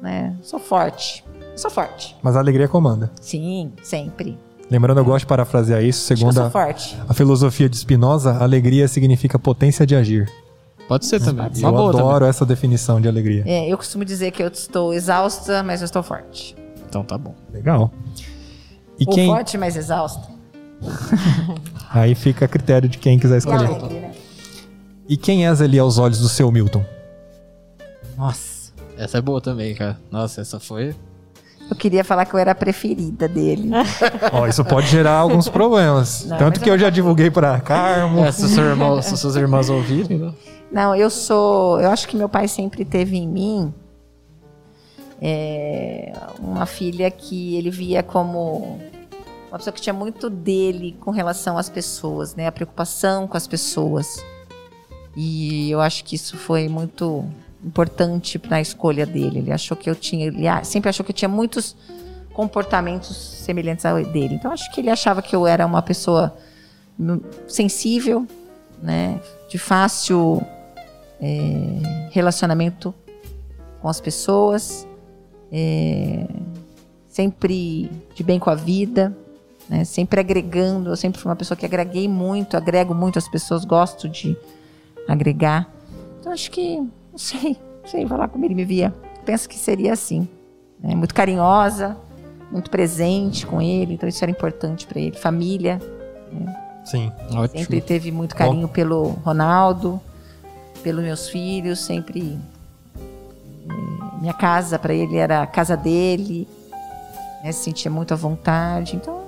Né? 0.00 0.36
Sou 0.42 0.58
forte. 0.58 1.24
Eu 1.52 1.56
sou 1.58 1.70
forte. 1.70 2.16
Mas 2.22 2.34
a 2.34 2.40
alegria 2.40 2.66
comanda. 2.66 3.10
Sim, 3.20 3.72
sempre. 3.82 4.36
Lembrando, 4.68 4.98
eu 4.98 5.04
gosto 5.04 5.20
de 5.20 5.26
parafrasear 5.26 5.82
isso. 5.84 6.00
Segundo 6.04 6.32
sou 6.34 6.44
a, 6.46 6.50
forte. 6.50 6.96
a 7.08 7.14
filosofia 7.14 7.68
de 7.68 7.76
Spinoza, 7.76 8.36
alegria 8.38 8.88
significa 8.88 9.38
potência 9.38 9.86
de 9.86 9.94
agir. 9.94 10.28
Pode 10.88 11.06
ser 11.06 11.20
também. 11.20 11.46
E 11.54 11.60
Uma 11.60 11.68
eu 11.68 11.72
boa 11.72 11.90
adoro 11.90 12.24
essa 12.24 12.44
definição 12.44 13.00
de 13.00 13.06
alegria. 13.06 13.44
É, 13.46 13.68
eu 13.72 13.76
costumo 13.76 14.04
dizer 14.04 14.32
que 14.32 14.42
eu 14.42 14.48
estou 14.48 14.92
exausta, 14.92 15.62
mas 15.62 15.80
eu 15.82 15.84
estou 15.84 16.02
forte. 16.02 16.54
também. 16.56 16.72
Então 16.88 17.04
tá 17.04 17.16
bom. 17.16 17.34
Legal. 17.52 17.92
E 18.98 19.04
Ou 19.06 19.14
quem. 19.14 19.26
forte, 19.28 19.56
mas 19.56 19.76
exausta. 19.76 20.28
Aí 21.90 22.14
fica 22.14 22.44
a 22.44 22.48
critério 22.48 22.88
de 22.88 22.98
quem 22.98 23.18
quiser 23.18 23.34
E 23.36 23.38
escolher. 23.38 23.66
alegre, 23.66 24.00
né? 24.00 24.10
E 25.08 25.16
quem 25.16 25.46
és 25.46 25.60
ali 25.60 25.78
aos 25.78 25.98
olhos 25.98 26.18
do 26.20 26.28
seu 26.28 26.50
Milton? 26.50 26.84
Nossa. 28.16 28.72
Essa 28.96 29.18
é 29.18 29.20
boa 29.20 29.40
também, 29.40 29.74
cara. 29.74 29.98
Nossa, 30.10 30.40
essa 30.40 30.60
foi. 30.60 30.94
Eu 31.70 31.76
queria 31.76 32.04
falar 32.04 32.24
que 32.26 32.34
eu 32.34 32.38
era 32.38 32.52
a 32.52 32.54
preferida 32.54 33.26
dele. 33.28 33.70
Ó, 34.32 34.46
isso 34.46 34.64
pode 34.64 34.86
gerar 34.88 35.12
alguns 35.14 35.48
problemas. 35.48 36.24
Não, 36.26 36.36
Tanto 36.38 36.56
mas 36.58 36.62
que 36.64 36.68
eu- 36.70 36.74
eu 36.74 36.78
já 36.78 36.90
divulguei 36.90 37.30
pra 37.30 37.58
Carmo. 37.60 38.20
É, 38.24 38.30
se, 38.32 38.48
seu 38.48 38.64
irmão, 38.64 39.00
se 39.00 39.16
suas 39.16 39.36
irmãs 39.36 39.70
ouvirem, 39.70 40.18
né? 40.18 40.32
Não, 40.70 40.94
eu 40.94 41.08
sou. 41.10 41.80
Eu 41.80 41.90
acho 41.90 42.06
que 42.08 42.16
meu 42.16 42.28
pai 42.28 42.46
sempre 42.48 42.84
teve 42.84 43.16
em 43.16 43.26
mim 43.28 43.72
é, 45.20 46.12
uma 46.38 46.66
filha 46.66 47.10
que 47.10 47.56
ele 47.56 47.70
via 47.70 48.02
como 48.02 48.78
uma 49.52 49.58
pessoa 49.58 49.74
que 49.74 49.82
tinha 49.82 49.92
muito 49.92 50.30
dele 50.30 50.96
com 50.98 51.10
relação 51.10 51.58
às 51.58 51.68
pessoas, 51.68 52.34
né? 52.34 52.46
A 52.46 52.52
preocupação 52.52 53.28
com 53.28 53.36
as 53.36 53.46
pessoas. 53.46 54.24
E 55.14 55.70
eu 55.70 55.78
acho 55.78 56.04
que 56.04 56.16
isso 56.16 56.38
foi 56.38 56.70
muito 56.70 57.22
importante 57.62 58.40
na 58.48 58.62
escolha 58.62 59.04
dele. 59.04 59.40
Ele 59.40 59.52
achou 59.52 59.76
que 59.76 59.90
eu 59.90 59.94
tinha, 59.94 60.28
ele 60.28 60.48
ah, 60.48 60.64
sempre 60.64 60.88
achou 60.88 61.04
que 61.04 61.12
eu 61.12 61.14
tinha 61.14 61.28
muitos 61.28 61.76
comportamentos 62.32 63.14
semelhantes 63.14 63.84
ao 63.84 64.02
dele. 64.02 64.36
Então 64.36 64.50
acho 64.50 64.72
que 64.72 64.80
ele 64.80 64.88
achava 64.88 65.20
que 65.20 65.36
eu 65.36 65.46
era 65.46 65.66
uma 65.66 65.82
pessoa 65.82 66.34
sensível, 67.46 68.26
né? 68.82 69.20
De 69.50 69.58
fácil 69.58 70.42
é, 71.20 72.08
relacionamento 72.10 72.94
com 73.82 73.88
as 73.88 74.00
pessoas, 74.00 74.88
é, 75.52 76.26
sempre 77.06 77.90
de 78.14 78.22
bem 78.22 78.38
com 78.38 78.48
a 78.48 78.54
vida, 78.54 79.14
né? 79.72 79.84
sempre 79.84 80.20
agregando. 80.20 80.90
Eu 80.90 80.96
sempre 80.96 81.20
fui 81.20 81.30
uma 81.30 81.36
pessoa 81.36 81.56
que 81.56 81.64
agreguei 81.64 82.06
muito, 82.06 82.56
agrego 82.56 82.94
muito 82.94 83.18
as 83.18 83.26
pessoas, 83.26 83.64
gosto 83.64 84.08
de 84.08 84.36
agregar. 85.08 85.68
Então 86.20 86.30
acho 86.32 86.50
que, 86.50 86.76
não 86.76 87.16
sei, 87.16 87.56
não 87.82 87.90
sei 87.90 88.06
falar 88.06 88.28
como 88.28 88.44
ele 88.44 88.54
me 88.54 88.64
via. 88.64 88.94
Penso 89.24 89.48
que 89.48 89.56
seria 89.56 89.92
assim, 89.92 90.28
né? 90.78 90.94
muito 90.94 91.14
carinhosa, 91.14 91.96
muito 92.50 92.70
presente 92.70 93.46
com 93.46 93.62
ele, 93.62 93.94
então 93.94 94.08
isso 94.08 94.22
era 94.22 94.30
importante 94.30 94.86
para 94.86 95.00
ele. 95.00 95.16
Família, 95.16 95.80
Sim. 96.84 97.12
Ótimo. 97.30 97.60
Sempre 97.60 97.80
teve 97.80 98.10
muito 98.10 98.34
carinho 98.34 98.68
pelo 98.68 99.10
Ronaldo, 99.24 100.00
pelos 100.82 101.02
meus 101.02 101.28
filhos, 101.28 101.78
sempre. 101.78 102.38
eh, 102.96 104.20
minha 104.20 104.34
casa 104.34 104.78
para 104.78 104.92
ele 104.92 105.16
era 105.16 105.42
a 105.42 105.46
casa 105.46 105.76
dele, 105.76 106.48
né, 107.42 107.52
se 107.52 107.64
sentia 107.64 107.90
muito 107.90 108.12
à 108.12 108.16
vontade. 108.16 108.96
Então, 108.96 109.21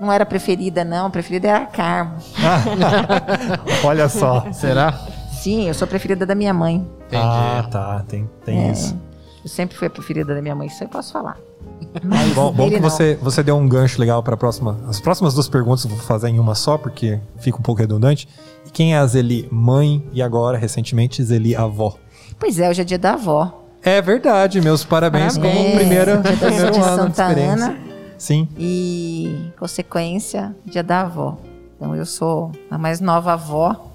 não 0.00 0.10
era 0.10 0.22
a 0.24 0.26
preferida, 0.26 0.84
não. 0.84 1.06
A 1.06 1.10
preferida 1.10 1.48
era 1.48 1.58
a 1.58 1.66
Carmo. 1.66 2.16
Olha 3.84 4.08
só. 4.08 4.46
Será? 4.52 4.92
Sim, 5.32 5.68
eu 5.68 5.74
sou 5.74 5.86
a 5.86 5.88
preferida 5.88 6.26
da 6.26 6.34
minha 6.34 6.52
mãe. 6.52 6.76
Entendi. 7.06 7.22
Ah, 7.24 7.66
tá. 7.70 8.04
Tem, 8.08 8.28
tem 8.44 8.68
É, 8.68 8.72
isso. 8.72 8.96
Eu 9.42 9.48
sempre 9.48 9.76
fui 9.76 9.86
a 9.86 9.90
preferida 9.90 10.34
da 10.34 10.42
minha 10.42 10.54
mãe, 10.54 10.66
isso 10.66 10.84
eu 10.84 10.88
posso 10.88 11.12
falar. 11.12 11.36
Mas 12.04 12.32
Bom, 12.34 12.52
bom 12.52 12.68
que 12.68 12.78
não. 12.78 12.88
você, 12.90 13.18
você 13.22 13.42
deu 13.42 13.56
um 13.56 13.66
gancho 13.66 13.98
legal 13.98 14.22
para 14.22 14.36
próxima. 14.36 14.78
As 14.86 15.00
próximas 15.00 15.32
duas 15.34 15.48
perguntas 15.48 15.82
eu 15.84 15.90
vou 15.90 15.98
fazer 15.98 16.28
em 16.28 16.38
uma 16.38 16.54
só, 16.54 16.76
porque 16.76 17.18
fica 17.38 17.56
um 17.58 17.62
pouco 17.62 17.80
redundante. 17.80 18.28
E 18.66 18.70
quem 18.70 18.94
é 18.94 18.98
a 18.98 19.06
Zeli 19.06 19.48
mãe 19.50 20.06
e 20.12 20.20
agora, 20.22 20.58
recentemente, 20.58 21.24
Zeli 21.24 21.56
avó? 21.56 21.94
Pois 22.38 22.58
é, 22.58 22.68
hoje 22.68 22.82
é 22.82 22.84
dia 22.84 22.98
da 22.98 23.14
avó. 23.14 23.64
É 23.82 24.00
verdade, 24.02 24.60
meus 24.60 24.84
parabéns, 24.84 25.38
como 25.38 25.48
Parabéns. 25.48 25.74
primeira, 25.74 26.18
Dia 26.18 26.32
da 26.32 26.46
primeiro 26.46 26.70
de 26.70 26.78
ano 26.80 27.08
de 27.08 27.16
Santa 27.16 27.22
experiência. 27.28 27.66
Ana. 27.66 27.89
Sim. 28.20 28.46
E, 28.58 29.50
consequência, 29.58 30.54
dia 30.66 30.82
da 30.82 31.00
avó. 31.00 31.38
Então, 31.74 31.96
eu 31.96 32.04
sou 32.04 32.52
a 32.70 32.76
mais 32.76 33.00
nova 33.00 33.32
avó. 33.32 33.92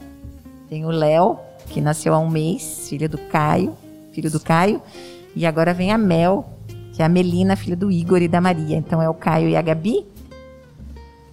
Tenho 0.67 0.87
o 0.87 0.91
Léo, 0.91 1.37
que 1.69 1.79
nasceu 1.79 2.11
há 2.11 2.17
um 2.17 2.27
mês, 2.27 2.87
filho 2.89 3.07
do 3.07 3.19
Caio, 3.19 3.77
filho 4.13 4.31
do 4.31 4.39
Caio. 4.39 4.81
E 5.35 5.45
agora 5.45 5.75
vem 5.75 5.91
a 5.91 5.97
Mel, 5.97 6.49
que 6.91 7.03
é 7.03 7.05
a 7.05 7.09
Melina, 7.09 7.55
filha 7.55 7.75
do 7.75 7.91
Igor 7.91 8.19
e 8.23 8.27
da 8.27 8.41
Maria. 8.41 8.75
Então, 8.75 8.99
é 8.99 9.07
o 9.07 9.13
Caio 9.13 9.47
e 9.47 9.55
a 9.55 9.61
Gabi. 9.61 10.03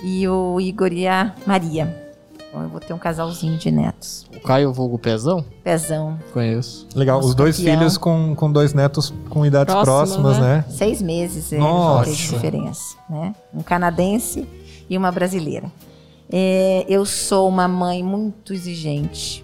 E 0.05 0.28
o 0.28 0.60
Igor 0.60 0.93
e 0.93 1.09
a 1.09 1.35
Maria. 1.47 2.02
Então, 2.53 2.62
eu 2.65 2.69
vou 2.69 2.81
ter 2.81 2.93
um 2.93 2.99
casalzinho 2.99 3.57
de 3.57 3.70
netos. 3.70 4.27
O 4.37 4.39
Caio 4.39 4.70
Vulgo 4.74 4.99
Pezão? 4.99 5.43
Pezão, 5.65 6.19
Conheço. 6.35 6.87
Legal. 6.95 7.16
Nosso 7.16 7.31
Os 7.31 7.35
dois 7.35 7.57
campeão. 7.57 7.79
filhos 7.79 7.97
com, 7.97 8.35
com 8.35 8.53
dois 8.53 8.74
netos 8.74 9.12
com 9.31 9.47
idades 9.47 9.74
próximas, 9.74 10.39
né? 10.39 10.62
seis 10.69 11.01
meses 11.01 11.51
eles 11.51 11.65
Nossa. 11.65 12.05
vão 12.05 12.05
ter 12.05 12.11
de 12.20 12.29
diferença, 12.29 12.97
né? 13.09 13.35
Um 13.55 13.62
canadense 13.62 14.47
e 14.91 14.99
uma 14.99 15.11
brasileira. 15.11 15.73
É, 16.31 16.85
eu 16.87 17.07
sou 17.07 17.49
uma 17.49 17.66
mãe 17.66 18.03
muito 18.03 18.53
exigente. 18.53 19.43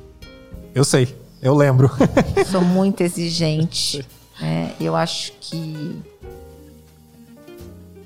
Eu 0.74 0.84
sei, 0.84 1.16
eu 1.40 1.54
lembro. 1.54 1.90
Sou 2.52 2.60
muito 2.60 3.00
exigente. 3.00 4.06
né? 4.38 4.72
Eu 4.78 4.94
acho 4.94 5.32
que. 5.40 5.98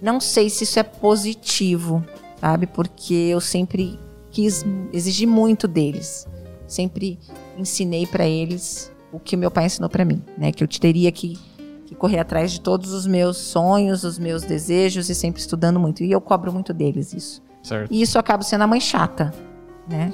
Não 0.01 0.21
sei 0.21 0.49
se 0.49 0.63
isso 0.65 0.79
é 0.79 0.83
positivo, 0.85 2.05
sabe? 2.41 2.67
Porque 2.69 3.15
eu 3.15 3.41
sempre 3.41 3.99
quis 4.33 4.65
exigir 4.93 5.29
muito 5.29 5.69
deles. 5.69 6.27
Sempre 6.67 7.19
ensinei 7.57 8.07
para 8.07 8.27
eles 8.27 8.91
o 9.13 9.21
que 9.21 9.37
meu 9.37 9.51
pai 9.51 9.67
ensinou 9.67 9.91
para 9.91 10.05
mim, 10.05 10.23
né? 10.37 10.51
Que 10.51 10.65
eu 10.65 10.69
teria 10.69 11.13
que, 11.13 11.39
que 11.87 11.95
correr 11.95 12.19
atrás 12.19 12.51
de 12.51 12.61
todos 12.61 12.93
os 12.93 13.07
meus 13.07 13.37
sonhos, 13.37 14.05
os 14.05 14.19
meus 14.19 14.43
desejos 14.43 15.11
e 15.11 15.15
sempre 15.15 15.41
estudando 15.41 15.79
muito. 15.79 16.03
E 16.03 16.11
eu 16.11 16.21
cobro 16.21 16.53
muito 16.53 16.73
deles 16.73 17.13
isso. 17.13 17.43
Certo. 17.63 17.93
E 17.93 18.01
isso 18.01 18.19
acaba 18.19 18.43
sendo 18.43 18.63
a 18.63 18.67
mãe 18.67 18.81
chata, 18.81 19.33
né? 19.87 20.13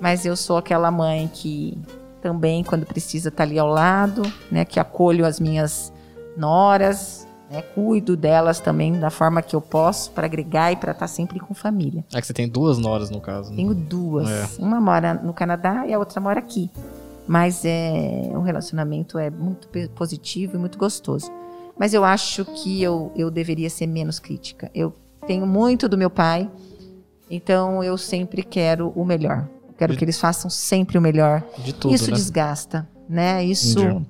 Mas 0.00 0.24
eu 0.24 0.34
sou 0.34 0.56
aquela 0.56 0.90
mãe 0.90 1.30
que 1.32 1.78
também, 2.20 2.64
quando 2.64 2.84
precisa, 2.86 3.30
tá 3.30 3.42
ali 3.42 3.58
ao 3.58 3.68
lado, 3.68 4.22
né? 4.50 4.64
Que 4.64 4.80
acolho 4.80 5.26
as 5.26 5.38
minhas 5.38 5.92
noras, 6.36 7.25
né? 7.50 7.62
Cuido 7.62 8.16
delas 8.16 8.60
também 8.60 8.98
da 8.98 9.10
forma 9.10 9.42
que 9.42 9.54
eu 9.54 9.60
posso 9.60 10.10
para 10.10 10.26
agregar 10.26 10.72
e 10.72 10.76
para 10.76 10.92
estar 10.92 11.08
sempre 11.08 11.38
com 11.38 11.54
família. 11.54 12.04
É 12.12 12.20
que 12.20 12.26
você 12.26 12.32
tem 12.32 12.48
duas 12.48 12.78
noras, 12.78 13.10
no 13.10 13.20
caso. 13.20 13.50
Né? 13.50 13.56
Tenho 13.56 13.74
duas. 13.74 14.28
É. 14.28 14.48
Uma 14.58 14.80
mora 14.80 15.14
no 15.14 15.32
Canadá 15.32 15.86
e 15.86 15.92
a 15.92 15.98
outra 15.98 16.20
mora 16.20 16.38
aqui. 16.38 16.70
Mas 17.26 17.64
é, 17.64 18.30
o 18.34 18.40
relacionamento 18.40 19.18
é 19.18 19.30
muito 19.30 19.68
positivo 19.94 20.56
e 20.56 20.58
muito 20.58 20.78
gostoso. 20.78 21.30
Mas 21.78 21.92
eu 21.92 22.04
acho 22.04 22.44
que 22.44 22.82
eu, 22.82 23.12
eu 23.16 23.30
deveria 23.30 23.68
ser 23.68 23.86
menos 23.86 24.18
crítica. 24.18 24.70
Eu 24.74 24.94
tenho 25.26 25.46
muito 25.46 25.88
do 25.88 25.98
meu 25.98 26.08
pai, 26.08 26.48
então 27.30 27.82
eu 27.82 27.98
sempre 27.98 28.42
quero 28.42 28.90
o 28.90 29.04
melhor. 29.04 29.48
Quero 29.76 29.94
que 29.94 30.04
eles 30.04 30.18
façam 30.18 30.48
sempre 30.48 30.96
o 30.96 31.00
melhor. 31.02 31.42
De 31.58 31.74
tudo, 31.74 31.94
Isso 31.94 32.10
né? 32.10 32.16
desgasta, 32.16 32.88
né? 33.08 33.44
Isso 33.44 33.78
Entendi. 33.78 34.06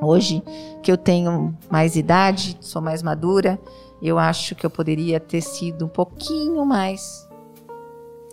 Hoje 0.00 0.42
que 0.82 0.90
eu 0.90 0.96
tenho 0.96 1.56
mais 1.70 1.96
idade, 1.96 2.56
sou 2.60 2.80
mais 2.82 3.02
madura, 3.02 3.58
eu 4.02 4.18
acho 4.18 4.54
que 4.54 4.66
eu 4.66 4.70
poderia 4.70 5.18
ter 5.20 5.40
sido 5.40 5.86
um 5.86 5.88
pouquinho 5.88 6.64
mais 6.66 7.26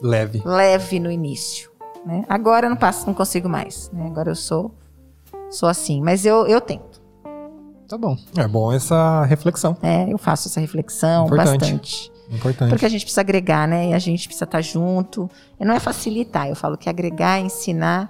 Leve. 0.01 0.41
leve 0.43 0.99
no 0.99 1.11
início. 1.11 1.69
Né? 2.05 2.25
Agora 2.27 2.65
eu 2.65 2.69
não 2.69 2.77
passo, 2.77 3.05
não 3.05 3.13
consigo 3.13 3.47
mais. 3.47 3.89
né? 3.93 4.07
Agora 4.07 4.31
eu 4.31 4.35
sou 4.35 4.71
sou 5.49 5.67
assim, 5.69 6.01
mas 6.01 6.25
eu, 6.25 6.47
eu 6.47 6.59
tento. 6.61 7.01
Tá 7.87 7.97
bom. 7.97 8.15
É 8.37 8.47
bom 8.47 8.71
essa 8.71 9.25
reflexão. 9.25 9.75
né? 9.81 10.07
Eu 10.09 10.17
faço 10.17 10.47
essa 10.47 10.59
reflexão 10.61 11.25
Importante. 11.25 11.59
bastante. 11.59 12.11
Importante. 12.31 12.69
Porque 12.69 12.85
a 12.85 12.89
gente 12.89 13.01
precisa 13.01 13.19
agregar, 13.19 13.67
né? 13.67 13.89
E 13.89 13.93
a 13.93 13.99
gente 13.99 14.27
precisa 14.27 14.45
estar 14.45 14.61
junto. 14.61 15.29
E 15.59 15.65
não 15.65 15.73
é 15.75 15.79
facilitar, 15.79 16.47
eu 16.47 16.55
falo 16.55 16.77
que 16.77 16.87
é 16.87 16.89
agregar, 16.89 17.39
ensinar 17.41 18.09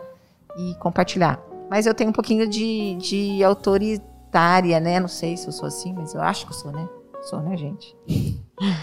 e 0.57 0.76
compartilhar. 0.76 1.40
Mas 1.72 1.85
eu 1.85 1.93
tenho 1.93 2.10
um 2.10 2.14
pouquinho 2.14 2.45
de, 2.49 2.95
de 2.98 3.41
autoritária, 3.45 4.77
né? 4.81 4.99
Não 4.99 5.07
sei 5.07 5.38
se 5.38 5.48
eu 5.48 5.53
sou 5.53 5.68
assim, 5.69 5.93
mas 5.93 6.14
eu 6.14 6.19
acho 6.22 6.45
que 6.45 6.52
eu 6.52 6.57
sou, 6.57 6.69
né? 6.69 6.85
Sou, 7.23 7.39
né, 7.39 7.56
gente? 7.56 7.95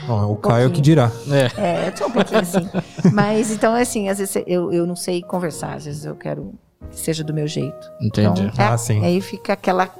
Bom, 0.06 0.32
o 0.32 0.36
Caio 0.36 0.70
que 0.70 0.80
dirá. 0.80 1.12
É. 1.30 1.84
É, 1.84 1.88
eu 1.90 1.96
sou 1.98 2.06
um 2.06 2.10
pouquinho 2.10 2.40
assim. 2.40 2.66
Mas 3.12 3.50
então, 3.52 3.74
assim, 3.74 4.08
às 4.08 4.16
vezes 4.16 4.42
eu, 4.46 4.72
eu 4.72 4.86
não 4.86 4.96
sei 4.96 5.20
conversar, 5.22 5.74
às 5.74 5.84
vezes 5.84 6.06
eu 6.06 6.16
quero 6.16 6.54
que 6.90 6.98
seja 6.98 7.22
do 7.22 7.34
meu 7.34 7.46
jeito. 7.46 7.76
Entendi. 8.00 8.44
Então, 8.44 8.64
é, 8.64 8.68
Ah, 8.68 8.78
sim. 8.78 9.04
Aí 9.04 9.20
fica 9.20 9.52
aquela. 9.52 9.90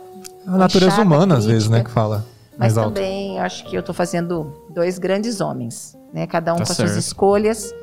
A 0.46 0.56
natureza 0.56 0.94
Enxada, 0.94 1.06
humana, 1.06 1.36
às 1.36 1.44
vezes, 1.44 1.68
né, 1.68 1.80
crítica. 1.80 1.90
que 1.90 1.94
fala 1.94 2.24
Mas 2.56 2.78
alto. 2.78 2.94
também 2.94 3.38
acho 3.38 3.66
que 3.66 3.76
eu 3.76 3.82
tô 3.82 3.92
fazendo 3.92 4.62
dois 4.70 4.98
grandes 4.98 5.42
homens, 5.42 5.94
né? 6.10 6.26
Cada 6.26 6.54
um 6.54 6.56
Tá 6.56 6.64
com 6.64 6.70
as 6.72 6.76
suas 6.76 6.90
certo. 6.92 7.00
escolhas, 7.02 7.74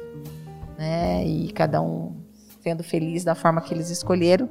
né? 0.79 1.23
E 1.27 1.51
cada 1.51 1.79
um 1.79 2.11
sendo 2.63 2.83
feliz 2.83 3.23
da 3.23 3.35
forma 3.35 3.61
que 3.61 3.71
eles 3.71 3.91
escolheram 3.91 4.49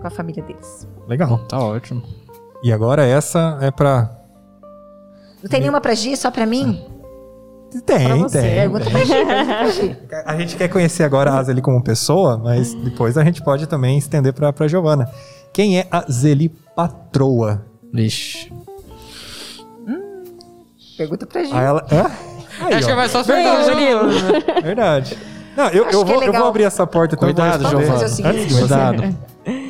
com 0.00 0.06
a 0.06 0.10
família 0.10 0.42
deles. 0.42 0.86
Legal. 1.08 1.38
Tá 1.48 1.58
ótimo. 1.58 2.02
E 2.62 2.72
agora 2.72 3.04
essa 3.04 3.58
é 3.60 3.70
pra. 3.70 4.10
Não 5.42 5.48
tem 5.50 5.60
nenhuma 5.60 5.80
pra 5.80 5.94
Gi, 5.94 6.16
só 6.16 6.30
pra 6.30 6.46
mim? 6.46 6.82
Tem, 7.84 8.06
Pra 8.06 8.16
você, 8.16 8.40
tem. 8.40 8.54
Pergunta 8.54 8.90
pra 8.90 9.04
Gi, 9.04 9.12
pergunta 9.12 9.54
pra 9.56 9.70
Gi. 9.70 9.96
A 10.24 10.36
gente 10.38 10.56
quer 10.56 10.68
conhecer 10.68 11.02
agora 11.02 11.34
a 11.34 11.42
Zeli 11.42 11.60
como 11.60 11.82
pessoa, 11.82 12.38
mas 12.38 12.72
depois 12.74 13.18
a 13.18 13.24
gente 13.24 13.42
pode 13.42 13.66
também 13.66 13.98
estender 13.98 14.32
pra, 14.32 14.52
pra 14.52 14.66
Giovana. 14.66 15.10
Quem 15.52 15.78
é 15.78 15.86
a 15.90 16.04
Zeli 16.10 16.48
Patroa? 16.48 17.64
Vixe. 17.92 18.50
Pergunta 20.96 21.26
pra 21.26 21.44
Gi. 21.44 21.50
Ah, 21.52 21.60
ela. 21.62 21.86
É? 21.90 22.64
Aí, 22.64 22.74
Acho 22.74 22.86
ó. 22.86 22.88
que 22.88 22.94
vai 22.94 23.08
só 23.08 23.22
perguntar, 23.22 23.66
Danilo. 23.66 24.08
Verdade. 24.62 25.18
Não, 25.56 25.68
eu, 25.68 25.84
eu, 25.84 26.04
que 26.04 26.12
é 26.12 26.14
vou, 26.14 26.22
eu 26.24 26.32
vou 26.32 26.44
abrir 26.46 26.64
essa 26.64 26.86
porta 26.86 27.14
então. 27.14 27.28
eu 27.28 27.34
vou 27.34 27.44
Cuidado. 27.44 27.68
Giovana. 27.68 27.92
Mas 28.00 28.12
o 28.12 28.14
seguinte, 28.14 28.34
Antes 28.34 28.46
de 28.48 28.54
você. 28.54 28.60
Cuidado. 28.60 29.16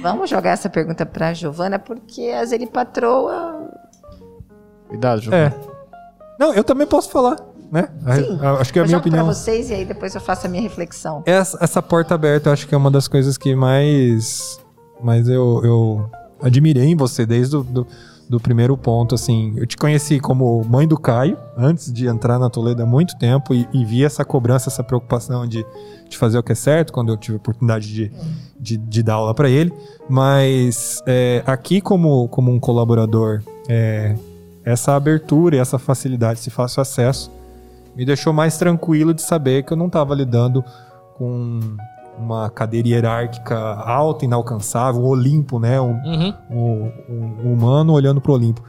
Vamos 0.02 0.30
jogar 0.30 0.50
essa 0.50 0.68
pergunta 0.70 1.04
pra 1.04 1.34
Giovana, 1.34 1.78
porque 1.78 2.30
a 2.30 2.44
Zeli 2.44 2.66
Patroa. 2.66 3.68
Cuidado, 4.88 5.20
Giovana. 5.20 5.54
É. 5.72 5.76
Não, 6.38 6.52
eu 6.54 6.62
também 6.64 6.86
posso 6.86 7.10
falar, 7.10 7.36
né? 7.72 7.88
Sim. 8.14 8.38
A- 8.40 8.50
a- 8.50 8.60
acho 8.60 8.72
que 8.72 8.78
é 8.78 8.82
a 8.82 8.84
eu 8.84 8.88
minha 8.88 8.98
opinião. 8.98 9.26
vocês 9.26 9.70
e 9.70 9.74
aí 9.74 9.84
depois 9.84 10.14
eu 10.14 10.20
faço 10.20 10.46
a 10.46 10.50
minha 10.50 10.62
reflexão. 10.62 11.22
Essa, 11.26 11.58
essa 11.62 11.82
porta 11.82 12.14
aberta 12.14 12.48
eu 12.48 12.52
acho 12.52 12.66
que 12.68 12.74
é 12.74 12.78
uma 12.78 12.90
das 12.90 13.08
coisas 13.08 13.36
que 13.38 13.54
mais, 13.54 14.58
mais 15.02 15.28
eu, 15.28 15.60
eu 15.64 16.10
admirei 16.42 16.84
em 16.84 16.96
você 16.96 17.24
desde 17.26 17.56
o 17.56 17.62
do, 17.62 17.86
do 18.28 18.38
primeiro 18.40 18.76
ponto, 18.76 19.14
assim. 19.14 19.54
Eu 19.56 19.66
te 19.66 19.76
conheci 19.76 20.20
como 20.20 20.62
mãe 20.64 20.86
do 20.86 20.98
Caio, 20.98 21.38
antes 21.56 21.92
de 21.92 22.06
entrar 22.06 22.38
na 22.38 22.50
Toledo 22.50 22.82
há 22.82 22.86
muito 22.86 23.16
tempo, 23.18 23.54
e, 23.54 23.66
e 23.72 23.84
vi 23.84 24.04
essa 24.04 24.24
cobrança, 24.24 24.68
essa 24.68 24.84
preocupação 24.84 25.46
de, 25.46 25.64
de 26.08 26.16
fazer 26.18 26.36
o 26.38 26.42
que 26.42 26.52
é 26.52 26.54
certo, 26.56 26.92
quando 26.92 27.12
eu 27.12 27.16
tive 27.16 27.34
a 27.36 27.38
oportunidade 27.38 27.92
de, 27.92 28.12
de, 28.58 28.76
de 28.76 29.02
dar 29.02 29.14
aula 29.14 29.34
para 29.34 29.48
ele. 29.48 29.72
Mas 30.08 31.02
é, 31.06 31.42
aqui, 31.46 31.80
como, 31.80 32.28
como 32.28 32.50
um 32.50 32.58
colaborador, 32.60 33.42
é, 33.68 34.14
essa 34.64 34.94
abertura 34.94 35.56
e 35.56 35.58
essa 35.58 35.78
facilidade, 35.78 36.40
esse 36.40 36.50
fácil 36.50 36.80
acesso, 36.80 37.30
me 37.96 38.04
deixou 38.04 38.32
mais 38.32 38.58
tranquilo 38.58 39.14
de 39.14 39.22
saber 39.22 39.64
que 39.64 39.72
eu 39.72 39.76
não 39.76 39.86
estava 39.86 40.14
lidando 40.14 40.62
com 41.16 41.60
uma 42.18 42.48
cadeira 42.50 42.88
hierárquica 42.88 43.56
alta, 43.56 44.24
inalcançável, 44.24 45.02
um 45.02 45.06
Olimpo, 45.06 45.58
né? 45.58 45.80
Um, 45.80 45.92
Uhum. 46.04 46.34
um, 46.50 46.92
um 47.48 47.52
humano 47.52 47.92
olhando 47.92 48.20
para 48.20 48.32
o 48.32 48.34
Olimpo. 48.34 48.62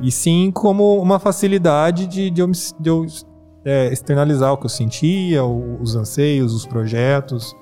E 0.00 0.10
sim 0.12 0.50
como 0.52 1.00
uma 1.00 1.18
facilidade 1.18 2.06
de, 2.06 2.30
de 2.30 2.40
eu, 2.40 2.50
de 2.78 2.88
eu, 2.88 3.06
é, 3.64 3.92
externalizar 3.92 4.52
o 4.52 4.56
que 4.56 4.66
eu 4.66 4.70
sentia, 4.70 5.44
os 5.44 5.96
anseios, 5.96 6.54
os 6.54 6.66
projetos, 6.66 7.54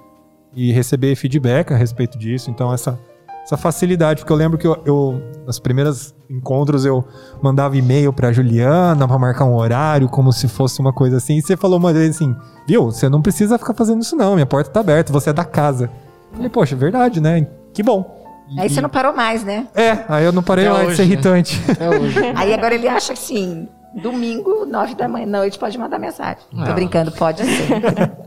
e 0.56 0.72
receber 0.72 1.14
feedback 1.14 1.72
a 1.72 1.76
respeito 1.76 2.18
disso. 2.18 2.50
Então, 2.50 2.72
essa, 2.72 2.98
essa 3.44 3.56
facilidade, 3.56 4.20
porque 4.22 4.32
eu 4.32 4.36
lembro 4.36 4.56
que 4.58 4.66
eu, 4.66 4.82
eu 4.86 5.22
nas 5.46 5.58
primeiras 5.60 6.14
encontros 6.28 6.84
eu 6.84 7.04
mandava 7.40 7.76
e-mail 7.76 8.12
pra 8.12 8.32
Juliana 8.32 9.06
pra 9.06 9.18
marcar 9.18 9.44
um 9.44 9.54
horário, 9.54 10.08
como 10.08 10.32
se 10.32 10.48
fosse 10.48 10.80
uma 10.80 10.92
coisa 10.92 11.18
assim. 11.18 11.36
E 11.36 11.42
você 11.42 11.56
falou 11.56 11.78
uma 11.78 11.92
vez 11.92 12.16
assim, 12.16 12.34
viu, 12.66 12.86
você 12.86 13.08
não 13.08 13.22
precisa 13.22 13.58
ficar 13.58 13.74
fazendo 13.74 14.02
isso 14.02 14.16
não, 14.16 14.34
minha 14.34 14.46
porta 14.46 14.70
tá 14.70 14.80
aberta, 14.80 15.12
você 15.12 15.30
é 15.30 15.32
da 15.32 15.44
casa. 15.44 15.90
Eu 16.30 16.36
falei, 16.36 16.48
poxa, 16.50 16.74
é 16.74 16.78
verdade, 16.78 17.20
né? 17.20 17.46
Que 17.72 17.82
bom. 17.82 18.24
E- 18.50 18.60
Aí 18.60 18.68
você 18.70 18.80
não 18.80 18.88
parou 18.88 19.12
mais, 19.14 19.44
né? 19.44 19.66
é, 19.74 20.04
aí 20.08 20.24
eu 20.24 20.32
não 20.32 20.42
parei 20.42 20.66
Até 20.66 20.74
mais 20.76 20.88
de 20.90 20.96
ser 20.96 21.02
né? 21.02 21.08
irritante. 21.12 21.60
É 21.78 21.88
hoje. 21.90 22.18
Aí 22.34 22.54
agora 22.54 22.74
ele 22.74 22.88
acha 22.88 23.12
assim, 23.12 23.68
domingo, 24.02 24.64
nove 24.66 24.94
da 24.94 25.08
manhã, 25.08 25.26
noite, 25.26 25.58
pode 25.58 25.76
mandar 25.78 25.98
mensagem. 25.98 26.42
Não. 26.52 26.64
Tô 26.66 26.72
brincando, 26.74 27.10
pode 27.12 27.42
ser. 27.44 27.72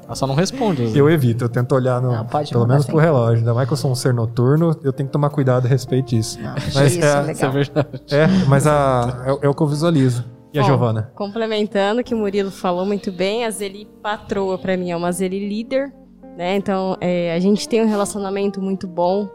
Ela 0.05 0.15
só 0.15 0.25
não 0.25 0.35
responde. 0.35 0.97
Eu 0.97 1.09
evito, 1.09 1.43
eu 1.45 1.49
tento 1.49 1.73
olhar 1.73 2.01
no, 2.01 2.11
Não, 2.11 2.25
pode 2.25 2.51
pelo 2.51 2.65
menos 2.67 2.85
sem 2.85 2.93
pro 2.93 3.01
relógio. 3.01 3.39
Ainda 3.39 3.53
mais 3.53 3.67
que 3.67 3.73
eu 3.73 3.77
sou 3.77 3.91
um 3.91 3.95
ser 3.95 4.13
noturno, 4.13 4.75
eu 4.83 4.91
tenho 4.91 5.07
que 5.07 5.13
tomar 5.13 5.29
cuidado 5.29 5.65
a 5.65 5.69
respeito 5.69 6.09
disso. 6.09 6.39
Não, 6.41 6.53
Mas 6.53 6.67
isso 6.67 6.79
é- 6.81 6.87
Isso 6.95 7.05
é 7.05 7.21
legal. 7.21 7.51
verdade. 7.51 7.87
É, 8.11 8.27
mas 8.47 8.65
a, 8.67 9.23
é, 9.25 9.45
é 9.45 9.49
o 9.49 9.53
que 9.53 9.61
eu 9.61 9.67
visualizo. 9.67 10.25
E 10.51 10.57
a 10.57 10.61
Bom, 10.63 10.67
Giovana? 10.67 11.11
Complementando 11.15 12.01
o 12.01 12.03
que 12.03 12.15
o 12.15 12.17
Murilo 12.17 12.49
falou 12.49 12.83
muito 12.85 13.11
bem, 13.11 13.45
a 13.45 13.51
Zeli 13.51 13.87
patroa 14.01 14.57
pra 14.57 14.75
mim 14.75 14.89
é 14.89 14.95
uma 14.97 15.11
Zeli 15.11 15.47
líder, 15.47 15.93
né? 16.35 16.55
Então 16.55 16.97
é, 16.99 17.35
a 17.35 17.39
gente 17.39 17.69
tem 17.69 17.83
um 17.83 17.87
relacionamento 17.87 18.59
muito 18.59 18.87
bom. 18.87 19.29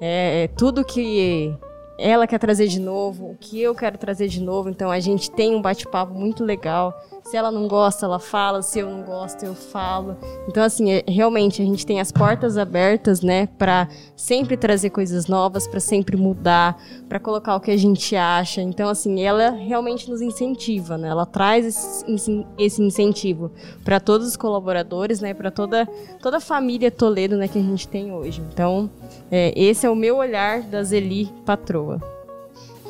É, 0.00 0.44
é 0.44 0.48
tudo 0.48 0.84
que 0.84 1.52
ela 2.00 2.26
quer 2.26 2.38
trazer 2.38 2.66
de 2.66 2.80
novo, 2.80 3.30
o 3.30 3.36
que 3.36 3.60
eu 3.60 3.74
quero 3.74 3.98
trazer 3.98 4.28
de 4.28 4.40
novo. 4.40 4.70
Então 4.70 4.90
a 4.90 4.98
gente 4.98 5.30
tem 5.30 5.54
um 5.54 5.60
bate-papo 5.60 6.14
muito 6.14 6.42
legal. 6.42 6.94
Se 7.30 7.36
ela 7.36 7.50
não 7.52 7.68
gosta, 7.68 8.06
ela 8.06 8.18
fala. 8.18 8.60
Se 8.60 8.80
eu 8.80 8.90
não 8.90 9.02
gosto, 9.02 9.44
eu 9.44 9.54
falo. 9.54 10.16
Então 10.48 10.64
assim, 10.64 10.90
é- 10.90 11.04
realmente 11.06 11.62
a 11.62 11.64
gente 11.64 11.86
tem 11.86 12.00
as 12.00 12.10
portas 12.10 12.58
abertas, 12.58 13.20
né? 13.20 13.46
Pra 13.56 13.86
sempre 14.16 14.56
trazer 14.56 14.90
coisas 14.90 15.26
novas, 15.28 15.66
pra 15.68 15.78
sempre 15.78 16.16
mudar, 16.16 16.76
pra 17.08 17.20
colocar 17.20 17.54
o 17.54 17.60
que 17.60 17.70
a 17.70 17.76
gente 17.76 18.16
acha. 18.16 18.60
Então 18.60 18.88
assim, 18.88 19.20
ela 19.22 19.50
realmente 19.50 20.10
nos 20.10 20.20
incentiva, 20.20 20.98
né? 20.98 21.08
Ela 21.08 21.24
traz 21.24 21.64
esse, 21.66 22.46
esse- 22.58 22.82
incentivo 22.82 23.52
pra 23.84 24.00
todos 24.00 24.26
os 24.26 24.36
colaboradores, 24.36 25.20
né? 25.20 25.32
Para 25.32 25.50
toda 25.52 25.86
toda 26.20 26.38
a 26.38 26.40
família 26.40 26.90
Toledo, 26.90 27.36
né? 27.36 27.46
Que 27.46 27.58
a 27.58 27.62
gente 27.62 27.86
tem 27.86 28.12
hoje. 28.12 28.42
Então 28.52 28.90
é, 29.30 29.52
esse 29.54 29.86
é 29.86 29.90
o 29.90 29.94
meu 29.94 30.16
olhar 30.16 30.62
da 30.62 30.82
Zeli 30.82 31.26
patroa. 31.46 32.00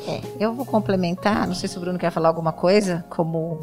É, 0.07 0.19
eu 0.39 0.51
vou 0.53 0.65
complementar, 0.65 1.45
não 1.47 1.53
sei 1.53 1.69
se 1.69 1.77
o 1.77 1.79
Bruno 1.79 1.99
quer 1.99 2.09
falar 2.09 2.29
alguma 2.29 2.51
coisa, 2.51 3.05
como 3.07 3.59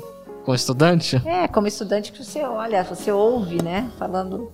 Com 0.49 0.55
estudante? 0.55 1.21
é, 1.27 1.47
como 1.47 1.67
estudante 1.67 2.11
que 2.11 2.25
você 2.25 2.43
olha, 2.43 2.83
você 2.83 3.13
ouve, 3.13 3.63
né, 3.63 3.91
falando 3.99 4.51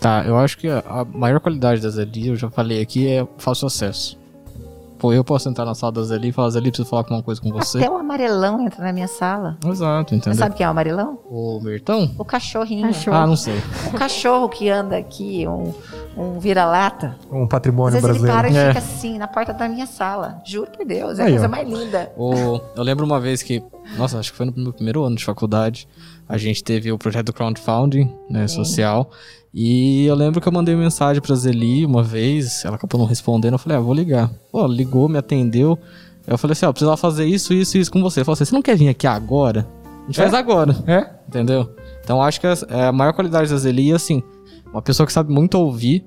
Tá, 0.00 0.24
eu 0.26 0.38
acho 0.38 0.56
que 0.56 0.66
a, 0.66 1.04
maior 1.04 1.40
qualidade 1.40 1.82
da 1.82 1.90
Zeli, 1.90 2.28
eu 2.28 2.36
já 2.36 2.48
falei 2.48 2.80
aqui, 2.80 3.06
é 3.06 3.28
fácil 3.36 3.66
acesso. 3.66 4.18
Pô, 5.00 5.14
eu 5.14 5.24
posso 5.24 5.48
entrar 5.48 5.64
na 5.64 5.74
sala 5.74 5.92
da 5.92 6.02
Zeli 6.02 6.28
e 6.28 6.32
falar, 6.32 6.50
Zeli, 6.50 6.68
preciso 6.70 6.86
falar 6.88 7.04
com 7.04 7.14
uma 7.14 7.22
coisa 7.22 7.40
com 7.40 7.50
você. 7.50 7.78
até 7.78 7.88
o 7.90 7.96
amarelão 7.96 8.60
entra 8.60 8.84
na 8.84 8.92
minha 8.92 9.08
sala. 9.08 9.56
Exato, 9.66 10.10
Você 10.10 10.16
entendeu? 10.16 10.38
sabe 10.38 10.54
quem 10.56 10.64
é 10.64 10.68
o 10.68 10.72
amarelão? 10.72 11.18
O 11.24 11.58
Bertão? 11.58 12.10
O 12.18 12.24
cachorrinho. 12.24 12.82
Cachorro. 12.88 13.16
Ah, 13.16 13.26
não 13.26 13.34
sei. 13.36 13.54
O 13.88 13.96
cachorro 13.96 14.48
que 14.50 14.68
anda 14.68 14.98
aqui, 14.98 15.46
um, 15.48 15.72
um 16.16 16.38
vira-lata. 16.38 17.16
Um 17.32 17.44
Às 17.44 17.48
patrimônio 17.48 17.92
vezes 17.98 18.04
ele 18.04 18.18
brasileiro. 18.26 18.38
para 18.38 18.50
e 18.50 18.56
É. 18.56 18.68
fica 18.74 18.78
assim, 18.78 19.16
na 19.18 19.26
porta 19.26 19.54
da 19.54 19.66
minha 19.68 19.86
sala. 19.86 20.40
Juro 20.44 20.70
por 20.70 20.84
Deus, 20.84 21.18
é 21.18 21.22
a 21.24 21.30
coisa 21.30 21.46
ó. 21.46 21.48
mais 21.48 21.66
linda. 21.66 22.12
O, 22.16 22.60
eu 22.76 22.82
lembro 22.82 23.06
uma 23.06 23.18
vez 23.18 23.42
que, 23.42 23.62
nossa, 23.96 24.18
acho 24.18 24.30
que 24.32 24.36
foi 24.36 24.44
no 24.44 24.52
meu 24.54 24.72
primeiro 24.74 25.02
ano 25.02 25.16
de 25.16 25.24
faculdade, 25.24 25.88
a 26.28 26.36
gente 26.36 26.62
teve 26.62 26.92
o 26.92 26.98
projeto 26.98 27.26
do 27.26 27.32
crowdfunding, 27.32 28.12
né, 28.28 28.46
social, 28.46 29.10
e 29.52 30.06
eu 30.06 30.14
lembro 30.14 30.40
que 30.40 30.46
eu 30.48 30.52
mandei 30.52 30.74
mensagem 30.76 31.20
pra 31.20 31.34
Zeli 31.34 31.84
uma 31.84 32.02
vez, 32.02 32.64
ela 32.64 32.76
acabou 32.76 33.00
não 33.00 33.06
respondendo, 33.06 33.54
eu 33.54 33.58
falei, 33.58 33.78
ah, 33.78 33.80
vou 33.80 33.92
ligar. 33.94 34.30
Pô, 34.52 34.66
ligou, 34.66 35.08
me 35.08 35.18
atendeu, 35.18 35.78
eu 36.26 36.38
falei 36.38 36.52
assim, 36.52 36.66
ó, 36.66 36.72
precisava 36.72 36.96
fazer 36.96 37.24
isso, 37.26 37.52
isso 37.52 37.76
e 37.76 37.80
isso 37.80 37.90
com 37.90 38.00
você. 38.00 38.20
Eu 38.20 38.24
falei 38.24 38.34
assim, 38.34 38.44
você 38.44 38.54
não 38.54 38.62
quer 38.62 38.76
vir 38.76 38.88
aqui 38.88 39.06
agora? 39.06 39.66
A 40.04 40.06
gente 40.06 40.20
É? 40.20 40.22
faz 40.22 40.34
agora, 40.34 40.76
É? 40.86 41.10
entendeu? 41.28 41.74
Então 42.04 42.22
acho 42.22 42.40
que 42.40 42.46
a, 42.46 42.54
é 42.68 42.84
a 42.86 42.92
maior 42.92 43.12
qualidade 43.12 43.50
da 43.50 43.56
Zeli 43.56 43.90
é, 43.90 43.94
assim, 43.94 44.22
uma 44.72 44.80
pessoa 44.82 45.06
que 45.06 45.12
sabe 45.12 45.32
muito 45.32 45.54
ouvir 45.58 46.04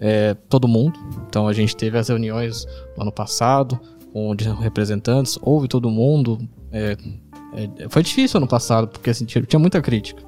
é, 0.00 0.34
todo 0.48 0.66
mundo. 0.66 0.98
Então 1.28 1.46
a 1.46 1.52
gente 1.52 1.76
teve 1.76 1.98
as 1.98 2.08
reuniões 2.08 2.66
no 2.96 3.02
ano 3.02 3.12
passado 3.12 3.78
com 4.12 4.34
de- 4.34 4.48
representantes, 4.48 5.38
ouve 5.42 5.68
todo 5.68 5.90
mundo. 5.90 6.38
é, 6.72 6.96
é, 7.78 7.88
foi 7.88 8.02
difícil 8.02 8.38
ano 8.38 8.46
passado, 8.46 8.88
porque 8.88 9.10
assim, 9.10 9.24
tinha 9.26 9.58
muita 9.58 9.82
crítica. 9.82 10.22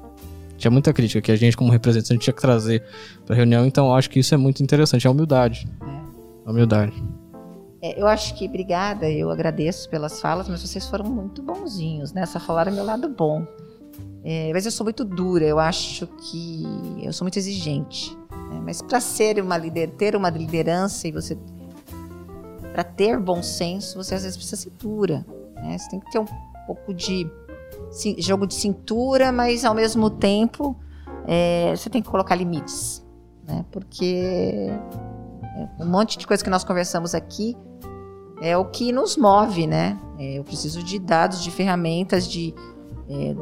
Tinha 0.63 0.71
muita 0.71 0.93
crítica 0.93 1.21
que 1.21 1.29
a 1.29 1.35
gente, 1.35 1.57
como 1.57 1.69
representante, 1.73 2.21
tinha 2.21 2.33
que 2.33 2.39
trazer 2.39 2.81
pra 3.25 3.35
reunião. 3.35 3.65
Então 3.65 3.87
eu 3.87 3.93
acho 3.95 4.09
que 4.09 4.17
isso 4.17 4.33
é 4.33 4.37
muito 4.37 4.63
interessante. 4.63 5.05
É 5.05 5.09
a 5.09 5.11
humildade. 5.11 5.67
A 6.45 6.49
humildade. 6.51 7.03
É, 7.81 8.01
eu 8.01 8.07
acho 8.07 8.33
que, 8.35 8.45
obrigada, 8.45 9.11
eu 9.11 9.29
agradeço 9.29 9.89
pelas 9.89 10.21
falas, 10.21 10.47
mas 10.47 10.61
vocês 10.61 10.87
foram 10.87 11.03
muito 11.03 11.43
bonzinhos, 11.43 12.13
né? 12.13 12.25
Só 12.25 12.39
falaram 12.39 12.71
meu 12.71 12.85
lado 12.85 13.09
bom. 13.09 13.45
É, 14.23 14.51
mas 14.53 14.65
eu 14.65 14.71
sou 14.71 14.85
muito 14.85 15.03
dura, 15.03 15.43
eu 15.43 15.59
acho 15.59 16.07
que 16.07 16.63
eu 17.03 17.11
sou 17.11 17.25
muito 17.25 17.37
exigente. 17.37 18.17
né? 18.31 18.61
Mas 18.63 18.81
para 18.81 19.01
ser 19.01 19.41
uma 19.41 19.57
líder, 19.57 19.89
ter 19.97 20.15
uma 20.15 20.29
liderança 20.29 21.09
e 21.09 21.11
você. 21.11 21.37
Para 22.71 22.85
ter 22.85 23.19
bom 23.19 23.43
senso, 23.43 24.01
você 24.01 24.15
às 24.15 24.23
vezes 24.23 24.37
precisa 24.37 24.61
ser 24.61 24.71
dura. 24.79 25.25
né? 25.55 25.77
Você 25.77 25.89
tem 25.89 25.99
que 25.99 26.09
ter 26.09 26.19
um 26.19 26.25
pouco 26.65 26.93
de 26.93 27.29
jogo 28.17 28.47
de 28.47 28.55
cintura, 28.55 29.31
mas 29.31 29.63
ao 29.63 29.73
mesmo 29.73 30.09
tempo 30.09 30.75
é, 31.27 31.73
você 31.75 31.89
tem 31.89 32.01
que 32.01 32.09
colocar 32.09 32.35
limites, 32.35 33.05
né? 33.47 33.65
Porque 33.71 34.69
é, 35.43 35.69
um 35.79 35.85
monte 35.85 36.17
de 36.17 36.25
coisa 36.25 36.43
que 36.43 36.49
nós 36.49 36.63
conversamos 36.63 37.13
aqui 37.13 37.55
é 38.41 38.57
o 38.57 38.65
que 38.65 38.91
nos 38.91 39.15
move, 39.15 39.67
né? 39.67 39.97
É, 40.17 40.37
eu 40.39 40.43
preciso 40.43 40.83
de 40.83 40.99
dados, 40.99 41.41
de 41.41 41.51
ferramentas, 41.51 42.27
de 42.27 42.53
é, 43.09 43.35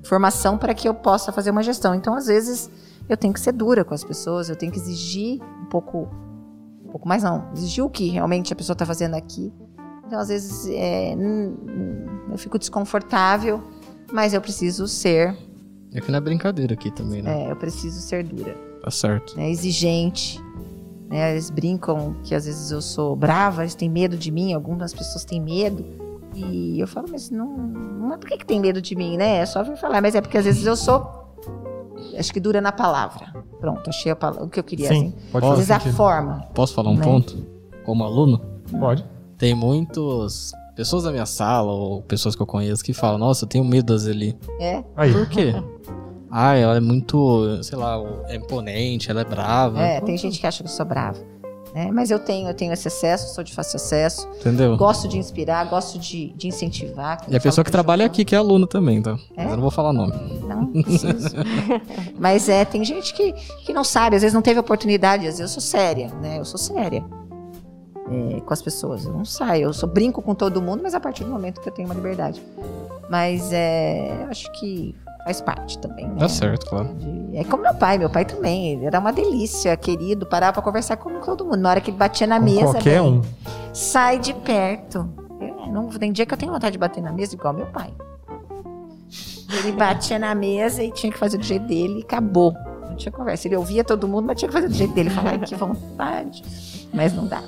informação 0.00 0.58
para 0.58 0.74
que 0.74 0.88
eu 0.88 0.94
possa 0.94 1.32
fazer 1.32 1.50
uma 1.50 1.62
gestão. 1.62 1.94
Então, 1.94 2.14
às 2.14 2.26
vezes, 2.26 2.70
eu 3.08 3.16
tenho 3.16 3.32
que 3.32 3.40
ser 3.40 3.52
dura 3.52 3.84
com 3.84 3.94
as 3.94 4.04
pessoas, 4.04 4.48
eu 4.48 4.56
tenho 4.56 4.70
que 4.70 4.78
exigir 4.78 5.40
um 5.62 5.66
pouco, 5.66 6.08
um 6.84 6.90
pouco 6.90 7.08
mais 7.08 7.22
não, 7.22 7.50
exigir 7.54 7.82
o 7.82 7.88
que 7.88 8.08
realmente 8.08 8.52
a 8.52 8.56
pessoa 8.56 8.74
está 8.74 8.84
fazendo 8.84 9.14
aqui. 9.14 9.52
Então, 10.06 10.18
às 10.18 10.28
vezes, 10.28 10.66
é, 10.68 11.14
hum, 11.16 11.56
hum, 11.66 12.06
eu 12.32 12.38
fico 12.38 12.58
desconfortável, 12.58 13.62
mas 14.14 14.32
eu 14.32 14.40
preciso 14.40 14.86
ser, 14.86 15.36
É 15.92 16.00
que 16.00 16.10
não 16.10 16.18
é 16.18 16.20
brincadeira 16.20 16.74
aqui 16.74 16.90
também, 16.90 17.20
né? 17.22 17.44
é, 17.46 17.50
eu 17.50 17.56
preciso 17.56 18.00
ser 18.00 18.24
dura, 18.24 18.54
Tá 18.82 18.90
certo. 18.90 19.36
né, 19.36 19.50
exigente. 19.50 20.40
Né, 21.08 21.32
eles 21.32 21.50
brincam 21.50 22.16
que 22.24 22.34
às 22.34 22.46
vezes 22.46 22.70
eu 22.70 22.80
sou 22.80 23.14
brava, 23.14 23.62
eles 23.62 23.74
têm 23.74 23.88
medo 23.90 24.16
de 24.16 24.30
mim, 24.30 24.52
algumas 24.54 24.92
pessoas 24.94 25.24
têm 25.24 25.40
medo. 25.40 25.84
E 26.34 26.80
eu 26.80 26.88
falo, 26.88 27.06
mas 27.10 27.30
não, 27.30 27.46
não 27.56 28.12
é 28.12 28.16
porque 28.16 28.36
que 28.38 28.46
tem 28.46 28.58
medo 28.58 28.80
de 28.82 28.96
mim, 28.96 29.16
né? 29.16 29.36
É 29.38 29.46
só 29.46 29.62
vir 29.62 29.76
falar, 29.76 30.00
mas 30.00 30.14
é 30.16 30.20
porque 30.20 30.36
às 30.38 30.44
vezes 30.44 30.64
eu 30.66 30.74
sou. 30.74 31.06
Acho 32.18 32.32
que 32.32 32.40
dura 32.40 32.60
na 32.60 32.72
palavra. 32.72 33.32
Pronto, 33.60 33.88
achei 33.88 34.10
a 34.10 34.16
palavra, 34.16 34.44
o 34.44 34.48
que 34.48 34.58
eu 34.58 34.64
queria. 34.64 34.88
Sim, 34.88 34.94
Assim. 35.08 35.14
pode 35.30 35.44
Às 35.46 35.50
fazer 35.58 35.72
vezes 35.74 35.92
a 35.94 35.96
forma. 35.96 36.40
Posso 36.54 36.74
falar 36.74 36.90
um 36.90 36.96
Né? 36.96 37.04
ponto? 37.04 37.46
Como 37.84 38.02
aluno? 38.02 38.40
Pode. 38.80 39.04
Tem 39.38 39.54
muitos 39.54 40.52
pessoas 40.74 41.04
da 41.04 41.10
minha 41.10 41.26
sala 41.26 41.72
ou 41.72 42.02
pessoas 42.02 42.34
que 42.34 42.42
eu 42.42 42.46
conheço 42.46 42.82
que 42.84 42.92
falam: 42.92 43.18
Nossa, 43.18 43.44
eu 43.44 43.48
tenho 43.48 43.64
medo 43.64 43.92
da 43.92 43.98
Zeli. 43.98 44.36
É, 44.60 44.82
Aí. 44.96 45.12
Por 45.12 45.28
quê? 45.28 45.54
ah, 46.30 46.54
ela 46.56 46.76
é 46.76 46.80
muito, 46.80 47.62
sei 47.62 47.78
lá, 47.78 47.96
é 48.28 48.36
imponente, 48.36 49.10
ela 49.10 49.20
é 49.20 49.24
brava. 49.24 49.80
é, 49.80 50.00
tem 50.00 50.16
gente 50.16 50.40
que 50.40 50.46
acha 50.46 50.62
que 50.62 50.68
eu 50.68 50.72
sou 50.72 50.84
brava. 50.84 51.18
Né? 51.74 51.90
Mas 51.92 52.08
eu 52.08 52.20
tenho, 52.20 52.48
eu 52.48 52.54
tenho 52.54 52.72
esse 52.72 52.86
acesso, 52.86 53.34
sou 53.34 53.42
de 53.42 53.52
fácil 53.52 53.76
acesso. 53.76 54.28
Entendeu? 54.38 54.76
Gosto 54.76 55.08
de 55.08 55.18
inspirar, 55.18 55.64
gosto 55.68 55.98
de, 55.98 56.32
de 56.36 56.46
incentivar. 56.46 57.24
E 57.28 57.34
a 57.34 57.40
pessoa 57.40 57.64
que 57.64 57.70
trabalha 57.70 58.06
aqui, 58.06 58.24
que 58.24 58.32
é 58.32 58.38
aluna 58.38 58.64
também, 58.64 59.02
tá? 59.02 59.18
É? 59.36 59.42
Mas 59.42 59.50
eu 59.50 59.56
não 59.56 59.62
vou 59.62 59.72
falar 59.72 59.92
nome. 59.92 60.12
Não, 60.46 60.66
preciso. 60.66 61.34
Mas 62.16 62.48
é, 62.48 62.64
tem 62.64 62.84
gente 62.84 63.12
que, 63.12 63.32
que 63.66 63.72
não 63.72 63.82
sabe, 63.82 64.14
às 64.14 64.22
vezes 64.22 64.32
não 64.32 64.40
teve 64.42 64.60
oportunidade, 64.60 65.26
às 65.26 65.38
vezes 65.38 65.40
eu 65.40 65.48
sou 65.48 65.60
séria, 65.60 66.12
né? 66.22 66.38
Eu 66.38 66.44
sou 66.44 66.58
séria 66.58 67.04
é, 68.10 68.40
com 68.40 68.52
as 68.52 68.62
pessoas. 68.62 69.04
Eu 69.04 69.12
não 69.12 69.24
saio, 69.24 69.64
eu 69.64 69.72
sou 69.72 69.88
brinco 69.88 70.20
com 70.22 70.34
todo 70.34 70.60
mundo, 70.62 70.80
mas 70.82 70.94
a 70.94 71.00
partir 71.00 71.24
do 71.24 71.30
momento 71.30 71.60
que 71.60 71.68
eu 71.68 71.72
tenho 71.72 71.88
uma 71.88 71.94
liberdade. 71.94 72.42
Mas 73.08 73.52
é, 73.52 74.22
eu 74.24 74.30
acho 74.30 74.50
que 74.52 74.94
faz 75.24 75.40
parte 75.40 75.78
também, 75.78 76.06
né? 76.06 76.16
Tá 76.18 76.28
certo, 76.28 76.66
claro. 76.66 76.88
De- 76.94 77.36
É 77.36 77.44
como 77.44 77.62
meu 77.62 77.74
pai, 77.74 77.96
meu 77.98 78.10
pai 78.10 78.24
também, 78.24 78.72
ele 78.74 78.86
era 78.86 78.98
uma 79.00 79.12
delícia, 79.12 79.76
querido, 79.76 80.26
parava 80.26 80.52
pra 80.54 80.62
conversar 80.62 80.96
com 80.96 81.20
todo 81.20 81.44
mundo. 81.44 81.56
Na 81.56 81.70
hora 81.70 81.80
que 81.80 81.90
ele 81.90 81.96
batia 81.96 82.26
na 82.26 82.38
Com 82.38 82.44
mesa, 82.44 82.62
qualquer 82.72 83.00
bem, 83.00 83.10
um. 83.10 83.22
sai 83.72 84.18
de 84.18 84.32
perto. 84.34 85.08
Eu, 85.40 85.72
não, 85.72 85.88
tem 85.88 86.12
dia 86.12 86.24
que 86.26 86.32
eu 86.34 86.38
tenho 86.38 86.52
vontade 86.52 86.72
de 86.72 86.78
bater 86.78 87.02
na 87.02 87.10
mesa 87.12 87.34
igual 87.34 87.52
meu 87.54 87.66
pai. 87.66 87.92
Ele 89.58 89.72
batia 89.72 90.18
na 90.18 90.34
mesa 90.34 90.82
e 90.82 90.90
tinha 90.90 91.12
que 91.12 91.18
fazer 91.18 91.38
do 91.38 91.44
jeito 91.44 91.66
dele 91.66 92.00
e 92.00 92.02
acabou. 92.02 92.52
Não 92.88 92.96
tinha 92.96 93.12
conversa. 93.12 93.46
Ele 93.48 93.56
ouvia 93.56 93.84
todo 93.84 94.06
mundo, 94.08 94.26
mas 94.26 94.38
tinha 94.38 94.48
que 94.48 94.54
fazer 94.54 94.68
do 94.68 94.74
jeito 94.74 94.92
dele. 94.94 95.10
Falar, 95.10 95.38
que 95.38 95.54
vontade. 95.54 96.42
Mas 96.92 97.12
não 97.12 97.26
dá. 97.26 97.42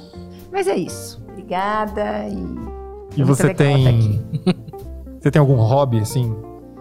Mas 0.57 0.67
é 0.69 0.75
isso. 0.75 1.23
Obrigada 1.29 2.27
e. 2.29 3.21
E 3.21 3.23
você 3.23 3.49
aqui. 3.49 3.55
tem. 3.57 4.27
Você 5.21 5.31
tem 5.33 5.41
algum 5.41 5.57
hobby, 5.57 5.99
assim, 5.99 6.33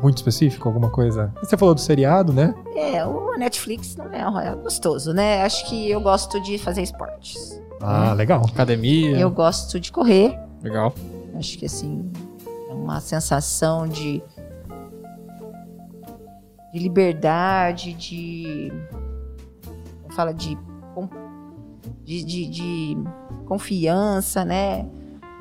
muito 0.04 0.18
específico? 0.18 0.68
Alguma 0.70 0.92
coisa? 0.92 1.34
Você 1.42 1.58
falou 1.58 1.74
do 1.74 1.82
seriado, 1.82 2.32
né? 2.32 2.54
É, 2.76 3.04
o 3.04 3.36
Netflix 3.38 3.96
não 3.96 4.06
é, 4.14 4.30
um- 4.30 4.40
é 4.40 4.56
gostoso, 4.56 5.14
né? 5.14 5.42
Acho 5.42 5.68
que 5.68 5.90
eu 5.90 6.00
gosto 6.00 6.40
de 6.40 6.60
fazer 6.60 6.84
esportes. 6.84 7.60
Ah, 7.82 8.14
legal. 8.14 8.44
Academia. 8.48 9.18
Eu 9.18 9.32
gosto 9.32 9.80
de 9.80 9.92
correr. 9.92 10.40
Legal. 10.62 10.94
Acho 11.36 11.58
que 11.58 11.66
assim, 11.66 12.12
é 12.70 12.74
uma 12.74 13.00
sensação 13.00 13.88
de, 13.88 14.22
de 16.72 16.80
liberdade, 16.80 17.94
de. 17.94 18.72
Fala 20.12 20.34
de, 20.34 20.56
de, 22.06 22.24
de, 22.24 22.46
de 22.48 22.98
confiança, 23.46 24.46
né? 24.46 24.88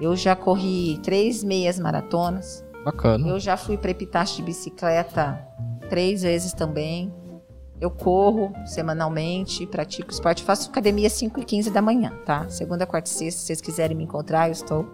Eu 0.01 0.17
já 0.17 0.35
corri 0.35 0.99
três 1.03 1.45
meias 1.45 1.79
maratonas. 1.79 2.65
Bacana. 2.85 3.29
Eu 3.29 3.39
já 3.39 3.57
fui 3.57 3.77
para 3.79 3.91
Epitácio 3.91 4.37
de 4.37 4.43
bicicleta 4.43 5.47
três 5.89 6.23
vezes 6.23 6.53
também. 6.53 7.13
Eu 7.81 7.91
corro 7.91 8.53
semanalmente, 8.65 9.67
pratico 9.67 10.11
esporte, 10.11 10.43
faço 10.43 10.71
academia 10.71 11.07
às 11.07 11.13
5 11.15 11.41
e 11.41 11.45
15 11.45 11.71
da 11.71 11.83
manhã, 11.83 12.13
tá? 12.25 12.49
Segunda, 12.49 12.87
quarta 12.87 13.11
e 13.11 13.13
sexta, 13.13 13.41
se 13.41 13.47
vocês 13.47 13.61
quiserem 13.61 13.97
me 13.97 14.05
encontrar, 14.05 14.49
eu 14.49 14.53
estou 14.53 14.87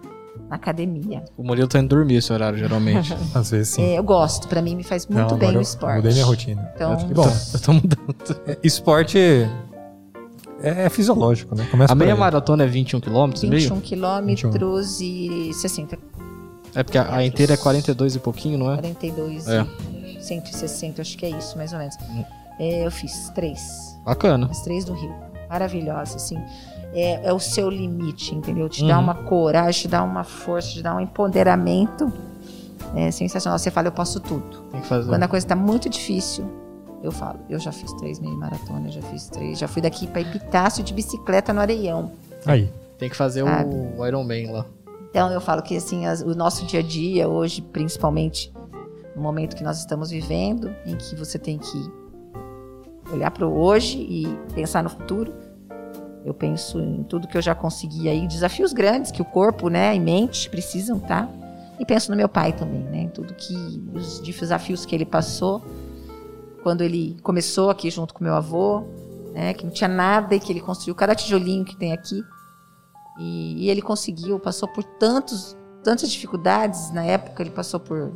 na 0.49 0.57
academia. 0.57 1.25
O 1.37 1.45
Murilo 1.45 1.69
tá 1.69 1.79
indo 1.79 1.89
dormir 1.89 2.17
esse 2.17 2.33
horário, 2.33 2.59
geralmente. 2.59 3.15
Às 3.35 3.51
vezes 3.51 3.75
sim. 3.75 3.83
É, 3.83 3.99
eu 3.99 4.03
gosto, 4.03 4.49
para 4.49 4.61
mim 4.61 4.75
me 4.75 4.83
faz 4.83 5.07
muito 5.07 5.31
Não, 5.31 5.39
bem 5.39 5.51
o 5.51 5.55
eu 5.57 5.61
esporte. 5.61 5.97
Mudei 5.97 6.13
minha 6.13 6.25
rotina. 6.25 6.73
Então, 6.75 6.97
Que 6.97 7.15
bom. 7.15 7.29
eu 7.55 7.61
tô 7.61 7.73
mudando. 7.73 8.17
Esporte 8.65 9.19
é, 10.63 10.85
é 10.87 10.91
fisiológico, 10.91 11.55
né? 11.55 11.67
Começa 11.71 11.93
A 11.93 11.97
meia 11.97 12.13
aí. 12.15 12.19
maratona 12.19 12.65
é 12.65 12.67
21 12.67 13.01
km, 13.01 13.11
meio? 13.45 13.61
21 13.63 13.81
quilômetros 13.81 15.01
e 15.01 15.51
60, 15.55 15.99
É 16.75 16.83
porque 16.83 16.99
a, 16.99 17.15
a 17.17 17.25
inteira 17.25 17.55
é 17.55 17.57
42 17.57 18.17
e 18.17 18.19
pouquinho, 18.19 18.59
não 18.59 18.71
é? 18.73 18.77
42 18.77 19.49
É. 19.49 19.67
e 20.19 20.23
160, 20.23 21.01
acho 21.03 21.17
que 21.19 21.27
é 21.27 21.31
isso, 21.31 21.57
mais 21.57 21.73
ou 21.73 21.79
menos. 21.79 21.97
É, 22.59 22.87
eu 22.87 22.91
fiz 22.91 23.31
três. 23.35 23.99
Bacana. 24.05 24.49
As 24.51 24.63
três 24.63 24.85
do 24.85 24.93
Rio. 24.93 25.15
Maravilhosa, 25.49 26.17
assim. 26.17 26.37
É, 26.93 27.29
é 27.29 27.33
o 27.33 27.39
seu 27.39 27.71
limite, 27.71 28.35
entendeu? 28.35 28.69
Te 28.69 28.87
dá 28.87 28.97
Uhum. 28.99 29.05
uma 29.05 29.15
coragem, 29.15 29.83
te 29.83 29.89
dá 29.89 30.03
uma 30.03 30.25
força, 30.25 30.69
te 30.71 30.83
dá 30.83 30.95
um 30.95 31.01
empoderamento. 31.01 32.13
É 32.95 33.11
sensacional. 33.11 33.59
Você 33.59 33.71
fala, 33.71 33.89
eu 33.89 33.93
posso 33.93 34.19
tudo. 34.21 34.63
Tem 34.73 34.81
que 34.81 34.87
fazer. 34.87 35.09
Quando 35.09 35.23
a 35.23 35.29
coisa 35.29 35.47
tá 35.47 35.55
muito 35.57 35.89
difícil, 35.89 36.45
eu 37.03 37.11
falo, 37.13 37.39
eu 37.49 37.59
já 37.59 37.73
fiz 37.73 37.93
três 37.95 38.19
meio 38.21 38.37
maratona, 38.37 38.89
eu 38.89 38.93
já 38.93 39.03
fiz 39.03 39.29
três. 39.29 39.59
Já 39.59 39.67
fui 39.69 39.81
daqui 39.83 40.07
pra 40.07 40.21
Epitácio 40.21 40.83
de 40.85 40.93
bicicleta 40.93 41.53
no 41.53 41.61
Areião. 41.61 42.13
Aí. 42.47 42.71
Tem 42.99 43.09
que 43.09 43.17
fazer 43.17 43.43
Sabe? 43.45 43.75
o 43.97 44.07
Iron 44.07 44.23
Man 44.25 44.53
lá. 44.53 44.67
Então 45.11 45.31
eu 45.33 45.41
falo 45.41 45.63
que 45.63 45.75
assim, 45.77 46.05
as- 46.07 46.21
o 46.21 46.35
nosso 46.35 46.67
dia 46.67 46.81
a 46.81 46.83
dia 46.83 47.29
hoje, 47.29 47.63
principalmente 47.63 48.53
no 49.17 49.23
momento 49.23 49.57
que 49.57 49.65
nós 49.65 49.79
estamos 49.79 50.11
vivendo, 50.11 50.71
em 50.87 50.95
que 50.97 51.17
você 51.17 51.39
tem 51.39 51.59
que 51.59 51.91
olhar 53.13 53.31
para 53.31 53.47
o 53.47 53.59
hoje 53.59 53.99
e 53.99 54.27
pensar 54.55 54.83
no 54.83 54.91
futuro. 54.91 55.33
Eu 56.25 56.35
penso 56.35 56.79
em 56.79 57.03
tudo 57.03 57.27
que 57.27 57.37
eu 57.37 57.43
já 57.43 57.55
consegui 57.55 58.09
aí, 58.09 58.27
desafios 58.29 58.73
grandes 58.75 59.11
que 59.11 59.23
o 59.23 59.25
corpo, 59.25 59.69
né, 59.71 59.97
e 59.97 59.99
mente 59.99 60.49
precisam, 60.51 60.99
tá? 60.99 61.27
E 61.79 61.85
penso 61.87 62.11
no 62.11 62.17
meu 62.17 62.29
pai 62.29 62.53
também, 62.53 62.83
né, 62.83 63.03
em 63.05 63.09
tudo 63.09 63.33
que 63.35 63.55
os 63.95 64.21
desafios 64.21 64.85
que 64.85 64.95
ele 64.95 65.07
passou 65.07 65.63
quando 66.63 66.83
ele 66.83 67.17
começou 67.23 67.71
aqui 67.71 67.91
junto 67.91 68.15
com 68.15 68.23
meu 68.23 68.35
avô, 68.35 68.85
né, 69.33 69.55
que 69.55 69.65
não 69.65 69.73
tinha 69.73 69.89
nada 69.89 70.35
e 70.35 70.41
que 70.41 70.53
ele 70.53 70.61
construiu 70.61 70.95
cada 70.95 71.15
tijolinho 71.15 71.65
que 71.65 71.77
tem 71.77 71.93
aqui. 71.93 72.23
E, 73.19 73.65
e 73.65 73.71
ele 73.71 73.83
conseguiu, 73.83 74.39
passou 74.39 74.69
por 74.69 74.83
tantos, 74.83 75.57
tantas 75.83 76.11
dificuldades 76.11 76.91
na 76.93 77.05
época, 77.05 77.43
ele 77.43 77.51
passou 77.51 77.79
por, 77.79 78.13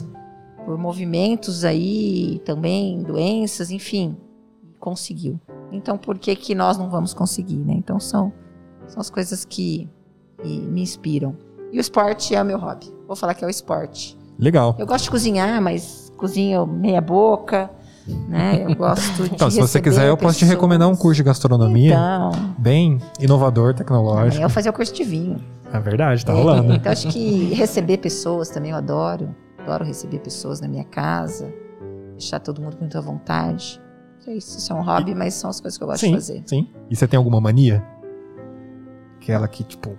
por 0.64 0.78
movimentos 0.78 1.64
aí, 1.64 2.40
também 2.44 3.02
doenças, 3.02 3.70
enfim, 3.70 4.16
conseguiu. 4.78 5.40
Então, 5.72 5.98
por 5.98 6.18
que 6.18 6.34
que 6.36 6.54
nós 6.54 6.78
não 6.78 6.88
vamos 6.88 7.12
conseguir, 7.12 7.58
né? 7.58 7.74
Então, 7.74 7.98
são, 7.98 8.32
são 8.86 9.00
as 9.00 9.10
coisas 9.10 9.44
que, 9.44 9.88
que 10.42 10.60
me 10.60 10.82
inspiram. 10.82 11.36
E 11.72 11.78
o 11.78 11.80
esporte 11.80 12.34
é 12.34 12.40
o 12.40 12.44
meu 12.44 12.58
hobby. 12.58 12.94
Vou 13.06 13.16
falar 13.16 13.34
que 13.34 13.44
é 13.44 13.46
o 13.46 13.50
esporte. 13.50 14.16
Legal. 14.38 14.76
Eu 14.78 14.86
gosto 14.86 15.04
de 15.04 15.10
cozinhar, 15.10 15.60
mas 15.60 16.12
cozinho 16.16 16.66
meia 16.66 17.00
boca, 17.00 17.70
né? 18.06 18.64
Eu 18.64 18.74
gosto 18.74 19.24
de 19.24 19.34
Então, 19.34 19.50
se 19.50 19.60
você 19.60 19.80
quiser, 19.80 20.08
eu 20.08 20.16
posso 20.16 20.38
te 20.38 20.44
recomendar 20.44 20.88
um 20.88 20.96
curso 20.96 21.16
de 21.16 21.22
gastronomia 21.22 21.94
Então, 21.94 22.54
bem 22.58 22.98
inovador, 23.20 23.74
tecnológico. 23.74 24.42
eu 24.42 24.50
fazer 24.50 24.68
o 24.70 24.72
curso 24.72 24.92
de 24.94 25.04
vinho. 25.04 25.42
É 25.72 25.78
verdade, 25.80 26.24
tá 26.24 26.32
rolando. 26.32 26.74
Então, 26.74 26.92
acho 26.92 27.08
que 27.08 27.52
receber 27.54 27.98
pessoas 27.98 28.48
também 28.50 28.70
eu 28.70 28.76
adoro. 28.76 29.34
Adoro 29.58 29.84
receber 29.84 30.18
pessoas 30.18 30.60
na 30.60 30.68
minha 30.68 30.84
casa. 30.84 31.52
Deixar 32.12 32.38
todo 32.38 32.60
mundo 32.60 32.76
com 32.76 32.82
muita 32.82 33.00
vontade. 33.00 33.80
É 34.26 34.32
isso, 34.32 34.56
isso 34.58 34.72
é 34.72 34.76
um 34.76 34.82
hobby, 34.82 35.14
mas 35.14 35.34
são 35.34 35.50
as 35.50 35.60
coisas 35.60 35.76
que 35.76 35.84
eu 35.84 35.88
gosto 35.88 36.00
sim, 36.00 36.08
de 36.08 36.14
fazer. 36.14 36.42
sim. 36.46 36.68
E 36.90 36.96
você 36.96 37.06
tem 37.06 37.16
alguma 37.18 37.40
mania? 37.40 37.84
Aquela 39.20 39.48
que, 39.48 39.64
tipo, 39.64 39.98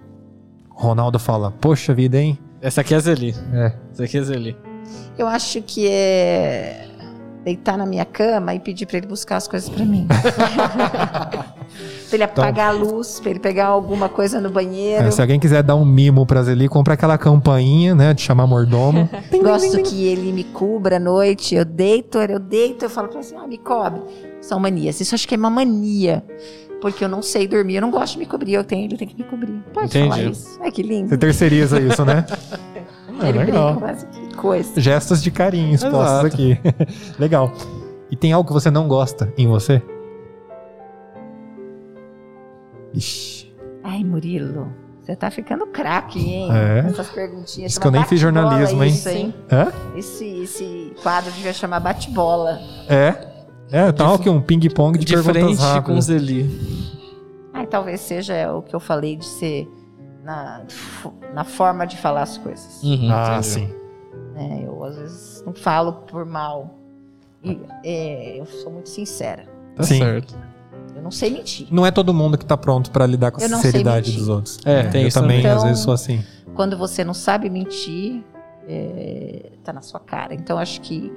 Ronaldo 0.69 1.19
fala, 1.19 1.51
poxa 1.51 1.93
vida, 1.93 2.17
hein? 2.17 2.37
Essa 2.61 2.81
aqui 2.81 2.93
é 2.93 2.97
a 2.97 2.99
Zeli. 2.99 3.35
É. 3.53 3.73
Essa 3.91 4.03
aqui 4.03 4.17
é 4.17 4.19
a 4.19 4.23
Zeli. 4.23 4.57
Eu 5.17 5.27
acho 5.27 5.61
que 5.61 5.87
é 5.87 6.87
deitar 7.45 7.77
na 7.77 7.85
minha 7.85 8.03
cama 8.03 8.55
e 8.55 8.59
pedir 8.59 8.87
para 8.87 8.97
ele 8.97 9.05
buscar 9.05 9.35
as 9.37 9.47
coisas 9.47 9.69
para 9.69 9.85
mim. 9.85 10.07
pra 10.09 11.45
ele 12.11 12.23
apagar 12.23 12.69
a 12.69 12.71
luz, 12.71 13.19
para 13.19 13.29
ele 13.29 13.39
pegar 13.39 13.67
alguma 13.67 14.09
coisa 14.09 14.41
no 14.41 14.49
banheiro. 14.49 15.05
É, 15.05 15.11
se 15.11 15.21
alguém 15.21 15.39
quiser 15.39 15.61
dar 15.61 15.75
um 15.75 15.85
mimo 15.85 16.25
pra 16.25 16.41
Zeli, 16.41 16.67
compra 16.67 16.95
aquela 16.95 17.19
campainha, 17.19 17.93
né, 17.93 18.15
de 18.15 18.23
chamar 18.23 18.47
mordomo. 18.47 19.07
Gosto 19.31 19.83
que 19.83 20.05
ele 20.07 20.33
me 20.33 20.43
cubra 20.43 20.95
à 20.95 20.99
noite. 20.99 21.53
Eu 21.53 21.63
deito, 21.63 22.17
eu 22.17 22.39
deito, 22.39 22.85
eu 22.85 22.89
falo 22.89 23.09
pra 23.09 23.19
ele 23.19 23.27
assim, 23.27 23.35
ah, 23.37 23.47
me 23.47 23.59
cobre. 23.59 24.01
São 24.41 24.59
manias. 24.59 24.99
Isso 24.99 25.13
acho 25.13 25.27
que 25.27 25.35
é 25.35 25.37
uma 25.37 25.51
mania. 25.51 26.23
Porque 26.81 27.03
eu 27.03 27.09
não 27.09 27.21
sei 27.21 27.47
dormir, 27.47 27.75
eu 27.75 27.81
não 27.81 27.91
gosto 27.91 28.13
de 28.13 28.19
me 28.19 28.25
cobrir. 28.25 28.53
Eu 28.53 28.63
tenho, 28.63 28.85
ele 28.85 28.97
tem 28.97 29.07
que 29.07 29.15
me 29.15 29.23
cobrir. 29.23 29.53
Pode 29.71 29.87
Entendi. 29.87 30.09
falar 30.09 30.23
isso. 30.23 30.59
Ai, 30.61 30.71
que 30.71 30.81
lindo. 30.81 31.09
Você 31.09 31.17
terceiriza 31.17 31.79
isso, 31.79 32.03
né? 32.03 32.25
É, 33.21 33.29
ele 33.29 33.37
legal. 33.37 33.75
brinca, 33.75 33.87
mas 33.87 34.07
coisa. 34.35 34.79
Gestos 34.79 35.21
de 35.23 35.31
carinho 35.31 35.73
expostos 35.73 36.01
Exato. 36.01 36.25
aqui. 36.27 36.59
legal. 37.19 37.51
E 38.11 38.15
tem 38.15 38.31
algo 38.33 38.47
que 38.47 38.53
você 38.53 38.69
não 38.69 38.87
gosta 38.87 39.33
em 39.37 39.47
você? 39.47 39.81
Ixi. 42.93 43.53
Ai, 43.83 44.03
Murilo, 44.03 44.71
você 45.01 45.15
tá 45.15 45.29
ficando 45.29 45.67
craque, 45.67 46.19
hein? 46.19 46.49
É. 46.51 46.79
Essas 46.89 47.09
perguntinhas. 47.09 47.71
Isso 47.71 47.79
que 47.81 47.87
eu 47.87 47.91
nem 47.91 48.03
fiz 48.05 48.19
jornalismo, 48.19 48.83
hein? 48.83 48.89
Isso, 48.91 49.09
hein? 49.09 49.33
Hã? 49.51 49.71
Esse, 49.95 50.25
esse 50.43 50.93
quadro 51.03 51.31
devia 51.31 51.53
chamar 51.53 51.79
bate-bola. 51.79 52.59
É. 52.89 53.33
É, 53.71 53.91
tá 53.91 54.07
De- 54.07 54.13
aqui 54.15 54.29
um 54.29 54.41
ping-pong 54.41 54.97
de, 54.97 55.05
De 55.05 55.13
perguntas 55.13 55.41
frente 55.43 55.57
com 55.57 55.63
rápidas. 55.63 56.05
Zeli. 56.05 56.49
Ai, 57.53 57.65
talvez 57.67 57.99
seja 58.01 58.53
o 58.53 58.61
que 58.61 58.75
eu 58.75 58.79
falei 58.79 59.15
de 59.17 59.25
ser 59.25 59.67
na, 60.23 60.61
na 61.33 61.43
forma 61.43 61.85
de 61.85 61.97
falar 61.97 62.21
as 62.23 62.37
coisas. 62.37 62.81
Uhum, 62.83 63.09
Ah, 63.11 63.37
entendi. 63.39 63.47
sim. 63.47 63.69
Né? 64.35 64.63
Eu 64.65 64.83
às 64.83 64.97
vezes 64.97 65.43
não 65.45 65.53
falo 65.53 65.93
por 65.93 66.25
mal. 66.25 66.75
E, 67.43 67.59
é, 67.83 68.39
eu 68.39 68.45
sou 68.45 68.71
muito 68.71 68.89
sincera. 68.89 69.45
Tá 69.75 69.83
Sim. 69.83 69.99
certo. 69.99 70.35
Eu 70.95 71.01
não 71.01 71.11
sei 71.11 71.29
mentir. 71.31 71.67
Não 71.71 71.85
é 71.85 71.91
todo 71.91 72.13
mundo 72.13 72.37
que 72.37 72.45
tá 72.45 72.55
pronto 72.57 72.89
pra 72.91 73.05
lidar 73.05 73.31
com 73.31 73.43
a 73.43 73.47
não 73.47 73.57
sinceridade 73.57 74.11
dos 74.13 74.29
outros. 74.29 74.59
É, 74.65 74.83
tem 74.83 75.01
eu 75.03 75.07
isso 75.09 75.19
também, 75.19 75.37
também. 75.41 75.51
às 75.51 75.57
Então- 75.57 75.67
vezes, 75.69 75.83
sou 75.83 75.93
assim. 75.93 76.23
Quando 76.55 76.77
você 76.77 77.03
não 77.03 77.13
sabe 77.13 77.49
mentir, 77.49 78.23
é, 78.67 79.51
tá 79.63 79.73
na 79.73 79.81
sua 79.81 79.99
cara. 79.99 80.33
Então 80.33 80.57
acho 80.57 80.79
que 80.81 81.11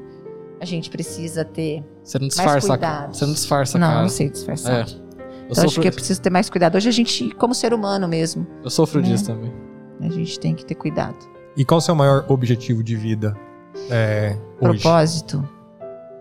a 0.61 0.65
gente 0.65 0.91
precisa 0.91 1.45
ter. 1.45 1.85
Você 2.03 2.19
não 2.19 2.27
disfarça 2.29 2.75
a 2.75 2.79
cara. 2.79 2.97
cuidado. 2.99 3.15
Você 3.17 3.27
não 3.27 3.33
disfarça 3.35 3.79
a 3.79 3.81
não, 3.81 3.89
cara. 3.89 4.03
não 4.03 4.09
sei 4.09 4.29
disfarçar. 4.29 4.73
É. 4.75 4.81
Eu 4.83 4.87
Então 4.87 5.55
sofro, 5.55 5.69
acho 5.71 5.81
que 5.81 5.89
eu 5.89 5.93
preciso 5.93 6.21
ter 6.21 6.31
mais 6.31 6.51
cuidado. 6.51 6.75
Hoje 6.77 6.89
a 6.89 6.93
gente, 6.93 7.31
como 7.37 7.55
ser 7.55 7.73
humano 7.73 8.07
mesmo, 8.09 8.47
eu 8.63 8.69
sofro 8.71 9.01
né? 9.01 9.09
disso 9.09 9.27
também. 9.27 9.53
a 10.01 10.09
gente 10.11 10.39
tem 10.41 10.55
que 10.55 10.65
ter 10.67 10.75
cuidado. 10.75 11.17
E 11.59 11.65
qual 11.65 11.79
o 11.79 11.81
seu 11.81 11.95
maior 11.95 12.25
objetivo 12.29 12.83
de 12.83 12.97
vida 12.97 13.37
é, 13.91 14.37
hoje? 14.61 14.81
Propósito. 14.81 15.49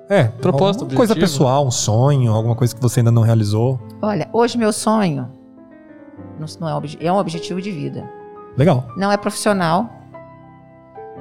É, 0.10 0.24
Propósito, 0.24 0.82
alguma 0.84 0.98
coisa 0.98 1.16
pessoal, 1.16 1.68
um 1.68 1.72
sonho, 1.72 2.32
alguma 2.32 2.56
coisa 2.56 2.76
que 2.76 2.82
você 2.82 3.02
ainda 3.02 3.12
não 3.12 3.22
realizou. 3.22 3.80
Olha, 4.02 4.28
hoje 4.34 4.58
meu 4.58 4.74
sonho 4.74 5.30
não, 6.60 6.70
é, 6.70 7.06
é 7.06 7.12
um 7.12 7.18
objetivo 7.18 7.62
de 7.62 7.72
vida. 7.72 8.10
Legal. 8.56 8.88
Não 8.96 9.12
é 9.12 9.18
profissional. 9.18 9.90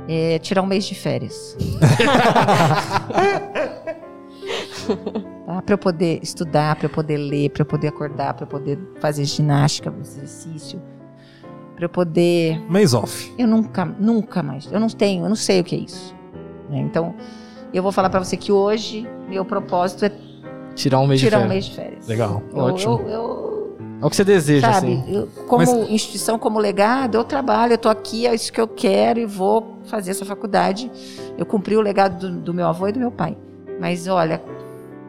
É 0.09 0.38
tirar 0.38 0.62
um 0.62 0.66
mês 0.66 0.84
de 0.86 0.94
férias. 0.94 1.56
tá? 5.47 5.62
Para 5.62 5.74
eu 5.74 5.78
poder 5.78 6.20
estudar, 6.22 6.76
para 6.76 6.86
eu 6.86 6.90
poder 6.90 7.16
ler, 7.16 7.51
para 7.51 7.62
eu 7.62 7.66
poder 7.66 7.88
acordar, 7.88 8.34
para 8.34 8.44
eu 8.44 8.48
poder 8.48 8.78
fazer 9.01 9.24
ginástica, 9.24 9.93
exercício, 10.01 10.80
para 11.76 11.84
eu 11.84 11.88
poder. 11.88 12.60
Mês 12.68 12.92
off. 12.94 13.32
Eu 13.38 13.46
nunca, 13.46 13.84
nunca 13.84 14.42
mais. 14.42 14.66
Eu 14.72 14.80
não 14.80 14.88
tenho, 14.88 15.24
eu 15.24 15.28
não 15.28 15.36
sei 15.36 15.60
o 15.60 15.64
que 15.64 15.76
é 15.76 15.78
isso. 15.78 16.14
né? 16.68 16.80
Então, 16.80 17.14
eu 17.72 17.82
vou 17.82 17.92
falar 17.92 18.10
para 18.10 18.18
você 18.24 18.36
que 18.36 18.50
hoje 18.50 19.06
meu 19.28 19.44
propósito 19.44 20.04
é 20.06 20.12
Tirar 20.74 20.98
um 21.00 21.06
mês 21.06 21.20
tirar 21.20 21.38
de 21.38 21.44
um 21.44 21.48
férias. 21.48 21.64
mês 21.68 21.76
de 21.76 21.82
férias. 21.82 22.08
Legal. 22.08 22.42
Eu- 22.52 22.58
Ótimo. 22.58 23.00
eu- 23.02 23.08
eu 23.08 23.46
É 24.02 24.04
o 24.04 24.10
que 24.10 24.16
você 24.16 24.24
deseja, 24.24 24.72
Sabe, 24.74 24.92
assim. 24.92 25.14
eu- 25.14 25.26
como 25.46 25.64
Mas- 25.64 25.88
instituição, 25.90 26.38
como 26.38 26.58
legado, 26.58 27.14
eu 27.14 27.24
trabalho, 27.24 27.72
eu 27.72 27.78
tô 27.78 27.88
aqui, 27.88 28.26
é 28.26 28.34
isso 28.34 28.52
que 28.52 28.60
eu 28.60 28.68
quero 28.68 29.18
e 29.18 29.24
vou 29.24 29.78
fazer 29.86 30.10
essa 30.10 30.22
faculdade. 30.24 30.90
Eu 31.38 31.46
cumpri 31.46 31.76
o 31.76 31.80
legado 31.80 32.28
do, 32.28 32.36
do 32.40 32.52
meu 32.54 32.66
avô 32.66 32.86
e 32.88 32.92
do 32.92 32.98
meu 32.98 33.10
pai. 33.10 33.36
Mas 33.80 34.06
olha, 34.06 34.42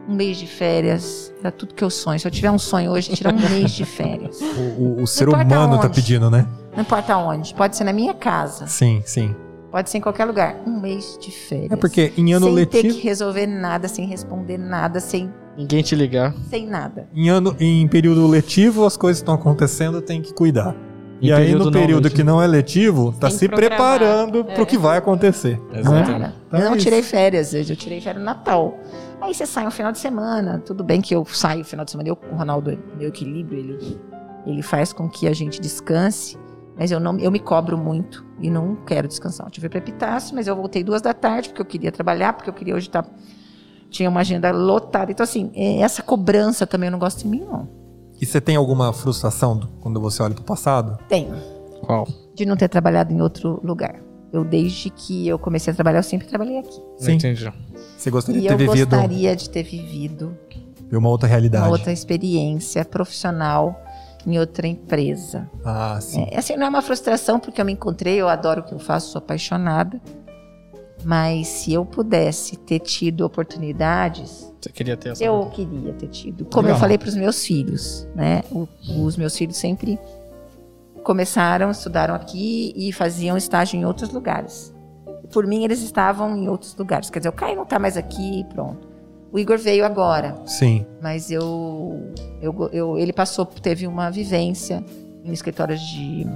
um 0.08 0.14
mês 0.14 0.36
de 0.38 0.46
férias 0.46 1.32
era 1.40 1.50
tudo 1.52 1.74
que 1.74 1.84
eu 1.84 1.90
sonho. 1.90 2.18
Se 2.18 2.26
eu 2.26 2.30
tiver 2.30 2.50
um 2.50 2.58
sonho 2.58 2.90
hoje, 2.90 3.14
tirar 3.14 3.32
um 3.34 3.38
mês 3.38 3.72
de 3.72 3.84
férias. 3.84 4.40
O, 4.78 4.82
o- 5.00 5.02
o 5.02 5.06
ser 5.06 5.28
humano 5.28 5.78
tá 5.78 5.86
onde. 5.86 5.94
pedindo, 5.94 6.30
né? 6.30 6.46
Não 6.74 6.82
importa 6.82 7.16
onde. 7.16 7.54
Pode 7.54 7.76
ser 7.76 7.84
na 7.84 7.92
minha 7.92 8.14
casa, 8.14 8.66
Sim, 8.66 9.02
sim. 9.04 9.34
pode 9.70 9.90
ser 9.90 9.98
em 9.98 10.00
qualquer 10.00 10.24
lugar. 10.24 10.56
Um 10.66 10.80
mês 10.80 11.18
de 11.20 11.30
férias. 11.30 11.70
É 11.72 11.76
porque 11.76 12.12
em 12.16 12.32
ano 12.32 12.46
sem 12.46 12.54
ter 12.66 12.76
letivo, 12.78 12.94
que 12.94 13.00
resolver 13.06 13.46
nada, 13.46 13.86
sem 13.88 14.06
responder 14.06 14.56
nada, 14.58 14.98
sem, 15.00 15.32
Ninguém 15.56 15.82
te 15.82 15.94
ligar. 15.96 16.32
sem 16.48 16.66
nada. 16.66 17.08
em 17.14 17.28
ano 17.28 17.54
em 17.60 17.86
período 17.88 18.26
letivo 18.26 18.86
as 18.86 18.96
coisas 18.96 19.18
estão 19.18 19.34
acontecendo, 19.34 20.00
tem 20.00 20.22
que 20.22 20.32
cuidar. 20.32 20.74
Em 21.20 21.26
e 21.28 21.32
aí 21.32 21.52
no 21.54 21.64
não 21.66 21.72
período 21.72 22.08
que 22.10 22.22
não 22.22 22.40
é 22.40 22.46
letivo, 22.46 23.12
tá 23.18 23.28
se 23.30 23.48
programar. 23.48 23.76
preparando 23.78 24.46
É. 24.48 24.54
pro 24.54 24.64
que 24.66 24.78
vai 24.78 24.98
acontecer. 24.98 25.58
né? 25.72 25.80
Exatamente. 25.80 26.10
Cara, 26.12 26.34
Então 26.46 26.60
eu 26.60 26.66
é 26.66 26.68
não 26.70 26.76
isso. 26.76 26.84
tirei 26.84 27.02
férias, 27.02 27.52
eu 27.54 27.64
tirei 27.76 28.00
férias 28.00 28.20
no 28.22 28.24
Natal. 28.26 28.78
Aí 29.20 29.34
você 29.34 29.44
sai 29.46 29.66
um 29.66 29.70
final 29.70 29.90
de 29.90 29.98
semana, 29.98 30.62
tudo 30.64 30.84
bem 30.84 31.00
que 31.00 31.12
eu 31.14 31.24
saio 31.24 31.58
no 31.60 31.64
final 31.64 31.84
de 31.84 31.90
semana, 31.90 32.08
eu 32.08 32.18
o 32.32 32.36
Ronaldo, 32.36 32.78
meu 32.96 33.08
equilíbrio, 33.08 33.58
ele, 33.58 34.00
ele 34.46 34.62
faz 34.62 34.92
com 34.92 35.08
que 35.08 35.26
a 35.26 35.32
gente 35.32 35.60
descanse, 35.60 36.38
mas 36.78 36.92
eu 36.92 37.00
não 37.00 37.18
eu 37.18 37.30
me 37.32 37.40
cobro 37.40 37.76
muito 37.76 38.24
e 38.40 38.48
não 38.48 38.76
quero 38.86 39.08
descansar. 39.08 39.46
Eu 39.46 39.50
tive 39.50 39.68
para 39.68 39.78
Epitácio, 39.78 40.36
mas 40.36 40.46
eu 40.46 40.54
voltei 40.54 40.84
duas 40.84 41.02
da 41.02 41.12
tarde 41.12 41.48
porque 41.48 41.60
eu 41.62 41.66
queria 41.66 41.90
trabalhar, 41.90 42.32
porque 42.32 42.48
eu 42.48 42.54
queria 42.54 42.76
hoje 42.76 42.86
estar 42.86 43.04
tinha 43.90 44.08
uma 44.08 44.20
agenda 44.20 44.50
lotada. 44.52 45.10
Então 45.10 45.24
assim, 45.24 45.50
é, 45.54 45.80
essa 45.80 46.02
cobrança 46.02 46.64
também 46.66 46.86
eu 46.88 46.92
não 46.92 46.98
gosto 46.98 47.26
em 47.26 47.30
mim 47.30 47.40
não. 47.40 47.68
E 48.20 48.26
você 48.26 48.40
tem 48.40 48.56
alguma 48.56 48.92
frustração 48.92 49.56
do- 49.56 49.68
quando 49.80 50.00
você 50.00 50.22
olha 50.22 50.34
pro 50.34 50.44
passado? 50.44 50.98
Tenho 51.08 51.34
Qual? 51.82 52.06
de 52.34 52.44
não 52.46 52.56
ter 52.56 52.68
trabalhado 52.68 53.12
em 53.12 53.20
outro 53.20 53.60
lugar. 53.64 54.00
Eu 54.32 54.44
desde 54.44 54.90
que 54.90 55.26
eu 55.26 55.38
comecei 55.38 55.72
a 55.72 55.74
trabalhar, 55.74 56.00
eu 56.00 56.02
sempre 56.02 56.26
trabalhei 56.26 56.58
aqui. 56.58 56.80
Sim. 56.98 57.12
Entendi. 57.14 57.52
Você 57.96 58.10
gostaria 58.10 58.38
E 58.38 58.42
de 58.42 58.48
ter 58.48 58.54
eu 58.54 58.58
vivido 58.58 58.90
gostaria 58.90 59.34
de 59.36 59.48
ter 59.50 59.62
vivido 59.62 60.36
uma 60.92 61.08
outra 61.08 61.28
realidade? 61.28 61.64
uma 61.64 61.70
outra 61.72 61.92
experiência 61.92 62.84
profissional 62.84 63.80
em 64.26 64.38
outra 64.38 64.66
empresa. 64.66 65.48
Ah, 65.64 65.98
sim. 66.00 66.26
É, 66.30 66.38
assim, 66.38 66.56
não 66.56 66.66
é 66.66 66.68
uma 66.68 66.82
frustração 66.82 67.38
porque 67.40 67.60
eu 67.60 67.64
me 67.64 67.72
encontrei, 67.72 68.16
eu 68.16 68.28
adoro 68.28 68.60
o 68.60 68.64
que 68.64 68.74
eu 68.74 68.78
faço, 68.78 69.12
sou 69.12 69.18
apaixonada. 69.20 70.00
Mas 71.04 71.46
se 71.46 71.72
eu 71.72 71.84
pudesse 71.84 72.56
ter 72.56 72.80
tido 72.80 73.22
oportunidades, 73.24 74.52
Você 74.60 74.70
queria 74.70 74.96
ter 74.96 75.10
essa. 75.10 75.22
eu 75.24 75.46
queria 75.50 75.92
ter 75.92 76.08
tido. 76.08 76.44
Como 76.46 76.62
Legal. 76.62 76.76
eu 76.76 76.80
falei 76.80 76.98
para 76.98 77.08
os 77.08 77.14
meus 77.14 77.44
filhos, 77.44 78.06
né? 78.14 78.42
O- 78.50 78.66
os 79.04 79.16
meus 79.16 79.36
filhos 79.36 79.56
sempre 79.56 79.98
começaram, 81.02 81.70
estudaram 81.70 82.14
aqui 82.14 82.72
e 82.76 82.92
faziam 82.92 83.36
estágio 83.36 83.78
em 83.78 83.84
outros 83.84 84.10
lugares. 84.10 84.74
Por 85.32 85.46
mim, 85.46 85.64
eles 85.64 85.82
estavam 85.82 86.36
em 86.36 86.48
outros 86.48 86.74
lugares. 86.76 87.10
Quer 87.10 87.20
dizer, 87.20 87.28
o 87.28 87.32
Caio 87.32 87.56
não 87.56 87.62
está 87.62 87.78
mais 87.78 87.96
aqui, 87.96 88.44
pronto. 88.52 88.88
O 89.30 89.38
Igor 89.38 89.58
veio 89.58 89.84
agora. 89.84 90.34
Sim. 90.46 90.86
Mas 91.02 91.30
eu, 91.30 92.12
eu, 92.40 92.68
eu- 92.72 92.98
ele 92.98 93.12
passou, 93.12 93.44
teve 93.44 93.86
uma 93.86 94.10
vivência 94.10 94.82
em 95.24 95.32
escritórios 95.32 95.80
de 95.80 96.26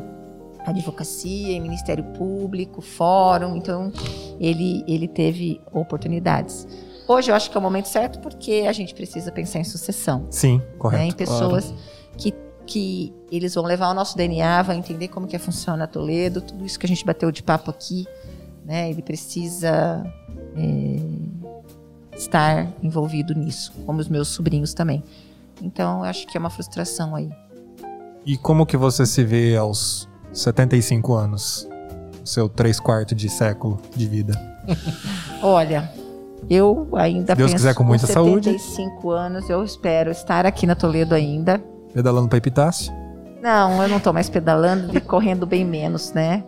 advocacia, 0.65 1.53
em 1.53 1.61
Ministério 1.61 2.05
Público, 2.17 2.81
fórum, 2.81 3.57
então 3.57 3.93
ele, 4.41 4.85
ele 4.87 5.09
teve 5.09 5.61
oportunidades. 5.73 6.67
Hoje 7.07 7.31
eu 7.31 7.35
acho 7.35 7.51
que 7.51 7.57
é 7.57 7.61
o 7.61 7.63
momento 7.63 7.89
certo 7.89 8.21
porque 8.21 8.65
a 8.69 8.73
gente 8.73 8.95
precisa 8.95 9.33
pensar 9.33 9.59
em 9.59 9.65
sucessão, 9.65 10.27
Sim, 10.31 10.59
né? 10.59 10.65
correto. 10.79 11.05
em 11.05 11.13
pessoas 11.13 11.75
que, 12.17 12.33
que 12.67 13.13
eles 13.31 13.55
vão 13.55 13.65
levar 13.65 13.91
o 13.91 13.95
nosso 13.95 14.17
DNA, 14.17 14.63
vão 14.63 14.77
entender 14.77 15.09
como 15.09 15.27
que 15.27 15.39
funciona 15.39 15.87
Toledo, 15.87 16.41
tudo 16.41 16.65
isso 16.65 16.79
que 16.79 16.87
a 16.87 16.89
gente 16.89 17.05
bateu 17.05 17.31
de 17.33 17.43
papo 17.43 17.71
aqui, 17.71 18.07
né? 18.65 18.89
Ele 18.89 19.03
precisa 19.03 20.05
é, 20.57 22.17
estar 22.17 22.73
envolvido 22.83 23.35
nisso, 23.35 23.73
como 23.85 24.01
os 24.01 24.09
meus 24.09 24.29
sobrinhos 24.29 24.73
também. 24.73 25.03
Então, 25.61 25.99
eu 25.99 26.05
acho 26.05 26.27
que 26.27 26.37
é 26.37 26.41
uma 26.41 26.51
frustração 26.51 27.15
aí. 27.15 27.31
E 28.25 28.37
como 28.37 28.65
que 28.65 28.77
você 28.77 29.05
se 29.05 29.25
vê 29.25 29.57
aos 29.57 30.09
75 30.33 31.15
anos? 31.15 31.69
Seu 32.25 32.49
três 32.49 32.79
quartos 32.79 33.17
de 33.17 33.29
século 33.29 33.81
de 33.95 34.07
vida. 34.07 34.35
Olha, 35.43 35.91
eu 36.49 36.89
ainda 36.95 37.35
Deus 37.35 37.51
penso 37.51 37.63
quiser, 37.63 37.75
com 37.75 37.85
muita 37.85 38.07
saúde. 38.07 38.51
75 38.51 39.11
anos, 39.11 39.51
eu 39.51 39.63
espero 39.65 40.11
estar 40.11 40.47
aqui 40.47 40.67
na 40.67 40.75
Toledo 40.75 41.15
ainda. 41.15 41.63
Pedalando 41.93 42.29
pra 42.29 42.39
Epitácio? 42.39 42.93
Não, 43.43 43.83
eu 43.83 43.89
não 43.89 43.97
estou 43.97 44.13
mais 44.13 44.31
pedalando 44.31 44.97
e 44.97 45.01
correndo 45.01 45.45
bem 45.45 45.65
menos, 45.65 46.13
né? 46.13 46.45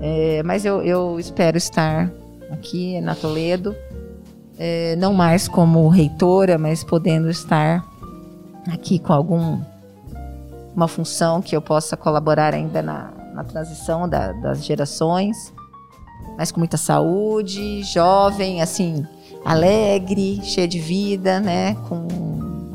É, 0.00 0.42
mas 0.44 0.64
eu, 0.64 0.82
eu 0.82 1.18
espero 1.18 1.56
estar 1.56 2.10
aqui 2.50 3.00
na 3.00 3.14
Toledo, 3.14 3.74
é, 4.58 4.96
não 4.96 5.14
mais 5.14 5.48
como 5.48 5.88
reitora, 5.88 6.58
mas 6.58 6.84
podendo 6.84 7.30
estar 7.30 7.84
aqui 8.70 8.98
com 8.98 9.12
algum 9.12 9.60
uma 10.74 10.86
função 10.86 11.40
que 11.40 11.56
eu 11.56 11.62
possa 11.62 11.96
colaborar 11.96 12.52
ainda 12.52 12.82
na, 12.82 13.10
na 13.36 13.44
transição 13.44 14.08
da- 14.08 14.32
das 14.32 14.64
gerações, 14.64 15.52
mas 16.38 16.50
com 16.50 16.58
muita 16.58 16.76
saúde, 16.78 17.82
jovem, 17.84 18.62
assim, 18.62 19.06
alegre, 19.44 20.40
cheia 20.42 20.66
de 20.66 20.80
vida, 20.80 21.38
né? 21.38 21.74
Com 21.88 22.08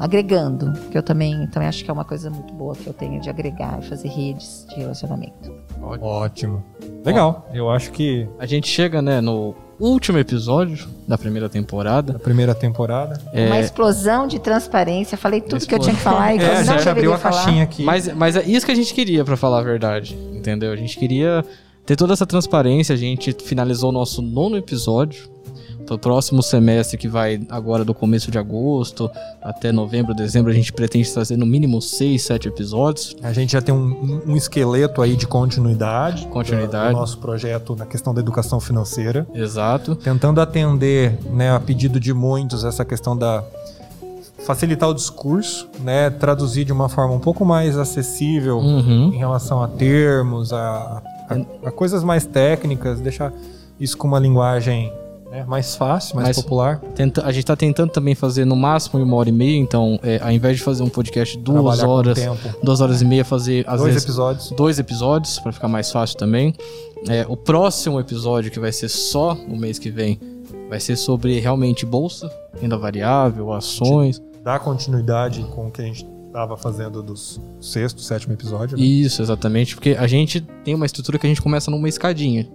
agregando, 0.01 0.73
que 0.89 0.97
eu 0.97 1.03
também, 1.03 1.47
também 1.47 1.67
acho 1.69 1.83
que 1.83 1.89
é 1.89 1.93
uma 1.93 2.03
coisa 2.05 2.29
muito 2.29 2.53
boa 2.53 2.75
que 2.75 2.87
eu 2.87 2.93
tenho 2.93 3.21
de 3.21 3.29
agregar 3.29 3.79
e 3.81 3.85
fazer 3.87 4.07
redes 4.09 4.65
de 4.69 4.75
relacionamento. 4.75 5.53
Ótimo. 5.81 6.63
Legal. 7.05 7.47
Eu 7.53 7.69
acho 7.69 7.91
que 7.91 8.27
A 8.39 8.45
gente 8.45 8.67
chega, 8.67 9.01
né, 9.01 9.21
no 9.21 9.55
último 9.79 10.17
episódio 10.17 10.87
da 11.07 11.17
primeira 11.17 11.49
temporada. 11.49 12.13
na 12.13 12.19
primeira 12.19 12.53
temporada. 12.55 13.19
Uma 13.33 13.59
explosão 13.59 14.27
de 14.27 14.39
transparência. 14.39 15.17
Falei 15.17 15.41
tudo 15.41 15.65
que 15.65 15.73
eu 15.73 15.79
tinha 15.79 15.93
que 15.93 15.97
explosão. 15.99 16.19
falar 16.19 16.35
e 16.35 16.37
que 16.39 16.43
É, 16.45 16.47
eu 16.61 16.65
não 16.65 16.77
gente 16.77 16.89
abriu 16.89 17.13
a 17.13 17.17
falar. 17.17 17.43
caixinha 17.43 17.63
aqui. 17.63 17.83
Mas, 17.83 18.13
mas 18.15 18.35
é 18.35 18.43
isso 18.43 18.65
que 18.65 18.71
a 18.71 18.75
gente 18.75 18.93
queria, 18.93 19.23
pra 19.25 19.35
falar 19.37 19.59
a 19.59 19.63
verdade. 19.63 20.15
Entendeu? 20.33 20.71
A 20.71 20.75
gente 20.75 20.97
queria 20.97 21.43
ter 21.85 21.95
toda 21.95 22.13
essa 22.13 22.25
transparência. 22.25 22.93
A 22.93 22.97
gente 22.97 23.33
finalizou 23.43 23.89
o 23.89 23.93
nosso 23.93 24.21
nono 24.21 24.55
episódio. 24.57 25.29
Pro 25.91 25.99
próximo 25.99 26.41
semestre, 26.41 26.97
que 26.97 27.09
vai 27.09 27.41
agora 27.49 27.83
do 27.83 27.93
começo 27.93 28.31
de 28.31 28.37
agosto 28.37 29.11
até 29.41 29.73
novembro, 29.73 30.13
dezembro, 30.13 30.49
a 30.49 30.53
gente 30.55 30.71
pretende 30.71 31.11
trazer 31.11 31.35
no 31.35 31.45
mínimo 31.45 31.81
seis, 31.81 32.21
sete 32.23 32.47
episódios. 32.47 33.13
A 33.21 33.33
gente 33.33 33.51
já 33.51 33.61
tem 33.61 33.75
um, 33.75 34.21
um 34.25 34.37
esqueleto 34.37 35.01
aí 35.01 35.17
de 35.17 35.27
continuidade. 35.27 36.27
Continuidade. 36.27 36.93
Do 36.93 36.99
nosso 37.01 37.17
projeto 37.17 37.75
na 37.75 37.85
questão 37.85 38.13
da 38.13 38.21
educação 38.21 38.61
financeira. 38.61 39.27
Exato. 39.33 39.93
Tentando 39.97 40.39
atender, 40.39 41.19
né, 41.29 41.53
a 41.53 41.59
pedido 41.59 41.99
de 41.99 42.13
muitos, 42.13 42.63
essa 42.63 42.85
questão 42.85 43.17
da 43.17 43.43
facilitar 44.45 44.87
o 44.89 44.93
discurso, 44.93 45.67
né, 45.81 46.09
traduzir 46.09 46.63
de 46.63 46.71
uma 46.71 46.87
forma 46.87 47.13
um 47.15 47.19
pouco 47.19 47.43
mais 47.43 47.77
acessível 47.77 48.59
Uhum. 48.59 49.11
em 49.13 49.17
relação 49.17 49.61
a 49.61 49.67
termos, 49.67 50.53
a, 50.53 51.01
a- 51.29 51.67
a 51.67 51.71
coisas 51.71 52.01
mais 52.01 52.25
técnicas, 52.25 53.01
deixar 53.01 53.33
isso 53.77 53.97
com 53.97 54.07
uma 54.07 54.19
linguagem 54.19 54.89
né, 55.31 55.45
mais 55.47 55.75
fácil, 55.75 56.15
mais, 56.17 56.27
Mais- 56.27 56.41
popular. 56.41 56.79
Tenta- 56.93 57.25
a 57.25 57.31
gente 57.31 57.45
tá 57.45 57.55
tentando 57.55 57.89
também 57.89 58.13
fazer 58.13 58.43
no 58.45 58.55
máximo 58.55 59.01
uma 59.01 59.15
hora 59.15 59.29
e 59.29 59.31
meia, 59.31 59.57
então, 59.57 59.97
é, 60.03 60.19
ao 60.21 60.31
invés 60.31 60.57
de 60.57 60.63
fazer 60.63 60.83
um 60.83 60.89
podcast 60.89 61.37
duas 61.37 61.61
Trabalhar 61.77 61.87
horas, 61.87 62.17
duas 62.61 62.81
horas 62.81 63.01
e 63.01 63.05
meia, 63.05 63.23
fazer 63.23 63.63
às 63.67 63.79
Dois 63.79 63.93
vezes 63.93 64.03
episódios. 64.03 64.51
dois 64.51 64.77
episódios 64.77 65.39
para 65.39 65.51
ficar 65.51 65.67
mais 65.69 65.89
fácil 65.91 66.17
também. 66.17 66.53
É, 67.09 67.25
o 67.27 67.35
próximo 67.37 67.99
episódio, 67.99 68.51
que 68.51 68.59
vai 68.59 68.71
ser 68.71 68.89
só 68.89 69.33
no 69.33 69.55
mês 69.55 69.79
que 69.79 69.89
vem, 69.89 70.19
vai 70.69 70.79
ser 70.79 70.95
sobre 70.97 71.39
realmente 71.39 71.85
bolsa, 71.85 72.29
renda 72.61 72.77
variável, 72.77 73.51
ações. 73.53 74.21
Dar 74.43 74.59
continuidade 74.59 75.41
com 75.55 75.67
o 75.67 75.71
que 75.71 75.81
a 75.81 75.85
gente 75.85 76.05
estava 76.27 76.55
fazendo 76.57 77.01
dos 77.03 77.39
sexto, 77.59 78.01
sétimo 78.01 78.33
episódio. 78.33 78.77
né? 78.77 78.83
Isso, 78.83 79.21
exatamente, 79.21 79.75
porque 79.75 79.95
a 79.99 80.07
gente 80.07 80.41
tem 80.63 80.73
uma 80.75 80.85
estrutura 80.85 81.17
que 81.19 81.25
a 81.25 81.29
gente 81.29 81.41
começa 81.41 81.69
numa 81.71 81.89
escadinha. 81.89 82.47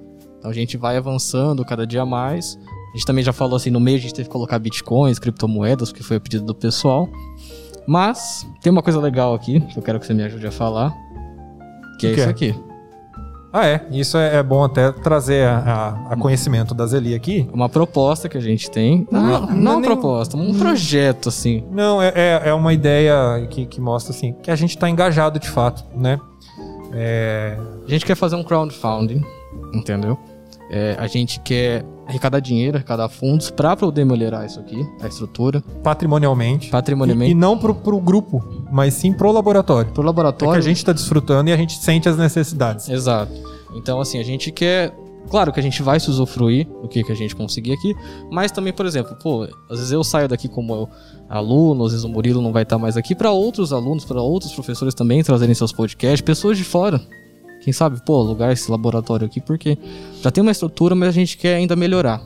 Então 0.47 0.51
a 0.53 0.55
gente 0.55 0.77
vai 0.77 0.97
avançando 0.97 1.65
cada 1.65 1.85
dia 1.85 2.07
mais. 2.07 2.57
A 2.93 2.97
gente 2.97 3.05
também 3.05 3.25
já 3.25 3.33
falou 3.33 3.57
assim, 3.57 3.69
no 3.69 3.81
meio 3.81 3.97
a 3.99 4.01
gente 4.01 4.15
teve 4.15 4.29
que 4.29 4.33
colocar 4.33 4.61
bitcoins, 4.61 5.19
criptomoedas, 5.19 5.91
que 5.91 6.05
foi 6.05 6.19
o 6.19 6.21
pedido 6.21 6.45
do 6.45 6.55
pessoal. 6.55 7.09
Mas 7.85 8.47
tem 8.63 8.71
uma 8.71 8.81
coisa 8.83 9.01
legal 9.01 9.35
aqui, 9.35 9.59
que 9.61 9.77
eu 9.77 9.83
quero 9.83 9.99
que 9.99 10.07
você 10.07 10.15
me 10.15 10.23
ajude 10.23 10.47
a 10.47 10.53
falar, 10.53 10.95
que 11.99 12.07
é 12.07 12.15
que 12.15 12.21
isso 12.21 12.29
é? 12.29 12.31
aqui. 12.31 12.55
Ah, 13.53 13.67
é. 13.67 13.87
Isso 13.91 14.17
é, 14.19 14.37
é 14.37 14.43
bom 14.43 14.63
até 14.63 14.93
trazer 14.93 15.49
a, 15.49 15.59
a- 16.09 16.13
a 16.13 16.17
conhecimento 16.17 16.75
da 16.75 16.87
Zeli 16.87 17.13
aqui. 17.15 17.49
Uma 17.53 17.69
proposta 17.69 18.29
que 18.29 18.37
a 18.39 18.41
gente 18.41 18.71
tem. 18.71 19.05
Não, 19.11 19.21
Não, 19.23 19.41
não, 19.41 19.47
não 19.49 19.73
é 19.73 19.75
uma 19.75 19.81
nem- 19.81 19.91
proposta, 19.91 20.37
um 20.37 20.55
projeto, 20.57 21.29
assim. 21.29 21.65
Não, 21.73 22.01
é, 22.01 22.13
é, 22.15 22.43
é 22.51 22.55
uma 22.55 22.73
ideia 22.73 23.47
que, 23.51 23.67
que 23.67 23.81
mostra 23.81 24.15
assim 24.15 24.33
que 24.43 24.51
a 24.51 24.57
gente 24.57 24.71
está 24.77 24.89
engajado 24.89 25.41
de 25.41 25.49
fato, 25.49 25.85
né? 25.97 26.21
É, 26.93 27.59
A 27.87 27.91
gente 27.91 28.05
quer 28.07 28.15
fazer 28.15 28.37
um 28.37 28.45
crowdfunding, 28.45 29.23
entendeu? 29.75 30.19
É, 30.71 30.97
a 30.99 31.07
gente 31.07 31.39
quer 31.41 31.85
arrecadar 32.07 32.41
dinheiro, 32.41 32.77
arrecadar 32.77 33.09
fundos 33.09 33.51
para 33.51 33.77
poder 33.77 34.05
melhorar 34.05 34.47
isso 34.47 34.59
aqui, 34.61 34.85
a 35.01 35.07
estrutura, 35.09 35.61
patrimonialmente. 35.83 36.71
patrimonialmente, 36.71 37.31
E, 37.31 37.33
e 37.33 37.35
não 37.35 37.59
pro, 37.59 37.75
pro 37.75 38.01
grupo, 38.01 38.45
mas 38.71 38.95
sim 38.95 39.13
pro 39.13 39.31
laboratório. 39.33 39.91
pro 39.93 40.03
É 40.03 40.03
que 40.03 40.07
laboratório. 40.07 40.59
a 40.59 40.61
gente 40.61 40.77
está 40.79 40.93
desfrutando 40.93 41.51
e 41.51 41.53
a 41.53 41.57
gente 41.57 41.75
sente 41.79 42.09
as 42.09 42.17
necessidades. 42.17 42.89
Exato. 42.89 43.33
Então, 43.75 44.01
assim, 44.01 44.19
a 44.19 44.23
gente 44.25 44.51
quer. 44.53 44.95
Claro 45.29 45.53
que 45.53 45.59
a 45.59 45.63
gente 45.63 45.83
vai 45.83 45.99
se 45.99 46.09
usufruir 46.09 46.69
do 46.81 46.87
que, 46.87 47.03
que 47.03 47.11
a 47.11 47.15
gente 47.15 47.35
conseguir 47.35 47.73
aqui, 47.73 47.93
mas 48.31 48.53
também, 48.53 48.73
por 48.73 48.87
exemplo, 48.87 49.17
pô, 49.21 49.43
às 49.69 49.79
vezes 49.79 49.91
eu 49.91 50.05
saio 50.05 50.29
daqui 50.29 50.47
como 50.47 50.89
aluno, 51.29 51.85
às 51.85 51.91
vezes 51.91 52.05
o 52.05 52.09
Murilo 52.09 52.41
não 52.41 52.53
vai 52.53 52.63
estar 52.63 52.79
mais 52.79 52.97
aqui, 52.97 53.13
para 53.13 53.33
outros 53.33 53.73
alunos, 53.73 54.05
para 54.05 54.23
outros 54.23 54.53
professores 54.55 54.95
também 54.95 55.25
trazerem 55.25 55.53
seus 55.53 55.73
podcasts, 55.73 56.21
pessoas 56.21 56.57
de 56.57 56.63
fora. 56.63 57.01
Quem 57.67 57.73
sabe, 57.73 58.01
pô, 58.07 58.21
alugar 58.21 58.53
esse 58.53 58.71
laboratório 58.71 59.27
aqui, 59.27 59.41
porque 59.41 59.77
já 60.23 60.31
tem 60.31 60.41
uma 60.41 60.53
estrutura, 60.53 60.95
mas 60.95 61.09
a 61.09 61.11
gente 61.11 61.37
quer 61.37 61.57
ainda 61.57 61.75
melhorar. 61.75 62.23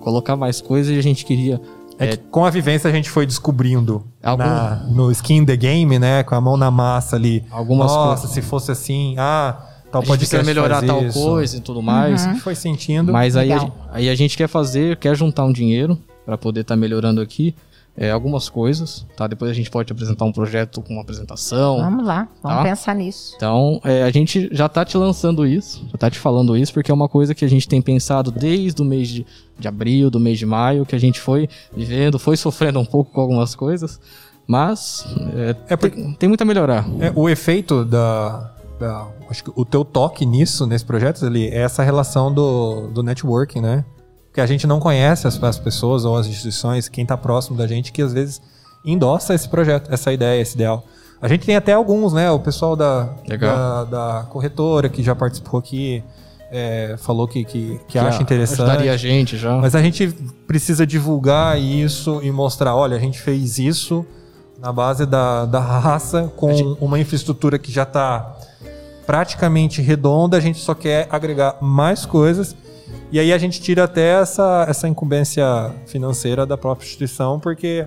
Colocar 0.00 0.34
mais 0.34 0.60
coisas 0.60 0.92
e 0.92 0.98
a 0.98 1.02
gente 1.02 1.24
queria. 1.24 1.60
É, 1.96 2.08
que 2.08 2.16
com 2.24 2.44
a 2.44 2.50
vivência 2.50 2.90
a 2.90 2.92
gente 2.92 3.08
foi 3.08 3.24
descobrindo 3.24 4.04
Algum- 4.20 4.42
na- 4.42 4.82
no 4.90 5.12
skin 5.12 5.44
the 5.44 5.56
game, 5.56 5.96
né? 6.00 6.24
Com 6.24 6.34
a 6.34 6.40
mão 6.40 6.56
na 6.56 6.72
massa 6.72 7.14
ali. 7.14 7.44
Algumas 7.52 7.86
Nossa, 7.92 8.22
coisas. 8.22 8.30
se 8.34 8.42
fosse 8.42 8.72
assim, 8.72 9.14
ah, 9.16 9.64
tal 9.92 10.02
a 10.02 10.04
gente 10.04 10.16
precisa 10.18 10.38
podcast 10.38 10.44
melhorar 10.44 10.82
tal 10.84 11.04
isso. 11.04 11.22
coisa 11.22 11.56
e 11.56 11.60
tudo 11.60 11.80
mais. 11.80 12.26
A 12.26 12.32
gente 12.32 12.40
foi 12.42 12.56
sentindo. 12.56 13.12
Mas 13.12 13.36
aí 13.36 13.52
a, 13.52 13.70
aí 13.92 14.08
a 14.08 14.14
gente 14.16 14.36
quer 14.36 14.48
fazer, 14.48 14.96
quer 14.96 15.14
juntar 15.16 15.44
um 15.44 15.52
dinheiro 15.52 15.96
para 16.26 16.36
poder 16.36 16.62
estar 16.62 16.74
melhorando 16.74 17.20
aqui 17.20 17.54
é, 17.96 18.10
algumas 18.10 18.48
coisas, 18.48 19.06
tá? 19.16 19.26
Depois 19.26 19.50
a 19.50 19.54
gente 19.54 19.70
pode 19.70 19.92
apresentar 19.92 20.24
um 20.24 20.32
projeto 20.32 20.82
com 20.82 20.94
uma 20.94 21.02
apresentação. 21.02 21.78
Vamos 21.78 22.04
lá, 22.04 22.26
vamos 22.42 22.58
Tá. 22.58 22.62
pensar 22.64 22.94
nisso. 22.94 23.34
Então, 23.36 23.80
é, 23.84 24.02
a 24.02 24.10
gente 24.10 24.48
já 24.52 24.68
tá 24.68 24.84
te 24.84 24.96
lançando 24.96 25.46
isso, 25.46 25.84
já 25.92 25.96
tá 25.98 26.10
te 26.10 26.18
falando 26.18 26.56
isso, 26.56 26.72
porque 26.72 26.90
é 26.90 26.94
uma 26.94 27.08
coisa 27.08 27.34
que 27.34 27.44
a 27.44 27.48
gente 27.48 27.68
tem 27.68 27.80
pensado 27.80 28.30
desde 28.32 28.82
o 28.82 28.84
mês 28.84 29.08
de, 29.08 29.24
de 29.58 29.68
abril, 29.68 30.10
do 30.10 30.18
mês 30.18 30.38
de 30.38 30.46
maio, 30.46 30.84
que 30.84 30.96
a 30.96 30.98
gente 31.00 31.20
foi 31.20 31.48
vivendo, 31.76 32.18
foi 32.18 32.36
sofrendo 32.36 32.80
um 32.80 32.84
pouco 32.84 33.12
com 33.12 33.20
algumas 33.20 33.54
coisas, 33.54 34.00
mas 34.46 35.06
é, 35.34 35.56
É 35.74 35.76
porque- 35.76 35.96
tem, 36.00 36.12
tem 36.14 36.28
muito 36.28 36.42
a 36.42 36.44
melhorar. 36.44 36.84
É, 37.00 37.12
o 37.14 37.28
efeito 37.28 37.84
da, 37.84 38.52
da- 38.78 39.08
Acho 39.30 39.44
que 39.44 39.52
o 39.56 39.64
teu 39.64 39.84
toque 39.84 40.26
nisso, 40.26 40.66
nesse 40.66 40.84
projeto, 40.84 41.24
ali, 41.24 41.48
é 41.48 41.62
essa 41.62 41.82
relação 41.82 42.32
do, 42.32 42.88
do 42.88 43.02
networking, 43.02 43.60
né? 43.60 43.84
Porque 44.34 44.40
a 44.40 44.46
gente 44.46 44.66
não 44.66 44.80
conhece 44.80 45.28
as, 45.28 45.40
as 45.40 45.60
pessoas 45.60 46.04
ou 46.04 46.16
as 46.16 46.26
instituições, 46.26 46.88
quem 46.88 47.06
tá 47.06 47.16
próximo 47.16 47.56
da 47.56 47.68
gente, 47.68 47.92
que 47.92 48.02
às 48.02 48.12
vezes 48.12 48.42
endossa 48.84 49.32
esse 49.32 49.48
projeto, 49.48 49.88
essa 49.94 50.12
ideia, 50.12 50.42
esse 50.42 50.56
ideal. 50.56 50.84
A 51.22 51.28
gente 51.28 51.46
tem 51.46 51.54
até 51.54 51.72
alguns, 51.72 52.12
né? 52.12 52.28
O 52.32 52.40
pessoal 52.40 52.74
da, 52.74 53.10
da, 53.46 53.84
da 53.84 54.26
corretora 54.28 54.88
que 54.88 55.04
já 55.04 55.14
participou 55.14 55.60
aqui, 55.60 56.02
é, 56.50 56.96
falou 56.98 57.28
que, 57.28 57.44
que, 57.44 57.80
que 57.86 57.96
acha 57.96 58.18
a- 58.18 58.22
interessante. 58.22 58.62
Ajudaria 58.62 58.92
a 58.92 58.96
gente 58.96 59.36
já. 59.38 59.56
Mas 59.58 59.76
a 59.76 59.80
gente 59.80 60.08
precisa 60.48 60.84
divulgar 60.84 61.56
isso 61.56 62.18
e 62.20 62.32
mostrar, 62.32 62.74
olha, 62.74 62.96
a 62.96 63.00
gente 63.00 63.20
fez 63.20 63.60
isso 63.60 64.04
na 64.60 64.72
base 64.72 65.06
da, 65.06 65.44
da 65.44 65.60
raça 65.60 66.32
com 66.36 66.50
uma 66.80 66.98
infraestrutura 66.98 67.56
que 67.56 67.70
já 67.70 67.84
está 67.84 68.34
praticamente 69.06 69.80
redonda, 69.80 70.36
a 70.36 70.40
gente 70.40 70.58
só 70.58 70.74
quer 70.74 71.06
agregar 71.08 71.56
mais 71.60 72.04
coisas. 72.04 72.56
E 73.10 73.18
aí 73.20 73.32
a 73.32 73.38
gente 73.38 73.60
tira 73.60 73.84
até 73.84 74.20
essa, 74.20 74.66
essa 74.68 74.88
incumbência 74.88 75.44
financeira 75.86 76.44
da 76.44 76.56
própria 76.56 76.84
instituição, 76.84 77.38
porque 77.38 77.86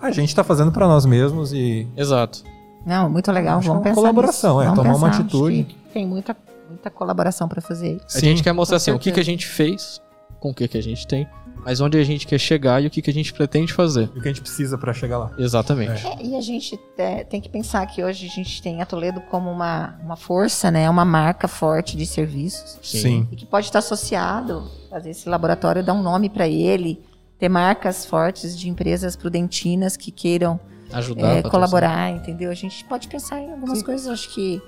a 0.00 0.10
gente 0.10 0.28
está 0.28 0.42
fazendo 0.42 0.72
para 0.72 0.86
nós 0.88 1.04
mesmos 1.04 1.52
e. 1.52 1.86
Exato. 1.96 2.42
Não, 2.84 3.08
muito 3.08 3.30
legal, 3.30 3.58
Acho 3.58 3.68
vamos 3.68 3.76
é 3.76 3.78
uma 3.78 3.82
pensar 3.82 3.94
colaboração, 3.94 4.58
nisso. 4.58 4.62
é, 4.62 4.64
Vamos 4.74 4.82
tomar 4.82 4.96
uma 4.96 5.06
pensar, 5.08 5.22
acho 5.24 5.36
atitude. 5.36 5.76
Tem 5.92 6.06
muita, 6.06 6.36
muita 6.68 6.90
colaboração 6.90 7.46
para 7.48 7.60
fazer 7.60 7.86
aí. 7.88 8.00
A 8.14 8.18
gente 8.18 8.42
quer 8.42 8.52
mostrar 8.52 8.78
assim, 8.78 8.90
o 8.90 8.98
que, 8.98 9.12
que 9.12 9.20
a 9.20 9.24
gente 9.24 9.46
fez, 9.46 10.00
com 10.40 10.50
o 10.50 10.54
que, 10.54 10.66
que 10.66 10.76
a 10.78 10.82
gente 10.82 11.06
tem, 11.06 11.28
mas 11.64 11.80
onde 11.80 11.96
a 11.98 12.04
gente 12.04 12.26
quer 12.26 12.38
chegar 12.38 12.82
e 12.82 12.86
o 12.86 12.90
que, 12.90 13.00
que 13.00 13.10
a 13.10 13.14
gente 13.14 13.32
pretende 13.32 13.72
fazer. 13.72 14.10
o 14.16 14.20
que 14.20 14.28
a 14.28 14.32
gente 14.32 14.40
precisa 14.40 14.76
para 14.76 14.92
chegar 14.92 15.18
lá. 15.18 15.30
Exatamente. 15.38 16.06
É, 16.06 16.24
e 16.24 16.36
a 16.36 16.40
gente 16.40 16.78
é, 16.98 17.22
tem 17.24 17.40
que 17.40 17.48
pensar 17.48 17.86
que 17.86 18.02
hoje 18.02 18.26
a 18.26 18.30
gente 18.30 18.60
tem 18.60 18.82
a 18.82 18.86
Toledo 18.86 19.20
como 19.22 19.50
uma, 19.50 19.96
uma 20.02 20.16
força, 20.16 20.70
né? 20.70 20.88
Uma 20.90 21.04
marca 21.04 21.46
forte 21.46 21.96
de 21.96 22.04
serviços. 22.04 22.78
Sim. 22.82 23.28
E 23.30 23.36
que 23.36 23.46
pode 23.46 23.66
estar 23.66 23.78
associado, 23.78 24.68
fazer 24.90 25.10
esse 25.10 25.28
laboratório, 25.28 25.84
dar 25.84 25.94
um 25.94 26.02
nome 26.02 26.28
para 26.28 26.48
ele, 26.48 27.00
ter 27.38 27.48
marcas 27.48 28.04
fortes 28.04 28.58
de 28.58 28.68
empresas 28.68 29.14
prudentinas 29.16 29.96
que 29.96 30.10
queiram 30.10 30.58
Ajudar. 30.92 31.36
é, 31.38 31.42
colaborar, 31.42 32.10
entendeu? 32.10 32.50
A 32.50 32.54
gente 32.54 32.84
pode 32.84 33.08
pensar 33.08 33.40
em 33.40 33.50
algumas 33.52 33.82
coisas, 33.82 34.08
acho 34.08 34.28
que 34.30 34.60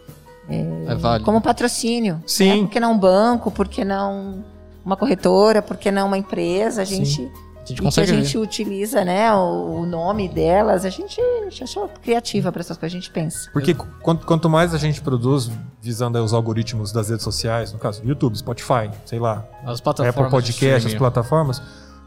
É 0.48 0.94
válido. 0.94 1.24
como 1.24 1.40
patrocínio. 1.40 2.22
Sim. 2.26 2.48
Né? 2.48 2.58
Por 2.62 2.70
que 2.70 2.80
não 2.80 2.92
um 2.92 2.98
banco? 2.98 3.50
Por 3.50 3.68
que 3.68 3.84
não 3.84 4.44
uma 4.84 4.96
corretora? 4.96 5.62
Por 5.62 5.76
que 5.76 5.90
não 5.90 6.06
uma 6.06 6.18
empresa? 6.18 6.82
A 6.82 6.84
gente, 6.84 7.22
A 7.22 7.24
gente 7.24 7.44
e 7.70 7.74
que 7.74 7.80
a 7.80 7.84
consegue 7.84 8.12
gente 8.12 8.36
utiliza 8.36 9.04
né, 9.04 9.32
o, 9.32 9.86
nome 9.86 10.28
delas. 10.28 10.84
A 10.84 10.90
gente, 10.90 11.20
a 11.20 11.44
gente 11.44 11.64
achou 11.64 11.88
criativa 12.02 12.52
para 12.52 12.60
essas 12.60 12.76
coisas, 12.76 12.94
a 12.94 13.00
gente 13.00 13.10
pensa. 13.10 13.50
Porque 13.52 13.74
quanto, 13.74 14.26
quanto 14.26 14.50
mais 14.50 14.74
a 14.74 14.78
gente 14.78 15.00
produz 15.00 15.50
visando 15.80 16.18
aí 16.18 16.24
os 16.24 16.34
algoritmos 16.34 16.92
das 16.92 17.08
redes 17.08 17.24
sociais, 17.24 17.72
no 17.72 17.78
caso 17.78 18.02
YouTube, 18.04 18.36
Spotify, 18.36 18.90
sei 19.06 19.18
lá, 19.18 19.46
As 19.64 19.80
Apple 19.80 19.82
plataformas 19.82 20.44
de 20.44 20.52
Podcast, 20.52 20.88
as 20.88 20.94
plataformas, 20.94 21.62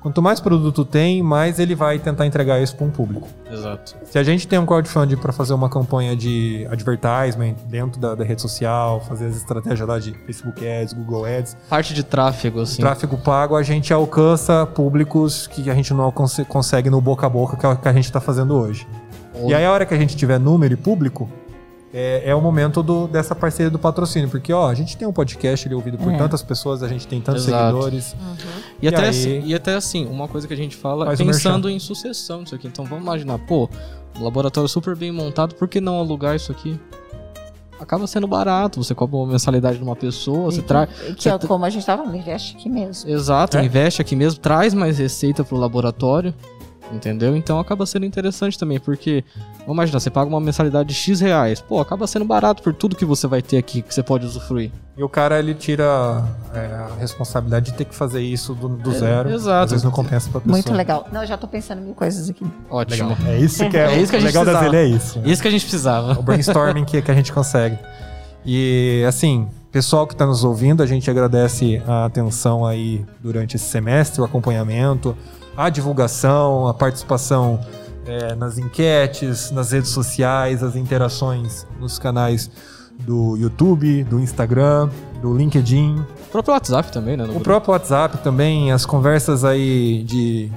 Quanto 0.08 0.22
mais 0.22 0.40
produto 0.40 0.86
tem, 0.86 1.22
mais 1.22 1.60
ele 1.60 1.76
vai 1.76 2.00
tentar 2.00 2.26
entregar 2.26 2.62
isso 2.62 2.74
para 2.78 2.86
um 2.86 2.90
público. 2.90 3.28
Exato. 3.52 3.94
Se 4.06 4.18
a 4.18 4.24
gente 4.24 4.48
tem 4.48 4.58
um 4.58 4.66
crowdfunding 4.66 5.18
para 5.18 5.34
fazer 5.34 5.54
uma 5.54 5.70
campanha 5.70 6.16
de 6.16 6.66
advertisement 6.72 7.56
dentro 7.66 8.00
da, 8.00 8.16
da, 8.16 8.24
rede 8.24 8.42
social, 8.42 9.02
fazer 9.02 9.26
as 9.26 9.36
estratégias 9.36 9.86
lá 9.86 10.00
de 10.00 10.14
Facebook 10.26 10.66
Ads, 10.66 10.94
Google 10.94 11.26
Ads. 11.26 11.58
Parte 11.70 11.94
de 11.94 12.04
tráfego, 12.06 12.62
assim. 12.62 12.82
Tráfego 12.82 13.18
pago, 13.18 13.58
a 13.58 13.64
gente 13.64 13.92
alcança 13.92 14.66
públicos 14.66 15.46
que 15.46 15.70
a 15.70 15.76
gente 15.76 15.94
não 15.94 16.10
consegue 16.10 16.90
no 16.90 17.02
boca 17.02 17.28
a 17.28 17.30
boca, 17.30 17.58
que 17.58 17.66
é 17.66 17.70
o 17.70 17.76
que 17.76 17.90
a 17.90 17.94
gente 17.94 18.06
está 18.06 18.22
fazendo 18.22 18.56
hoje. 18.56 18.88
E 19.46 19.54
aí, 19.54 19.66
a 19.66 19.72
hora 19.74 19.86
que 19.86 19.94
a 19.94 19.98
gente 19.98 20.16
tiver 20.16 20.40
número 20.40 20.74
e 20.74 20.78
público, 20.78 21.30
é, 21.94 22.30
é 22.30 22.36
o 22.36 22.42
momento 22.42 22.84
do, 22.84 23.08
dessa 23.08 23.36
parceria 23.36 23.70
do 23.70 23.80
patrocínio. 23.80 24.30
Porque, 24.30 24.52
ó, 24.52 24.70
a 24.70 24.74
gente 24.74 24.98
tem 24.98 25.08
um 25.08 25.14
podcast 25.14 25.68
ele 25.68 25.74
é 25.74 25.78
ouvido 25.78 25.98
por 25.98 26.12
é. 26.12 26.18
tantas 26.18 26.44
pessoas, 26.44 26.84
a 26.84 26.88
gente 26.88 27.08
tem 27.08 27.22
tantos 27.22 27.48
Exato. 27.48 27.66
seguidores. 27.66 28.14
Uhum. 28.14 28.36
E, 28.82 28.86
e, 28.86 28.88
até 28.88 29.04
aí, 29.04 29.10
assim, 29.10 29.44
e 29.46 29.56
até 29.56 29.76
assim, 29.76 30.06
uma 30.06 30.28
coisa 30.28 30.48
que 30.48 30.54
a 30.54 30.58
gente 30.58 30.76
fala 30.76 31.16
pensando 31.16 31.70
em 31.70 31.80
sucessão 31.80 32.44
disso 32.44 32.56
aqui. 32.56 32.68
Então 32.68 32.86
vamos 32.86 33.04
imaginar, 33.04 33.40
pô, 33.40 33.70
um 34.20 34.24
laboratório 34.24 34.68
super 34.68 34.96
bem 34.96 35.12
montado, 35.12 35.56
por 35.56 35.68
que 35.68 35.80
não 35.80 36.00
alugar 36.00 36.36
isso 36.36 36.52
aqui? 36.52 36.80
acaba 37.80 38.08
sendo 38.08 38.28
barato. 38.28 38.84
Você 38.84 38.94
cobra 38.94 39.18
uma 39.18 39.28
mensalidade 39.28 39.78
de 39.78 39.84
uma 39.84 39.96
pessoa, 39.96 40.46
você 40.52 40.62
traz. 40.62 40.90
Que 41.16 41.30
é 41.30 41.38
como 41.38 41.64
a 41.64 41.70
gente 41.70 41.82
estava, 41.82 42.04
investe 42.16 42.56
aqui 42.56 42.70
mesmo. 42.70 43.10
Exato, 43.10 43.58
é? 43.58 43.64
investe 43.64 44.02
aqui 44.02 44.16
mesmo, 44.16 44.40
traz 44.40 44.74
mais 44.74 44.98
receita 44.98 45.44
para 45.44 45.56
o 45.56 45.60
laboratório. 45.60 46.34
Entendeu? 46.92 47.36
Então 47.36 47.60
acaba 47.60 47.86
sendo 47.86 48.06
interessante 48.06 48.58
também, 48.58 48.80
porque, 48.80 49.24
vamos 49.60 49.74
imaginar, 49.74 50.00
você 50.00 50.10
paga 50.10 50.30
uma 50.30 50.40
mensalidade 50.40 50.90
de 50.90 50.96
X 50.96 51.20
reais. 51.20 51.60
Pô, 51.60 51.82
acaba 51.82 52.08
sendo 52.08 52.26
barato 52.26 52.64
por 52.64 52.74
tudo 52.74 52.96
que 52.96 53.06
você 53.06 53.28
vai 53.28 53.42
ter 53.42 53.58
aqui, 53.58 53.82
que 53.82 53.94
você 53.94 54.02
pode 54.02 54.26
usufruir. 54.26 54.72
E 54.98 55.04
o 55.04 55.10
cara, 55.10 55.38
ele 55.38 55.54
tira 55.54 56.24
é, 56.54 56.60
a 56.60 56.90
responsabilidade 57.00 57.72
de 57.72 57.78
ter 57.78 57.86
que 57.86 57.94
fazer 57.94 58.22
isso 58.22 58.54
do, 58.56 58.70
do 58.70 58.92
é, 58.92 58.94
zero. 58.94 59.30
Exato. 59.30 59.66
Às 59.66 59.72
vezes 59.72 59.84
não 59.84 59.92
compensa 59.92 60.30
pra 60.30 60.40
pessoa. 60.40 60.54
Muito 60.54 60.74
legal. 60.74 61.08
Não, 61.12 61.22
eu 61.22 61.28
já 61.28 61.38
tô 61.38 61.48
pensando 61.48 61.82
em 61.82 61.86
mil 61.86 61.94
coisas 61.94 62.30
aqui. 62.30 62.46
Ótimo. 62.70 63.10
Legal. 63.10 63.28
É 63.28 63.38
isso 63.38 63.70
que 63.70 63.78
é, 63.78 63.94
é 63.94 64.02
isso 64.02 64.10
que 64.10 64.16
a 64.16 64.20
gente 64.20 64.28
legal 64.30 64.44
precisava. 64.44 64.72
da 64.72 64.78
Zeli 64.78 64.94
é 64.94 64.96
isso. 64.96 65.22
Isso 65.24 65.42
que 65.42 65.48
a 65.48 65.52
gente 65.52 65.62
precisava. 65.62 66.20
O 66.20 66.24
brainstorming 66.24 66.86
que, 66.86 67.02
que 67.02 67.12
a 67.12 67.14
gente 67.14 67.32
consegue. 67.32 67.78
E, 68.46 69.04
assim, 69.08 69.48
pessoal 69.72 70.08
que 70.08 70.14
está 70.14 70.26
nos 70.26 70.44
ouvindo, 70.44 70.82
a 70.82 70.86
gente 70.86 71.12
agradece 71.12 71.82
a 71.86 72.06
atenção 72.06 72.66
aí 72.66 73.06
durante 73.20 73.58
esse 73.58 73.66
semestre, 73.66 74.22
o 74.22 74.24
acompanhamento, 74.24 75.16
a 75.58 75.70
divulgação, 75.70 76.68
a 76.68 76.74
participação 76.74 77.60
é, 78.06 78.36
nas 78.36 78.60
enquetes, 78.60 79.50
nas 79.50 79.72
redes 79.72 79.90
sociais, 79.90 80.62
as 80.62 80.76
interações 80.76 81.66
nos 81.80 81.98
canais 81.98 82.50
do 83.00 83.36
YouTube, 83.36 84.04
do 84.04 84.20
Instagram, 84.20 84.90
do 85.22 85.36
LinkedIn. 85.36 85.96
O 86.28 86.32
próprio 86.32 86.54
WhatsApp 86.54 86.92
também, 86.92 87.18
né? 87.18 87.28
o 87.36 87.40
próprio 87.40 87.74
WhatsApp 87.74 88.20
também, 88.20 88.72
as 88.72 88.86
conversas 88.86 89.44
aí 89.44 90.04
de 90.04 90.52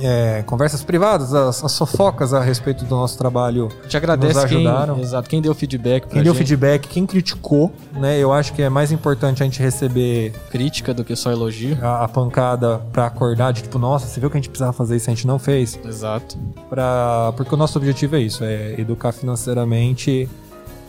é, 0.00 0.42
conversas 0.42 0.82
privadas, 0.82 1.34
as, 1.34 1.64
as, 1.64 1.76
fofocas 1.76 2.32
a 2.32 2.40
respeito 2.40 2.84
do 2.84 2.94
nosso 2.94 3.18
trabalho. 3.18 3.68
Te 3.88 3.96
agradece 3.96 4.34
nos 4.34 4.44
ajudaram. 4.44 4.94
Quem, 4.94 5.04
exato, 5.04 5.28
quem 5.30 5.42
deu 5.42 5.54
feedback. 5.54 6.06
Quem 6.08 6.22
deu 6.22 6.32
gente. 6.32 6.38
feedback, 6.38 6.88
quem 6.88 7.06
criticou, 7.06 7.72
né? 7.92 8.18
Eu 8.18 8.32
acho 8.32 8.52
que 8.52 8.62
é 8.62 8.68
mais 8.68 8.92
importante 8.92 9.42
a 9.42 9.46
gente 9.46 9.60
receber 9.60 10.32
crítica 10.50 10.94
do 10.94 11.04
que 11.04 11.14
só 11.16 11.30
elogio. 11.30 11.78
A, 11.82 12.04
a 12.04 12.08
pancada 12.08 12.78
para 12.92 13.06
acordar 13.06 13.52
de 13.52 13.62
tipo, 13.62 13.78
nossa, 13.78 14.06
você 14.06 14.20
viu 14.20 14.30
que 14.30 14.36
a 14.36 14.40
gente 14.40 14.48
precisava 14.48 14.72
fazer 14.72 14.96
isso, 14.96 15.10
a 15.10 15.14
gente 15.14 15.26
não 15.26 15.38
fez. 15.38 15.78
Exato. 15.84 16.38
Pra, 16.68 17.32
porque 17.36 17.54
o 17.54 17.58
nosso 17.58 17.78
objetivo 17.78 18.16
é 18.16 18.20
isso, 18.20 18.44
é 18.44 18.74
educar 18.78 19.12
financeiramente 19.12 20.28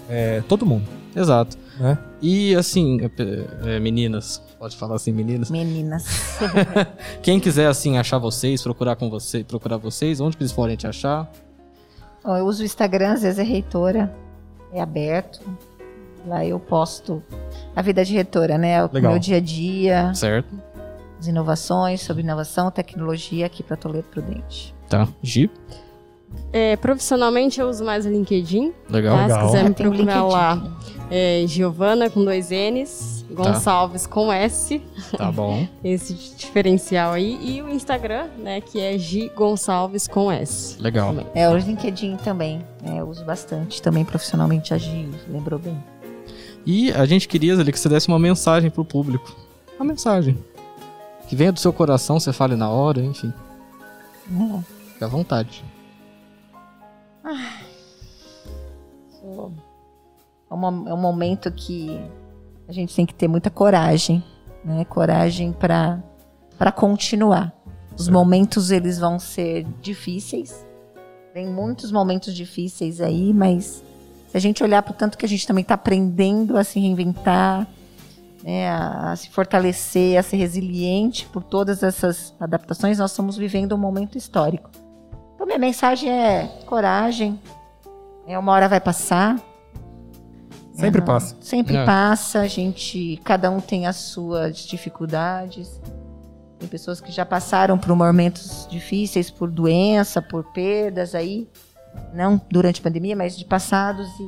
é, 0.10 0.42
todo 0.48 0.66
mundo. 0.66 0.86
Exato. 1.16 1.58
Né? 1.80 1.98
E 2.22 2.54
assim, 2.56 3.00
é, 3.02 3.76
é, 3.76 3.80
meninas, 3.80 4.44
pode 4.60 4.76
falar 4.76 4.96
assim, 4.96 5.14
meninas? 5.14 5.50
Meninas. 5.50 6.06
Quem 7.24 7.40
quiser 7.40 7.68
assim 7.68 7.98
achar 7.98 8.18
vocês, 8.18 8.62
procurar 8.62 8.98
com 8.98 9.10
você, 9.10 9.44
procurar 9.44 9.78
vocês, 9.78 10.20
onde 10.20 10.36
que 10.36 10.44
eles 10.44 10.52
podem 10.52 10.76
te 10.76 10.86
achar? 10.86 11.32
Eu 12.26 12.46
uso 12.46 12.64
o 12.64 12.66
Instagram, 12.66 13.14
às 13.14 13.22
vezes 13.22 13.40
é 13.40 13.44
reitora, 13.44 14.14
é 14.74 14.82
aberto. 14.82 15.42
Lá 16.28 16.46
eu 16.46 16.60
posto 16.60 17.24
a 17.74 17.82
vida 17.82 18.04
de 18.04 18.14
reitora, 18.14 18.58
né? 18.58 18.84
O 18.84 18.90
Legal. 18.92 19.14
meu 19.14 19.20
dia 19.20 19.38
a 19.38 19.40
dia. 19.40 20.14
Certo. 20.14 20.50
As 21.18 21.28
inovações 21.28 22.02
sobre 22.02 22.24
inovação, 22.24 22.70
tecnologia 22.70 23.46
aqui 23.46 23.64
para 23.64 23.78
Toledo 23.78 24.08
Prudente. 24.12 24.76
Tá. 24.90 25.08
Gi? 25.24 25.50
É, 26.52 26.76
profissionalmente 26.78 27.60
eu 27.60 27.70
uso 27.70 27.84
mais 27.84 28.06
o 28.06 28.10
LinkedIn. 28.10 28.74
Legal. 28.90 29.16
Tá? 29.16 29.24
Legal. 29.24 29.40
Se 29.40 29.46
quiser 29.46 29.70
me 29.70 29.76
procurar 29.76 30.24
lá, 30.24 30.78
é 31.12 31.44
Giovana 31.48 32.10
com 32.10 32.24
dois 32.24 32.50
N's, 32.50 33.26
Gonçalves 33.32 34.04
tá. 34.04 34.10
com 34.10 34.32
S. 34.32 34.82
Tá 35.16 35.32
bom. 35.32 35.68
Esse 35.84 36.14
diferencial 36.14 37.14
aí. 37.14 37.40
E 37.42 37.62
o 37.62 37.70
Instagram, 37.70 38.28
né, 38.38 38.62
que 38.62 38.80
é 38.80 38.98
G 38.98 39.32
Gonçalves 39.36 40.08
com 40.08 40.32
S. 40.32 40.82
Legal. 40.82 41.10
Também. 41.10 41.28
É, 41.34 41.50
o 41.50 41.58
LinkedIn 41.58 42.18
também. 42.18 42.66
Né, 42.82 43.00
eu 43.00 43.08
uso 43.08 43.24
bastante 43.24 43.82
também 43.82 44.04
profissionalmente 44.04 44.74
a 44.74 44.78
Gi, 44.78 45.10
lembrou 45.28 45.60
bem. 45.60 45.78
E 46.66 46.92
a 46.92 47.06
gente 47.06 47.28
queria 47.28 47.54
ali 47.54 47.72
que 47.72 47.80
você 47.80 47.90
desse 47.90 48.08
uma 48.08 48.20
mensagem 48.20 48.70
pro 48.70 48.84
público. 48.84 49.36
Uma 49.80 49.86
mensagem. 49.86 50.38
Que 51.28 51.36
venha 51.36 51.52
do 51.52 51.60
seu 51.60 51.72
coração, 51.72 52.20
você 52.20 52.34
fale 52.34 52.56
na 52.56 52.70
hora, 52.70 53.02
enfim. 53.02 53.32
É. 54.32 54.60
Fique 54.94 55.04
à 55.04 55.08
vontade. 55.08 55.64
É 60.50 60.54
um, 60.54 60.88
é 60.90 60.94
um 60.94 60.98
momento 60.98 61.52
que 61.52 62.00
a 62.68 62.72
gente 62.72 62.96
tem 62.96 63.06
que 63.06 63.14
ter 63.14 63.28
muita 63.28 63.50
coragem, 63.50 64.24
né? 64.64 64.86
Coragem 64.86 65.52
para 65.52 66.02
para 66.58 66.72
continuar. 66.72 67.54
Os 67.98 68.10
é. 68.10 68.12
momentos 68.12 68.70
eles 68.70 69.00
vão 69.00 69.18
ser 69.18 69.66
difíceis. 69.82 70.66
Tem 71.34 71.48
muitos 71.48 71.92
momentos 71.92 72.36
difíceis 72.36 73.00
aí, 73.00 73.34
mas 73.34 73.82
se 74.30 74.36
a 74.38 74.40
gente 74.40 74.64
olhar 74.64 74.82
para 74.84 74.92
o 74.92 74.96
tanto 74.96 75.18
que 75.18 75.26
a 75.26 75.30
gente 75.30 75.48
também 75.48 75.62
está 75.62 75.76
aprendendo 75.76 76.58
a 76.58 76.64
se 76.64 76.80
reinventar, 76.80 77.66
né, 78.44 78.70
a, 78.70 79.12
a, 79.12 79.16
se 79.16 79.30
fortalecer, 79.30 80.18
a 80.18 80.24
ser 80.24 80.38
resiliente 80.38 81.28
por 81.28 81.44
todas 81.44 81.82
essas 81.82 82.34
adaptações, 82.40 83.00
nós 83.00 83.12
estamos 83.12 83.38
vivendo 83.38 83.74
um 83.74 83.78
momento 83.78 84.18
histórico. 84.18 84.70
Então, 85.40 85.48
minha 85.48 85.58
mensagem 85.58 86.12
é 86.12 86.50
coragem. 86.66 87.40
É, 88.28 88.38
uma 88.38 88.52
hora 88.52 88.68
vai 88.68 88.82
passar. 88.82 89.42
Sempre 90.74 91.00
é, 91.00 91.06
passa. 91.06 91.38
Sempre 91.40 91.78
é. 91.78 91.86
passa. 91.86 92.42
A 92.42 92.48
gente, 92.48 93.22
cada 93.24 93.50
um 93.50 93.62
tem 93.62 93.88
as 93.88 93.96
suas 93.96 94.58
dificuldades. 94.58 95.80
Tem 96.60 96.68
pessoas 96.68 97.00
que 97.00 97.10
já 97.10 97.26
passaram 97.26 97.78
por 97.78 97.96
momentos 97.96 98.68
difíceis, 98.70 99.32
por 99.32 99.50
doença, 99.50 100.22
por 100.22 100.44
perdas 100.52 101.16
aí, 101.16 101.48
não 102.14 102.36
durante 102.52 102.82
a 102.82 102.84
pandemia, 102.84 103.16
mas 103.16 103.38
de 103.38 103.46
passados 103.46 104.10
e 104.20 104.28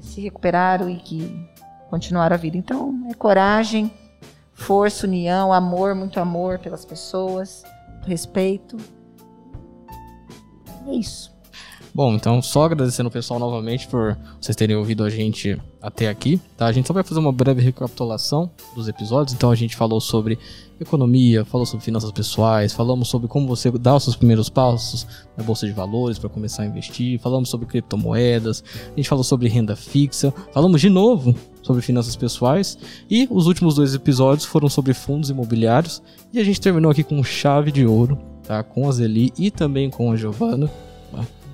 que 0.00 0.06
se 0.06 0.20
recuperaram 0.20 0.90
e 0.90 0.96
que 0.96 1.48
continuaram 1.88 2.34
a 2.34 2.38
vida. 2.38 2.58
Então, 2.58 3.08
é 3.10 3.14
coragem, 3.14 3.90
força, 4.52 5.06
união, 5.06 5.50
amor, 5.50 5.94
muito 5.94 6.20
amor 6.20 6.58
pelas 6.58 6.84
pessoas, 6.84 7.64
respeito. 8.06 8.76
É 10.86 10.94
isso. 10.94 11.34
Bom, 11.94 12.14
então 12.14 12.42
só 12.42 12.64
agradecendo 12.64 13.08
o 13.08 13.12
pessoal 13.12 13.38
novamente 13.38 13.86
por 13.86 14.18
vocês 14.40 14.56
terem 14.56 14.74
ouvido 14.74 15.04
a 15.04 15.10
gente 15.10 15.56
até 15.80 16.08
aqui, 16.08 16.40
tá? 16.56 16.66
A 16.66 16.72
gente 16.72 16.88
só 16.88 16.92
vai 16.92 17.04
fazer 17.04 17.20
uma 17.20 17.30
breve 17.30 17.62
recapitulação 17.62 18.50
dos 18.74 18.88
episódios. 18.88 19.32
Então 19.32 19.48
a 19.48 19.54
gente 19.54 19.76
falou 19.76 20.00
sobre 20.00 20.36
economia, 20.80 21.44
falou 21.44 21.64
sobre 21.64 21.84
finanças 21.84 22.10
pessoais, 22.10 22.72
falamos 22.72 23.06
sobre 23.06 23.28
como 23.28 23.46
você 23.46 23.70
dá 23.70 23.94
os 23.94 24.02
seus 24.02 24.16
primeiros 24.16 24.48
passos 24.48 25.06
na 25.36 25.44
bolsa 25.44 25.68
de 25.68 25.72
valores 25.72 26.18
para 26.18 26.28
começar 26.28 26.64
a 26.64 26.66
investir, 26.66 27.20
falamos 27.20 27.48
sobre 27.48 27.68
criptomoedas, 27.68 28.64
a 28.92 28.96
gente 28.96 29.08
falou 29.08 29.22
sobre 29.22 29.48
renda 29.48 29.76
fixa, 29.76 30.34
falamos 30.52 30.80
de 30.80 30.90
novo 30.90 31.32
sobre 31.62 31.80
finanças 31.80 32.16
pessoais 32.16 32.76
e 33.08 33.28
os 33.30 33.46
últimos 33.46 33.76
dois 33.76 33.94
episódios 33.94 34.44
foram 34.44 34.68
sobre 34.68 34.92
fundos 34.94 35.30
imobiliários 35.30 36.02
e 36.32 36.40
a 36.40 36.44
gente 36.44 36.60
terminou 36.60 36.90
aqui 36.90 37.04
com 37.04 37.22
chave 37.22 37.70
de 37.70 37.86
ouro, 37.86 38.18
tá? 38.46 38.62
Com 38.62 38.88
a 38.88 38.92
Zeli 38.92 39.32
e 39.38 39.50
também 39.50 39.90
com 39.90 40.12
a 40.12 40.16
Giovana. 40.16 40.70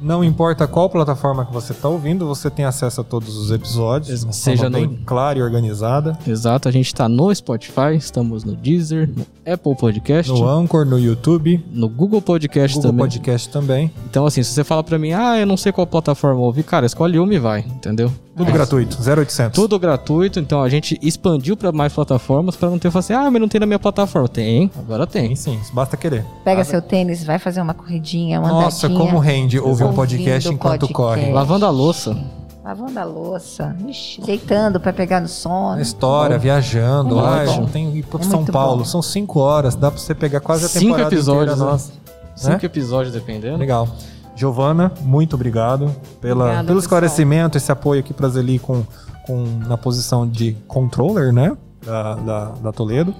Não 0.02 0.24
importa 0.24 0.66
qual 0.66 0.88
plataforma 0.88 1.44
que 1.44 1.52
você 1.52 1.72
está 1.72 1.86
ouvindo, 1.86 2.26
você 2.26 2.48
tem 2.48 2.64
acesso 2.64 3.02
a 3.02 3.04
todos 3.04 3.36
os 3.36 3.50
episódios. 3.50 4.26
Seja 4.30 4.70
bem 4.70 4.86
no... 4.86 4.96
clara 5.04 5.38
e 5.38 5.42
organizada. 5.42 6.18
Exato, 6.26 6.68
a 6.68 6.72
gente 6.72 6.86
está 6.86 7.06
no 7.06 7.34
Spotify, 7.34 7.96
estamos 7.98 8.42
no 8.42 8.56
Deezer, 8.56 9.10
no 9.14 9.26
Apple 9.46 9.76
Podcast, 9.76 10.32
no 10.32 10.48
Anchor, 10.48 10.86
no 10.86 10.98
YouTube, 10.98 11.62
no 11.70 11.86
Google 11.86 12.22
Podcast 12.22 12.76
Google 12.76 12.90
também. 12.90 13.04
Podcast 13.04 13.48
também. 13.50 13.92
Então 14.08 14.24
assim, 14.24 14.42
se 14.42 14.52
você 14.52 14.64
fala 14.64 14.82
para 14.82 14.98
mim, 14.98 15.12
ah, 15.12 15.38
eu 15.38 15.46
não 15.46 15.58
sei 15.58 15.70
qual 15.70 15.86
plataforma 15.86 16.40
ouvir, 16.40 16.62
cara, 16.62 16.86
escolhe 16.86 17.18
uma 17.18 17.34
e 17.34 17.38
vai, 17.38 17.60
entendeu? 17.60 18.10
Tudo 18.40 18.50
é. 18.50 18.52
gratuito, 18.52 18.96
0800. 19.02 19.54
Tudo 19.54 19.78
gratuito, 19.78 20.40
então 20.40 20.62
a 20.62 20.68
gente 20.68 20.98
expandiu 21.02 21.56
para 21.56 21.70
mais 21.72 21.92
plataformas 21.92 22.56
para 22.56 22.70
não 22.70 22.78
ter 22.78 22.90
assim, 22.96 23.12
ah, 23.12 23.30
mas 23.30 23.40
não 23.40 23.48
tem 23.48 23.60
na 23.60 23.66
minha 23.66 23.78
plataforma. 23.78 24.28
Tem, 24.28 24.70
agora 24.78 25.06
tem. 25.06 25.36
Sim, 25.36 25.58
sim, 25.62 25.74
basta 25.74 25.96
querer. 25.96 26.24
Pega 26.44 26.62
ah, 26.62 26.64
seu 26.64 26.80
tênis, 26.80 27.22
vai 27.24 27.38
fazer 27.38 27.60
uma 27.60 27.74
corridinha, 27.74 28.40
uma 28.40 28.48
Nossa, 28.48 28.86
andadinha, 28.86 29.06
como 29.06 29.18
rende 29.18 29.58
ouvir 29.58 29.84
um 29.84 29.92
podcast 29.92 30.48
enquanto 30.48 30.86
podcast. 30.88 30.92
corre. 30.94 31.32
Lavando 31.32 31.66
a 31.66 31.70
louça. 31.70 32.16
lavando 32.64 32.98
a 32.98 33.04
louça, 33.04 33.76
ixi, 33.86 34.20
deitando 34.22 34.78
para 34.80 34.92
pegar 34.92 35.20
no 35.20 35.28
sono. 35.28 35.76
Na 35.76 35.82
história, 35.82 36.38
viajando. 36.38 37.18
É 37.18 37.22
Ai, 37.22 37.46
bom. 37.46 37.66
tem 37.66 37.90
que 37.92 37.98
ir 37.98 38.02
para 38.04 38.20
É 38.20 38.24
São 38.24 38.44
Paulo. 38.44 38.78
bom. 38.78 38.84
São 38.84 39.02
cinco 39.02 39.40
horas. 39.40 39.74
Dá 39.74 39.90
para 39.90 40.00
você 40.00 40.14
pegar 40.14 40.40
quase 40.40 40.64
a 40.64 40.68
Cinco 40.68 40.84
temporada 40.86 41.14
episódios, 41.14 41.52
inteira 41.54 41.64
né? 41.66 41.72
nossa. 41.72 41.92
Cinco 42.34 42.64
episódios, 42.64 43.12
dependendo. 43.12 43.58
Legal. 43.58 43.86
Giovana, 44.34 44.92
muito 45.02 45.34
obrigado 45.34 45.94
pela, 46.20 46.44
Obrigada, 46.44 46.66
pelo 46.66 46.78
pessoal. 46.78 46.78
esclarecimento, 46.78 47.58
esse 47.58 47.70
apoio 47.70 48.00
aqui 48.00 48.14
para 48.14 48.28
Zeli 48.28 48.58
com, 48.58 48.84
com, 49.26 49.44
na 49.66 49.76
posição 49.76 50.26
de 50.26 50.56
controller, 50.66 51.32
né? 51.32 51.56
Da, 51.84 52.14
da, 52.14 52.44
da 52.46 52.72
Toledo. 52.72 53.14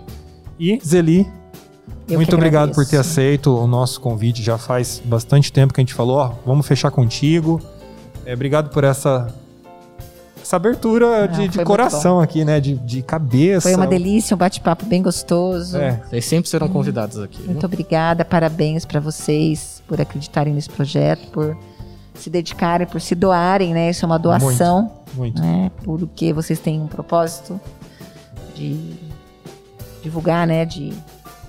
E 0.59 0.79
Zeli, 0.85 1.27
Eu 2.09 2.17
muito 2.19 2.35
obrigado 2.35 2.73
por 2.75 2.85
ter 2.87 2.99
aceito 2.99 3.57
o 3.57 3.67
nosso 3.67 4.01
convite. 4.01 4.43
Já 4.43 4.59
faz 4.59 5.01
bastante 5.05 5.53
tempo 5.53 5.73
que 5.73 5.81
a 5.81 5.83
gente 5.83 5.95
falou, 5.95 6.17
ó, 6.19 6.33
vamos 6.45 6.67
fechar 6.67 6.91
contigo. 6.91 7.61
É, 8.25 8.35
obrigado 8.35 8.71
por 8.71 8.85
essa, 8.85 9.27
essa 10.43 10.57
abertura 10.57 11.27
de, 11.29 11.49
de 11.49 11.57
muito 11.57 11.65
coração 11.65 12.21
aqui, 12.21 12.45
né? 12.45 12.61
De, 12.61 12.75
de 12.75 13.03
cabeça. 13.03 13.69
Foi 13.69 13.77
uma 13.77 13.87
delícia, 13.87 14.35
um 14.35 14.39
bate-papo 14.39 14.85
bem 14.87 15.03
gostoso. 15.03 15.77
É, 15.77 16.03
Vocês 16.09 16.25
sempre 16.25 16.49
serão 16.49 16.69
convidados 16.69 17.19
aqui. 17.19 17.39
viu? 17.43 17.53
Muito 17.53 17.67
obrigada, 17.67 18.25
parabéns 18.25 18.85
para 18.85 19.01
vocês 19.01 19.83
por 19.87 20.01
acreditarem 20.01 20.55
nesse 20.55 20.71
projeto, 20.71 21.31
por 21.31 21.57
se 22.15 22.31
dedicarem, 22.31 22.87
por 22.87 23.01
se 23.01 23.15
doarem, 23.15 23.73
né? 23.73 23.91
Isso 23.91 24.05
é 24.05 24.07
uma 24.07 24.19
doação, 24.19 24.91
muito. 25.15 25.41
né? 25.41 25.71
Porque 25.85 26.33
vocês 26.33 26.59
têm 26.59 26.81
um 26.81 26.87
propósito 26.87 27.61
de 28.55 28.95
divulgar, 30.03 30.47
né? 30.47 30.65
De 30.65 30.93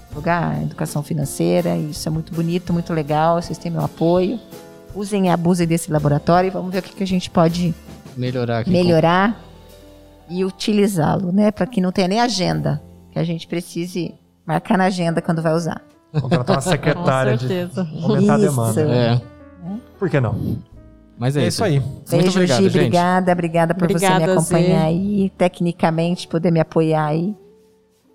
divulgar 0.09 0.55
a 0.57 0.61
educação 0.61 1.01
financeira. 1.01 1.75
Isso 1.77 2.07
é 2.07 2.11
muito 2.11 2.33
bonito, 2.33 2.73
muito 2.73 2.93
legal. 2.93 3.41
Vocês 3.41 3.57
têm 3.57 3.71
meu 3.71 3.83
apoio. 3.83 4.39
Usem 4.93 5.27
e 5.27 5.29
abusem 5.29 5.65
desse 5.65 5.89
laboratório 5.89 6.49
e 6.49 6.51
vamos 6.51 6.71
ver 6.71 6.79
o 6.79 6.81
que, 6.81 6.93
que 6.93 7.03
a 7.03 7.07
gente 7.07 7.29
pode 7.29 7.73
Melhorar 8.17 8.59
aqui. 8.59 8.69
melhorar 8.69 9.39
e 10.29 10.43
utilizá-lo, 10.45 11.31
né? 11.31 11.51
Para 11.51 11.65
que 11.65 11.81
não 11.81 11.91
tenha 11.91 12.07
nem 12.07 12.19
agenda, 12.19 12.81
que 13.11 13.19
a 13.19 13.23
gente 13.23 13.47
precise 13.47 14.13
marcar 14.45 14.77
na 14.77 14.85
agenda 14.85 15.21
quando 15.21 15.41
vai 15.41 15.53
usar. 15.53 15.81
Contratar 16.13 16.55
uma 16.57 16.61
Com 16.61 16.69
secretária 16.69 17.37
de 17.37 17.47
certeza. 17.47 17.87
aumentar 18.03 18.35
a 18.35 18.37
Isso. 18.37 18.49
demanda. 18.49 18.81
É, 18.81 19.21
Por 19.99 20.09
que 20.09 20.19
não? 20.19 20.57
mas 21.17 21.37
é, 21.37 21.43
É 21.43 21.47
isso 21.47 21.63
aí. 21.63 21.79
Muito 21.79 22.09
Beijo, 22.09 22.29
obrigado, 22.31 22.57
Gi, 22.57 22.63
gente. 22.69 22.77
obrigada, 22.77 23.31
obrigada 23.31 23.73
por 23.75 23.87
você 23.87 23.93
Obrigada, 24.05 24.25
me 24.25 24.31
acompanhar 24.33 24.79
Zê. 24.81 24.85
aí, 24.87 25.31
tecnicamente, 25.37 26.27
poder 26.27 26.51
me 26.51 26.59
apoiar 26.59 27.05
aí, 27.05 27.35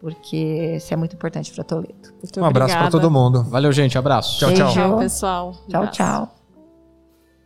porque 0.00 0.74
isso 0.76 0.92
é 0.92 0.96
muito 0.96 1.14
importante 1.14 1.52
para 1.52 1.64
Toledo. 1.64 1.94
Muito 2.22 2.40
Um 2.40 2.44
abraço 2.44 2.76
para 2.76 2.90
todo 2.90 3.10
mundo. 3.10 3.44
Valeu, 3.44 3.72
gente. 3.72 3.96
Abraço. 3.96 4.38
Tchau, 4.40 4.52
tchau. 4.52 4.64
Beijo. 4.66 4.80
Tchau, 4.80 4.98
pessoal. 4.98 5.52
Tchau, 5.68 5.80
Abraço. 5.82 5.92
tchau. 5.92 6.35